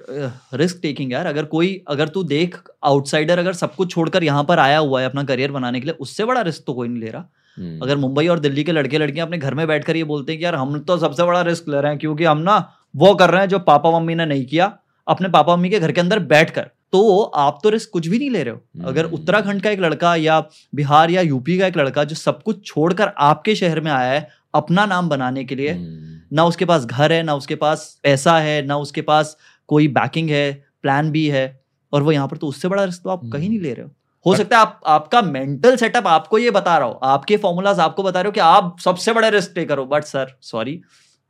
रिस्क 0.55 0.79
टेकिंग 0.83 1.13
यार 1.13 1.27
अगर 1.27 1.45
कोई 1.47 1.81
अगर 1.89 2.09
तू 2.09 2.23
देख 2.25 2.59
आउटसाइडर 2.85 3.39
अगर 3.39 3.53
सब 3.55 3.75
कुछ 3.75 3.91
छोड़कर 3.91 4.25
यहाँ 4.25 4.45
पर 4.45 4.59
आया 4.59 4.79
हुआ 4.79 5.01
है 5.01 5.07
अपना 5.07 5.25
करियर 5.25 5.51
बनाने 5.51 5.81
के 5.81 5.87
लिए 5.87 5.97
उससे 6.01 6.25
बड़ा 6.25 6.41
रिस्क 6.43 6.63
तो 6.67 6.75
कोई 6.75 6.89
नहीं 6.89 7.03
ले 7.03 7.11
रहा 7.11 7.29
हम्म। 7.57 7.81
अगर 7.83 7.97
मुंबई 7.97 8.27
और 8.27 8.39
दिल्ली 8.39 8.65
के 8.65 8.73
लड़के 8.73 8.99
लड़कियाँ 8.99 9.27
अपने 9.27 9.39
घर 9.39 9.55
में 9.55 9.67
बैठकर 9.69 9.97
ये 9.97 10.05
बोलते 10.05 10.33
हैं 10.33 10.39
कि 10.39 10.45
यार 10.45 10.55
हम 10.55 10.79
तो 10.81 10.97
सबसे 10.99 11.25
बड़ा 11.25 11.43
रिस्क 11.43 11.69
ले 11.69 11.81
रहे 11.81 11.91
हैं 11.91 11.99
क्योंकि 11.99 12.25
हम 12.25 12.39
ना 12.41 12.57
वो 12.97 13.15
कर 13.15 13.31
रहे 13.31 13.41
हैं 13.41 13.49
जो 13.49 13.59
पापा 13.65 13.91
मम्मी 13.91 14.15
ने 14.15 14.27
नहीं 14.27 14.45
किया 14.47 14.73
अपने 15.07 15.29
पापा 15.29 15.57
मम्मी 15.57 15.71
के 15.71 15.79
घर 15.81 15.93
के 15.93 16.01
अंदर 16.01 16.19
बैठकर 16.27 16.71
तो 16.93 17.21
आप 17.37 17.59
तो 17.63 17.69
रिस्क 17.69 17.91
कुछ 17.93 18.07
भी 18.09 18.19
नहीं 18.19 18.31
ले 18.31 18.43
रहे 18.43 18.55
हो 18.55 18.89
अगर 18.89 19.05
हम्म। 19.05 19.15
उत्तराखंड 19.15 19.63
का 19.63 19.71
एक 19.71 19.81
लड़का 19.81 20.15
या 20.17 20.41
बिहार 20.75 21.11
या 21.11 21.23
यूपी 21.23 21.59
का 21.59 21.67
एक 21.67 21.77
लड़का 21.77 22.05
जो 22.05 22.15
सब 22.17 22.43
कुछ 22.43 22.65
छोड़कर 22.67 23.13
आपके 23.23 23.55
शहर 23.55 23.81
में 23.81 23.91
आया 23.93 24.13
है 24.13 24.29
अपना 24.55 24.87
नाम 24.87 25.09
बनाने 25.09 25.45
के 25.45 25.55
लिए 25.55 25.73
हम्म। 25.73 26.16
ना 26.37 26.45
उसके 26.45 26.65
पास 26.65 26.85
घर 26.85 27.13
है 27.13 27.23
ना 27.23 27.35
उसके 27.35 27.55
पास 27.57 27.85
पैसा 28.03 28.39
है 28.39 28.61
ना 28.67 28.77
उसके 28.79 29.03
पास 29.03 29.37
कोई 29.69 29.89
बैकिंग 29.95 30.31
है 30.31 30.51
प्लान 30.83 31.11
भी 31.11 31.27
है 31.29 31.45
और 31.93 32.03
वो 32.03 32.13
यहाँ 32.13 32.29
पर 32.29 32.37
तो 32.37 32.47
उससे 32.47 32.69
बड़ा 32.69 32.85
रिस्क 32.85 33.03
तो 33.03 33.11
आप 33.11 33.21
कहीं 33.33 33.49
नहीं 33.49 33.61
ले 33.61 33.73
रहे 33.73 33.85
हो। 33.85 33.91
हो 34.27 34.37
सकता 34.37 34.57
है 34.57 34.63
आप 34.63 34.81
आपका 34.87 35.21
मेंटल 35.23 35.77
सेटअप 35.77 36.07
आपको 36.09 36.39
ये 36.39 36.51
बता 36.51 36.77
रहा 36.79 36.89
हो 36.89 36.95
आपके 37.05 37.37
फॉर्मूलाज 37.37 37.81
आपको 37.81 38.03
बता 38.03 38.21
रहे 38.21 38.29
हो 38.29 38.33
कि 38.33 38.41
आप 38.43 38.77
सबसे 38.85 39.13
बड़ा 39.13 39.29
रिस्क 39.29 39.53
टेकर 39.55 39.79
हो। 39.79 39.85
बट 39.87 40.05
सर 40.05 40.33
सॉरी 40.43 40.81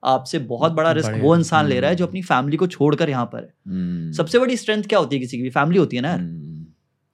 आपसे 0.03 0.39
बहुत 0.49 0.73
बड़ा 0.73 0.93
रिस्क 0.93 1.19
वो 1.21 1.35
इंसान 1.37 1.67
ले 1.67 1.81
रहा 1.81 1.91
है 1.91 1.97
जो 1.97 2.05
हम्म। 2.05 2.11
अपनी 2.11 2.23
फैमिली 2.23 2.57
को 2.57 2.67
छोड़कर 2.67 3.11
यहाँ 3.11 3.25
पर 3.27 3.39
है। 3.39 3.53
हम्म। 3.69 4.13
सबसे 4.13 4.39
बड़ी 4.39 4.57
स्ट्रेंथ 4.57 4.83
क्या 4.83 4.99
होती 4.99 5.17
है 5.17 5.21
किसी 5.21 5.37
की? 5.37 5.43
भी 5.43 5.51
फैमिली 5.51 5.79
होती 5.79 5.97
है 5.97 6.03
ना 6.03 6.09
यार। 6.09 6.19
हम्म। 6.19 6.65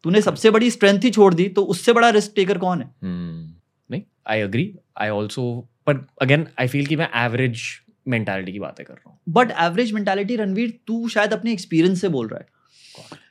तूने 0.05 0.23
सबसे 0.23 0.51
बड़ी 0.51 0.71
स्ट्रेंथ 0.71 1.01
ही 1.01 1.11
छोड़ 1.11 1.33
दी 1.35 1.49
तो 1.49 1.63
उससे 1.65 1.93
बड़ा 1.93 2.09
रिस्क 2.11 2.33
टेकर 2.37 2.59
कौन 2.59 2.81
है? 2.81 2.91
हम्म, 3.03 3.53
नहीं 3.91 4.03
आई 4.27 4.41
अग्री 4.41 4.65
आई 4.99 5.09
ऑल्सो 5.09 5.45
पर 5.87 6.05
अगेन 6.23 6.47
आई 6.61 6.69
फील 6.69 6.87
कि 6.87 6.97
मैं 6.97 7.09
एवरेज 7.17 7.63
मेंटालिटी 8.09 8.53
की 8.53 8.59
बातें 8.59 8.85
कर 8.87 8.95
रहा 8.95 9.11
हूँ। 9.11 9.19
बट 9.29 9.51
एवरेज 9.61 9.93
मेंटालिटी 9.93 10.37
रणवीर 10.37 10.79
तू 10.87 11.09
शायद 11.09 11.33
अपने 11.33 11.53
एक्सपीरियंस 11.53 12.01
से 12.01 12.09
बोल 12.09 12.29
रहा 12.29 12.41
है। 12.41 12.47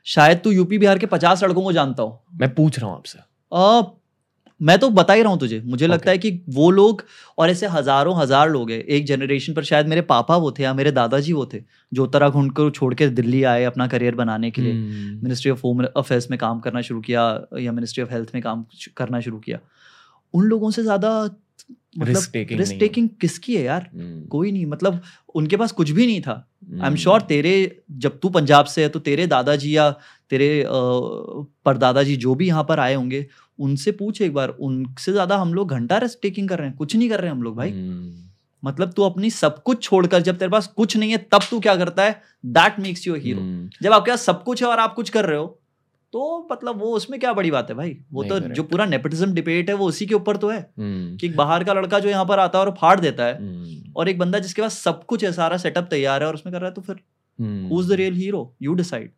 शायद 0.06 0.38
तू 0.38 0.50
यूपी 0.50 0.78
बिहार 0.78 0.98
के 0.98 1.06
पचास 1.06 1.42
लड़कों 1.44 1.62
को 1.62 1.72
जानता 1.72 2.02
हो। 2.02 2.22
मैं 2.34 2.54
पूछ 2.54 2.78
रहा 2.78 2.88
हूँ 2.88 2.96
आपसे। 2.96 4.00
मैं 4.60 4.78
तो 4.78 4.88
बता 4.90 5.12
ही 5.12 5.22
रहा 5.22 5.30
हूँ 5.30 5.38
तुझे। 5.40 5.60
मुझे 5.60 5.84
okay. 5.84 5.94
लगता 5.94 6.10
है 6.10 6.18
कि 6.18 6.30
वो 6.50 6.70
लोग 6.70 7.02
और 7.38 7.50
ऐसे 7.50 7.66
हज़ारों 7.66 8.16
हज़ार 8.16 8.50
लोग 8.50 8.70
हैं। 8.70 8.78
एक 8.78 9.06
जनरेशन 9.06 9.54
पर 9.54 9.64
शायद 9.64 9.86
मेरे 9.86 10.00
पापा 10.02 10.36
वो 10.36 10.50
थे 10.52 10.62
या 10.62 10.74
मेरे 10.74 10.90
दादाजी 10.90 11.32
वो 11.32 11.46
थे 11.46 11.62
जो 11.92 12.04
उत्तराखंड 12.04 12.52
को 12.52 12.68
छोड़ 12.70 12.92
के 12.94 13.08
दिल्ली 13.10 13.42
आए 13.44 13.64
अपना 13.64 13.86
करियर 13.86 14.14
बनाने 14.14 14.50
के 14.50 14.62
लिए। 14.62 14.72
मिनिस्ट्री 15.22 15.50
ऑफ़ 15.50 15.60
होम 15.64 15.84
अफेयर्स 15.86 16.30
में 16.30 16.38
काम 16.38 16.60
करना 16.60 16.80
शुरू 16.80 17.00
किया 17.00 17.24
या 17.60 17.72
मिनिस्ट्री 17.72 18.04
ऑफ़ 18.04 18.12
हेल्थ 18.12 18.30
में 18.34 18.42
काम 18.42 18.64
करना 18.96 19.20
शुरू 19.20 19.38
किया। 19.38 19.58
उन 20.34 20.44
लोगों 20.44 20.70
से 20.70 20.82
ज़्यादा 20.82 21.10
मतलब 21.96 22.16
रिस्क 22.58 22.78
टेकिंग 22.78 23.08
किसकी 23.20 23.56
है 23.56 23.62
यार? 23.62 23.88
हम्म, 23.94 24.24
कोई 24.26 24.52
नहीं 24.52 24.66
मतलब 24.66 25.00
उनके 25.34 25.56
पास 25.56 25.72
कुछ 25.72 25.90
भी 25.90 26.06
नहीं 26.06 26.20
था। 26.20 26.32
आई 26.82 26.86
एम 26.88 26.96
श्योर 26.96 27.20
तेरे 27.22 27.54
जब 27.98 28.18
तू 28.20 28.28
पंजाब 28.28 28.64
से 28.64 28.82
है 28.82 28.88
तो 28.88 28.98
तेरे 29.00 29.26
दादाजी 29.26 29.76
या 29.76 29.90
तेरे 30.30 30.48
अ, 30.62 30.70
परदादाजी 31.64 32.16
जो 32.16 32.34
भी 32.34 32.46
यहाँ 32.46 32.64
पर 32.64 32.80
आए 32.80 32.94
होंगे 32.94 33.26
उनसे 33.58 33.92
पूछ 33.92 34.20
एक 34.22 34.32
बार। 34.34 34.48
उनसे 34.48 35.12
ज़्यादा 35.12 35.36
हम 35.36 35.54
लोग 35.54 35.70
घंटा 35.70 35.98
रेस्ट 35.98 36.18
टेकिंग 36.22 36.48
कर 36.48 36.58
रहे 36.58 36.68
हैं। 36.68 36.76
कुछ 36.76 36.96
नहीं 36.96 37.08
कर 37.10 37.20
रहे 37.20 37.30
हैं 37.30 37.36
हम 37.36 37.42
लोग 37.42 37.56
भाई। 37.56 37.70
हम्म, 37.70 38.12
मतलब 38.62 38.92
तू 38.92 39.02
अपनी 39.02 39.30
सब 39.30 39.62
कुछ 39.62 39.82
छोड़कर 39.82 40.22
जब 40.22 40.38
तेरे 40.38 40.50
पास 40.50 40.66
कुछ 40.76 40.96
नहीं 40.96 41.10
है 41.10 41.18
तब 41.32 41.42
तू 41.50 41.60
क्या 41.60 41.74
करता 41.76 42.04
है? 42.04 42.20
दैट 42.44 42.78
मेक्स 42.80 43.06
यू 43.06 43.14
हीरो 43.16 43.40
जब 43.82 43.92
आपके 43.92 44.10
पास 44.10 44.22
सब 44.22 44.42
कुछ 44.44 44.62
है 44.62 44.68
और 44.68 44.78
आप 44.78 44.94
कुछ 44.94 45.10
कर 45.10 45.24
रहे 45.24 45.38
हो 45.38 45.58
तो 46.12 46.48
मतलब 46.52 46.78
वो 46.78 46.90
उसमें 46.96 47.18
क्या 47.20 47.32
बड़ी 47.32 47.50
बात 47.50 47.70
है 47.70 47.74
भाई? 47.76 47.96
वो 48.12 48.24
तो 48.24 48.38
जो 48.40 48.62
पूरा 48.62 48.84
नेपोटिज्म 48.86 49.32
डिबेट 49.34 49.68
है 49.70 49.74
वो 49.74 49.86
उसी 49.88 50.06
के 50.06 50.14
ऊपर 50.14 50.36
तो 50.36 50.48
है 50.48 50.58
हम्म, 50.58 51.16
कि 51.16 51.26
एक 51.26 51.36
बाहर 51.36 51.64
का 51.64 51.72
लड़का 51.72 51.98
जो 51.98 52.08
यहाँ 52.08 52.24
पर 52.26 52.38
आता 52.38 52.58
है 52.58 52.64
और 52.64 52.70
फाड़ 52.80 52.98
देता 53.00 53.24
है 53.24 53.36
हम्म, 53.36 53.92
और 53.96 54.08
एक 54.08 54.18
बंदा 54.18 54.38
जिसके 54.38 54.62
पास 54.62 54.78
सब 54.78 55.04
कुछ 55.04 55.24
है 55.24 55.32
सारा 55.32 55.56
सेटअप 55.56 55.88
तैयार 55.90 56.22
है 56.22 56.28
और 56.28 56.34
उसमें 56.34 56.52
कर 56.52 56.60
रहा 56.60 56.68
है 56.68 56.74
तो 56.74 56.82
फिर 56.82 56.96
who 57.70 57.80
is 57.80 57.88
the 57.88 57.92
real 57.92 58.14
hero 58.14 58.42
you 58.62 58.74
decide 58.74 59.10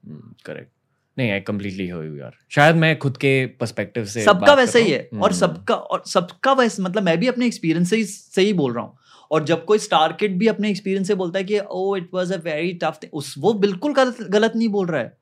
correct 0.47 0.71
नहीं 1.17 1.31
आई 1.31 1.41
कंप्लीटली 1.41 1.89
हो 1.89 2.03
यू 2.03 2.17
यार। 2.17 2.37
शायद 2.51 2.77
मैं 2.77 2.99
खुद 2.99 3.17
के 3.17 3.35
पर्सपेक्टिव 3.61 4.05
से 4.05 4.25
सबका 4.25 4.55
वैसे 4.55 4.81
ही 4.83 4.91
है 4.91 5.09
और 5.15 5.19
हम्म, 5.19 5.39
सबका 5.39 5.75
और 5.75 6.03
सबका 6.07 6.53
वैसे 6.53 6.83
मतलब 6.83 7.03
मैं 7.03 7.19
भी 7.19 7.29
अपने 7.29 7.47
एक्सपीरियंस 7.47 7.91
से 7.91 7.97
ही 7.97 8.05
से 8.05 8.43
ही 8.43 8.53
बोल 8.53 8.73
रहा 8.73 8.85
हूँ। 8.85 8.97
और 9.31 9.45
जब 9.45 9.65
कोई 9.65 9.79
स्टार 9.79 10.13
किड 10.13 10.39
भी 10.39 10.47
अपने 10.47 10.71
एक्सपीरियंस 10.71 11.07
से 11.07 11.15
बोलता 11.15 11.39
है 11.39 11.45
कि 11.45 11.61
ओ 11.71 11.97
it 11.97 12.09
was 12.15 12.33
a 12.33 12.37
very 12.37 12.73
tough 12.83 12.99
thing 13.03 13.15
उस 13.15 13.35
वो 13.39 13.53
बिल्कुल 13.53 13.93
गलत 13.95 14.17
गलत 14.31 14.53
नहीं 14.57 14.69
बोल 14.69 14.87
रहा 14.87 15.01
है। 15.01 15.17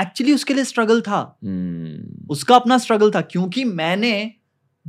एक्चुअली 0.00 0.32
उसके 0.32 0.54
लिए 0.54 0.64
स्ट्रगल 0.64 1.00
था। 1.00 1.38
हम्म, 1.44 2.26
उसका 2.30 2.56
अपना 2.56 2.78
स्ट्रगल 2.78 3.10
था 3.10 3.20
क्योंकि 3.20 3.64
मैंने 3.64 4.32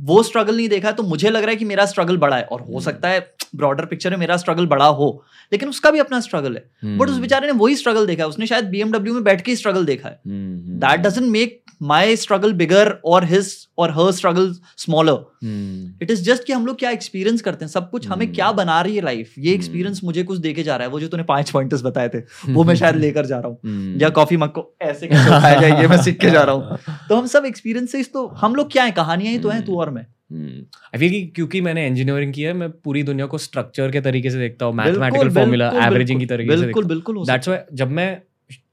वो 0.00 0.22
स्ट्रगल 0.22 0.56
नहीं 0.56 0.68
देखा 0.68 0.92
तो 0.92 1.02
मुझे 1.02 1.30
लग 1.30 1.42
रहा 1.42 1.50
है 1.50 1.56
कि 1.56 1.64
मेरा 1.64 1.86
स्ट्रगल 1.86 2.16
बड़ा 2.16 2.36
है। 2.36 2.42
और 2.42 2.60
हो 2.60 2.66
हम्म। 2.66 2.80
सकता 2.80 3.08
है 3.08 3.33
ब्रॉडर 3.54 3.84
पिक्चर 3.84 4.10
में 4.10 4.16
मेरा 4.16 4.36
स्ट्रगल 4.36 4.66
बड़ा 4.66 4.86
हो 4.86 5.24
लेकिन 5.52 5.68
उसका 5.68 5.90
भी 5.90 5.98
अपना 5.98 6.20
स्ट्रगल 6.20 6.56
है। 6.56 6.96
बट 6.98 7.06
उस 7.06 7.10
हम्म, 7.10 7.20
बेचारे 7.20 7.46
ने 7.46 7.52
वही 7.52 7.76
स्ट्रगल 7.76 8.06
देखा 8.06 8.22
है 8.22 8.28
उसने 8.28 8.46
शायद 8.46 8.64
बीएमडब्ल्यू 8.64 9.14
में 9.14 9.24
बैठ 9.24 9.40
के 9.40 9.56
स्ट्रगल 9.56 9.84
देखा 9.84 10.08
है। 10.08 10.20
हम्म, 10.26 10.78
that 10.78 11.00
doesn't 11.00 11.30
make 11.30 11.62
my 11.82 12.16
struggle 12.16 12.52
bigger 12.52 12.88
और 13.04 13.24
हिज 13.24 13.68
और 13.78 13.90
her 13.90 14.12
struggle 14.12 14.54
smaller 14.76 15.12
hmm, 15.12 15.92
it 16.02 16.10
is 16.10 16.22
just 16.24 16.44
कि 16.44 16.52
हम 16.52 16.66
लोग 16.66 16.78
क्या 16.78 16.90
एक्सपीरियंस 16.90 17.40
करते 17.42 17.64
हैं 17.64 17.72
सब 17.72 17.90
कुछ 17.90 18.08
हमें 18.08 18.24
हम्म। 18.26 18.34
क्या 18.34 18.52
बना 18.52 18.80
रही 18.80 18.96
है 18.96 19.02
लाइफ 19.02 19.34
ये 19.38 19.44
हम्म। 19.44 19.54
एक्सपीरियंस 19.54 20.00
मुझे 20.04 20.22
कुछ 20.22 20.38
देके 20.38 20.62
जा 20.62 20.76
रहा 20.76 20.86
है 20.86 20.92
वो 20.92 21.00
जो 21.00 21.08
तूने 21.08 21.22
पाँच 21.22 21.50
पॉइंट 21.50 21.74
बताए 21.74 22.08
थे 22.08 22.18
वो 22.52 22.64
मैं 22.64 22.74
शायद 22.84 22.96
लेकर 22.96 23.26
जा 23.26 23.38
रहा 23.38 23.48
हूँ। 23.48 23.58
हम्म, 23.64 24.00
या 24.00 24.08
कॉफ़ी 24.08 24.36
मग 24.36 24.48
को 24.48 24.76
ऐसे 24.82 25.06
कैसे 25.06 25.36
उठाया 25.36 25.60
जाए 25.60 25.80
ये 25.80 25.88
मैं 25.88 26.02
सीख 26.02 26.20
के 26.20 26.30
जा 26.30 26.42
रहा 26.42 26.54
हूँ। 26.54 26.78
तो 27.08 27.16
हम 27.16 27.26
सब 27.26 27.44
एक्सपीरियंसेस 27.44 28.10
तो 28.12 28.26
हम 28.26 28.54
लोग 28.54 28.72
क्या 28.72 28.84
है? 28.84 28.90
कहानियाँ 28.90 29.32
ही 29.32 29.38
तो 29.38 29.48
हैं 29.48 29.64
तू 29.64 29.78
और 29.78 29.90
मैं। 29.90 30.06
आई 30.34 30.98
फील 30.98 31.10
कि 31.10 31.22
क्योंकि 31.36 31.60
मैंने 31.60 31.86
इंजीनियरिंग 31.86 32.32
किया 32.32 32.50
है 32.50 32.56
मैं 32.56 32.70
पूरी 32.70 33.02
दुनिया 33.02 33.26
को 33.26 33.38
स्ट्रक्चर 33.38 33.90
के 33.90 34.00
तरीके 34.00 34.30
से 34.30 34.38
देखता 34.38 34.66
हूँ 34.66 34.74
मैथमेटिकल 34.74 35.30
फॉर्मूला 35.30 35.68
एवरेजिंग 35.86 36.20
की 36.20 36.26
तरीके 36.26 36.56
से 36.56 36.62
बिल्कुल 36.62 36.84
बिल्कुल 36.84 37.24
दैट्स 37.26 37.48
व्हाई 37.48 37.60
जब 37.72 37.90
मैं 37.90 38.22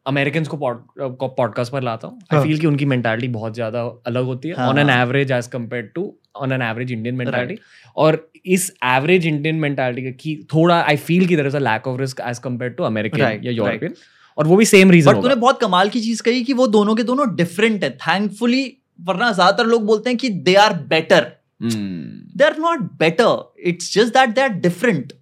अमेरिकन 0.08 0.44
को 0.44 1.28
पॉडकास्ट 1.28 1.72
पर 1.72 1.84
लाता 1.84 2.08
हूँ 2.08 2.20
आई 2.24 2.38
हाँ। 2.38 2.46
फील 2.46 2.60
कि 2.60 2.68
उनकी 2.68 2.86
मेंटालिटी 2.86 3.28
बहुत 3.28 3.54
ज़्यादा 3.54 3.82
अलग 4.08 4.24
होती 4.24 4.50
है 4.50 4.56
हाँ, 4.56 4.68
ऑन 4.70 4.78
एन 4.78 4.90
हाँ। 4.90 5.02
Average 5.02 5.32
as 5.32 5.48
compare 5.48 5.92
to 5.96 6.14
on 6.36 6.52
an 6.52 6.62
average 6.62 6.92
Indian 6.92 7.16
mentality 7.16 7.58
और 7.96 8.32
इस 8.46 8.72
एवरेज 8.86 9.28
इंडियन 9.28 9.56
मेंटालिटी 9.56 10.12
की 10.12 10.36
थोड़ा 10.54 10.82
आई 10.82 10.98
फील 10.98 11.26
की 11.28 11.36
तरह 11.36 11.50
से 11.50 11.60
lack 11.60 11.88
of 11.88 12.00
risk 12.02 12.22
as 12.28 12.40
compare 12.40 12.72
to 12.72 12.84
American 12.84 13.20
या 13.20 13.52
यूरोपियन 13.52 13.94
और 14.38 14.48
वो 14.48 14.56
भी 14.56 14.66
सेम 14.66 14.92
रीजन 14.92 15.14
बट 15.14 15.22
तूने 15.22 15.36
बहुत 15.36 15.60
कमाल 15.62 15.90
की 15.90 16.02
चीज़ 16.02 16.24
कही 16.24 16.44
कि 16.44 16.54
वो 16.54 16.68
दोनों 16.68 16.96
के 16.96 17.04
दोनों 17.04 17.36
डिफरेंट 17.36 17.84
है। 17.84 17.90
थैंकफुली 17.98 18.78
वरना 19.02 19.32
ज़्यादातर 19.32 19.66
लोग 19.66 19.86
बोलते 19.86 20.10
हैं 20.10 20.18
कि 20.18 20.30
they 20.30 20.56
are 20.56 20.74
better 20.74 21.32
they 21.64 22.44
are 22.44 22.58
not 22.60 22.82
better 23.00 23.68
it's 23.70 23.94
just 23.94 24.14
that 24.14 24.30
they 24.30 24.42
are 24.42 24.50
different 24.60 25.14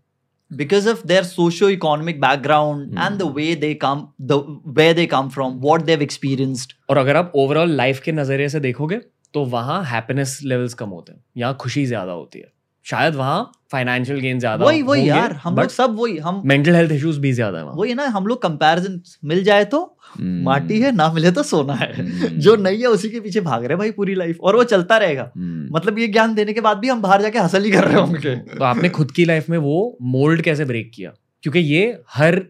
because 0.51 0.89
of 0.89 1.05
their 1.07 1.23
socio 1.23 1.69
economic 1.69 2.21
background 2.21 2.97
and 2.99 3.17
the 3.17 3.31
way 3.35 3.55
they 3.55 3.73
come 3.73 4.07
the 4.21 4.61
way 4.67 4.93
they 4.93 5.05
come 5.05 5.29
from 5.29 5.53
what 5.61 5.81
they've 5.81 6.01
experienced 6.01 6.73
और 6.89 6.97
अगर 6.97 7.15
आप 7.15 7.31
overall 7.35 7.71
life 7.71 7.99
के 7.99 8.11
नज़रिए 8.11 8.49
से 8.49 8.59
देखोगे 8.59 9.01
तो 9.33 9.43
वहाँ 9.45 9.83
happiness 9.85 10.39
levels 10.43 10.73
कम 10.73 10.89
होते 10.89 11.13
हैं 11.13 11.23
यहाँ 11.37 11.55
खुशी 11.61 11.85
ज़्यादा 11.85 12.11
होती 12.11 12.39
है। 12.39 12.51
शायद 12.89 13.15
वहाँ 13.15 13.39
फाइनेंशियल 13.71 14.19
गेन 14.19 14.39
ज़्यादा 14.39 14.65
वही 14.65 14.81
वही 14.81 15.07
यार 15.09 15.33
हम 15.43 15.55
लोग 15.55 15.69
सब 15.69 15.95
वही 15.99 16.17
हम 16.17 16.41
मेंटल 16.45 16.75
हेल्थ 16.75 16.91
इश्यूज़ 16.91 17.19
भी 17.19 17.31
ज़्यादा 17.31 17.57
है 17.57 17.63
वही 17.65 17.93
ना 17.93 18.05
हम 18.07 18.27
लोग 18.27 18.41
कंपैरिजन 18.41 18.99
मिल 19.25 19.43
जाए 19.43 19.65
तो 19.65 19.79
hmm. 19.79 20.43
माटी 20.43 20.79
है 20.81 20.91
ना 20.91 21.11
मिले 21.13 21.31
तो 21.31 21.43
सोना 21.43 21.73
है 21.73 21.91
hmm. 21.93 22.27
जो 22.37 22.55
नहीं 22.55 22.79
है 22.79 22.87
उसी 22.87 23.09
के 23.09 23.19
पीछे 23.19 23.41
भाग 23.41 23.65
रहे 23.65 23.77
भाई 23.77 23.91
पूरी 23.91 24.15
लाइफ 24.15 24.37
और 24.41 24.55
वो 24.55 24.63
चलता 24.63 24.97
रहेगा 24.97 25.23
hmm. 25.23 25.75
मतलब 25.75 25.99
ये 25.99 26.07
ज्ञान 26.07 26.33
देने 26.35 26.53
के 26.53 26.61
बाद 26.61 26.77
भी 26.77 26.89
हम 26.89 27.01
बाहर 27.01 27.21
जाके 27.21 27.39
हसल 27.39 27.63
ही 27.63 27.71
कर 27.71 27.83
रहे 27.83 28.01
होंगे 28.01 28.35
तो 28.35 28.63
आपने 28.63 28.89
खुद 28.89 29.11
की 29.11 29.25
लाइफ 29.25 29.49
में 29.49 29.57
वो 29.57 29.97
मोल्ड 30.01 30.41
कैसे 30.41 30.65
ब्रेक 30.65 30.91
किया 30.95 31.13
क्योंकि 31.43 31.59
ये 31.59 31.85
हर 32.13 32.41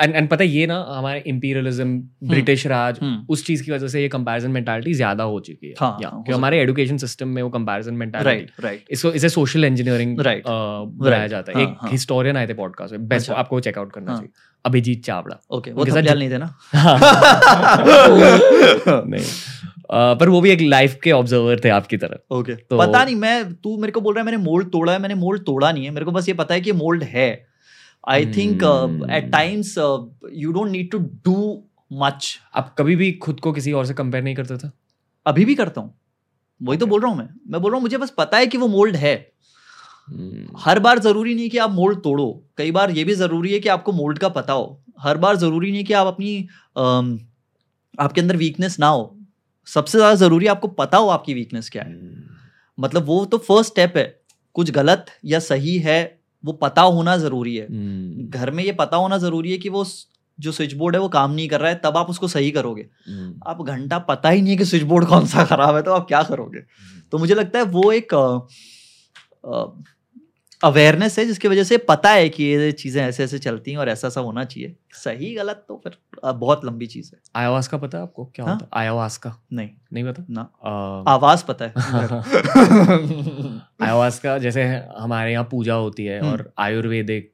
एंड 0.00 0.14
एंड 0.16 0.28
पता 0.28 0.44
है 0.44 0.50
ये 0.50 0.66
ना 0.66 0.86
हमारे 0.88 1.22
इंपीरियलिज्म 1.26 1.98
ब्रिटिश 2.24 2.66
राज 2.66 2.98
हम्म, 3.02 3.26
उस 3.28 3.46
चीज़ 3.46 3.64
की 3.64 3.72
वजह 3.72 3.88
से 3.88 4.02
ये 4.02 4.08
कंपैरिजन 4.08 4.50
मेंटालिटी 4.50 4.94
ज़्यादा 4.94 5.24
हो 5.24 5.40
चुकी 5.40 5.66
है। 5.66 5.74
हाँ, 5.80 5.98
या 6.02 6.08
हो 6.08 6.22
कि 6.22 6.32
हमारे 6.32 6.60
एजुकेशन 6.60 6.96
सिस्टम 6.96 7.28
में 7.28 7.42
वो 7.42 7.50
कंपैरिजन 7.50 7.94
मेंटालिटी 7.94 8.30
राइट 8.30 8.50
राइट 8.60 8.84
इसको 8.90 9.12
इसे 9.12 9.28
सोशल 9.28 9.64
इंजीनियरिंग 9.64 10.18
Right. 10.18 10.42
बनाया 10.46 11.26
जाता 11.26 11.52
है। 11.52 11.64
हाँ, 11.64 11.72
एक 11.72 11.78
हाँ। 11.80 11.90
हिस्टोरियन 11.90 12.36
आए 12.36 12.46
थे 12.46 12.54
पॉडकास्ट 12.54 12.92
में। 12.92 13.08
बेस्ट 13.08 13.28
अच्छा। 13.30 13.40
आपको 13.40 13.60
चेकआउट 13.60 13.92
करना 13.92 14.10
हाँ। 14.10 14.20
चाहिए। 14.20 14.32
अभिजीत 14.64 15.04
चावड़ा। 15.04 15.40
ओके 15.50 15.72
वो 15.72 15.84
साथ 15.84 16.16
नहीं 16.16 16.30
थे 16.30 16.38
ना? 16.38 16.54
नहीं। 18.88 19.24
अ, 19.90 20.14
पर 20.14 20.28
वो 20.28 20.40
भी 20.40 20.50
एक 20.50 20.60
लाइफ 20.60 20.98
के 21.04 21.12
ऑब्जर्वर 21.12 21.60
थे 21.64 21.68
आपकी 21.68 21.96
तरह। 21.96 22.36
Okay 22.36 22.52
okay. 22.52 22.64
तो- 22.70 22.86
पता 22.86 23.04
नहीं 23.04 23.16
मैं 23.16 23.54
तू 23.54 23.78
मेरे 23.78 23.92
को 23.92 24.00
बोल 24.00 24.14
रहा 24.14 24.20
है 24.20 24.24
मैंने 24.24 24.44
मोल्ड 24.44 24.68
तोड़ा 24.68 24.92
है 24.92 24.98
मैंने 24.98 25.14
मोल्ड 25.14 25.42
तोड़ा 25.42 25.72
नहीं 25.72 25.84
है। 25.84 25.90
मेरे 25.90 26.04
को 26.04 26.12
बस 26.12 26.28
ये 26.28 26.34
पता 26.34 26.54
है 26.54 26.60
कि 26.60 26.72
मोल्ड 26.72 27.02
है। 27.02 27.46
I 28.08 28.26
think 28.26 28.62
Hmm. 28.62 29.10
At 29.10 29.30
times 29.32 29.78
you 30.32 30.52
don't 30.52 30.70
need 30.70 30.90
to 30.90 30.98
do 30.98 31.62
much 31.92 32.40
आप 32.54 32.74
कभी 32.78 32.96
भी 32.96 33.12
खुद 33.12 33.40
को 33.40 33.52
किसी 33.52 33.72
और 33.72 33.86
से 33.86 33.94
कंपेयर 33.94 34.24
नहीं 34.24 34.34
करते 34.34 34.56
थे? 34.56 34.70
अभी 35.26 35.44
भी 35.44 35.54
करता 35.54 35.80
हूँ। 35.80 35.94
वही 36.62 36.78
तो 36.78 36.86
बोल 36.86 37.00
रहा 37.00 37.10
हूँ 37.10 37.18
मैं। 37.18 37.28
मैं 37.50 37.62
बोल 37.62 37.70
रहा 37.70 37.76
हूँ 37.76 37.82
मुझे 37.82 37.98
बस 37.98 38.10
पता 38.10 38.38
है 38.38 38.46
कि 38.46 38.58
वो 38.58 38.68
मोल्ड 38.68 38.96
है। 38.96 39.32
हर 40.56 40.78
बार 40.78 40.98
ज़रूरी 40.98 41.34
नहीं 41.34 41.50
कि 41.50 41.58
आप 41.58 41.70
मोल्ड 41.70 42.02
तोड़ो। 42.02 42.44
कई 42.58 42.70
बार 42.70 42.90
ये 42.90 43.04
भी 43.04 43.14
ज़रूरी 43.14 43.52
है 43.52 43.60
कि 43.60 43.68
आपको 43.68 43.92
मोल्ड 43.92 44.18
का 44.18 44.28
पता 44.28 44.52
हो। 44.52 44.82
हर 45.00 45.16
बार 45.16 45.36
ज़रूरी 45.36 45.72
नहीं 45.72 45.84
कि 45.84 45.92
आप 45.92 46.06
अपनी 46.06 46.48
अम, 46.76 47.20
आपके 48.00 48.20
अंदर 48.20 48.36
वीकनेस 48.36 48.78
ना 48.80 48.88
हो। 48.88 49.16
सबसे 49.66 49.98
ज़्यादा 49.98 50.14
ज़रूरी 50.14 50.46
आपको 50.46 50.68
पता 50.68 50.98
हो 50.98 51.08
आपकी 51.08 51.34
वीकनेस 51.34 51.70
क्या 51.70 51.82
है। 51.82 52.24
मतलब 52.78 53.04
वो 53.04 53.24
तो 53.24 53.38
फ़र्स्ट 53.38 53.72
स्टेप 53.72 53.96
है। 53.96 54.20
कुछ 54.54 54.70
गलत 54.70 55.06
या 55.24 55.38
सही 55.38 55.78
है 55.78 56.15
वो 56.46 56.52
पता 56.54 56.82
होना 56.82 57.16
ज़रूरी 57.16 57.56
है। 57.56 57.66
हम्म, 57.66 58.28
घर 58.30 58.50
में 58.50 58.62
ये 58.64 58.72
पता 58.72 58.96
होना 58.96 59.18
ज़रूरी 59.18 59.52
है 59.52 59.58
कि 59.58 59.68
वो 59.68 59.84
जो 60.38 60.52
स्विच 60.52 60.72
बोर्ड 60.74 60.94
है 60.96 61.00
वो 61.00 61.08
काम 61.08 61.30
नहीं 61.30 61.48
कर 61.48 61.60
रहा 61.60 61.70
है 61.70 61.80
तब 61.84 61.96
आप 61.96 62.10
उसको 62.10 62.28
सही 62.28 62.50
करोगे। 62.50 62.82
हम्म, 63.08 63.40
आप 63.46 63.62
घंटा 63.62 63.98
पता 63.98 64.28
ही 64.28 64.42
नहीं 64.42 64.52
है 64.52 64.58
कि 64.58 64.64
स्विच 64.64 64.82
बोर्ड 64.82 65.06
कौन 65.06 65.26
सा 65.26 65.44
खराब 65.44 65.76
है 65.76 65.82
तो 65.82 65.92
आप 65.92 66.06
क्या 66.08 66.22
करोगे? 66.22 66.60
तो 67.12 67.18
मुझे 67.18 67.34
लगता 67.34 67.58
है 67.58 67.64
वो 67.64 67.90
एक 67.92 68.14
अवेयरनेस 70.64 71.18
है 71.18 71.24
जिसकी 71.24 71.48
वजह 71.48 71.64
से 71.64 71.76
पता 71.76 72.10
है 72.10 72.28
कि 72.28 72.44
ये 72.44 72.72
चीज़ें 72.72 73.02
ऐसे 73.02 73.24
ऐसे 73.24 73.38
चलती 73.38 73.70
हैं 73.70 73.78
और 73.78 73.88
ऐसा 73.88 74.08
ऐसा 74.08 74.20
होना 74.20 74.44
चाहिए। 74.44 74.74
सही 74.92 75.34
गलत 75.34 75.64
तो 75.68 75.80
फिर 75.84 75.96
बहुत 76.32 76.64
लंबी 76.64 76.86
चीज़ 76.86 77.10
है। 77.14 77.20
आयावास 77.36 77.68
का 77.68 77.78
पता 77.78 77.98
है 77.98 78.02
आपको? 78.04 78.24
क्या 78.24 78.44
हाँ? 78.46 78.54
होता 78.54 78.64
है? 78.64 78.82
आयावास 78.82 79.16
का? 79.16 79.36
नहीं। 79.52 79.68
नहीं 79.92 80.04
पता? 80.04 80.24
ना। 80.30 80.40
अ, 80.40 81.10
आवाज़ 81.10 81.44
पता 81.44 81.64
है। 81.64 81.72
आयावास 83.82 84.18
का 84.18 84.38
जैसे 84.38 84.64
हमारे 84.98 85.32
यहाँ 85.32 85.44
पूजा 85.50 85.74
होती 85.74 86.04
है 86.04 86.20
हम्म। 86.20 86.32
और 86.32 86.52
आयुर्वेदिक 86.58 87.32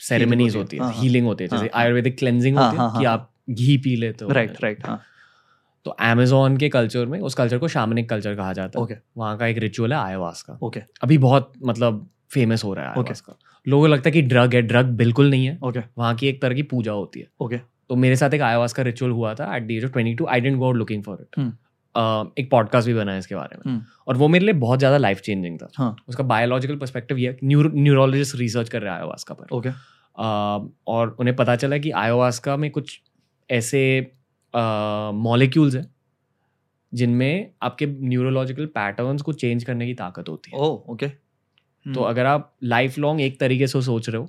सेरेमनीज 0.00 0.56
होती 0.56 0.76
है, 0.76 0.82
होती 0.82 0.92
है 0.92 0.94
हाँ। 0.94 1.02
हीलिंग 1.02 1.26
होती 1.26 1.44
है 1.44 1.50
जैसे। 1.50 1.68
आयुर्वेदिक 1.74 2.18
क्लेंजिंग 2.18 2.58
होती 2.58 2.76
है 2.76 2.98
कि 2.98 3.04
आप 3.04 3.30
घी 3.50 3.76
पी 3.78 3.96
लेते 3.96 4.24
हो। 4.24 4.30
राइट 4.30 4.62
राइट 4.62 4.86
हाँ। 4.86 5.00
तो 5.84 5.90
अमेजोन 5.90 6.56
के 6.56 6.68
कल्चर 6.68 7.06
में 7.06 7.20
उस 7.20 7.34
कल्चर 7.34 7.58
को 7.58 7.68
शामनिक 7.68 8.08
कल्चर 8.10 8.34
कहा 8.34 8.52
जाता 8.52 8.78
है। 8.78 8.82
ओके 8.84 8.94
वहाँ 9.16 9.36
का 9.38 9.46
एक 9.46 9.58
रिचुअल 9.58 9.92
है 9.92 9.98
आयावास 9.98 10.42
का। 10.42 10.58
ओके 10.62 10.80
अभी 11.02 11.18
बहुत 11.18 11.52
मतलब 11.64 12.08
फ़ेमस 12.30 12.64
हो 12.64 12.72
रहा 12.74 12.90
है 12.90 12.96
Okay. 12.98 13.20
का। 13.20 13.36
लोगों 13.66 13.82
को 13.84 13.88
लगता 13.88 14.08
है 14.08 14.12
कि 14.12 14.22
ड्रग 14.24 14.54
है 14.54 14.62
ड्रग 14.62 14.86
बिल्कुल 14.96 15.30
नहीं 15.30 15.46
है। 15.46 15.58
ओके 15.62 15.80
वहाँ 15.98 16.14
की 16.14 16.26
एक 16.28 16.40
तरह 16.42 16.54
की 16.54 16.62
पूजा 16.72 16.92
होती 16.92 17.20
है। 17.20 17.26
ओके 17.40 17.58
तो 17.90 17.96
मेरे 17.96 18.16
साथ 18.16 18.34
एक 18.34 18.40
आयावास 18.42 18.72
का 18.72 18.82
रिचुअल 18.82 19.10
हुआ 19.12 19.34
था 19.34 19.54
at 19.56 19.66
the 19.66 19.70
age 19.70 19.84
of 19.84 19.92
twenty 19.92 20.14
two 20.14 20.26
I 20.26 20.40
didn't 20.40 20.56
go 20.58 20.64
out 20.66 20.76
looking 20.76 21.02
for 21.04 21.18
it. 21.22 21.38
एक 22.38 22.50
पॉडकास्ट 22.50 22.88
भी 22.88 22.94
बना 22.94 23.12
है 23.12 23.18
इसके 23.18 23.34
बारे 23.34 23.56
में। 23.56 23.72
हम्म। 23.72 23.82
और 24.08 24.16
वो 24.16 24.28
मेरे 24.28 24.44
लिए 24.44 24.54
बहुत 24.56 24.78
ज़्यादा 24.78 24.96
लाइफ 24.98 25.20
चेंजिंग 25.20 25.58
था। 25.58 25.68
हाँ. 25.76 25.94
उसका 26.08 26.24
बायोलॉजिकल 26.24 26.76
पर्सपेक्टिव 26.76 27.18
ये 27.18 27.36
न्यूरोलॉजिस्ट 27.44 28.36
रिसर्च 28.36 28.68
कर 28.68 28.82
रहे 28.82 28.90
हैं 28.92 28.98
आयोवास्का 28.98 29.34
पर। 29.34 29.56
ओके 29.56 29.68
अ, 29.68 30.68
और 30.86 31.16
उन्हें 31.20 31.34
पता 31.36 31.54
चला 31.56 31.78
कि 31.78 31.90
आयोवास्का 31.96 32.56
में 32.56 32.70
कुछ 32.70 33.00
ऐसे 33.50 33.80
मॉलिक्यूल्स 34.54 35.74
हैं 35.74 35.86
जिनमें 36.92 37.50
आपके 37.62 37.86
न्यूरोलॉजिकल 37.86 38.66
पैटर्न्स 38.74 39.22
को 39.22 39.32
चेंज 39.34 39.64
करने 39.64 39.86
की 39.86 39.94
ताकत 39.94 40.28
होती 40.28 40.50
है। 40.50 40.58
ओके 40.60 41.10
तो 41.88 42.02
अगर 42.04 42.26
आप 42.26 42.52
लाइफ 42.66 42.98
लॉन्ग 42.98 43.20
एक 43.20 43.40
तरीके 43.40 43.66
से 43.66 43.82
सोच 43.82 44.08
रहे 44.08 44.18
हो 44.18 44.28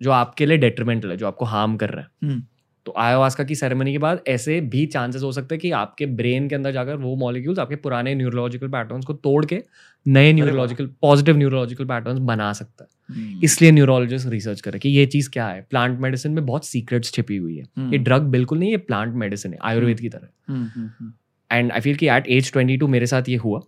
जो 0.00 0.10
आपके 0.12 0.46
लिए 0.46 0.58
डेट्रीमेंटल 0.58 1.10
है 1.10 1.16
जो 1.16 1.26
आपको 1.26 1.44
हार्म 1.46 1.76
कर 1.76 1.90
रहा 1.90 2.02
है 2.02 2.28
हम्म। 2.28 2.42
तो 2.86 2.94
आयोवास्का 2.96 3.44
की 3.44 3.54
सेरेमनी 3.54 3.92
के 3.92 3.98
बाद 3.98 4.20
ऐसे 4.28 4.60
भी 4.70 4.84
चांसेस 4.86 5.22
हो 5.22 5.30
सकते 5.32 5.54
हैं 5.54 5.60
कि 5.60 5.70
आपके 5.72 6.06
ब्रेन 6.14 6.48
के 6.48 6.54
अंदर 6.54 6.72
जाकर 6.72 6.96
वो 6.96 7.14
मॉलिक्यूल्स 7.16 7.58
आपके 7.58 7.76
पुराने 7.76 8.14
न्यूरोलॉजिकल 8.14 8.68
पैटर्न्स 8.68 9.04
को 9.04 9.12
तोड़ 9.20 9.44
के 9.44 9.62
नए 10.06 10.32
न्यूरोलॉजिकल 10.32 10.86
पॉजिटिव 11.02 11.36
न्यूरोलॉजिकल 11.36 11.84
पैटर्न्स 11.84 12.20
बना 12.22 12.52
सकता 12.52 12.84
है 12.84 13.16
हम्म। 13.16 13.40
इसलिए 13.44 13.70
न्यूरोलॉजिस्ट 13.70 14.28
रिसर्च 14.28 14.60
करे 14.60 14.78
कि 14.78 14.88
ये 14.88 15.06
चीज़ 15.06 15.30
क्या 15.30 15.46
है 15.48 15.66
प्लांट 15.70 15.98
मेडिसिन 16.00 16.32
में 16.32 16.44
बहुत 16.46 16.66
सीक्रेट्स 16.66 17.12
छिपी 17.12 17.36
हुई 17.36 17.56
है 17.56 17.64
हम्म। 17.78 17.92
ये 17.92 17.98
ड्रग 18.00 18.22
बिल्कुल 18.30 18.58
नहीं 18.58 18.70
ये 18.70 18.76
प्लांट 18.84 19.14
मेडिसिन 19.16 19.52
है 19.52 19.58
आयुर्वेद 19.62 20.00
की 20.00 20.08
तरह 20.08 20.28
hmm, 20.48 20.66
hmm, 20.66 20.88
hmm. 21.00 21.12
And 21.50 21.72
I 21.72 21.80
feel 21.80 21.96
कि 21.96 22.08
एट 22.08 22.28
एज 22.28 22.52
ट्वेंटी 22.52 22.76
टू 22.76 22.88
मेरे 22.88 23.06
साथ 23.06 23.28
ये 23.28 23.36
हुआ 23.36 23.60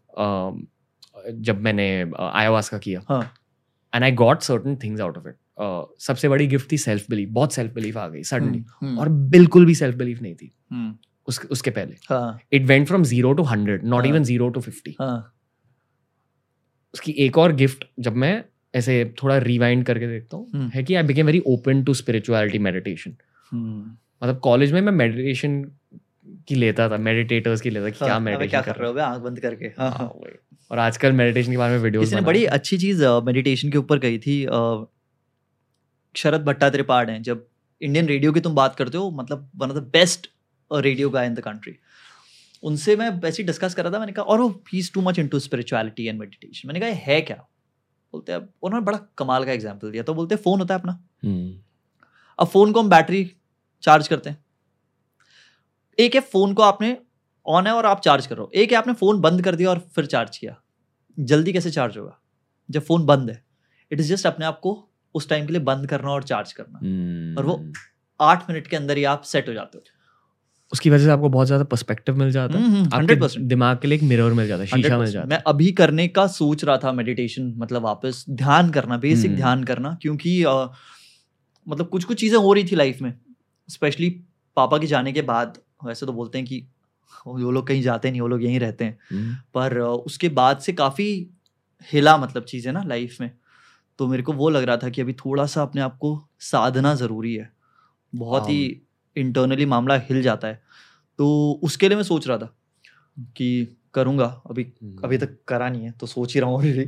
जब 1.26 1.60
मैंने 1.60 1.88
आयावास्का 2.20 2.78
किया। 2.78 3.00
हाँ। 3.08 3.22
And 3.92 4.04
I 4.04 4.12
got 4.12 4.40
certain 4.42 4.76
things 4.76 5.00
out 5.00 5.16
of 5.18 5.28
it 5.28 5.36
सबसे 6.00 6.28
बड़ी 6.28 6.46
गिफ्ट 6.46 6.70
थी 6.72 6.78
सेल्फ 6.78 7.10
बिलीफ 7.10 7.28
बहुत 7.32 7.52
सेल्फ 7.52 7.74
बिलीफ 7.74 7.96
आ 7.96 8.06
गई 8.08 8.22
सडनली 8.22 8.58
हम्म, 8.58 8.86
हम्म, 8.86 8.98
और 8.98 9.08
बिल्कुल 9.08 9.66
भी 9.66 9.74
सेल्फ 9.74 9.96
बिलीफ 9.96 10.22
नहीं 10.22 10.34
थी। 10.34 10.50
हम्म, 10.72 10.94
उस, 11.28 11.40
उसके 11.50 11.70
पहले। 11.70 12.56
It 12.56 12.64
went 12.66 12.86
from 12.86 13.02
zero 13.04 13.32
to 13.32 13.42
hundred 13.42 13.84
not. 13.84 14.06
Even 14.06 14.24
zero 14.24 14.48
to 14.48 14.60
fifty 14.60 14.96
उसकी 16.94 17.12
एक 17.18 17.38
और 17.38 17.52
गिफ्ट 17.52 17.84
जब 18.00 18.16
मैं 18.16 18.44
ऐसे 18.74 19.14
थोड़ा 19.22 19.36
रिवाइंड 19.38 19.84
करके 19.86 20.06
देखता 20.06 20.36
हूँ 20.36 20.50
हम्म। 20.54 20.68
है 20.68 20.82
कि 20.82 20.94
I 20.94 21.02
became 21.02 21.26
very 21.26 21.42
open 21.46 21.82
to 21.84 21.94
spirituality 21.94 22.58
meditation. 22.58 23.16
मतलब 23.52 24.38
कॉलेज 24.38 24.72
में 24.72 24.80
मैं 24.80 24.92
मेडिटेशन 24.92 25.62
की 26.48 26.54
लेता 26.54 26.88
था 26.90 26.96
मेडिटेटर्स 26.98 27.60
की 27.60 27.70
लेता 27.70 27.90
कि 27.90 27.98
क्या 27.98 28.08
हाँ, 28.08 28.16
अबे 28.16 28.30
मेडिटेशन 28.30 28.50
क्या 28.50 28.60
कर 28.62 28.80
रहे 28.80 28.90
हो 28.90 28.98
आँख 29.00 29.22
बंद 29.22 29.40
करके। 29.40 29.66
हाँ, 29.78 29.90
हाँ। 29.90 30.08
और 30.70 30.78
आजकल 30.78 31.12
मेडिटेशन 31.12 31.52
के 31.52 31.58
बारे 31.58 31.74
में 31.74 31.82
वीडियोस 31.82 32.04
किसी 32.04 32.16
ने 32.16 32.22
बड़ी 32.22 32.44
अच्छी 32.56 32.78
चीज़ 32.78 33.04
मेडिटेशन 33.24 33.70
के 33.70 33.78
ऊपर 33.78 33.98
कही 33.98 34.18
थी 34.18 34.36
शरद 36.14 36.44
भट्टा 36.44 36.70
त्रिपाठ 36.70 37.08
हैं 37.08 37.22
जब 37.22 37.46
इंडियन 37.80 38.06
रेडियो 38.06 38.32
की 38.32 38.40
तुम 38.40 38.54
बात 38.54 38.76
करते 38.76 38.98
हो 38.98 39.10
मतलब 39.10 39.50
one 39.56 39.70
of 39.70 39.78
the 39.78 39.82
best 39.92 40.28
radio 40.70 41.10
guy 41.10 41.26
in 41.26 41.34
the 41.34 41.40
country 41.40 41.76
उनसे 42.62 42.96
मैं 42.96 43.08
वैसे 43.20 43.42
ही 43.42 43.46
डिस्कस 43.46 43.74
कर 43.74 43.84
रहा 43.84 43.92
था 43.92 43.98
मैंने 43.98 44.12
कहा 44.12 44.24
और 44.24 44.40
वो 44.40 44.48
ही 44.72 44.82
too 44.94 45.00
much 45.02 45.18
into 45.18 45.38
spirituality 45.38 46.06
and 46.06 46.18
meditation 46.20 46.68
मैंने 46.68 46.80
कहा 46.80 46.88
है 47.06 47.20
क्या? 47.20 47.36
बोलते 48.14 48.32
हैं 48.32 48.38
उन्होंने 48.62 48.84
बड़ा 48.84 48.98
कमाल 49.18 49.44
का 49.44 49.52
एग्ज़ाम्पल 49.52 49.90
दिया। 49.90 50.02
तो 50.02 50.14
बोलते 50.14 50.36
फ़ोन 50.36 50.60
होता 50.60 50.74
है 50.74 50.80
अपना। 50.80 50.92
अब 52.38 52.46
फ़ोन 52.48 52.72
को 52.72 52.80
हम 52.80 52.88
बैटरी 52.90 53.30
चार्ज 53.82 54.08
करते 54.08 54.30
हैं। 54.30 54.44
एक 55.98 56.14
है 56.14 56.20
फ़ोन 56.22 56.54
को 56.54 56.62
आपने 56.62 56.96
ऑन 57.46 57.66
है 57.66 57.72
और 57.72 57.86
आप 57.86 58.00
चार्ज 58.00 58.26
करो 58.26 58.50
एक 58.54 58.72
है 58.72 58.78
आपने 58.78 58.92
फ़ोन 58.92 59.20
बंद 59.20 59.42
कर 59.42 59.54
दिया 59.54 59.70
और 59.70 59.78
फिर 59.78 60.06
चार्ज 60.06 60.38
किया। 60.38 60.56
जल्दी 61.20 61.52
कैसे 61.52 61.70
चार्ज 61.70 61.98
होगा? 61.98 62.18
जब 62.70 62.82
फ़ोन 62.82 63.06
बंद 63.06 63.30
है। 63.30 63.44
इट 63.92 64.00
इज़ 64.00 64.14
जस्ट 64.14 64.26
अपने 64.26 64.46
आप 64.46 64.60
को 64.60 64.88
उस 65.14 65.28
टाइम 65.28 65.46
के 65.46 65.52
लिए 65.52 65.60
बंद 65.60 65.86
करना 65.88 66.10
और 66.10 66.22
चार्ज 66.22 66.52
करना। 66.52 66.78
hmm. 66.78 67.38
और 67.38 67.46
वो- 67.46 67.72
आठ 68.20 68.50
मिनट 68.50 68.66
के 68.66 68.76
अंदर 68.76 68.96
ही 68.96 69.04
आप 69.04 69.22
सेट 69.22 69.48
हो 69.48 69.54
जाते 69.54 69.78
हो। 69.78 69.84
उसकी 70.72 70.90
वजह 70.90 71.04
से 71.04 71.10
आपको 71.10 71.28
बहुत 71.28 71.46
ज़्यादा 71.46 71.64
पर्सपेक्टिव 71.64 72.16
मिल 72.16 72.30
जाता 72.30 72.58
है। 72.58 72.64
हंड्रेड 72.64 72.94
आपके 72.94 73.14
परसेंट 73.14 73.46
दिमाग 73.46 73.78
के 73.78 73.88
लिए 73.88 73.98
एक 73.98 74.04
मिरर 74.04 74.32
मिल 74.32 74.46
जाता 74.46 74.60
है 74.60 74.66
शीशा 74.66 74.98
मिल 74.98 75.10
जाता 75.10 75.24
है। 75.24 75.30
मैं 75.30 75.42
अभी 75.46 75.72
करने 75.72 76.08
का 76.08 76.26
सोच 76.26 76.64
रहा 76.64 76.78
था 76.78 76.92
मेडिटेशन 76.92 77.54
मतलब 77.56 77.82
वापस 77.82 78.24
ध्यान 78.30 78.70
करना 78.70 78.96
बेसिक 78.96 79.26
हम्म। 79.26 79.36
ध्यान 79.36 79.64
करना 79.64 79.98
क्योंकि 80.02 80.44
अ, 80.44 80.70
मतलब 81.68 81.88
कुछ 81.88 82.04
कुछ 82.04 82.20
चीज़ें 82.20 82.38
हो 82.38 82.52
रही 82.52 82.64
थी 82.64 82.76
लाइफ 82.76 83.00
में। 83.02 83.14
स्पेशली 83.70 84.10
पापा 84.56 84.78
के 84.78 84.86
जाने 84.86 85.12
के 85.12 85.22
बाद 85.22 85.58
वैसे 85.84 86.06
तो 86.06 86.12
बोलते 86.12 86.38
हैं 86.38 86.46
कि 86.46 86.66
वो 87.26 87.50
लोग 87.50 87.66
कहीं 87.68 87.82
जाते 87.82 88.10
नहीं 88.10 88.20
वो 88.20 88.28
लोग 88.28 88.42
यहीं 88.44 88.60
रहते 88.60 88.84
हैं। 88.84 88.98
पर 89.54 89.78
उसके 89.80 90.28
बाद 90.30 90.58
से 90.58 90.72
काफ़ी 90.74 91.06
हिला 91.88 92.16
मतलब 92.18 92.44
चीज़ें 92.44 92.72
ना 92.72 92.82
लाइफ 92.84 93.16
में। 93.20 93.30
तो 93.98 94.06
मेरे 94.08 94.22
को 94.22 94.32
वो 94.32 94.48
लग 94.50 94.64
रहा 94.64 94.76
था 94.76 94.88
कि 94.90 95.02
अभी 95.02 95.12
थोड़ा 95.14 95.46
सा 95.46 95.62
अपने 95.62 95.80
आप 95.82 95.96
को 95.98 96.18
साधना 96.40 96.94
ज़रूरी 96.94 97.34
है। 97.36 97.50
बहुत 98.12 98.48
ही 98.48 98.58
इंटरनली 99.16 99.66
मामला 99.66 99.96
हिल 100.00 100.22
जाता 100.22 100.48
है। 100.48 100.62
तो 101.18 101.60
उसके 101.64 101.88
लिए 101.88 101.96
मैं 101.96 102.04
सोच 102.04 102.28
रहा 102.28 102.38
था 102.38 102.54
कि 103.36 103.76
करूँगा। 103.94 104.26
अभी 104.50 104.64
अभी 105.04 105.18
तक 105.18 105.38
करा 105.48 105.68
नहीं 105.70 105.84
है 105.84 105.92
तो 105.92 106.06
सोच 106.06 106.34
ही 106.34 106.40
रहा 106.40 106.50
हूँ 106.50 106.58
ऑलरेडी 106.58 106.84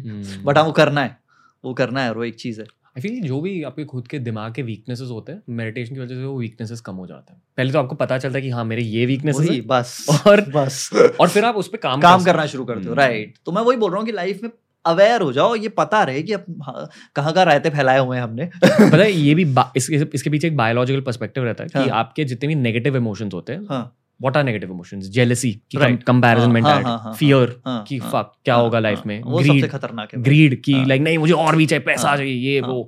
बट 0.46 0.58
हाँ 0.58 0.64
वो 0.66 0.72
करना 0.72 1.02
है। 1.02 1.18
वो 1.64 1.74
करना 1.74 2.02
है 2.02 2.10
और 2.10 2.18
वो 2.18 2.24
एक 2.24 2.36
चीज़ 2.36 2.60
है। 2.60 2.66
आई 2.96 3.02
फील 3.02 3.20
जो 3.22 3.40
भी 3.40 3.62
आपके 3.62 3.84
खुद 3.84 4.06
के 4.08 4.18
दिमाग 4.18 4.52
के 4.54 4.62
वीकनेसेस 4.62 5.08
होते 5.10 5.32
हैं 5.32 5.42
मेडिटेशन 5.56 5.94
की 5.94 6.00
वजह 6.00 6.14
से 6.14 6.24
वो 6.24 6.38
वीकनेसेस 6.38 6.80
कम 6.80 6.94
हो 6.94 7.06
जाते 7.06 7.32
हैं। 7.32 7.42
पहले 7.56 7.72
तो 7.72 7.78
आपको 7.78 7.94
पता 7.94 8.18
चलता 8.18 8.38
है 8.38 8.42
कि 8.42 8.50
हाँ 8.50 8.64
मेरे 8.64 8.82
ये 8.82 9.06
वीकनेसेस 9.06 9.50
है 9.50 9.60
बस 9.60 10.06
और 10.26 10.40
बस। 10.50 10.88
और 11.20 11.28
फिर 11.28 11.44
आप 11.44 11.56
उस 11.56 11.68
पर 11.68 11.78
काम 11.78 12.00
काम 12.00 12.24
करना 12.24 12.46
शुरू 12.46 12.64
करते 12.64 12.84
हो 12.84 12.90
हम्म। 12.90 13.00
राइट 13.00 13.34
तो 13.46 13.52
मैं 13.52 13.62
वही 13.62 13.76
बोल 13.76 13.90
रहा 13.90 13.98
हूँ 13.98 14.06
कि 14.06 14.12
लाइफ 14.12 14.40
में 14.42 14.50
अवेयर 14.84 15.20
हो 15.20 15.32
जाओ 15.32 15.54
ये 15.56 15.68
पता 15.68 16.02
रहे 16.02 16.22
कि 16.22 16.32
अब 16.32 16.44
हाँ, 16.62 16.88
कहाँ 17.16 17.32
कहाँ 17.32 17.44
रायते 17.44 17.70
फैलाए 17.70 17.98
हुए 17.98 18.16
हैं 18.16 18.24
हमने। 18.24 18.44
पता 18.64 18.96
है 18.96 19.10
ये 19.26 19.34
भी 19.34 19.46
इसके 19.76 19.96
इसके 20.14 20.30
पीछे 20.30 20.46
एक 20.46 20.56
बायोलॉजिकल 20.56 21.00
पर्सपेक्टिव 21.00 21.44
रहता 21.44 21.64
है 21.64 21.68
कि 21.68 21.78
हाँ। 21.78 21.98
आपके 21.98 22.24
जितने 22.24 22.48
भी 22.48 22.54
नेगेटिव 22.54 22.96
इमोशंस 22.96 23.34
होते 23.34 23.52
हैं 23.52 23.66
हाँ। 23.70 23.84
What 24.20 24.36
are 24.36 24.44
negative 24.44 24.70
emotions 24.72 25.08
jealousy 25.10 25.52
की. 25.52 25.78
कंपैरिजन 25.78 26.20
हाँ, 26.20 26.34
हाँ, 26.34 26.40
हाँ, 26.40 26.52
मेंटालिटी 26.52 26.90
हाँ, 27.04 27.12
फियर 27.14 27.56
हाँ, 27.66 27.82
कि 27.88 27.96
हाँ, 27.98 28.10
फक 28.12 28.32
क्या 28.44 28.54
होगा 28.54 28.78
लाइफ 28.78 29.02
में? 29.06 29.20
ग्रीड 29.26 29.68
खतरनाक 29.70 30.14
है 30.14 30.22
ग्रीड 30.22 30.60
की। 30.62 30.84
लाइक 30.84 31.02
नहीं 31.02 31.18
मुझे 31.18 31.32
और 31.34 31.56
भी 31.56 31.66
चाहिए 31.66 31.84
पैसा 31.84 32.16
चाहिए 32.16 32.34
ये। 32.52 32.60
वो 32.60 32.78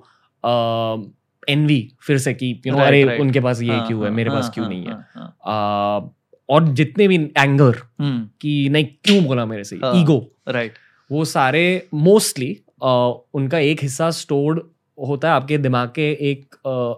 एनवी 1.49 1.81
फिर 2.07 2.19
से 2.19 2.33
कि 2.35 2.51
यू 2.67 2.73
नो 2.73 2.79
Right, 2.79 3.07
अरे. 3.09 3.19
उनके 3.19 3.41
पास 3.41 3.61
ये 3.63 3.73
हाँ, 3.73 3.87
क्यों 3.87 4.05
है? 4.05 4.11
मेरे 4.11 4.31
पास 4.31 4.51
क्यों 4.55 4.69
नहीं 4.69 4.87
है? 4.87 6.11
और 6.51 6.69
जितने 6.81 7.07
भी 7.09 7.17
एंगर 7.39 7.77
हम्म, 8.01 8.29
कि 8.41 8.69
नहीं 8.73 8.85
क्यों 9.05 9.25
बोला 9.25 9.45
मेरे 9.47 9.65
से। 9.65 9.77
ईगो 9.77 10.19
राइट 10.49 10.75
वो 11.11 11.25
सारे 11.25 11.63
मोस्टली 11.95 12.51
उनका 13.35 13.59
एक 13.59 13.83
हिस्सा 13.83 14.11
स्टोर्ड 14.11 14.61
होता 15.07 15.29
है 15.29 15.35
आपके 15.35 15.59
दिमाग 15.59 15.89
के 15.89 16.11
एक 16.31 16.55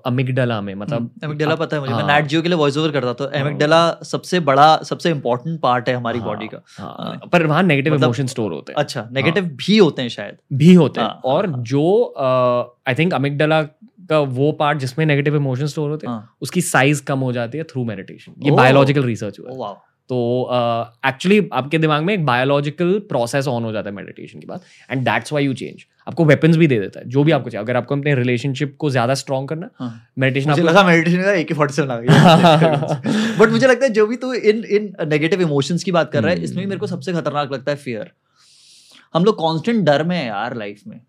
अमिगडला 0.06 0.60
में 0.60 0.74
मतलब 0.74 1.10
एमिगडाला 1.24 1.52
आप- 1.52 1.60
पता 1.60 1.76
है 1.76 1.80
मुझे 1.80 1.94
मैं 1.94 2.02
हाँ। 2.02 2.12
नैट 2.12 2.26
जियो 2.26 2.42
के 2.42 2.48
लिए 2.48 2.58
वॉइस 2.58 2.76
ओवर 2.76 2.90
करता 2.90 3.14
था 3.14 3.24
हाँ। 3.24 3.46
एमिगडाला 3.46 3.92
सबसे 4.02 4.40
बड़ा 4.40 4.76
सबसे 4.76 5.10
इंपॉर्टेंट 5.10 5.60
पार्ट 5.60 5.88
है 5.88 5.94
हमारी 5.94 6.18
हाँ, 6.18 6.28
बॉडी 6.28 6.46
का। 6.48 6.62
हाँ, 6.78 6.96
हाँ। 6.98 7.28
पर 7.32 7.46
वहाँ 7.46 7.62
नेगेटिव 7.62 7.94
इमोशन 7.94 8.26
स्टोर 8.26 8.52
होते 8.52 8.72
हैं। 8.72 8.76
अच्छा 8.76 9.08
नेगेटिव 9.12 9.44
हाँ, 9.44 9.52
भी 9.52 9.78
होते 9.78 10.02
हैं 10.02 10.08
शायद। 10.08 10.36
भी 10.52 10.74
होते 10.74 11.00
हैं। 11.00 11.08
हाँ, 11.08 11.20
और 11.24 11.46
हाँ, 11.46 11.54
हाँ। 11.54 11.62
जो 11.64 12.14
आई 12.88 12.94
थिंक 12.94 13.14
अमिगडला 13.14 13.62
का 14.10 14.18
वो 14.18 14.52
पार्ट 14.52 14.78
जिसमें 14.78 15.06
नेगेटिव 15.06 15.36
इमोशन 15.36 15.66
स्टोर 15.66 15.90
होते 15.90 16.06
हैं 16.06 16.14
हाँ। 16.14 16.36
उसकी 16.40 16.60
साइज़ 16.60 17.02
कम 17.04 17.18
हो 17.18 17.32
जाती 17.32 17.58
है 17.58 17.64
थ्रू 17.64 17.84
मेडिटेशन 17.84 18.32
ये 18.42 18.50
बायोलॉजिकल 18.50 19.02
रिसर्च 19.02 19.40
हुआ 19.40 19.68
है। 19.68 19.76
तो 20.10 20.18
एक्चुअली 21.06 21.40
uh, 21.40 21.46
आपके 21.52 21.78
दिमाग 21.78 22.02
में 22.02 22.12
एक 22.14 22.24
बायोलॉजिकल 22.26 22.98
प्रोसेस 23.08 23.48
ऑन 23.48 23.64
हो 23.64 23.72
जाता 23.72 23.90
है 23.90 23.94
मेडिटेशन 23.96 24.40
के 24.40 24.46
बाद 24.46 24.60
and 24.90 25.04
that's 25.04 25.32
why 25.32 25.44
you 25.44 25.52
change 25.54 25.84
आपको 26.08 26.24
वेपन्स 26.24 26.56
भी 26.56 26.66
दे 26.66 26.78
देता 26.80 27.00
है 27.00 27.08
जो 27.08 27.22
भी 27.24 27.32
आपको 27.32 27.50
चाहिए। 27.50 27.64
अगर 27.64 27.76
आपको 27.76 27.96
अपने 27.96 28.14
रिलेशनशिप 28.14 28.74
को 28.78 28.90
ज़्यादा 28.90 29.14
स्ट्रॉन्ग 29.14 29.48
करना। 29.48 29.68
मेडिटेशन 30.18 30.50
मुझे 30.50 30.62
लगा 30.62 30.82
मेडिटेशन 30.84 31.22
का 31.22 31.32
एक 31.32 31.48
ही 31.48 31.54
फोर्टी 31.54 31.82
आ 31.82 31.96
बट 33.38 33.50
मुझे 33.50 33.66
लगता 33.66 33.84
है 33.84 33.90
जो 33.92 34.06
भी 34.06 34.16
तू 34.16 34.32
इन 34.32 34.64
इन 34.70 34.92
नेगेटिव 35.08 35.42
इमोशंस 35.42 35.84
की 35.84 35.92
बात 35.92 36.12
कर 36.12 36.22
रहा 36.22 36.32
है 36.32 36.42
इसमें 36.42 36.58
भी 36.60 36.66
मेरे 36.66 36.80
को 36.80 36.86
सबसे 36.86 37.12
खतरनाक 37.12 37.52
लगता 37.52 37.72
है 37.72 37.78
फियर 37.78 38.10
हम 39.14 39.24
लोग 39.24 39.38
कांस्टेंट 39.38 39.84
डर 39.84 40.02
में 40.04 40.16
है 40.16 40.26
यार 40.26 40.56
लाइफ 40.56 40.82
में। 40.86 41.00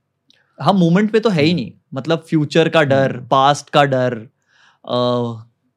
हम 0.59 0.77
मोमेंट 0.77 1.11
पे 1.11 1.19
तो 1.19 1.29
है 1.29 1.43
ही 1.43 1.53
नहीं। 1.53 1.71
मतलब 1.93 2.23
फ्यूचर 2.29 2.69
का 2.69 2.83
डर 2.83 3.17
पास्ट 3.31 3.69
का 3.69 3.83
डर 3.85 4.13
अ, 4.13 4.97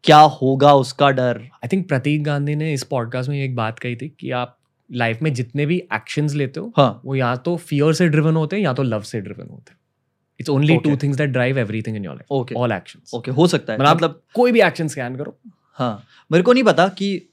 क्या 0.04 0.18
होगा 0.18 0.74
उसका 0.74 1.10
डर? 1.10 1.38
आई 1.54 1.68
थिंक 1.72 1.88
प्रतीक 1.88 2.24
गांधी 2.24 2.54
ने 2.54 2.72
इस 2.72 2.82
पॉडकास्ट 2.84 3.30
में 3.30 3.42
एक 3.44 3.56
बात 3.56 3.78
कही 3.78 3.96
थी 3.96 4.08
कि 4.20 4.30
आप 4.30 4.58
लाइफ 4.90 5.22
में 5.22 5.32
जितने 5.34 5.66
भी 5.66 5.76
एक्शंस 5.94 6.34
लेते 6.34 6.60
हो 6.60 6.72
हाँ। 6.76 7.00
वो 7.04 7.14
या 7.14 7.36
तो 7.36 7.56
फियर 7.56 7.92
से 7.92 8.08
ड्रिवन 8.08 8.36
होते 8.36 8.56
हैं 8.56 8.62
या 8.62 8.72
तो 8.72 8.82
लव 8.82 9.02
से 9.02 9.20
ड्रिवन 9.20 9.48
होते 9.50 9.72
हैं। 9.72 9.78
It's 10.40 10.50
only 10.50 10.76
two. 10.76 10.96
Things 10.96 11.16
that 11.16 11.30
drive 11.30 11.58
everything 11.58 11.96
in 11.96 12.04
your 12.04 12.14
life 12.14 12.56
all 12.56 12.72
actions 12.72 13.14
okay 13.14 13.30
हो 13.30 13.46
सकता 13.46 13.72
है। 13.72 13.78
मतलब 13.78 13.96
मतलब 13.96 14.22
कोई 14.34 14.52
भी 14.52 14.60
एक्शन 14.60 14.88
स्कैन 14.88 15.16
करो। 15.16 15.38
हाँ। 15.78 16.04
मेरे 16.32 16.44
को 16.44 16.52
नहीं 16.52 16.64
पता 16.64 16.88
कि 16.88 17.30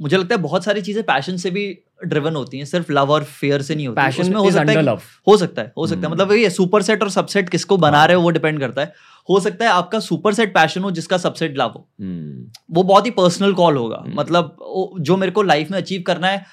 मुझे 0.00 0.16
लगता 0.16 0.34
है 0.34 0.40
बहुत 0.42 0.64
सारी 0.64 0.82
चीज़ें 0.82 1.02
पैशन 1.04 1.36
से 1.36 1.50
भी 1.50 1.78
ड्रिवन 2.04 2.34
होती 2.34 2.58
हैं। 2.58 2.64
सिर्फ़ 2.64 2.92
लव 2.92 3.10
और 3.10 3.24
फेयर 3.24 3.62
से 3.62 3.74
नहीं 3.74 3.86
होती। 3.88 4.00
पैशन 4.02 4.22
उसमें 4.22 4.36
हो 4.36 4.50
सकता 4.50 4.72
है 4.72 4.82
लव 4.82 5.00
हो 5.28 5.36
सकता 5.36 5.62
है 5.62 5.72
हो 5.76 5.86
सकता 5.86 6.00
है। 6.00 6.04
हम्म। 6.04 6.14
मतलब 6.14 6.28
वही 6.28 6.42
है 6.42 6.50
सुपर 6.50 6.82
सेट 6.82 7.02
और 7.02 7.10
सबसेट 7.10 7.48
किसको 7.48 7.76
बना 7.76 7.98
हाँ। 7.98 8.06
रहे 8.06 8.16
हो 8.16 8.22
वो 8.22 8.30
डिपेंड 8.30 8.60
करता 8.60 8.82
है। 8.82 8.92
हो 9.28 9.38
सकता 9.40 9.64
है 9.64 9.70
आपका 9.70 9.98
सुपर 10.00 10.34
सेट 10.34 10.54
पैशन 10.54 10.82
हो 10.82 10.90
जिसका 10.90 11.18
सबसेट 11.18 11.58
लव 11.58 11.70
हो 11.70 11.86
Hmm. 12.00 12.60
वो 12.70 12.82
बहुत 12.82 13.06
ही 13.06 13.10
पर्सनल 13.10 13.52
कॉल 13.54 13.76
होगा 13.76 13.96
हम्म। 13.96 14.14
मतलब 14.14 14.56
जो 15.00 15.16
मेरे 15.16 15.32
को 15.32 15.42
लाइफ 15.42 15.70
में 15.70 15.78
अचीव 15.78 16.02
करना 16.06 16.26
है 16.26 16.44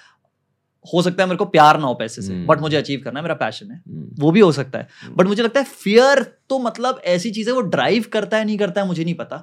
हो 0.86 1.01
सकता 1.01 1.24
है 1.24 1.28
मेरे 1.30 1.38
को 1.38 1.45
प्यार 1.47 1.80
ना 1.80 1.88
हो 1.88 1.93
पैसे 1.93 2.22
से 2.22 2.34
हम्म। 2.34 2.45
बट 2.47 2.59
मुझे 2.61 2.78
अचीव 2.78 3.01
करना 3.03 3.20
है 3.20 3.24
मेरा 3.24 3.36
पैशन 3.36 3.72
है. 3.72 3.82
वो 4.20 4.32
भी 4.32 4.39
हो 4.39 4.51
सकता 4.51 4.80
है 4.80 4.88
हम्म। 5.03 5.15
बट 5.15 5.28
मुझे 5.28 5.43
लगता 5.43 5.59
है 5.59 5.65
फियर 5.65 6.22
तो 6.49 6.59
मतलब 6.59 7.01
ऐसी 7.07 7.32
चीज़ 7.32 7.49
है 7.49 7.55
वो 7.55 7.61
ड्राइव 7.70 8.05
करता 8.13 8.38
है 8.38 8.45
नहीं 8.45 8.57
करता 8.57 8.82
है 8.82 8.88
मुझे 8.88 9.03
नहीं 9.03 9.15
पता 9.15 9.38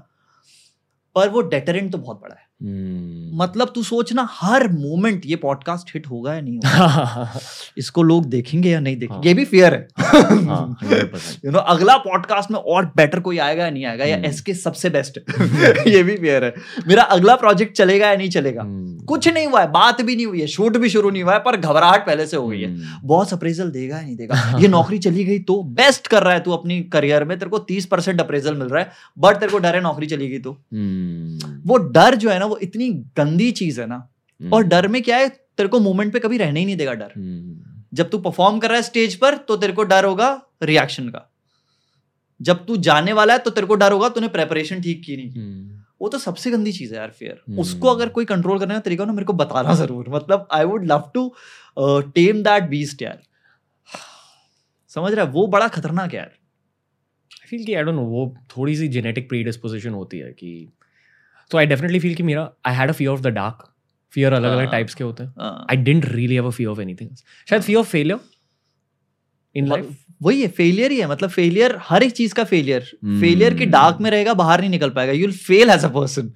पर 1.17 1.29
वो 1.29 1.41
डेटरेंट 1.49 1.93
तो 1.93 1.99
बहुत 1.99 2.21
बड़ा 2.21 2.35
है 2.35 2.46
Hmm. 2.61 3.33
मतलब 3.35 3.73
तू 3.75 3.83
सोचना 3.83 4.27
हर 4.31 4.67
मोमेंट 4.69 5.23
ये 5.27 5.37
पॉडकास्ट 5.37 5.91
हिट 5.95 6.07
होगा 6.07 6.35
या 6.35 6.41
नहीं 6.41 6.57
होगा 6.57 7.41
इसको 7.79 8.03
लोग 8.03 8.27
देखेंगे 8.27 8.71
या 8.71 8.79
नहीं 8.81 8.97
देखेंगे 8.97 9.15
हाँ। 9.15 9.23
ये 9.25 9.35
भी 9.35 9.45
फियर 9.45 9.75
है 9.75 9.89
हाँ, 9.99 10.77
100%. 10.85 11.45
यू 11.45 11.51
नो 11.51 11.59
अगला 11.67 11.97
पॉडकास्ट 11.99 12.51
में 12.51 12.59
और 12.59 12.87
बेटर 12.97 13.21
कोई 13.21 13.39
आएगा 13.39 13.65
या 13.65 13.71
नहीं 13.71 13.85
आएगा 13.85 14.05
या 14.05 14.17
हम्म। 14.17 14.27
एस 14.27 14.41
के 14.41 14.55
सबसे 14.57 14.91
बेस्ट 14.91 15.19
है 15.21 15.85
ये 15.89 16.03
भी 16.03 16.17
फेयर 16.17 16.45
है 16.45 16.55
मेरा 16.89 17.03
अगला 17.11 17.35
प्रोजेक्ट 17.37 17.77
चलेगा 17.77 18.09
या 18.09 18.17
नहीं 18.17 18.31
चलेगा 18.31 18.63
Hmm. 18.63 19.05
कुछ 19.07 19.29
नहीं 19.29 19.47
हुआ 19.47 19.61
है 19.61 19.71
बात 19.73 20.01
भी 20.03 20.15
नहीं 20.17 20.27
हुई 20.27 20.41
है 20.41 20.47
शूट 20.49 20.77
भी 20.77 20.89
शुरू 20.89 21.11
नहीं 21.11 21.23
हुआ 21.23 21.33
है 21.33 21.39
पर 21.41 21.57
घबराहट 21.59 22.07
पहले 22.07 22.27
से 22.27 22.37
हो 22.37 22.47
गई 22.47 22.61
है 22.61 22.71
Hmm. 22.71 23.05
बॉस 23.05 23.35
अप्रेजल 23.35 23.71
देगा 23.71 23.97
या 23.97 24.03
नहीं 24.03 24.17
देगा 24.17 24.59
ये 24.61 24.69
नौकरी 24.69 24.99
चली 25.01 25.25
गई 25.25 25.39
तो 25.45 25.63
बेस्ट 25.75 26.07
कर 26.07 26.23
रहा 26.23 26.35
है 26.35 26.41
तू 26.41 26.53
अपनी 26.53 26.81
करियर 26.93 27.25
में 27.25 27.39
तेरे 27.39 27.51
को 27.51 27.59
तीस 27.69 27.87
परसेंट 27.89 28.21
अप्रेजल 28.21 28.55
मिल 28.57 28.69
रहा 28.69 28.83
है 28.83 28.91
बट 29.19 29.37
तेरे 29.37 29.53
को 29.53 29.59
डर 29.61 29.75
है 29.75 29.83
नौकरी 29.83 30.07
चली 30.07 30.29
गई 30.29 30.39
तो 30.41 30.53
Hmm. 30.53 31.55
वो 31.67 31.77
डर 31.93 32.15
जो 32.17 32.31
है 32.31 32.39
ना 32.39 32.46
वो 32.47 32.59
इतनी 32.59 32.91
गंदी 33.17 33.51
चीज़ 33.53 33.81
है 33.81 33.87
ना। 33.87 34.09
Hmm. 34.41 34.53
और 34.53 34.63
डर 34.65 34.89
में 34.89 35.03
क्या 35.03 35.17
है 35.17 35.29
तेरे 35.29 35.69
को 35.69 35.81
मोमेंट 35.81 36.13
पे 36.13 36.19
कभी 36.19 36.39
रहने 36.39 36.61
ही 36.61 36.67
नहीं 36.67 36.77
देगा 36.77 36.95
डर। 36.95 37.13
Hmm. 37.17 37.73
जब 37.93 38.11
तू 38.11 38.19
परफॉर्म 38.19 38.59
कर 38.59 38.69
रहा 38.69 38.77
है 38.77 38.83
स्टेज 38.83 39.15
पर 39.17 39.37
तो 39.39 39.57
तेरे 39.57 39.73
को 39.73 39.85
डर 39.85 40.05
होगा 40.05 40.31
रिएक्शन 40.63 41.09
का। 41.09 41.31
जब 42.41 42.65
तू 42.67 42.77
जाने 42.83 43.13
वाला 43.13 43.33
है 43.33 43.39
तो 43.39 43.51
तेरे 43.51 43.67
को 43.67 43.75
डर 43.75 43.93
होगा 43.93 44.09
तूने 44.09 44.29
प्रेपरेशन 44.29 44.81
ठीक 44.83 45.03
की 45.05 45.17
नहीं। 45.17 45.31
की. 45.31 45.83
वो 46.01 46.09
तो 46.09 46.19
सबसे 46.19 46.51
गंदी 46.51 46.73
चीज़ 46.73 46.93
है 46.95 46.99
यार 46.99 47.11
फियर 47.11 47.41
हम्म। 47.49 47.61
उसको 47.61 47.89
अगर 47.89 48.09
कोई 48.09 48.25
कंट्रोल 48.25 48.59
करने 48.59 48.75
का 48.75 48.81
तरीका 48.81 49.05
ना 49.05 49.13
मेरे 49.13 49.25
को 49.25 49.33
बताना 49.35 49.75
ज़रूर। 49.75 50.09
मतलब 50.09 50.49
I 50.53 50.65
would 50.65 50.87
love 50.87 51.11
to 51.15 51.33
tame 52.15 52.43
that 52.43 52.69
beast 52.71 53.03
यार। 53.03 53.23
समझ 54.91 55.13
रहा 55.13 55.25
है? 55.25 55.31
वो 55.31 55.47
बड़ा 55.47 55.69
खतरनाक 55.69 56.13
है 56.13 56.19
यार। 56.19 56.27
आई 56.27 57.49
फील 57.49 57.65
कि 57.65 57.75
आई 57.75 57.83
डोंट 57.83 57.95
नो 57.95 58.03
वो 58.03 58.35
थोड़ी 58.51 58.77
सी 58.77 58.89
जेनेटिक 58.89 59.29
प्रीडिस्पोजिशन 59.29 59.91
होती 59.91 60.19
है 60.19 60.31
कि 60.33 60.69
तो 61.51 61.59
आई 61.59 61.67
डेफिनेटली 61.67 61.99
फील 62.01 62.15
कि 62.15 62.23
मेरा 62.23 62.51
I 62.67 62.75
had 62.75 62.89
a 62.89 62.93
fear 62.93 63.11
of 63.11 63.21
the 63.21 63.27
dark 63.35 63.69
fear 64.13 64.33
अलग 64.33 64.51
अलग 64.51 64.59
हाँ। 64.59 64.71
टाइप्स 64.73 64.95
के 64.95 65.05
होते 65.05 65.23
हैं। 65.23 65.35
हाँ। 65.41 65.67
I 65.71 65.77
didn't 65.77 66.05
really 66.07 66.35
have 66.35 66.47
a 66.47 66.51
fear 66.51 66.69
of 66.69 66.81
anything 66.81 67.11
शायद 67.49 67.63
fear 67.63 67.79
of 67.79 67.89
failure 67.89 68.21
in 69.55 69.69
life 69.69 69.97
वही 70.23 70.41
है 70.43 70.49
फेलियर 70.49 70.91
ही 70.91 70.99
है। 71.01 71.09
मतलब 71.09 71.31
फेलियर 71.31 71.77
हर 71.83 72.03
एक 72.03 72.13
चीज़ 72.13 72.35
का 72.35 72.45
फेलियर 72.45 72.81
फेलियर 72.81 73.55
की 73.55 73.63
हम्म। 73.63 73.73
डार्क 73.73 73.99
में 74.01 74.11
रहेगा 74.11 74.35
बाहर 74.35 74.61
नहीं 74.61 74.71
निकल 74.71 74.91
पाएगा। 74.91 75.13
You 75.13 75.27
will 75.27 75.37
fail 75.37 75.71
as 75.71 75.85
a 75.85 75.89
person 75.89 76.33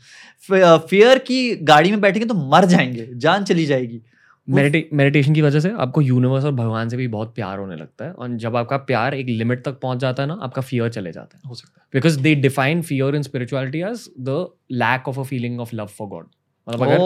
fear 0.89 1.19
की 1.19 1.57
गाड़ी 1.65 1.91
में 1.91 2.01
बैठेंगे 2.01 2.27
तो 2.29 2.35
मर 2.51 2.65
जाएँगे 2.67 3.09
जान 3.17 3.45
चली 3.45 3.67
जाएगी। 3.67 4.01
मेडिटेशन 4.49 5.35
की 5.35 5.43
वजह 5.43 5.61
से 5.61 5.71
आपको 5.79 6.01
यूनिवर्स 6.01 6.45
और 6.45 6.53
भगवान 6.53 6.89
से 6.89 6.97
भी 6.97 7.07
बहुत 7.09 7.35
प्यार 7.35 7.59
होने 7.59 7.77
लगता 7.77 8.05
है। 8.05 8.13
और 8.13 8.37
जब 8.37 8.57
आपका 8.57 8.77
प्यार 8.77 9.15
एक 9.15 9.27
लिमिट 9.29 9.65
तक 9.65 9.79
पहुँच 9.81 9.99
जाता 9.99 10.23
है 10.23 10.29
ना 10.29 10.39
आपका 10.43 10.63
फियर 10.63 10.89
चले 10.89 11.13
जाता 11.13 11.37
है। 11.37 11.49
हो 11.49 11.55
सकता 11.55 11.81
है। 11.81 11.87
Because 11.95 12.19
they 12.21 12.35
define 12.35 12.83
fear 12.83 13.15
in 13.15 13.23
spirituality 13.23 13.81
as 13.81 14.09
the 14.21 14.47
lack 14.73 15.09
of 15.09 15.21
a 15.21 15.23
feeling 15.23 15.61
of 15.61 15.75
love 15.77 15.87
for 15.99 16.09
God 16.09 16.27
मतलब 16.67 16.83
अगर 16.83 17.01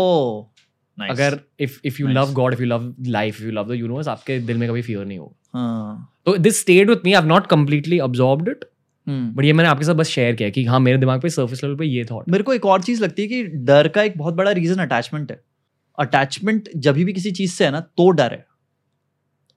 अगर 1.10 1.38
if 1.60 1.80
if 1.84 2.00
you 2.02 2.08
love 2.08 2.32
God 2.32 2.52
if 2.52 2.60
you 2.60 2.66
love 2.66 2.94
life 3.08 3.36
if 3.36 3.44
you 3.44 3.52
love 3.52 3.68
the 3.68 3.74
universe 3.74 4.08
आपके 4.08 4.38
दिल 4.40 4.58
में 4.58 4.68
कभी 4.68 4.82
फियर 4.82 5.04
नहीं 5.04 5.18
होगा। 5.18 5.58
हाँ। 5.58 6.10
तो 6.26 6.36
this 6.36 6.60
stayed 6.60 6.90
with 6.90 7.04
me 7.04 7.12
I 7.12 7.26
not 7.26 7.46
completely 7.46 7.98
absorbed 7.98 8.48
it. 8.48 8.64
But 9.06 9.44
ये 9.44 9.52
मैंने 9.52 9.70
आपके 9.70 9.84
साथ 9.84 9.94
बस 9.94 10.08
शेयर 10.08 10.34
किया 10.34 10.50
कि 10.50 10.64
हाँ 10.64 10.80
मेरे 10.80 10.98
दिमाग 10.98 11.20
पे 11.20 11.28
सरफेस 11.30 11.64
लेवल 11.64 11.76
पे 11.76 11.86
ये 11.86 12.04
थॉट 12.04 12.28
मेरे 12.28 12.44
को 12.44 12.52
एक 12.54 12.66
और 12.66 12.82
चीज़ 12.82 13.02
लगती 13.02 13.22
है 13.22 13.28
कि 13.28 13.42
डर 13.66 13.88
का 13.88 14.02
एक 14.02 14.16
बहुत 14.18 14.34
बड़ा 14.34 14.50
रीजन 14.50 14.82
अटैचमेंट 14.82 15.30
है। 15.30 15.40
अटैचमेंट 15.98 16.68
जब 16.76 16.94
भी 16.94 17.12
किसी 17.12 17.32
चीज़ 17.32 17.52
से 17.52 17.64
है 17.64 17.70
ना 17.70 17.80
तो 17.80 18.10
डर 18.10 18.32
है। 18.32 18.46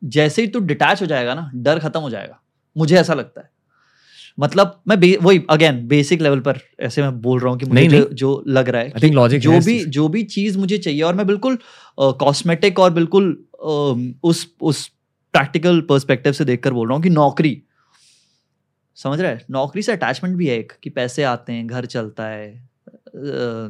जैसे 0.04 0.42
ही 0.42 0.48
तू 0.48 0.60
डिटैच 0.60 1.02
हो 1.02 1.06
जाएगा 1.08 1.34
ना 1.34 1.52
डर 1.56 1.80
खत्म 1.80 2.00
हो 2.00 2.10
जाएगा। 2.10 2.42
मुझे 2.78 2.96
ऐसा 2.96 3.14
लगता 3.14 3.42
है। 3.42 3.50
मतलब 4.40 4.82
मैं 4.88 5.00
बे- 5.00 5.24
वही 5.24 5.44
अगेन 5.50 5.88
बेसिक 5.88 6.22
लेवल 6.22 6.40
पर 6.40 6.60
ऐसे 6.80 7.02
मैं 7.02 7.22
बोल 7.22 7.40
रहा 7.40 7.50
हूँ 7.52 7.60
कि 7.60 7.66
मुझे 7.66 7.80
नहीं, 7.80 7.90
जो, 7.90 7.98
नहीं। 7.98 8.16
जो 8.16 8.44
लग 8.48 8.70
रहा 8.70 8.82
है 8.82 9.10
लॉजिक 9.12 9.42
जो 9.42 9.52
भी 9.52 9.86
जो 9.86 10.08
भी 10.08 10.24
चीज़ 10.24 10.58
मुझे 10.58 10.78
चाहिए 10.78 11.02
और 11.02 11.16
मैं 11.16 11.28
बिल्कुल 11.28 11.58
कॉस्मेटिक 12.00 12.74
uh, 12.74 12.80
और 12.80 12.94
बिल्कुल 12.94 13.46
अ, 13.54 13.68
उस 14.24 14.56
उस 14.62 14.88
प्रैक्टिकल 15.34 15.82
पर्सपेक्टिव 15.82 16.34
से 16.34 16.46
देखकर 16.46 16.74
बोल 16.74 16.88
रहा 16.88 16.96
हूँ 16.96 17.04
कि 17.04 17.10
नौकरी। 17.10 17.64
समझ 18.96 19.22
रहा 19.22 19.32
है? 19.32 19.46
नौकरी 19.52 19.82
से 19.82 19.92
अटैचमेंट 19.92 20.36
भी 20.36 20.48
है 20.48 20.58
एक 20.58 20.74
कि 20.84 20.90
पैसे 20.90 21.24
आते 21.24 21.54
हैं 21.54 21.68
घर 21.68 21.86
चलता 21.86 22.28
है 22.28 22.70
अ, 22.88 23.68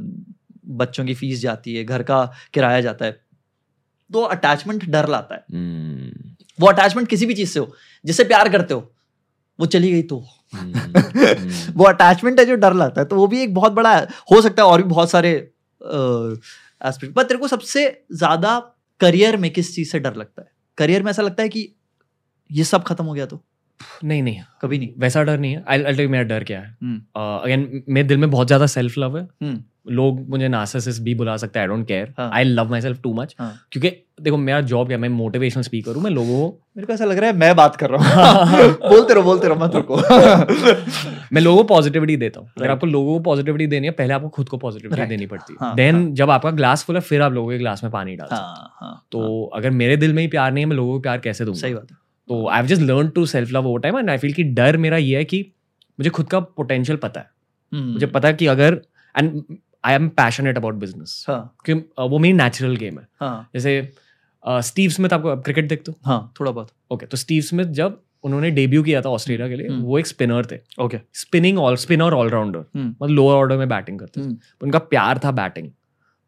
बच्चों 0.68 1.06
की 1.06 1.14
फ़ीस 1.14 1.40
जाती 1.42 1.76
है 1.76 1.84
घर 1.84 2.04
का 2.04 2.24
किराया 2.54 2.82
जाता 2.82 3.06
है 3.06 3.20
तो 4.10 4.22
अटैचमेंट 4.22 4.86
डर 4.86 5.08
लाता 5.10 5.36
है। 5.36 5.44
हम्म, 5.54 6.12
वो 6.60 6.68
अटैचमेंट 6.68 7.08
किसी 7.08 7.26
भी 7.26 7.34
चीज़ 7.34 7.50
से 7.52 7.60
हो 7.60 7.74
जिससे 8.06 8.24
प्यार 8.24 8.50
करते 8.50 8.74
हो 8.74 8.92
वो 9.60 9.66
चली 9.66 9.92
गई 9.92 10.02
तो। 10.04 10.18
वो 11.78 11.84
अटैचमेंट 11.84 12.40
है 12.40 12.46
जो 12.46 12.56
डर 12.56 12.74
लाता 12.74 13.02
है 13.02 13.08
तो 13.08 13.16
वो 13.16 13.28
भी 13.28 13.42
एक 13.44 13.54
बहुत 13.54 13.72
बड़ा 13.72 13.98
हो 14.32 14.42
सकता 14.42 14.64
है 14.64 14.70
और 14.70 14.82
भी 14.82 14.90
बहुत 14.90 15.10
सारे 15.12 15.32
एस्पेक्ट 15.82 17.14
पर 17.16 17.24
तेरे 17.24 17.40
को 17.40 17.48
सबसे 17.48 17.86
ज़्यादा 18.14 18.58
करियर 19.02 19.38
में 19.38 19.50
किस 19.54 19.74
चीज़ 19.76 19.92
से 19.92 20.00
डर 20.00 20.16
लगता 20.16 20.42
है? 20.42 20.52
करियर 20.78 21.04
में 21.04 21.10
ऐसा 21.12 21.22
लगता 21.22 21.44
है 21.44 21.50
कि 21.50 21.68
ये 22.52 22.64
सब 22.64 22.84
खत्म 22.84 23.06
हो 23.06 23.14
गया 23.14 23.26
तो। 23.26 23.44
नहीं 24.04 24.24
नहीं। 24.24 24.40
कभी 24.62 24.78
नहीं। 24.80 24.90
वैसा 24.98 25.24
डर 25.24 25.40
नहीं 25.40 25.54
है। 25.54 25.64
आई 25.68 25.84
आई 25.84 26.08
मेरा 26.08 26.24
डर 26.24 26.44
क्या 26.44 26.60
है। 26.60 26.78
हम्म। 26.84 26.98
अगेन 27.44 27.84
मेरे 27.90 28.08
दिल 28.08 28.18
में 28.18 28.30
बहुत 28.32 28.48
ज़्यादा 28.48 28.66
सेल्फ 28.68 28.98
लव 28.98 29.18
है। 29.18 29.24
हम्म, 29.44 29.64
लोग 29.92 30.30
मुझे 30.30 30.48
नार्सिसिस्ट 30.48 31.02
भी 31.02 31.14
बुला 31.16 31.36
सकते 31.38 31.60
हैं 31.60 31.68
आई 31.68 31.68
डोंट 31.68 31.88
केयर 31.88 32.14
हाँ। 32.18 32.30
I 32.34 32.44
love 32.44 32.70
myself 32.82 33.02
too 33.02 33.14
much 33.14 33.36
हाँ। 33.40 33.54
क्योंकि 33.72 33.90
देखो 34.22 34.38
मेरा 34.38 34.62
जॉब 34.62 34.88
क्या 34.88 34.98
मैं 34.98 35.10
मोटिवेशनल 35.10 35.64
स्पीकर 35.64 35.96
हूँ 35.96 36.04
मैं 36.04 36.12
लोगों 36.12 36.40
को 36.40 36.58
मेरे 36.78 36.88
को 36.88 36.94
ऐसा 36.94 37.06
लग 37.06 37.18
रहा 37.18 37.30
है 37.30 37.36
मैं 37.38 37.56
बात 37.56 37.76
कर 37.76 37.90
रहा 37.90 38.32
हूँ। 38.32 38.72
बोलते 38.90 39.14
रहो 39.14 39.24
बोलते 39.24 39.48
रहो 39.48 39.56
मत 39.56 39.76
रुको। 39.76 39.96
मैं 41.34 41.42
लोगों 41.42 41.58
को 41.58 41.68
पॉजिटिविटी 41.68 42.18
देता 42.18 42.40
हूँ। 42.40 42.50
अगर 42.58 42.70
आपको 42.70 42.88
लोगों 42.88 43.14
को 43.14 43.24
पॉजिटिविटी 43.24 43.68
देनी 43.68 43.88
है 43.88 43.92
पहले 43.92 44.14
आपको 44.14 44.30
खुद 44.30 44.50
को 44.50 44.58
पॉजिटिविटी 44.58 45.06
देनी 45.06 45.26
पड़ती 45.26 45.54
है। 45.54 45.66
हाँ, 45.66 45.76
देन 45.76 46.14
जब 46.14 46.30
आपका 46.30 46.52
ग्लास 46.52 46.84
फुल 46.84 46.96
है 46.96 47.02
फिर 47.02 47.22
आप 47.22 47.32
लोगों 47.32 47.50
के 47.52 47.58
ग्लास 47.58 47.84
में 47.84 47.92
पानी 47.92 48.16
डालते 48.16 48.36
हैं 48.36 48.42
हाँ। 48.42 48.74
हाँ 48.82 49.06
तो 49.12 49.46
अगर 49.56 49.70
मेरे 49.70 49.98
दिल 49.98 50.14
में 50.14 50.22
ही 50.22 50.28
प्यार 50.28 50.52
नहीं 50.52 50.64
है 50.64 50.70
मैं 50.70 50.78
लोगों 50.78 50.94
को 50.94 51.00
प्यार 51.00 51.20
कैसे 51.20 51.46
दूँगा? 51.46 51.60
सही 51.60 51.74
बात 51.74 51.92
है। 51.92 52.07
तो 52.30 52.48
I 52.48 52.58
have 52.58 52.68
just 52.68 52.82
learn 52.82 53.08
to 53.10 53.26
self 53.26 53.52
love 53.52 53.68
over 53.68 53.80
time 53.82 53.98
and 54.00 54.10
I 54.10 54.18
feel 54.18 54.34
कि 54.34 54.44
डर 54.56 54.78
मेरा 54.78 54.98
ये 54.98 55.18
है 55.18 55.26
कि 55.26 55.46
मुझे 56.00 56.10
खुद 56.10 56.28
का 56.28 56.40
पोटेंशियल 56.40 56.98
पता 56.98 57.20
है। 57.20 57.30
हम्म, 57.72 57.92
मुझे 57.94 58.06
पता 58.08 58.28
है 58.28 58.34
कि 58.34 58.48
अगर 58.48 58.82
and 59.16 59.42
I 59.84 59.94
am 59.96 60.08
passionate 60.18 60.58
about 60.58 60.76
business 60.76 61.26
क्योंकि 61.30 61.74
वो 62.02 62.20
मेरी 62.20 62.34
नेचुरल 62.34 62.76
गेम 62.76 63.00
है। 63.00 63.08
हाँ। 63.20 63.50
जैसे 63.54 63.92
स्टीव 64.44 64.90
स्मिथ 64.90 65.14
आपको 65.14 65.36
क्रिकेट 65.38 65.68
देखते 65.70 65.92
हो? 65.92 65.98
हाँ 66.06 66.34
थोड़ा 66.40 66.52
बहुत। 66.52 66.72
ओके 66.92 67.06
तो 67.06 67.18
स्टीव 67.18 67.42
स्मिथ 67.44 67.66
जब 67.76 68.02
उन्होंने 68.24 68.50
डेब्यू 68.52 68.84
किया 68.84 69.02
था 69.02 69.10
ऑस्ट्रेलिया 69.10 69.48
के 69.48 69.56
लिए 69.56 69.68
हम्म। 69.68 69.82
वो 69.82 70.00
एक 70.00 70.08
स्पिनर 70.08 70.46
थे। 70.46 70.60
Okay 70.80 71.00
spinning 71.14 71.58
all 71.60 71.76
spinner 71.76 72.14
allrounder. 72.14 72.60
मतलब 72.78 73.10
लोअर 73.10 73.36
ऑर्डर 73.36 73.58
में 73.58 73.68
बैटिंग 73.70 74.00
करते 74.00 74.20
थे। 74.22 74.26
हम्म, 74.26 74.38
उनका 74.62 74.80
प्यार 74.80 75.20
था 75.26 75.32
बैटिंग 75.34 75.70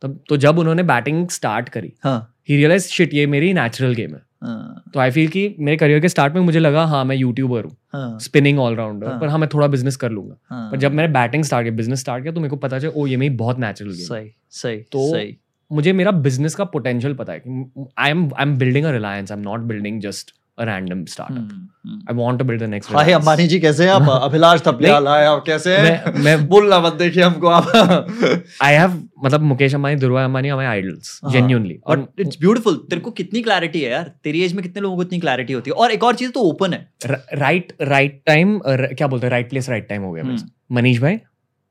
तब 0.02 0.20
तो 0.30 0.38
जब 0.38 0.60
उन्होंने 0.60 0.84
बैटिंग 0.84 1.28
स्टार्ट 1.30 1.70
करी 1.70 1.94
हाँ। 2.04 2.36
ही 2.50 2.56
रियलाइज़ 2.56 2.88
शिट 2.88 3.14
ये 3.14 3.26
मेरी 3.28 3.54
नेचुरल 3.54 3.94
गेम 3.94 4.12
हाँ। 4.12 4.26
तो 4.42 5.00
आई 5.00 5.12
फील 5.12 5.28
कि 5.28 5.56
मेरे 5.60 5.78
करियर 5.78 6.00
के 6.00 6.10
स्टार्ट 6.10 6.34
में 6.34 6.42
मुझे 6.42 6.60
लगा 6.60 6.86
हाँ 6.86 7.04
मैं 7.06 7.16
यूट्यूबर 7.16 7.64
हूँ 7.64 7.76
हाँ। 7.94 8.20
स्पिनिंग 8.20 8.60
ऑलराउंडर 8.60 9.08
हाँ। 9.08 9.20
पर 9.20 9.28
हाँ 9.28 9.38
मैं 9.40 9.50
थोड़ा 9.54 9.68
बिज़नेस 9.68 9.96
कर 9.96 10.10
लूँगा। 10.10 10.36
हाँ, 10.46 10.72
पर 10.72 10.78
जब 10.78 10.94
मैंने 10.94 11.14
बैटिंग 11.14 11.44
स्टार्ट 11.44 11.66
किया 11.66 11.76
बिज़नेस 11.76 12.00
स्टार्ट 12.00 12.24
किया 12.24 12.34
तो 12.34 12.40
मेरे 12.40 12.50
को 12.50 12.56
पता 12.56 12.80
चला 12.80 12.92
ओ 12.96 13.06
ये 13.08 13.18
मेरी 13.18 13.36
बहुत 13.36 13.60
नेचुरल 13.60 13.94
सही 13.94 14.32
सही 14.52 14.78
तो 14.92 15.12
सही। 15.12 15.36
मुझे 15.72 15.94
मेरा 15.94 16.12
बिज़नेस 16.12 16.56
का 16.56 16.64
पोटेंशियल 16.66 17.14
पता 17.14 17.34
है 17.34 17.40
कि 17.40 17.86
I 17.98 18.10
am 18.10 18.24
I 18.26 18.44
am 18.44 18.58
building 18.58 18.86
a 18.86 18.92
Reliance 18.92 19.32
I 19.32 19.38
am 19.38 19.44
not 19.44 19.60
building 19.60 20.02
just 20.02 20.34
a 20.60 20.64
random 20.66 21.04
startup 21.06 21.38
hmm, 21.38 21.68
hmm. 21.86 22.00
I 22.10 22.16
want 22.16 22.40
to 22.40 22.46
build 22.46 22.62
the 22.62 22.70
next 22.70 22.92
hi 22.94 23.12
Ambani 23.14 23.48
ji 23.48 23.60
कैसे 23.60 23.84
हैं 23.84 23.92
आप? 23.92 24.10
अभिलाष 24.24 24.62
थपलियाल 24.68 25.08
आए 25.08 25.26
आप 25.26 25.44
कैसे 25.46 25.76
हैं? 25.78 26.14
मैं 26.14 26.24
मैं 26.24 26.48
बोलना 26.48 26.80
मत 26.80 26.94
देखिए 26.94 27.24
हमको 27.24 27.48
आप। 27.48 27.72
आई 28.64 28.74
हैव 28.74 29.02
मतलब 29.24 29.42
मुकेश 29.42 29.76
अंबानी 29.76 29.96
दुर्गा 29.96 30.24
अंबानी 30.26 30.50
हमारे 30.50 30.68
आइडल्स 30.68 31.20
हाँ। 31.24 31.32
जेन्युइनली 31.32 31.80
और 31.88 32.08
इट्स 32.20 32.40
ब्यूटीफुल 32.40 32.76
तेरे 32.90 33.02
को 33.02 33.12
कितनी 33.12 33.42
क्लैरिटी 33.42 33.82
है 33.82 33.92
यार? 33.92 34.12
तेरी 34.24 34.42
एज 34.44 34.54
में 34.54 34.64
कितने 34.64 34.82
लोगों 34.82 34.96
को 34.96 35.04
इतनी 35.04 35.20
क्लैरिटी 35.20 35.54
होती 35.54 35.72
है? 35.72 35.76
और 35.76 35.92
एक 35.92 36.04
और 36.04 36.16
चीज़ 36.16 36.32
तो 36.32 36.42
ओपन 36.42 36.74
है। 36.74 36.88
राइट 37.36 37.74
राइट 37.82 38.22
टाइम 38.26 38.60
क्या 38.68 39.08
बोलते 39.08 39.26
हैं? 39.28 39.32
राइट 39.32 39.50
प्लेस 39.50 39.70
राइट 39.70 39.90
टाइम 39.90 40.02
हो 40.02 40.12
गया। 40.12 40.24
मेरे। 40.24 40.44
मनीष 40.72 41.00
भाई? 41.02 41.20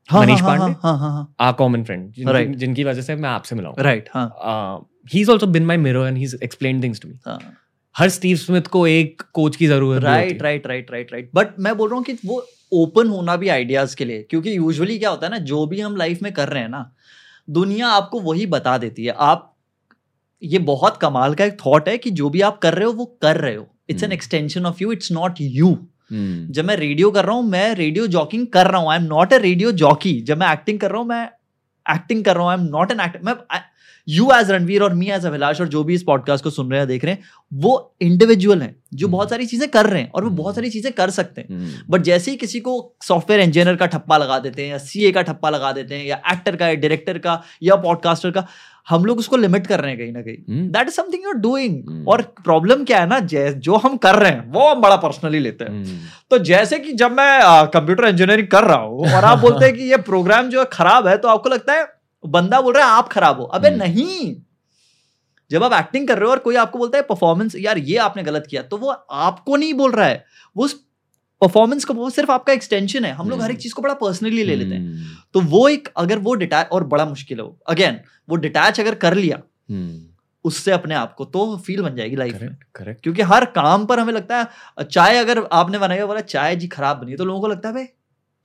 हाँ 0.09 0.21
मनीष 0.21 0.41
हाँ, 0.41 0.57
पांडे? 0.57 0.75
हाँ 0.83 0.97
हाँ 0.97 1.11
हाँ। 1.11 1.33
A 1.39 1.51
common 1.51 1.83
friend 1.83 2.13
Right. 2.27 2.55
जिनकी 2.55 2.83
वजह 2.83 3.01
से 3.01 3.15
मैं 3.15 3.29
आपसे 3.29 3.55
मिला 3.55 3.69
हूँ। 3.69 3.75
राइट 3.79 4.09
हाँ। 4.13 4.89
He 5.13 5.21
is 5.21 5.31
also 5.31 5.47
been 5.47 5.65
my 5.65 5.77
mirror 5.77 6.07
and 6.07 6.17
he 6.17 6.27
explain 6.43 6.81
things 6.83 7.01
to 7.01 7.09
me 7.09 7.19
हाँ। 7.25 7.39
हर 7.95 8.09
स्टीव 8.09 8.37
स्मिथ 8.37 8.67
को 8.71 8.85
एक 8.87 9.21
कोच 9.33 9.55
की 9.55 9.67
ज़रूरत 9.67 10.03
right 10.03 10.41
right 10.41 10.67
right 10.67 10.91
right 10.91 11.11
right 11.13 11.29
but 11.35 11.59
मैं 11.59 11.75
बोल 11.77 11.89
रहा 11.89 11.97
हूँ 11.97 12.03
कि 12.05 12.17
वो 12.25 12.45
ओपन 12.73 13.07
होना 13.07 13.35
भी 13.35 13.49
आइडियाज़ 13.49 13.95
के 13.95 14.05
लिए 14.05 14.21
क्योंकि 14.29 14.55
यूजुअली 14.57 14.97
क्या 14.99 15.09
होता 15.09 15.25
है 15.27 15.31
ना 15.31 15.37
जो 15.45 15.65
भी 15.65 15.79
हम 15.81 15.95
लाइफ 15.97 16.21
में 16.23 16.31
कर 16.33 16.49
रहे 16.49 16.61
हैं 16.63 16.69
ना 16.69 16.91
दुनिया 17.47 17.87
आपको 17.89 18.19
वही 18.21 18.45
बता 18.45 18.77
देती 18.77 19.05
है। 19.05 19.11
आप 19.11 19.55
ये 20.41 20.59
बहुत 20.65 20.97
कमाल 20.97 21.33
का 21.35 21.45
एक 21.45 21.57
थॉट 21.65 21.89
है 21.89 21.97
कि 21.97 22.11
जो 22.11 22.29
भी 22.29 22.41
आप 22.41 22.59
कर 22.59 22.73
रहे 22.73 22.85
हो 22.85 22.91
वो 22.93 23.05
कर 23.21 23.37
रहे 23.37 23.55
हो। 23.55 23.67
It's 23.89 24.03
an. 24.03 24.11
Extension 24.11 24.65
of 24.65 24.81
you 24.81 24.91
it's 24.91 25.11
not 25.11 25.41
you 25.41 25.77
जब 26.11 26.65
मैं 26.65 26.75
रेडियो 26.77 27.09
कर 27.11 27.25
रहा 27.25 27.35
हूँ 27.35 27.43
मैं 27.45 27.73
रेडियो 27.75 28.05
जॉकिंग 28.07 28.45
कर 28.47 28.67
रहा 28.67 28.81
हूँ। 28.81 28.91
I 28.91 28.97
am 28.97 29.03
not 29.05 29.33
a 29.33 29.37
radio 29.37 29.71
jockey 29.73 30.19
जब 30.21 30.37
मैं 30.37 30.51
एक्टिंग 30.53 30.79
कर 30.79 30.91
रहा 30.91 30.99
हूँ 30.99 31.07
मैं 31.07 31.29
एक्टिंग 31.85 32.23
कर 32.25 32.35
रहा 32.35 32.43
हूँ 32.43 32.51
I 32.51 32.57
am 32.57 32.69
not 32.69 32.91
an 32.91 32.99
actor 32.99 33.19
मैं 33.23 33.35
यू 34.07 34.29
एज 34.33 34.51
रणवीर 34.51 34.83
और 34.83 34.93
मी 34.93 35.07
एज 35.07 35.25
अभिलाष 35.25 35.59
और 35.61 35.67
जो 35.67 35.83
भी 35.83 35.93
इस 35.93 36.03
पॉडकास्ट 36.03 36.43
को 36.43 36.49
सुन 36.49 36.71
रहे 36.71 36.79
हैं 36.79 36.87
देख 36.87 37.03
रहे 37.05 37.13
हैं 37.13 37.23
वो 37.51 37.73
इंडिविजुअल 38.01 38.61
हैं 38.61 38.75
जो 38.93 39.07
हम्म। 39.07 39.11
बहुत 39.11 39.29
सारी 39.29 39.45
चीज़ें 39.45 39.67
कर 39.69 39.85
रहे 39.85 40.01
हैं 40.01 40.11
और 40.11 40.23
वो 40.23 40.27
हम्म। 40.27 40.37
बहुत 40.37 40.55
सारी 40.55 40.69
चीज़ें 40.69 40.91
कर 40.93 41.09
सकते 41.09 41.41
हैं 41.41 41.47
हम्म, 41.49 41.71
बट 41.89 42.01
जैसे 42.01 42.31
ही 42.31 42.37
किसी 42.37 42.59
को 42.59 42.73
सॉफ्टवेयर 43.01 43.41
इंजीनियर 43.41 43.75
का 43.75 43.85
ठप्पा 43.87 44.17
लगा 44.17 44.39
देते 44.39 44.61
हैं 44.61 44.69
या 44.69 44.77
सीए 44.79 45.11
का 45.11 45.21
ठप्पा 45.21 45.49
लगा 45.49 45.71
देते 45.71 45.95
हैं 45.95 46.05
या 46.05 46.21
एक्टर 46.31 46.55
का 46.55 46.67
या 46.67 46.73
डायरेक्टर 46.75 47.17
का 47.17 47.41
या 47.63 47.75
पॉडकास्टर 47.77 48.31
का 48.31 48.45
हम 48.89 49.05
लोग 49.05 49.19
उसको 49.19 49.37
लिमिट 49.37 49.67
कर 49.67 49.79
रहे 49.79 49.91
हैं 49.91 49.99
कहीं 49.99 50.11
ना 50.11 50.21
कहीं। 50.21 50.69
That 50.69 50.87
is 50.87 50.95
something 50.95 51.23
you 51.23 51.29
are 51.29 51.35
doing. 51.35 52.07
और 52.07 52.21
प्रॉब्लम 52.21 52.83
क्या 52.83 52.99
है 52.99 53.07
ना 53.07 53.19
जै- 53.19 53.53
जो 53.53 53.75
हम 53.75 53.97
कर 53.97 54.15
रहे 54.15 54.31
हैं 54.31 54.51
वो 54.51 54.69
हम 54.69 54.81
बड़ा 54.81 54.95
पर्सनली 54.95 55.39
लेते 55.39 55.63
हैं। 55.63 55.71
हम्म, 55.71 55.97
तो 56.31 56.37
जैसे 56.37 56.79
कि 56.79 56.93
जब 56.93 57.11
मैं 57.11 57.39
कंप्यूटर 57.67 58.05
इंजीनियरिंग 58.05 58.47
कर 58.47 58.63
रहा 58.63 58.77
हूँ 58.77 58.99
और 58.99 59.25
आप 59.25 59.39
बोलते 59.39 59.65
हैं 59.65 59.75
कि 59.77 59.83
ये 59.83 59.97
प्रोग्राम 59.97 60.49
जो 60.49 60.59
है 60.59 60.65
खराब 60.73 61.07
है 61.07 61.17
तो 61.17 61.27
आपको 61.27 61.49
लगता 61.49 61.73
है 61.73 61.87
बंदा 62.25 62.61
बोल 62.61 62.73
रहा 62.73 62.85
है 62.85 62.91
आप 62.91 63.09
खराब 63.09 63.39
हो। 63.39 63.45
अबे 63.45 63.67
हम्म। 63.67 63.77
नहीं। 63.77 64.35
जब 65.51 65.63
आप 65.63 65.73
एक्टिंग 65.73 66.07
कर 66.07 66.15
रहे 66.15 66.25
हो 66.25 66.31
और 66.31 66.39
कोई 66.39 66.55
आपको 66.55 66.77
बोलता 66.77 66.97
है 66.97 67.03
परफॉर्मेंस 67.03 67.55
यार 67.55 67.77
ये 67.77 67.97
आपने 67.97 68.23
गलत 68.23 68.47
किया 68.49 68.61
तो 68.61 68.77
वो 68.77 68.89
आपको 69.11 69.55
नहीं 69.55 69.73
बोल 69.73 69.91
रहा 69.91 70.07
है। 70.07 70.25
वो 70.57 70.67
परफॉर्मेंस 71.41 71.85
का 71.85 71.93
वो 71.93 72.09
सिर्फ़ 72.09 72.31
आपका 72.31 72.53
एक्सटेंशन 72.53 73.05
है। 73.05 73.11
हम 73.11 73.29
लोग 73.29 73.41
हर 73.41 73.45
एक 73.45 73.51
हम्म। 73.51 73.61
चीज़ 73.61 73.73
को 73.73 73.81
बड़ा 73.81 73.93
पर्सनली 73.95 74.43
ले 74.43 74.55
लेते 74.55 74.75
हैं। 74.75 74.81
हम्म, 74.81 75.15
तो 75.33 75.41
वो 75.41 75.67
एक 75.69 75.89
अगर 75.97 76.19
वो 76.19 76.33
डिटैच 76.35 76.67
और 76.67 76.83
बड़ा 76.85 77.05
मुश्किल 77.05 77.37
है। 77.37 77.43
वो 77.43 77.57
अगेन 77.67 77.99
वो 78.29 78.35
डिटैच 78.37 78.79
अगर 78.79 78.95
कर 78.95 79.13
लिया 79.15 79.41
हम्म, 79.69 80.01
उससे 80.45 80.71
अपने 80.71 80.95
आप 80.95 81.13
को 81.13 81.25
तो 81.25 81.55
फील 81.57 81.81
बन 81.81 81.95
जाएगी 81.95 82.15
लाइफ 82.15 82.41
में। 82.41 82.55
करेक्ट 82.75 83.01
क्योंकि 83.03 83.21
हर 83.23 83.45
काम 83.51 83.85
पर 83.85 83.99
हमें 83.99 84.13
लगता 84.13 84.37
है 84.37 84.85
चाय 84.85 85.17
अगर 85.17 85.43
आपने 85.53 85.79
बनाया 85.79 86.05
बोला 86.05 86.21
चाय 86.27 86.55
जी 86.55 86.67
खराब 86.67 86.97
बनी 86.97 87.11
है, 87.11 87.17
तो 87.17 87.25
लोगों 87.25 87.41
को 87.41 87.47
लगता 87.47 87.69
है 87.69 87.75
भाई 87.75 87.85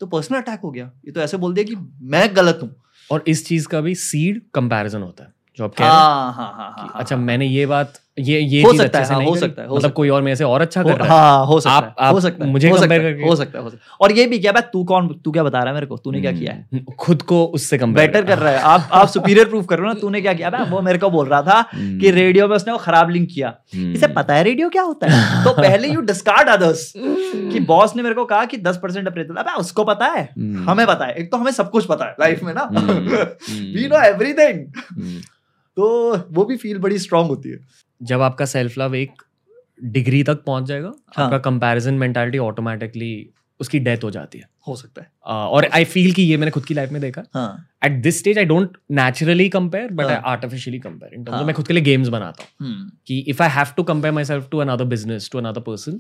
तो 0.01 0.07
पर्सनल 0.07 0.39
अटैक 0.39 0.61
हो 0.61 0.71
गया। 0.71 0.91
ये 1.07 1.13
तो 1.13 1.21
ऐसे 1.21 1.37
बोल 1.37 1.55
दिया 1.55 1.65
कि 1.65 1.77
मैं 2.03 2.29
गलत 2.37 2.61
हूँ। 2.63 2.75
और 3.11 3.25
इस 3.29 3.47
चीज़ 3.47 3.67
का 3.69 3.81
भी 3.81 3.95
सीड 3.95 4.41
कंपैरिजन 4.55 5.03
होता 5.03 5.25
है 5.25 5.33
जो 5.59 5.65
आप 5.65 5.75
कह 5.75 5.85
रहे 5.85 5.93
हैं। 5.93 6.01
हाँ 6.01 6.33
हाँ 6.33 6.73
हाँ 6.79 6.93
अच्छा 6.95 7.17
मैंने 7.17 7.47
ये 7.47 7.67
बात 7.67 8.01
ये 8.19 8.41
ये 8.41 8.63
हो 8.63 8.73
सकता 8.75 8.99
है, 8.99 9.07
हाँ, 9.07 9.25
हो 9.25 9.37
सकता 9.37 9.63
है, 9.63 9.69
हो 9.69 9.77
मतलब 9.77 9.93
कोई 9.93 10.09
और 10.09 10.23
मेरे 10.23 10.37
से 10.37 10.45
और 10.45 10.61
अच्छा 10.61 10.83
कर 10.83 10.97
रहा 10.97 11.05
है। 11.05 11.09
हाँ 11.09 11.47
हो 11.47 11.61
सकता 11.61 11.77
आप- 11.77 12.03
है 12.03 12.11
हो 12.11 12.21
सकता 12.21 12.45
है 12.45 12.51
मुझे 12.51 12.71
हो 12.71 12.79
सकता 12.79 12.95
है 12.95 13.29
हो 13.29 13.37
सकता 13.37 13.59
है 13.59 13.65
हो 13.65 13.71
सकता 13.71 13.85
है। 13.85 13.97
और 14.01 14.13
ये 14.13 14.27
भी 14.27 14.39
क्या 14.39 14.53
भाई 14.53 14.63
तू 14.73 14.85
कौन 14.85 15.09
तू 15.25 15.33
क्या 15.33 15.43
बता 15.43 15.59
रहा 15.59 15.69
है 15.69 15.75
मेरे 15.75 15.87
को? 15.87 15.97
तूने 15.97 16.21
क्या 16.21 16.33
किया 16.33 16.53
है? 16.53 16.69
हम्म, 16.73 16.93
खुद 16.93 17.23
को 17.23 17.45
उससे 17.45 17.79
कंपेयर 17.79 18.11
बेटर 18.11 18.27
कर 18.27 18.39
रहा 18.39 18.53
है। 18.53 18.59
आप 18.59 18.89
आप 18.93 19.09
सुपीरियर 19.09 19.49
प्रूफ 19.49 19.67
कर 19.67 19.79
रहे 19.79 19.89
हो 19.89 19.95
ना 19.95 20.01
तूने 20.01 20.21
क्या 20.21 20.33
किया? 20.33 20.51
भाई 20.51 20.71
वो 20.71 20.83
मेरे 20.83 20.99
को 20.99 21.11
बोल 21.11 21.27
रहा 21.29 21.43
था 21.43 21.63
कि 21.75 22.11
रेडियो 22.11 22.49
में 22.49 22.57
उसने 22.57 22.73
वो 22.73 22.79
खराब 22.79 23.11
लिंक 23.11 23.29
किया। 23.35 23.55
इसे 23.75 24.07
पता 24.07 24.35
है 24.35 24.45
रेडियो 24.45 24.69
क्या 24.69 24.83
होता 24.83 25.07
है? 25.11 25.45
तो 25.45 25.51
पहले 25.63 25.89
यू 25.89 26.01
डिस्कार्ड 26.01 26.49
अदर्स 26.49 26.93
कि 26.97 27.61
बॉस 27.61 27.97
ने 27.97 28.03
मेरे 28.03 28.15
को 28.15 28.25
कहा 28.25 28.45
कि 28.45 28.57
10 28.57 28.77
परसेंट 28.77 29.09
अप्रेजल 29.09 29.35
अबे 29.35 29.53
उसको 29.53 29.85
पता 29.85 30.07
है। 30.07 30.23
हम्म। 30.39 30.71
हमें 30.71 30.87
पता 30.87 31.05
है। 31.05 31.15
एक 31.15 31.31
तो 31.31 31.37
हमें 31.37 31.53
सब 31.53 31.71
कुछ 31.71 31.87
पता 31.87 32.05
है 32.05 32.17
लाइफ 32.21 32.43
में 32.43 32.55
ना। 32.55 32.61
Hmm, 32.61 33.01
we 33.77 33.89
know 33.89 34.03
everything 34.03 34.61
hmm. 35.03 35.21
तो 35.77 36.17
वो 36.33 36.45
भी 36.45 36.57
फील 36.57 36.79
बड़ी 36.79 36.99
स्ट्रांग 36.99 37.27
होती 37.27 37.49
है। 37.49 37.84
जब 38.01 38.21
आपका 38.21 38.45
सेल्फ 38.47 38.79
लव 38.79 38.95
एक 38.95 39.23
डिग्री 39.83 40.23
तक 40.23 40.43
पहुँच 40.45 40.65
जाएगा 40.65 40.93
हाँ। 41.17 41.25
आपका 41.25 41.39
कंपैरिजन 41.51 41.95
मेंटालिटी 41.95 42.39
ऑटोमेटिकली 42.39 43.15
उसकी 43.61 43.79
डेथ 43.79 44.05
हो 44.05 44.11
जाती 44.11 44.39
है। 44.39 44.45
हो 44.69 44.75
सकता 44.77 45.03
है। 45.03 45.09
आ, 45.27 45.35
और 45.47 45.65
आई 45.75 45.85
फील 45.85 46.13
कि 46.13 46.23
ये 46.23 46.37
मैंने 46.37 46.51
खुद 46.51 46.65
की 46.65 46.75
लाइफ 46.75 46.91
में 46.93 47.01
देखा। 47.01 47.23
At 47.85 48.01
this 48.03 48.19
stage 48.19 48.39
I 48.39 48.45
don't 48.45 48.77
naturally 48.91 49.49
compare 49.49 49.91
but 49.93 50.05
I. 50.05 50.17
Artificially 50.27 50.79
compare 50.79 51.15
in 51.15 51.25
हाँ। 51.29 51.43
मैं 51.45 51.55
खुद 51.55 51.67
के 51.67 51.75
लिए 51.75 51.83
गेम्स 51.83 52.09
बनाता 52.09 52.45
हूँ। 52.45 52.69
हम्म, 52.69 52.91
कि 53.07 53.19
if 53.29 53.43
I 53.43 53.49
have 53.49 53.73
to 53.77 53.83
compare 53.83 54.15
myself 54.25 54.49
to 54.51 54.59
another 54.59 54.85
business 54.85 55.29
to 55.33 55.39
another 55.39 55.61
person 55.61 55.99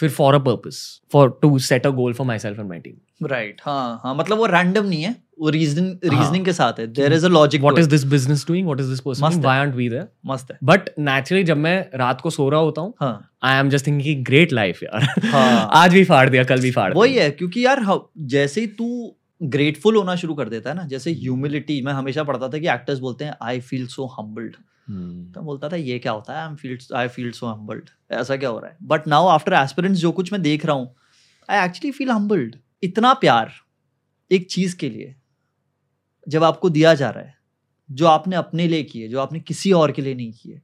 फिर 0.00 0.10
for 0.10 0.34
a 0.34 0.38
purpose 0.38 0.80
for 1.12 1.38
to 1.42 1.58
set 1.68 1.86
a 1.86 1.90
goal 1.90 2.12
for 2.12 2.26
myself 2.38 2.58
and 2.58 2.68
my 2.68 2.78
team 2.78 3.26
right 3.26 3.60
हाँ 3.64 4.00
हाँ 4.04 4.14
मतलब 4.14 4.38
वो 4.38 4.46
रैंडम 4.46 4.86
नहीं 4.86 5.02
है। 5.02 5.14
वो 5.38 5.48
रीजन 5.48 5.84
हाँ। 5.84 6.20
रीजनिंग 6.20 6.44
के 6.44 6.52
साथ 6.52 6.78
है। 6.78 6.86
There 6.86 7.12
is 7.12 7.26
a 7.26 7.28
logic 7.28 7.62
what 7.62 7.78
is 7.78 7.88
this 7.88 8.04
business 8.04 8.44
doing 8.48 8.66
what 8.66 8.80
is 8.80 8.90
this 8.90 9.00
person 9.00 9.24
है। 9.24 9.40
वाई 9.40 9.66
वी 9.66 9.88
देयर 9.88 10.08
मस्त 10.26 10.50
है। 10.52 10.58
बट 10.64 10.88
नेचुरली 10.98 11.44
जब 11.44 11.56
मैं 11.56 11.88
रात 11.94 12.20
को 12.20 12.30
सो 12.30 12.48
रहा 12.48 12.60
होता 12.60 12.80
हूँ 12.80 12.94
हाँ। 13.00 13.30
I 13.42 13.58
am 13.58 13.70
just 13.70 13.86
thinking 13.86 14.24
great 14.24 14.52
life 14.52 14.82
यार। 14.82 15.02
हाँ। 15.24 15.68
आज 15.74 15.92
भी 15.92 16.04
फाड़ 16.04 16.28
दिया 16.30 16.44
कल 16.44 16.60
भी 16.60 16.70
फाड़ 16.70 16.92
वही 16.94 17.14
है 17.14 17.30
क्योंकि 17.30 17.64
यार 17.66 17.82
हाँ, 17.82 18.10
जैसे 18.18 18.60
ही 18.60 18.66
तू 18.66 19.14
ग्रेटफुल 19.42 19.96
होना 19.96 20.14
शुरू 20.16 20.34
कर 20.34 20.48
देता 20.48 20.70
है 20.70 20.76
ना 20.76 20.82
जैसे 20.82 21.12
ह्यूमिलिटी 21.12 21.80
मैं 21.82 21.92
हमेशा 21.92 22.22
पढ़ता 22.24 22.48
था 22.48 22.58
कि 22.58 22.68
एक्टर्स 22.68 22.98
बोलते 22.98 23.24
हैं 23.24 23.34
आई 23.42 23.60
फील 23.60 23.86
सो 23.86 24.06
हम्बल्ड 24.18 24.56
तो 25.34 25.40
बोलता 25.42 25.68
था 25.68 25.76
ये 25.76 25.98
क्या 25.98 26.12
होता 26.12 26.32
है? 26.32 26.48
I 26.48 26.54
feel 26.54 26.78
I 26.96 27.08
feel 27.08 27.30
so 27.32 27.46
humbled 27.46 27.90
ऐसा 28.10 28.36
क्या 28.36 28.48
हो 28.48 28.58
रहा 28.58 28.70
है? 28.70 28.76
बट 28.82 29.06
नाउ 29.08 29.26
आफ्टर 29.26 29.52
एस्पिरेंट्स 29.52 30.00
जो 30.00 30.12
कुछ 30.12 30.32
मैं 30.32 30.42
देख 30.42 30.66
रहा 30.66 30.76
हूँ 30.76 30.94
आई 31.48 31.64
एक्चुअली 31.64 31.90
फील 31.90 32.10
हम्बल्ड 32.10 32.56
इतना 32.82 33.12
प्यार 33.14 33.52
एक 34.30 34.46
चीज़ 34.50 34.76
के 34.76 34.88
लिए। 34.88 35.14
जब 36.26 36.44
आपको 36.44 36.70
दिया 36.70 36.94
जा 36.94 37.10
रहा 37.10 37.24
है 37.24 37.34
जो 37.90 38.06
आपने 38.06 38.36
अपने 38.36 38.66
लिए 38.68 38.82
किए 38.84 39.08
जो 39.08 39.20
आपने 39.20 39.40
किसी 39.40 39.72
और 39.72 39.92
के 39.92 40.02
लिए 40.02 40.14
नहीं 40.14 40.32
किए 40.32 40.60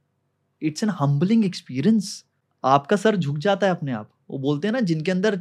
इट्स 0.61 0.83
एन 0.83 0.89
हम्बलिंग 0.89 1.45
एक्सपीरियंस 1.45 2.23
आपका 2.63 2.95
सर 2.95 3.15
झुक 3.15 3.37
जाता 3.37 3.67
है 3.67 3.71
अपने 3.71 3.91
आप। 3.91 4.09
वो 4.29 4.37
बोलते 4.39 4.67
हैं 4.67 4.73
ना 4.73 4.79
जिनके 4.81 5.11
अंदर 5.11 5.39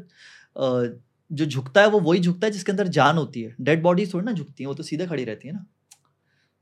जो 1.31 1.47
झुकता 1.47 1.81
है 1.81 1.89
वो 1.89 2.01
वही 2.01 2.21
झुकता 2.21 2.47
है 2.47 2.53
जिसके 2.53 2.73
अंदर 2.73 2.89
जान 2.89 3.16
होती 3.16 3.43
है। 3.43 3.55
डेड 3.61 3.83
बॉडीज 3.83 4.12
थोड़ी 4.14 4.25
ना 4.27 4.33
झुकती 4.33 4.62
हैं 4.62 4.68
वो 4.68 4.75
तो 4.75 4.83
सीधे 4.83 5.07
खड़ी 5.07 5.25
रहती 5.25 5.49
है 5.49 5.55
ना। 5.55 5.64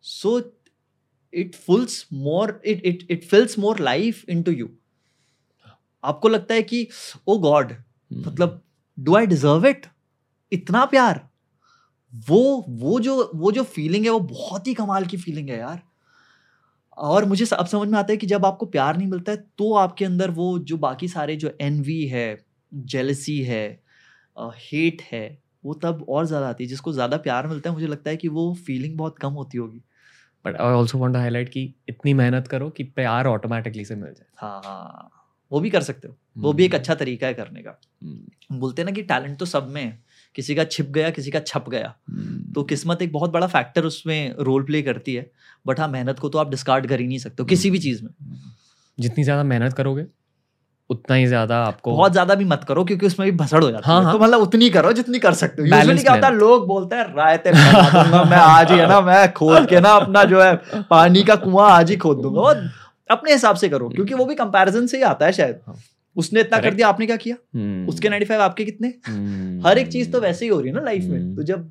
So 0.05 0.41
it 1.33 1.55
fills 1.57 2.07
more 2.13 2.61
it 2.65 2.83
it 2.87 3.07
it 3.11 3.25
fills 3.25 3.59
more 3.59 3.81
life 3.81 4.25
into 4.43 4.53
you 4.53 4.69
आपको 6.05 6.29
लगता 6.29 6.55
है 6.55 6.63
कि 6.63 6.87
ओ 7.27 7.39
गॉड 7.39 7.73
हम्म, 7.73 8.23
मतलब 8.27 8.63
डू 8.99 9.15
आई 9.17 9.27
डिजर्व 9.27 9.67
इट 9.67 9.87
इतना 10.53 10.85
प्यार। 10.87 11.27
वो 12.13 12.65
वो 12.69 12.99
जो 13.01 13.31
वो 13.35 13.53
जो 13.53 13.63
फीलिंग 13.65 14.05
है 14.05 14.11
वो 14.11 14.21
बहुत 14.21 14.67
ही 14.67 14.75
कमाल 14.75 15.07
की 15.07 15.17
फीलिंग 15.17 15.49
है 15.51 15.59
यार। 15.59 15.83
और 16.99 17.25
मुझे 17.25 17.45
अब 17.53 17.67
समझ 17.67 17.89
में 17.89 17.99
आता 17.99 18.13
है 18.13 18.17
कि 18.17 18.27
जब 18.27 18.45
आपको 18.47 18.67
प्यार 18.67 18.97
नहीं 18.97 19.09
मिलता 19.09 19.33
है 19.33 19.39
तो 19.59 19.73
आपके 19.75 20.05
अंदर 20.05 20.31
वो 20.31 20.59
जो 20.61 20.77
बाकी 20.79 21.09
सारे 21.09 21.37
जो 21.37 21.51
एनवी 21.61 22.03
है 22.07 22.27
जेलसी 22.73 23.39
है 23.43 23.65
हेट 24.37 25.03
है 25.13 25.27
वो 25.65 25.75
तब 25.75 26.05
और 26.09 26.27
ज़्यादा 26.27 26.49
आती 26.49 26.65
है। 26.65 26.69
जिसको 26.71 26.93
ज़्यादा 26.93 27.17
प्यार 27.19 27.47
मिलता 27.47 27.71
है 27.71 27.75
मुझे 27.75 27.87
लगता 27.87 28.11
है 28.11 28.17
कि 28.17 28.29
वो 28.29 28.53
फीलिंग 28.67 28.97
बहुत 28.99 29.19
कम 29.19 29.33
होती 29.33 29.59
होगी। 29.59 29.83
But 30.45 30.57
I 30.57 30.73
also 30.75 30.99
want 30.99 31.15
to 31.15 31.21
highlight 31.21 31.49
कि 31.49 31.63
इतनी 31.89 32.15
मेहनत 32.15 32.49
करो 32.49 32.71
कि 32.71 32.85
प्यार 32.97 33.27
ऑटोमेटिकली 33.27 33.85
से 33.85 33.95
मिल 33.97 34.13
जाए। 34.13 34.27
हाँ 34.37 34.61
हाँ 34.65 35.11
वो 35.53 35.61
भी 35.61 35.71
कर 35.71 35.83
सकते 35.83 36.09
हो। 36.09 36.15
वो 36.37 36.53
भी 36.53 36.65
एक 36.65 36.75
हम्म, 36.75 36.79
अच्छा 36.79 36.95
तरीका 36.95 37.27
है 37.27 37.35
करने 37.35 37.63
का। 37.63 37.79
हम 38.51 38.61
बोलते 38.61 38.83
हैं 38.83 38.87
ना 38.87 38.93
कि 38.93 39.03
टैलेंट 39.05 39.39
तो 39.39 39.47
सब 39.47 39.69
में 39.69 39.83
है। 39.83 39.99
किसी 40.39 40.55
का 40.55 40.65
छिप 40.67 40.91
गया 40.91 41.09
किसी 41.11 41.31
का 41.31 41.41
छप 41.43 41.65
गया। 41.69 41.95
हम्म। 42.11 42.53
तो 42.55 42.63
किस्मत 42.65 43.03
एक 43.03 43.13
बहुत 43.13 43.31
बड़ा 43.31 43.47
फैक्टर 43.49 43.85
उसमें 43.85 44.35
रोल 44.41 44.63
प्ले 44.65 44.83
करती 44.83 45.15
है 45.15 45.31
बट 45.67 45.81
हाँ 45.81 45.89
मेहनत 45.89 46.19
को 46.19 46.29
तो 46.29 46.39
आप 46.39 46.51
डिस्कार्ड 46.51 46.87
कर 46.87 47.01
ही 47.01 47.07
नहीं 47.07 47.19
सकते 47.19 47.43
हो 47.43 47.47
किसी 47.47 47.71
भी 47.71 47.79
चीज़ 47.79 48.03
में। 48.05 48.11
जितनी 48.99 49.25
ज़्यादा 49.25 49.43
मेहनत 49.45 49.73
करोगे 49.73 50.05
उतना 50.91 51.17
ही 51.17 51.27
ज़्यादा 51.27 51.57
आपको 51.65 51.93
बहुत 51.93 52.13
ज़्यादा 52.13 52.35
भी 52.35 52.45
मत 52.45 52.65
करो 52.69 52.85
क्योंकि 52.85 53.07
उसमें 53.07 53.31
भी 53.31 53.37
भसड़ 53.37 53.63
हो 53.65 53.71
जाता 53.71 53.87
हाँ, 53.87 53.99
है। 53.99 54.05
हाँ। 54.05 54.13
तो 54.13 54.19
मतलब 54.19 54.41
उतनी 54.41 54.71
करो 54.71 54.93
जितनी 54.93 55.19
कर 55.19 55.35
सकते 55.35 55.63
हो। 55.63 55.69
यूजुअली 55.69 56.03
क्या 56.03 56.13
होता 56.13 56.27
है 56.27 56.35
लोग 56.35 56.67
बोलते 56.67 56.97
हैं 56.97 57.05
रायते 57.15 57.53
मैं 57.53 58.37
आज 58.37 58.73
ही 58.73 58.79
है 58.79 58.89
ना 58.89 59.01
मैं 59.03 59.33
खोद 59.33 59.69
के 59.69 59.81
ना 59.81 59.91
अपना 59.97 60.25
जो 60.25 60.43
है 60.43 60.55
पानी 60.91 61.23
का 61.23 61.37
कुआँ 61.39 61.71
आज 61.73 61.91
ही 61.91 61.97
खोद 61.99 62.23
दूँगा। 62.23 62.51
अपने 63.11 63.33
हिसाब 63.33 63.57
से 63.57 63.69
करो 63.69 63.89
क्योंकि 63.89 64.15
वो 64.15 64.25
भी 64.25 64.35
कंपैरिजन 64.37 64.87
से 64.87 64.97
ही 64.97 65.03
आता 65.05 65.27
है 65.27 65.33
शायद। 65.33 65.61
हाँ। 65.67 65.77
उसने 66.19 66.41
इतना 66.41 66.59
कर 66.59 66.75
दिया 66.75 66.89
आपने 66.89 67.07
क्या 67.07 67.17
किया? 67.17 67.37
हम्म। 67.55 67.89
उसके 67.89 68.09
95 68.09 68.41
आपके 68.41 68.65
कितने? 68.65 68.93
हम्म। 69.07 69.67
हर 69.67 69.79
एक 69.79 69.89
चीज़ 69.89 70.11
तो 70.13 70.21
वैसे 70.21 70.45
ही 70.45 70.51
हो 70.51 70.61
रही 70.61 70.69
है 70.69 70.75
ना 70.75 70.81
लाइफ 70.81 71.05
में। 71.05 71.19
हम्म। 71.21 71.37
तो 71.37 71.43
जब 71.43 71.69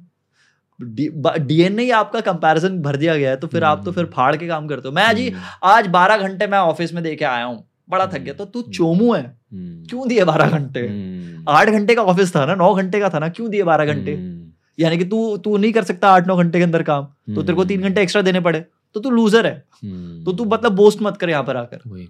डीएनए 1.40 1.84
ही 1.84 1.92
आपका 1.92 2.22
कंपैरिजन 2.22 2.80
भर 2.82 2.96
दिया 2.96 3.16
गया 3.16 3.30
है 3.30 3.38
तो 3.38 3.48
फिर 3.48 3.64
आप 3.64 3.82
तो 3.86 3.92
फिर। 3.92 4.06
फाड़ 4.06 4.36
के 4.36 4.48
काम 4.48 4.68
करते 4.68 4.88
हो। 4.88 4.94
मैं 4.96 5.16
जी 5.16 5.32
आज 5.64 5.88
बारह 5.88 6.18
घंटे 6.18 6.48
मैं 6.48 6.58
ऑफ़िस 6.58 6.94
में 6.94 7.04
दे 7.04 7.16
के 7.16 7.26
आया 7.26 7.46
हूँ। 7.46 7.64
बड़ा 7.90 8.06
थक 8.08 8.18
गया। 8.18 8.34
तो 8.34 8.46
तू 8.46 8.62
चोमू 8.62 9.14
है। 9.14 9.38
क्यों 9.54 10.08
दिए 10.08 10.24
बारह 10.24 10.50
घंटे। 10.50 10.82
आठ 11.50 11.70
घंटे 11.70 11.96
का 11.96 12.02
ऑफ़िस 12.04 12.36
था 12.36 12.46
ना 12.46 12.56
नौ 12.56 12.74
घंटे 12.76 13.00
का 13.00 13.10
था 13.10 13.20
ना 13.20 13.30
क्यों 13.30 13.50
दिए 13.50 13.64
बारह 13.64 13.94
घंटे। 13.94 14.14
यानी 14.80 14.98
कि 14.98 15.06
तू 15.06 15.38
तू 15.38 15.58
नहीं 15.58 15.72
कर 15.74 15.84
सकता 15.84 16.10
आठ 16.10 16.28
नौ 16.28 16.38
घंटे 16.38 16.60
के 16.60 16.64
अंदर 16.64 16.84
काम। 16.84 17.04
तो 17.36 17.42
तेरे 17.42 17.54
को 17.54 17.66
तीन 17.66 17.82
घंटे 17.82 18.02
एक्स्ट्रा 18.02 18.22
देने 18.22 18.40
पड़े। 18.40 18.66
तो 18.94 19.00
तू 19.00 19.10
लूजर 19.10 19.46
है। 19.46 19.54
तो 20.24 20.34
तू 20.34 20.46
मतलब 20.46 20.72
बोस्ट 20.72 21.02
मत 21.02 21.18
कर 21.18 21.30
यहाँ 21.30 21.44
पर 21.44 21.58
आकर। 21.58 22.08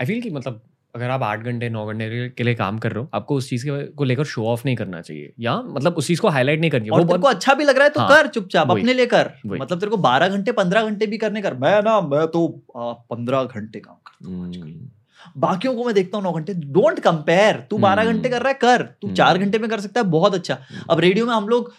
आई 0.00 0.06
फील 0.06 0.20
कि 0.20 0.30
मतलब 0.30 0.62
अगर 0.94 1.10
आप 1.10 1.22
आठ 1.22 1.40
घंटे 1.42 1.68
नौ 1.68 1.84
घंटे 1.86 2.28
के 2.28 2.44
लिए 2.44 2.54
काम 2.54 2.78
कर 2.78 2.92
रहे 2.92 3.02
हो 3.02 3.08
आपको 3.14 3.36
उस 3.36 3.48
चीज़ 3.50 3.64
के 3.64 3.84
को 3.92 4.04
लेकर 4.04 4.24
शो 4.24 4.44
ऑफ़ 4.46 4.62
नहीं 4.64 4.76
करना 4.76 5.00
चाहिए 5.00 5.32
या 5.40 5.56
मतलब 5.68 5.94
उस 5.98 6.06
चीज़ 6.06 6.20
को 6.20 6.28
हाईलाइट 6.28 6.60
नहीं 6.60 6.70
करनी। 6.70 6.88
और 6.88 7.00
वो 7.00 7.06
तेरे 7.06 7.18
को 7.18 7.28
अच्छा 7.28 7.54
भी 7.54 7.64
लग 7.64 7.76
रहा 7.76 7.84
है 7.84 7.90
तो 7.90 8.00
हाँ, 8.00 8.08
कर 8.08 8.26
चुपचाप 8.28 8.70
अपने 8.70 8.94
लिए 8.94 9.06
कर 9.06 9.30
मतलब 9.46 9.78
तेरे 9.80 9.90
को 9.90 9.96
बारह 10.04 10.28
घंटे 10.28 10.52
पंद्रह 10.52 10.82
घंटे 10.82 11.06
भी 11.06 11.18
करने 11.18 11.42
कर 11.42 11.54
मैं 11.56 11.80
ना 11.82 12.00
मैं 12.02 12.26
तो 12.28 12.46
पंद्रह 12.76 13.44
घंटे 13.44 13.80
काम 13.80 13.96
करता 13.96 14.28
हूँ 14.28 14.46
आजकल। 14.46 14.62
हम्म। 14.62 15.40
बाकियों 15.40 15.74
को 15.74 15.84
मैं 15.84 15.94
देखता 15.94 16.16
हूँ 16.16 16.24
नौ 16.24 16.32
घंटे 16.32 16.54
डोंट 16.54 17.00
कंपेयर 17.00 17.60
तू 17.70 17.78
बारह 17.78 18.02
हम्म। 18.02 18.12
घंटे 18.12 18.28
कर 18.28 18.42
रहा 18.42 18.48
है 18.48 18.58
कर 18.60 18.82
तू 18.82 19.06
हम्म। 19.06 19.16
चार 19.16 19.38
घंटे 19.38 19.58
में 19.58 19.68
कर 19.70 19.80
सकता 19.80 20.00
है 20.00 20.06
बहुत 20.10 20.34
अच्छा 20.34 20.58
अब 20.90 21.00
रेडियो 21.00 21.26
में 21.26 21.32
हम 21.34 21.48
लोग 21.48 21.72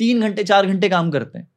तीन 0.00 0.20
घंटे 0.20 0.44
चार 0.44 0.66
घंटे 0.66 0.88
काम 0.88 1.10
करते 1.10 1.38
हैं 1.38 1.48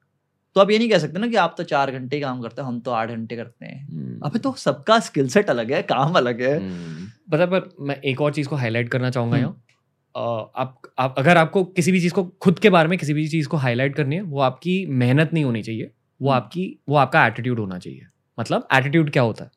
तो 0.60 0.64
आप 0.64 0.72
ये 0.72 0.78
नहीं 0.80 0.90
कह 0.90 0.98
सकते 0.98 1.20
ना 1.20 1.28
कि 1.28 1.36
आप 1.36 1.54
तो 1.58 1.64
चार 1.64 1.92
घंटे 1.92 2.20
काम 2.20 2.42
करते 2.42 2.62
हैं 2.62 2.68
हम 2.68 2.80
तो 2.80 2.92
आठ 2.92 3.10
घंटे 3.10 3.36
करते 3.36 3.66
हैं। 3.66 3.88
हम्म। 3.88 4.20
अबे 4.24 4.40
तो 4.40 4.54
सबका 4.54 5.00
स्किल 5.00 5.28
सेट 5.28 5.50
अलग 5.50 5.72
है 5.72 5.82
काम 5.82 6.14
अलग 6.14 6.42
है। 6.42 6.58
हम्म। 6.58 7.06
पता 7.32 7.44
है, 7.44 7.48
पर 7.48 7.70
मैं 7.82 7.96
एक 7.96 8.22
और 8.22 8.34
चीज़ 8.34 8.48
को 8.48 8.56
हाईलाइट 8.56 8.90
करना 8.90 9.10
चाहूँगा 9.10 9.36
हम्म। 9.36 9.46
यहाँ। 9.46 10.52
आप, 10.56 10.82
आप 11.00 11.16
अगर 11.18 11.38
आपको 11.38 11.64
किसी 11.64 11.92
भी 11.92 12.02
चीज़ 12.02 12.14
को 12.14 12.24
खुद 12.24 12.60
के 12.60 12.70
बारे 12.70 12.90
में 12.90 12.98
किसी 13.00 13.14
भी 13.14 13.28
चीज़ 13.28 13.48
को 13.48 13.58
हाईलाइट 13.58 13.96
करनी 13.96 14.16
है 14.16 14.22
वो 14.22 14.40
आपकी 14.40 14.86
मेहनत 14.86 15.34
नहीं 15.34 15.44
होनी 15.44 15.64
चाहिए 15.64 15.92
वो। 16.22 16.30
आपकी 16.30 16.80
वो 16.90 16.96
आपका 16.96 17.26
एटीट्यूड 17.28 17.60
होना 17.60 17.80
चाहिए। 17.80 18.06
मतलब 18.40 18.68
एटीट्यूड 18.74 19.12
क्या 19.12 19.24
होता 19.24 19.44
है? 19.44 19.52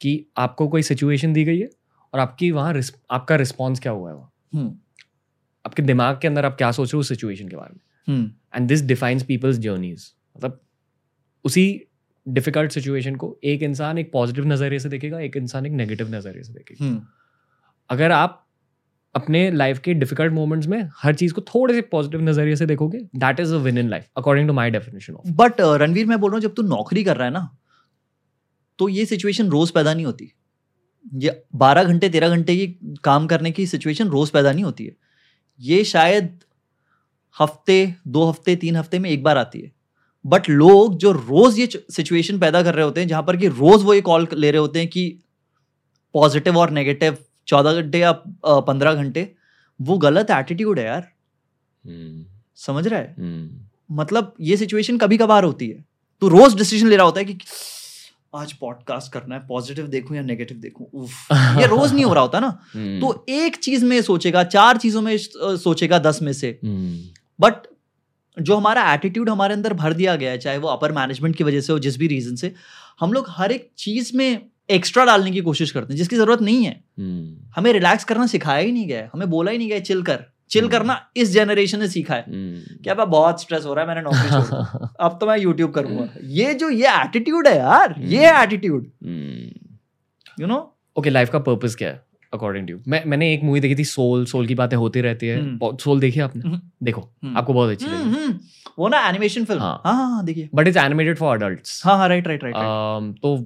कि 0.00 0.26
आपको 0.36 0.68
कोई 0.68 0.82
सिचुएशन 0.82 1.32
दी 1.32 1.44
गई 1.44 1.58
है 1.58 1.70
और 2.14 2.20
आपकी 2.20 2.50
वहाँ 2.50 2.80
आपका 3.10 3.36
रिस्पॉन्स 3.36 3.80
क्या 3.80 3.92
हुआ 3.92 4.10
है 4.10 4.16
वहाँ 4.16 4.80
आपके 5.66 5.82
दिमाग 5.82 6.18
के 6.22 6.28
अंदर 6.28 6.44
आप 6.44 6.56
क्या 6.56 6.72
सोच 6.72 6.88
रहे 6.88 6.96
हो 6.96 7.00
उस 7.00 7.08
सिचुएशन 7.08 7.48
के 7.48 7.56
बारे 7.56 7.74
में? 7.74 8.30
And 8.54 8.68
this 8.68 8.82
defines 8.82 9.22
people's 9.22 9.58
journeys 9.58 10.14
मतलब 10.38 10.60
उसी 11.44 11.64
डिफ़िकल्ट 12.26 12.72
सिचुएशन 12.72 13.14
को 13.16 13.36
एक 13.44 13.62
इंसान 13.62 13.98
एक 13.98 14.10
पॉजिटिव 14.12 14.46
नज़रिए 14.46 14.78
से 14.78 14.88
देखेगा 14.88 15.20
एक 15.20 15.36
इंसान 15.36 15.66
एक 15.66 15.72
नेगेटिव 15.72 16.14
नज़रिए 16.14 16.42
से 16.42 16.52
देखेगा। 16.52 16.84
हम्म। 16.84 17.02
अगर 17.90 18.12
आप 18.12 18.44
अपने 19.14 19.50
लाइफ 19.50 19.78
के 19.78 19.94
डिफ़िकल्ट 19.94 20.32
मोमेंट्स 20.32 20.66
में 20.66 20.88
हर 20.96 21.14
चीज़ 21.14 21.32
को 21.34 21.40
थोड़े 21.44 21.74
से 21.74 21.80
पॉजिटिव 21.92 22.20
नज़रिए 22.22 22.56
से 22.56 22.66
देखोगे 22.66 22.98
that 23.16 23.40
is 23.40 23.54
a 23.54 23.58
win 23.58 23.78
in 23.78 23.88
life 23.88 24.06
according 24.16 24.48
to 24.48 24.54
my 24.54 24.70
definition 24.70 25.14
of 25.14 25.30
but 25.32 25.60
Ranveer 25.60 26.06
मैं 26.06 26.18
बोल 26.20 26.30
रहा 26.30 26.36
हूँ 26.36 26.42
जब 26.42 26.54
तू 26.54 26.62
नौकरी 26.64 27.04
कर 27.04 27.16
रहा 27.16 27.26
है 27.26 27.32
ना 27.32 27.48
तो 28.78 28.88
ये 28.88 29.04
सिचुएशन 29.06 29.48
रोज 29.50 29.70
पैदा 29.70 29.94
नहीं 29.94 30.06
होती। 30.06 30.32
ये 31.14 31.42
बारह 31.56 31.84
घंटे 31.84 32.08
तेरह 32.08 32.28
घंटे 32.28 32.56
की 32.56 32.66
काम 33.04 33.26
करने 33.26 33.50
की 33.50 33.66
सिचुएशन 33.66 34.08
रोज 34.08 34.30
पैदा 34.30 34.52
नहीं 34.52 34.64
होती 34.64 34.84
है। 34.84 34.92
ये 35.60 35.82
शायद 35.84 36.38
हफ़्ते 37.36 37.94
दो 38.08 38.24
हफ़्ते 38.24 38.56
तीन 38.56 38.76
हफ़्ते 38.76 38.98
में 38.98 39.10
एक 39.10 39.22
बार 39.22 39.38
आती 39.38 39.60
है। 39.60 39.72
बट 40.28 40.48
लोग 40.48 40.98
जो 40.98 41.12
रोज 41.12 41.58
ये 41.58 41.68
सिचुएशन 41.90 42.38
पैदा 42.38 42.62
कर 42.62 42.74
रहे 42.74 42.84
होते 42.84 43.00
हैं 43.00 43.08
जहाँ 43.08 43.22
पर 43.22 43.36
कि 43.36 43.48
रोज 43.48 43.82
वो 43.82 43.94
ये 43.94 44.00
कॉल 44.00 44.28
ले 44.32 44.50
रहे 44.50 44.60
होते 44.60 44.78
हैं 44.78 44.88
कि 44.88 45.18
पॉजिटिव 46.14 46.58
और 46.58 46.70
नेगेटिव 46.70 47.16
चौदह 47.46 47.72
घंटे 47.72 47.98
या 47.98 48.12
पंद्रह 48.46 48.94
घंटे 48.94 49.34
वो 49.80 49.98
गलत 49.98 50.30
एटीट्यूड 50.30 50.78
है 50.78 50.84
यार। 50.84 51.12
hmm. 51.86 52.40
समझ 52.56 52.86
रहा 52.86 53.00
है? 53.00 53.14
hmm. 53.14 53.70
मतलब 53.90 54.34
ये 54.40 54.56
सिचुएशन 54.56 54.98
कभी 54.98 55.16
कभार 55.16 55.44
होती 55.44 55.68
है। 55.68 55.84
तो 56.20 56.28
रोज 56.28 56.56
डिसीज़न 56.56 56.88
ले 56.88 56.96
रहा 56.96 57.04
होता 57.04 57.20
है 57.20 57.24
कि 57.24 57.38
आज 58.34 58.52
पॉडकास्ट 58.52 59.12
करना 59.12 59.34
है 59.34 59.46
पॉजिटिव 59.46 59.86
देखूँ 59.86 60.16
या 60.16 60.22
नेगेटिव 60.22 60.56
देखूँ? 60.56 61.08
ये 61.60 61.66
रोज 61.66 61.94
नहीं 61.94 62.04
हो 62.04 62.12
रहा 62.12 62.22
होता 62.22 62.40
ना। 62.40 62.58
hmm. 62.58 63.00
तो 63.00 63.26
एक 63.28 63.56
चीज़ 63.56 63.84
में 63.84 64.02
सोचेगा 64.02 64.44
चार 64.44 64.76
चीज़ों 64.76 65.02
में 65.02 65.18
सोचेगा 65.56 65.98
दस 65.98 66.22
में 66.22 66.32
से। 66.32 66.60
बट 67.40 67.66
जो 68.40 68.56
हमारा 68.56 68.92
एटीट्यूड 68.94 69.28
हमारे 69.30 69.54
अंदर 69.54 69.72
भर 69.74 69.92
दिया 69.92 70.14
गया 70.16 70.30
है 70.30 70.38
चाहे 70.38 70.58
वो 70.58 70.68
अपर 70.68 70.92
मैनेजमेंट 70.92 71.36
की 71.36 71.44
वजह 71.44 71.60
से 71.60 71.72
हो 71.72 71.78
जिस 71.78 71.98
भी 71.98 72.06
रीजन 72.06 72.34
से 72.36 72.52
हम 73.00 73.12
लोग 73.12 73.26
हर 73.30 73.52
एक 73.52 73.68
चीज़ 73.78 74.16
में 74.16 74.40
एक्स्ट्रा 74.70 75.04
डालने 75.04 75.30
की 75.30 75.40
कोशिश 75.40 75.70
करते 75.70 75.92
हैं 75.92 75.98
जिसकी 75.98 76.16
ज़रूरत 76.16 76.40
नहीं 76.42 76.64
है। 76.64 76.72
हमें 77.56 77.72
रिलैक्स 77.72 78.04
करना 78.04 78.26
सिखाया 78.26 78.58
ही 78.58 78.72
नहीं 78.72 78.86
गया 78.88 78.98
है 78.98 79.10
हमें 79.14 79.28
बोला 79.30 79.50
ही 79.50 79.58
नहीं 79.58 79.68
गया 79.68 79.78
चिल 79.80 80.02
कर 80.02 80.24
चिल 80.50 80.62
हम्म। 80.62 80.72
करना 80.72 81.00
इस 81.16 81.32
जनरेशन 81.32 81.78
ने 81.78 81.88
सीखा 81.88 82.14
है। 82.14 82.24
क्या 82.84 82.94
मैं 82.94 83.08
बहुत 83.10 83.40
स्ट्रेस 83.42 83.64
हो 83.64 83.74
रहा 83.74 83.84
है 83.84 83.88
मैंने 83.88 84.02
नौकरी 84.02 84.88
अब 85.04 85.18
तो 85.20 85.26
मैं 85.26 85.38
यूट्यूब 85.38 85.70
करूँगा। 85.70 86.08
ये 86.38 86.54
जो 86.54 86.70
ये 86.70 86.88
एटीट्यूड 87.00 87.48
है 87.48 87.56
यार 87.56 87.94
ये 87.98 88.26
हम्म। 88.26 88.42
Attitude 88.42 88.90
you 90.40 90.46
know 90.46 90.58
okay 90.96 91.10
life 91.10 91.30
का 91.30 91.38
पर्पस 91.38 91.74
क्या 91.74 91.88
है? 91.88 92.02
अकॉर्डिंग 92.32 92.68
टू 92.68 92.78
मैं 92.88 93.02
मैंने 93.06 93.32
एक 93.34 93.42
मूवी 93.42 93.60
देखी 93.60 93.74
थी 93.74 93.84
सोल 93.84 94.24
सोल 94.26 94.46
की 94.46 94.54
बातें 94.54 94.76
होती 94.76 95.00
रहती 95.00 95.26
है। 95.26 95.40
हम्म। 95.40 95.76
सोल 95.76 96.00
देखी 96.00 96.20
आपने? 96.20 96.42
हम्म। 96.48 96.60
देखो 96.82 97.08
आपको 97.36 97.54
बहुत 97.54 97.70
अच्छी 97.70 97.86
लगी 97.86 98.32
वो 98.78 98.88
ना 98.88 98.98
एनिमेशन 99.08 99.44
फ़िल्म 99.44 99.62
हाँ। 99.62 99.80
हाँ 99.84 99.94
हाँ 99.94 100.10
हाँ 100.10 100.24
देखिए। 100.24 100.48
But 100.54 100.68
it's 100.68 100.76
animated 100.76 101.16
for 101.18 101.36
adults 101.36 101.80
हाँ 101.86 101.96
हाँ 101.98 102.08
राइट 102.08 102.28
राइट 102.28 102.44
राइट 102.44 102.54
तो 103.22 103.36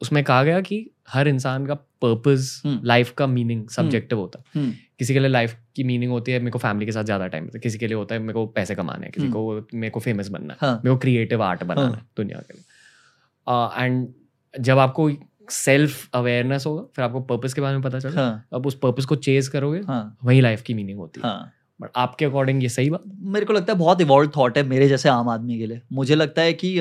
उसमें 0.00 0.22
कहा 0.24 0.42
गया 0.44 0.60
कि 0.60 0.86
हर 1.08 1.28
इंसान 1.28 1.66
का 1.66 1.76
हम्म। 2.04 2.80
लाइफ 2.84 3.10
का 3.10 3.26
मीनिंग 3.26 3.68
सब्जेक्टिव 3.68 4.18
होता 4.18 4.38
है। 4.38 4.60
हम्म। 4.60 4.72
किसी 4.98 5.14
के 5.14 5.20
लिए 5.20 5.28
लाइफ 5.28 5.56
की 5.76 5.84
मीनिंग 5.84 6.12
होती 6.12 6.32
है 6.32 6.38
मेरे 6.38 6.50
को 6.50 6.58
फैमिली 6.58 6.86
के 6.86 6.92
साथ 6.92 7.04
ज़्यादा 7.04 7.26
टाइम 7.26 7.44
होता 7.44 7.56
है। 7.58 7.60
किसी 7.60 7.78
के 7.78 7.86
लिए 7.86 7.96
होता 7.96 8.14
है 8.14 8.20
मेरे 8.20 8.32
को 8.32 8.46
पैसे 8.46 8.74
कमाने 8.74 9.06
किसी 9.06 9.26
हम्म। 9.26 9.34
को 9.34 9.66
मेरे 9.74 9.90
को 9.90 10.00
फ़ेमस 10.00 10.28
बनना 10.28 10.52
है। 10.52 10.58
हाँ। 10.60 10.74
मेरे 10.74 10.94
को 10.94 11.00
क्रिएटिव 11.00 11.42
आर्ट 11.42 11.64
बनाना 11.64 11.88
हाँ। 11.88 11.96
है 11.96 12.02
दुनिया 12.16 12.38
के 12.38 12.54
लिए। 12.54 13.84
एंड 13.84 14.08
जब 14.54 14.78
आपको 14.78 15.08
सेल्फ 15.50 16.08
अवेयरनेस 16.14 16.66
होगा 16.66 16.82
फिर 16.96 17.04
आपको 17.04 17.20
पर्पस 17.22 17.54
के 17.54 17.60
बारे 17.60 17.76
में 17.76 17.82
पता 17.82 17.98
चलेगा 17.98 18.20
हाँ। 18.20 18.44
अब 18.52 18.66
उस 18.66 18.78
पर्पस 18.78 19.04
को 19.04 19.16
चेज 19.18 19.48
करोगे 19.48 19.80
हाँ। 19.86 20.16
वही 20.24 20.40
लाइफ 20.40 20.62
की 20.62 20.74
मीनिंग 20.74 20.98
होती 20.98 21.20
है। 21.20 21.28
हाँ। 21.28 21.52
बट 21.80 21.90
आपके 21.96 22.24
अकॉर्डिंग 22.24 22.62
ये 22.62 22.68
सही 22.68 22.90
बात? 22.90 23.02
मेरे 23.06 23.46
को 23.46 23.52
लगता 23.52 23.72
है 23.72 23.78
बहुत 23.78 24.00
इवॉल्व 24.00 24.30
थॉट 24.36 24.58
है 24.58 24.62
मेरे 24.64 24.88
जैसे 24.88 25.08
आम 25.08 25.28
आदमी 25.28 25.58
के 25.58 25.66
लिए। 25.66 25.80
मुझे 25.92 26.14
लगता 26.14 26.42
है 26.42 26.52
कि 26.54 26.78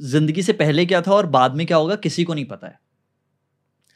ज़िंदगी 0.00 0.42
से 0.42 0.52
पहले 0.52 0.84
क्या 0.86 1.00
था 1.02 1.12
और 1.12 1.26
बाद 1.28 1.54
में 1.54 1.66
क्या 1.66 1.76
होगा 1.76 1.94
किसी 1.96 2.24
को 2.24 2.34
नहीं 2.34 2.44
पता 2.44 2.66
है। 2.66 2.78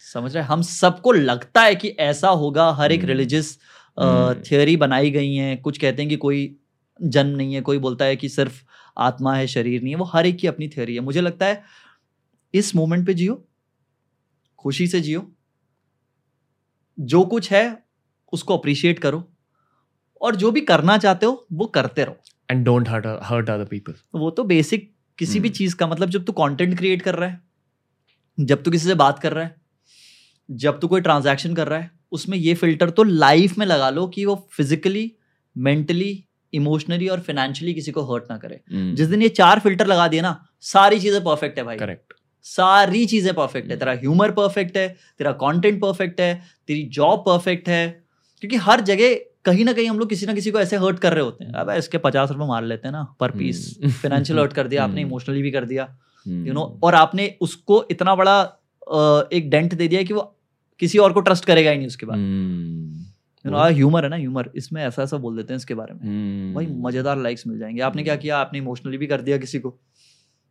समझ 0.06 0.34
रहे 0.34 0.44
हम 0.44 0.62
सबको 0.62 1.12
लगता 1.12 1.62
है 1.62 1.74
कि 1.74 1.88
ऐसा 1.88 2.28
होगा 2.28 2.70
हर 2.72 2.92
एक 2.92 3.00
हम्म। 3.00 3.08
रिलीजियस 3.08 3.58
हम्म। 3.98 4.34
थियोरी 4.42 4.76
बनाई 4.76 5.10
गई 5.10 5.34
हैं। 5.34 5.60
कुछ 5.62 5.78
कहते 5.78 6.02
हैं 6.02 6.08
कि 6.08 6.16
कोई 6.16 6.56
जन्म 7.00 7.36
नहीं 7.36 7.54
है 7.54 7.60
कोई 7.60 7.78
बोलता 7.78 8.04
है 8.04 8.16
कि 8.16 8.28
सिर्फ़ 8.28 8.62
आत्मा 8.96 9.34
है 9.34 9.46
शरीर 9.46 9.82
नहीं 9.82 9.92
है 9.92 9.98
वो 9.98 10.04
हर 10.04 10.26
एक 10.26 10.38
की 10.38 10.46
अपनी 10.46 10.68
थियोरी 10.68 10.94
है। 10.94 11.00
मुझे 11.00 11.20
लगता 11.20 11.46
है 11.46 11.62
इस 12.56 12.74
मोमेंट 12.76 13.06
पे 13.06 13.14
जियो। 13.14 13.42
खुशी 14.58 14.86
से 14.86 15.00
जियो। 15.00 15.30
जो 16.98 17.24
कुछ 17.24 17.50
है 17.52 17.64
उसको 18.32 18.56
अप्रिशिएट 18.58 18.98
करो। 18.98 19.22
और 20.20 20.36
जो 20.36 20.50
भी 20.50 20.60
करना 20.60 20.98
चाहते 20.98 21.26
हो 21.26 21.46
वो 21.52 21.66
करते 21.66 22.04
रहो। 22.04 22.16
And 22.50 22.64
don't 22.64 22.88
hurt 22.88 23.06
hurt 23.22 23.50
other 23.50 23.64
people 23.64 23.94
वो 24.14 24.30
तो 24.30 24.44
बेसिक 24.44 24.92
किसी 25.18 25.32
hmm. 25.32 25.42
भी। 25.42 25.48
चीज़ 25.48 25.76
का 25.76 25.86
मतलब 25.86 26.10
जब 26.10 26.24
तू 26.24 26.32
कंटेंट 26.32 26.76
क्रिएट 26.78 27.02
कर 27.02 27.14
रहा 27.14 27.28
है 27.28 27.40
जब 28.38 28.62
तू 28.62 28.70
किसी 28.70 28.86
से 28.86 28.94
बात 28.94 29.18
कर 29.18 29.32
रहा 29.32 29.44
है 29.44 29.54
जब 30.48 30.80
तू 30.80 30.88
कोई 30.88 31.00
ट्रांजैक्शन 31.00 31.54
कर 31.54 31.68
रहा 31.68 31.78
है 31.78 31.90
उसमें 32.12 32.36
ये 32.38 32.54
फ़िल्टर 32.54 32.90
तो 32.90 33.02
लाइफ 33.02 33.58
में 33.58 33.66
लगा 33.66 33.90
लो 33.90 34.06
कि 34.06 34.24
वो 34.24 34.48
फिजिकली 34.52 35.12
मेंटली 35.56 36.24
इमोशनली 36.52 37.08
और 37.08 37.20
फाइनेंशियली 37.20 37.74
किसी 37.74 37.92
को 37.92 38.02
हर्ट 38.04 38.24
ना 38.30 38.36
करे। 38.38 38.56
Hmm. 38.56 38.96
जिस 38.96 39.08
दिन 39.08 39.22
ये 39.22 39.28
चार 39.28 39.60
फ़िल्टर 39.60 39.86
लगा 39.86 40.08
दिए 40.08 40.20
ना 40.20 40.46
सारी 40.60 41.00
चीज़ें 41.00 41.22
परफेक्ट 41.24 41.58
है 41.58 41.64
भाई। 41.64 41.76
करेक्ट 41.76 42.05
सारी 42.46 43.04
चीज़ें 43.06 43.32
परफेक्ट 43.34 43.66
है 43.66 43.72
हम्म। 43.72 43.80
तेरा 43.80 43.92
ह्यूमर 43.94 44.30
परफेक्ट 44.32 44.76
है 44.76 44.88
तेरा 45.18 45.32
कंटेंट 45.38 45.80
परफेक्ट 45.80 46.20
है 46.20 46.34
तेरी 46.68 46.82
जॉब 46.92 47.22
परफेक्ट 47.26 47.68
है 47.68 47.86
क्योंकि 48.42 48.56
हर 48.64 48.80
जगह 48.82 49.14
कहीं 49.44 49.64
ना 49.64 49.72
कहीं 49.72 49.88
हम 49.88 49.98
लोग 49.98 50.08
किसी 50.08 50.26
ना 50.26 50.34
किसी 50.34 50.50
को 50.50 50.60
ऐसे 50.60 50.76
हर्ट 50.76 50.98
कर 50.98 51.14
रहे 51.14 51.24
होते 51.24 51.44
हैं 51.44 51.52
अब 51.54 51.70
इसके 51.72 51.98
पचास 52.00 52.30
रुपए 52.30 52.46
मार 52.46 52.62
लेते 52.64 52.88
हैं 52.88 52.92
ना 52.92 53.02
पर 53.20 53.30
पीस 53.32 53.58
हम्म। 53.76 53.92
फाइनेंशियल 53.94 54.38
हर्ट 54.38 54.52
कर 54.52 54.68
दिया 54.68 54.84
आपने 54.84 55.00
हम्म। 55.00 55.10
इमोशनली 55.10 55.42
भी 55.42 55.50
कर 55.50 55.64
दिया 55.64 55.88
यू 56.26 56.52
नो 56.52 56.64
और 56.82 56.94
आपने 56.94 57.34
उसको 57.40 57.84
इतना 57.90 58.14
बड़ा 58.14 58.38
एक 59.32 59.50
डेंट 59.50 59.74
दे 59.74 59.88
दिया 59.88 60.02
कि 60.02 60.14
वो 60.14 60.22
किसी 60.80 60.98
और 60.98 61.12
को 61.12 61.20
ट्रस्ट 61.20 61.44
करेगा 61.44 61.70
ही 61.70 61.76
नहीं 61.76 61.86
उसके 61.86 62.06
बाद 62.06 62.18
यू 62.18 63.50
नो 63.50 63.58
हम्म। 63.58 63.74
ह्यूमर 63.74 64.04
है 64.04 64.10
ना 64.10 64.16
ह्यूमर 64.16 64.50
इसमें 64.56 64.82
ऐसा 64.84 65.02
ऐसा 65.02 65.16
बोल 65.18 65.36
देते 65.36 65.52
हैं 65.52 65.56
इसके 65.56 65.74
बारे 65.74 65.94
में 65.94 66.54
भाई 66.54 66.64
हम्म। 66.64 66.86
मज़ेदार 66.86 67.18
लाइक्स 67.18 67.46
मिल 67.46 67.58
जाएँगे 67.58 67.80
आपने 67.82 68.02
क्या 68.02 68.14
हम्म। 68.14 68.22
किया 68.22 68.38
आपने 68.38 68.58
इमोशनली 68.58 68.98
भी 68.98 69.06
कर 69.06 69.20
दिया 69.20 69.38
किसी 69.38 69.58
को 69.58 69.78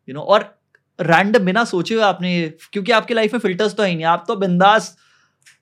यू 0.07 0.15
नो 0.15 0.21
और 0.21 0.53
रैंडम 0.99 1.45
बिना 1.45 1.63
सोचे 1.65 1.95
हुए 1.95 2.03
आपने 2.03 2.31
क्योंकि 2.73 2.91
आपकी 2.91 3.13
लाइफ 3.13 3.33
में 3.33 3.39
फिल्टर्स 3.39 3.75
तो 3.75 3.83
है 3.83 3.89
ही 3.89 3.95
नहीं। 3.95 4.05
आप 4.07 4.23
तो 4.27 4.35
बिंदास 4.35 4.95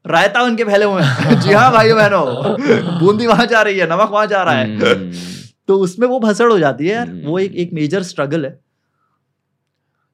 रायता 0.05 0.41
उनके 0.41 0.63
फैले 0.63 0.85
हुए 0.85 1.01
हैं। 1.01 1.39
जी 1.41 1.53
हाँ 1.53 1.71
भाई 1.71 1.93
बहनों 1.93 2.99
बूंदी 2.99 3.27
वहाँ 3.27 3.45
जा 3.45 3.61
रही 3.61 3.79
है 3.79 3.87
नमक 3.89 4.09
वहाँ 4.11 4.25
जा 4.27 4.43
रहा 4.43 4.55
है। 4.55 4.75
हम्म। 4.75 5.11
तो 5.67 5.77
उसमें 5.79 6.07
वो 6.07 6.19
भसड़ 6.19 6.51
हो 6.51 6.57
जाती 6.59 6.87
है 6.87 6.93
यार 6.93 7.11
वो 7.25 7.39
एक 7.39 7.51
हम्म। 7.51 7.61
एक 7.61 7.73
मेजर 7.73 8.03
स्ट्रगल 8.03 8.45
है। 8.45 8.51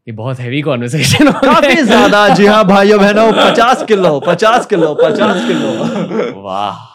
ये 0.08 0.14
बहुत 0.14 0.40
हैवी 0.40 0.62
कॉन्वर्सेशन 0.62 1.32
काफ़ी 1.32 1.76
ज़्यादा 1.76 2.28
जी 2.36 2.46
हाँ 2.46 2.64
भाइयों 2.68 3.00
बहनों 3.00 3.32
पचास 3.34 3.84
किलो 3.88 4.20
पचास 4.28 4.66
किलो 4.66 4.94
पचास 4.96 5.46
किलो। 5.48 6.42
वाह। 6.42 6.88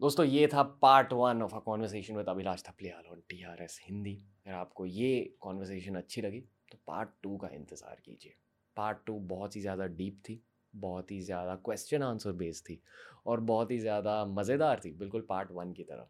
दोस्तों 0.00 0.24
ये 0.26 0.46
था 0.46 0.62
part 0.82 1.12
one 1.12 1.42
of 1.42 1.54
a 1.54 1.58
conversation 1.66 2.16
with 2.16 2.28
Abhilash 2.28 2.62
Thapliyal 2.62 3.02
on 3.10 3.20
TRS 3.28 3.78
Hindi 3.88 4.14
अगर 4.46 4.56
आपको 4.56 4.86
ये 4.86 5.12
कॉन्वर्सेशन 5.40 5.94
अच्छी 5.96 6.22
लगी 6.22 6.44
तो 6.72 6.78
पार्ट 6.86 7.08
टू 7.22 7.36
का 7.36 7.48
इंतज़ार 7.54 8.00
कीजिए। 8.04 8.34
पार्ट 8.76 8.98
टू 9.06 9.18
बहुत 9.28 9.56
ही 9.56 9.60
ज़्यादा 9.60 9.86
डीप 9.86 10.20
थी, 10.28 10.40
बहुत 10.74 11.10
ही 11.10 11.20
ज़्यादा 11.22 11.56
क्वेश्चन 11.64 12.02
आंसर 12.02 12.32
बेस्ड 12.34 12.64
थी 12.64 12.80
और 13.26 13.40
बहुत 13.42 13.70
ही 13.70 13.78
ज़्यादा 13.78 14.24
मज़ेदार 14.26 14.80
थी, 14.84 14.92
बिल्कुल 14.92 15.26
पार्ट 15.28 15.50
वन 15.52 15.72
की 15.72 15.84
तरह। 15.84 16.08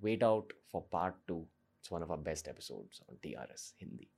Wait 0.00 0.24
out 0.24 0.52
for 0.72 0.88
part 0.92 1.14
two 1.28 1.40
it's 1.40 1.92
one 1.92 2.02
of 2.02 2.12
our 2.12 2.18
best 2.22 2.48
episodes 2.48 3.02
on 3.10 3.16
T 3.22 3.32
R 3.34 3.50
S 3.52 3.74
Hindi 3.80 4.08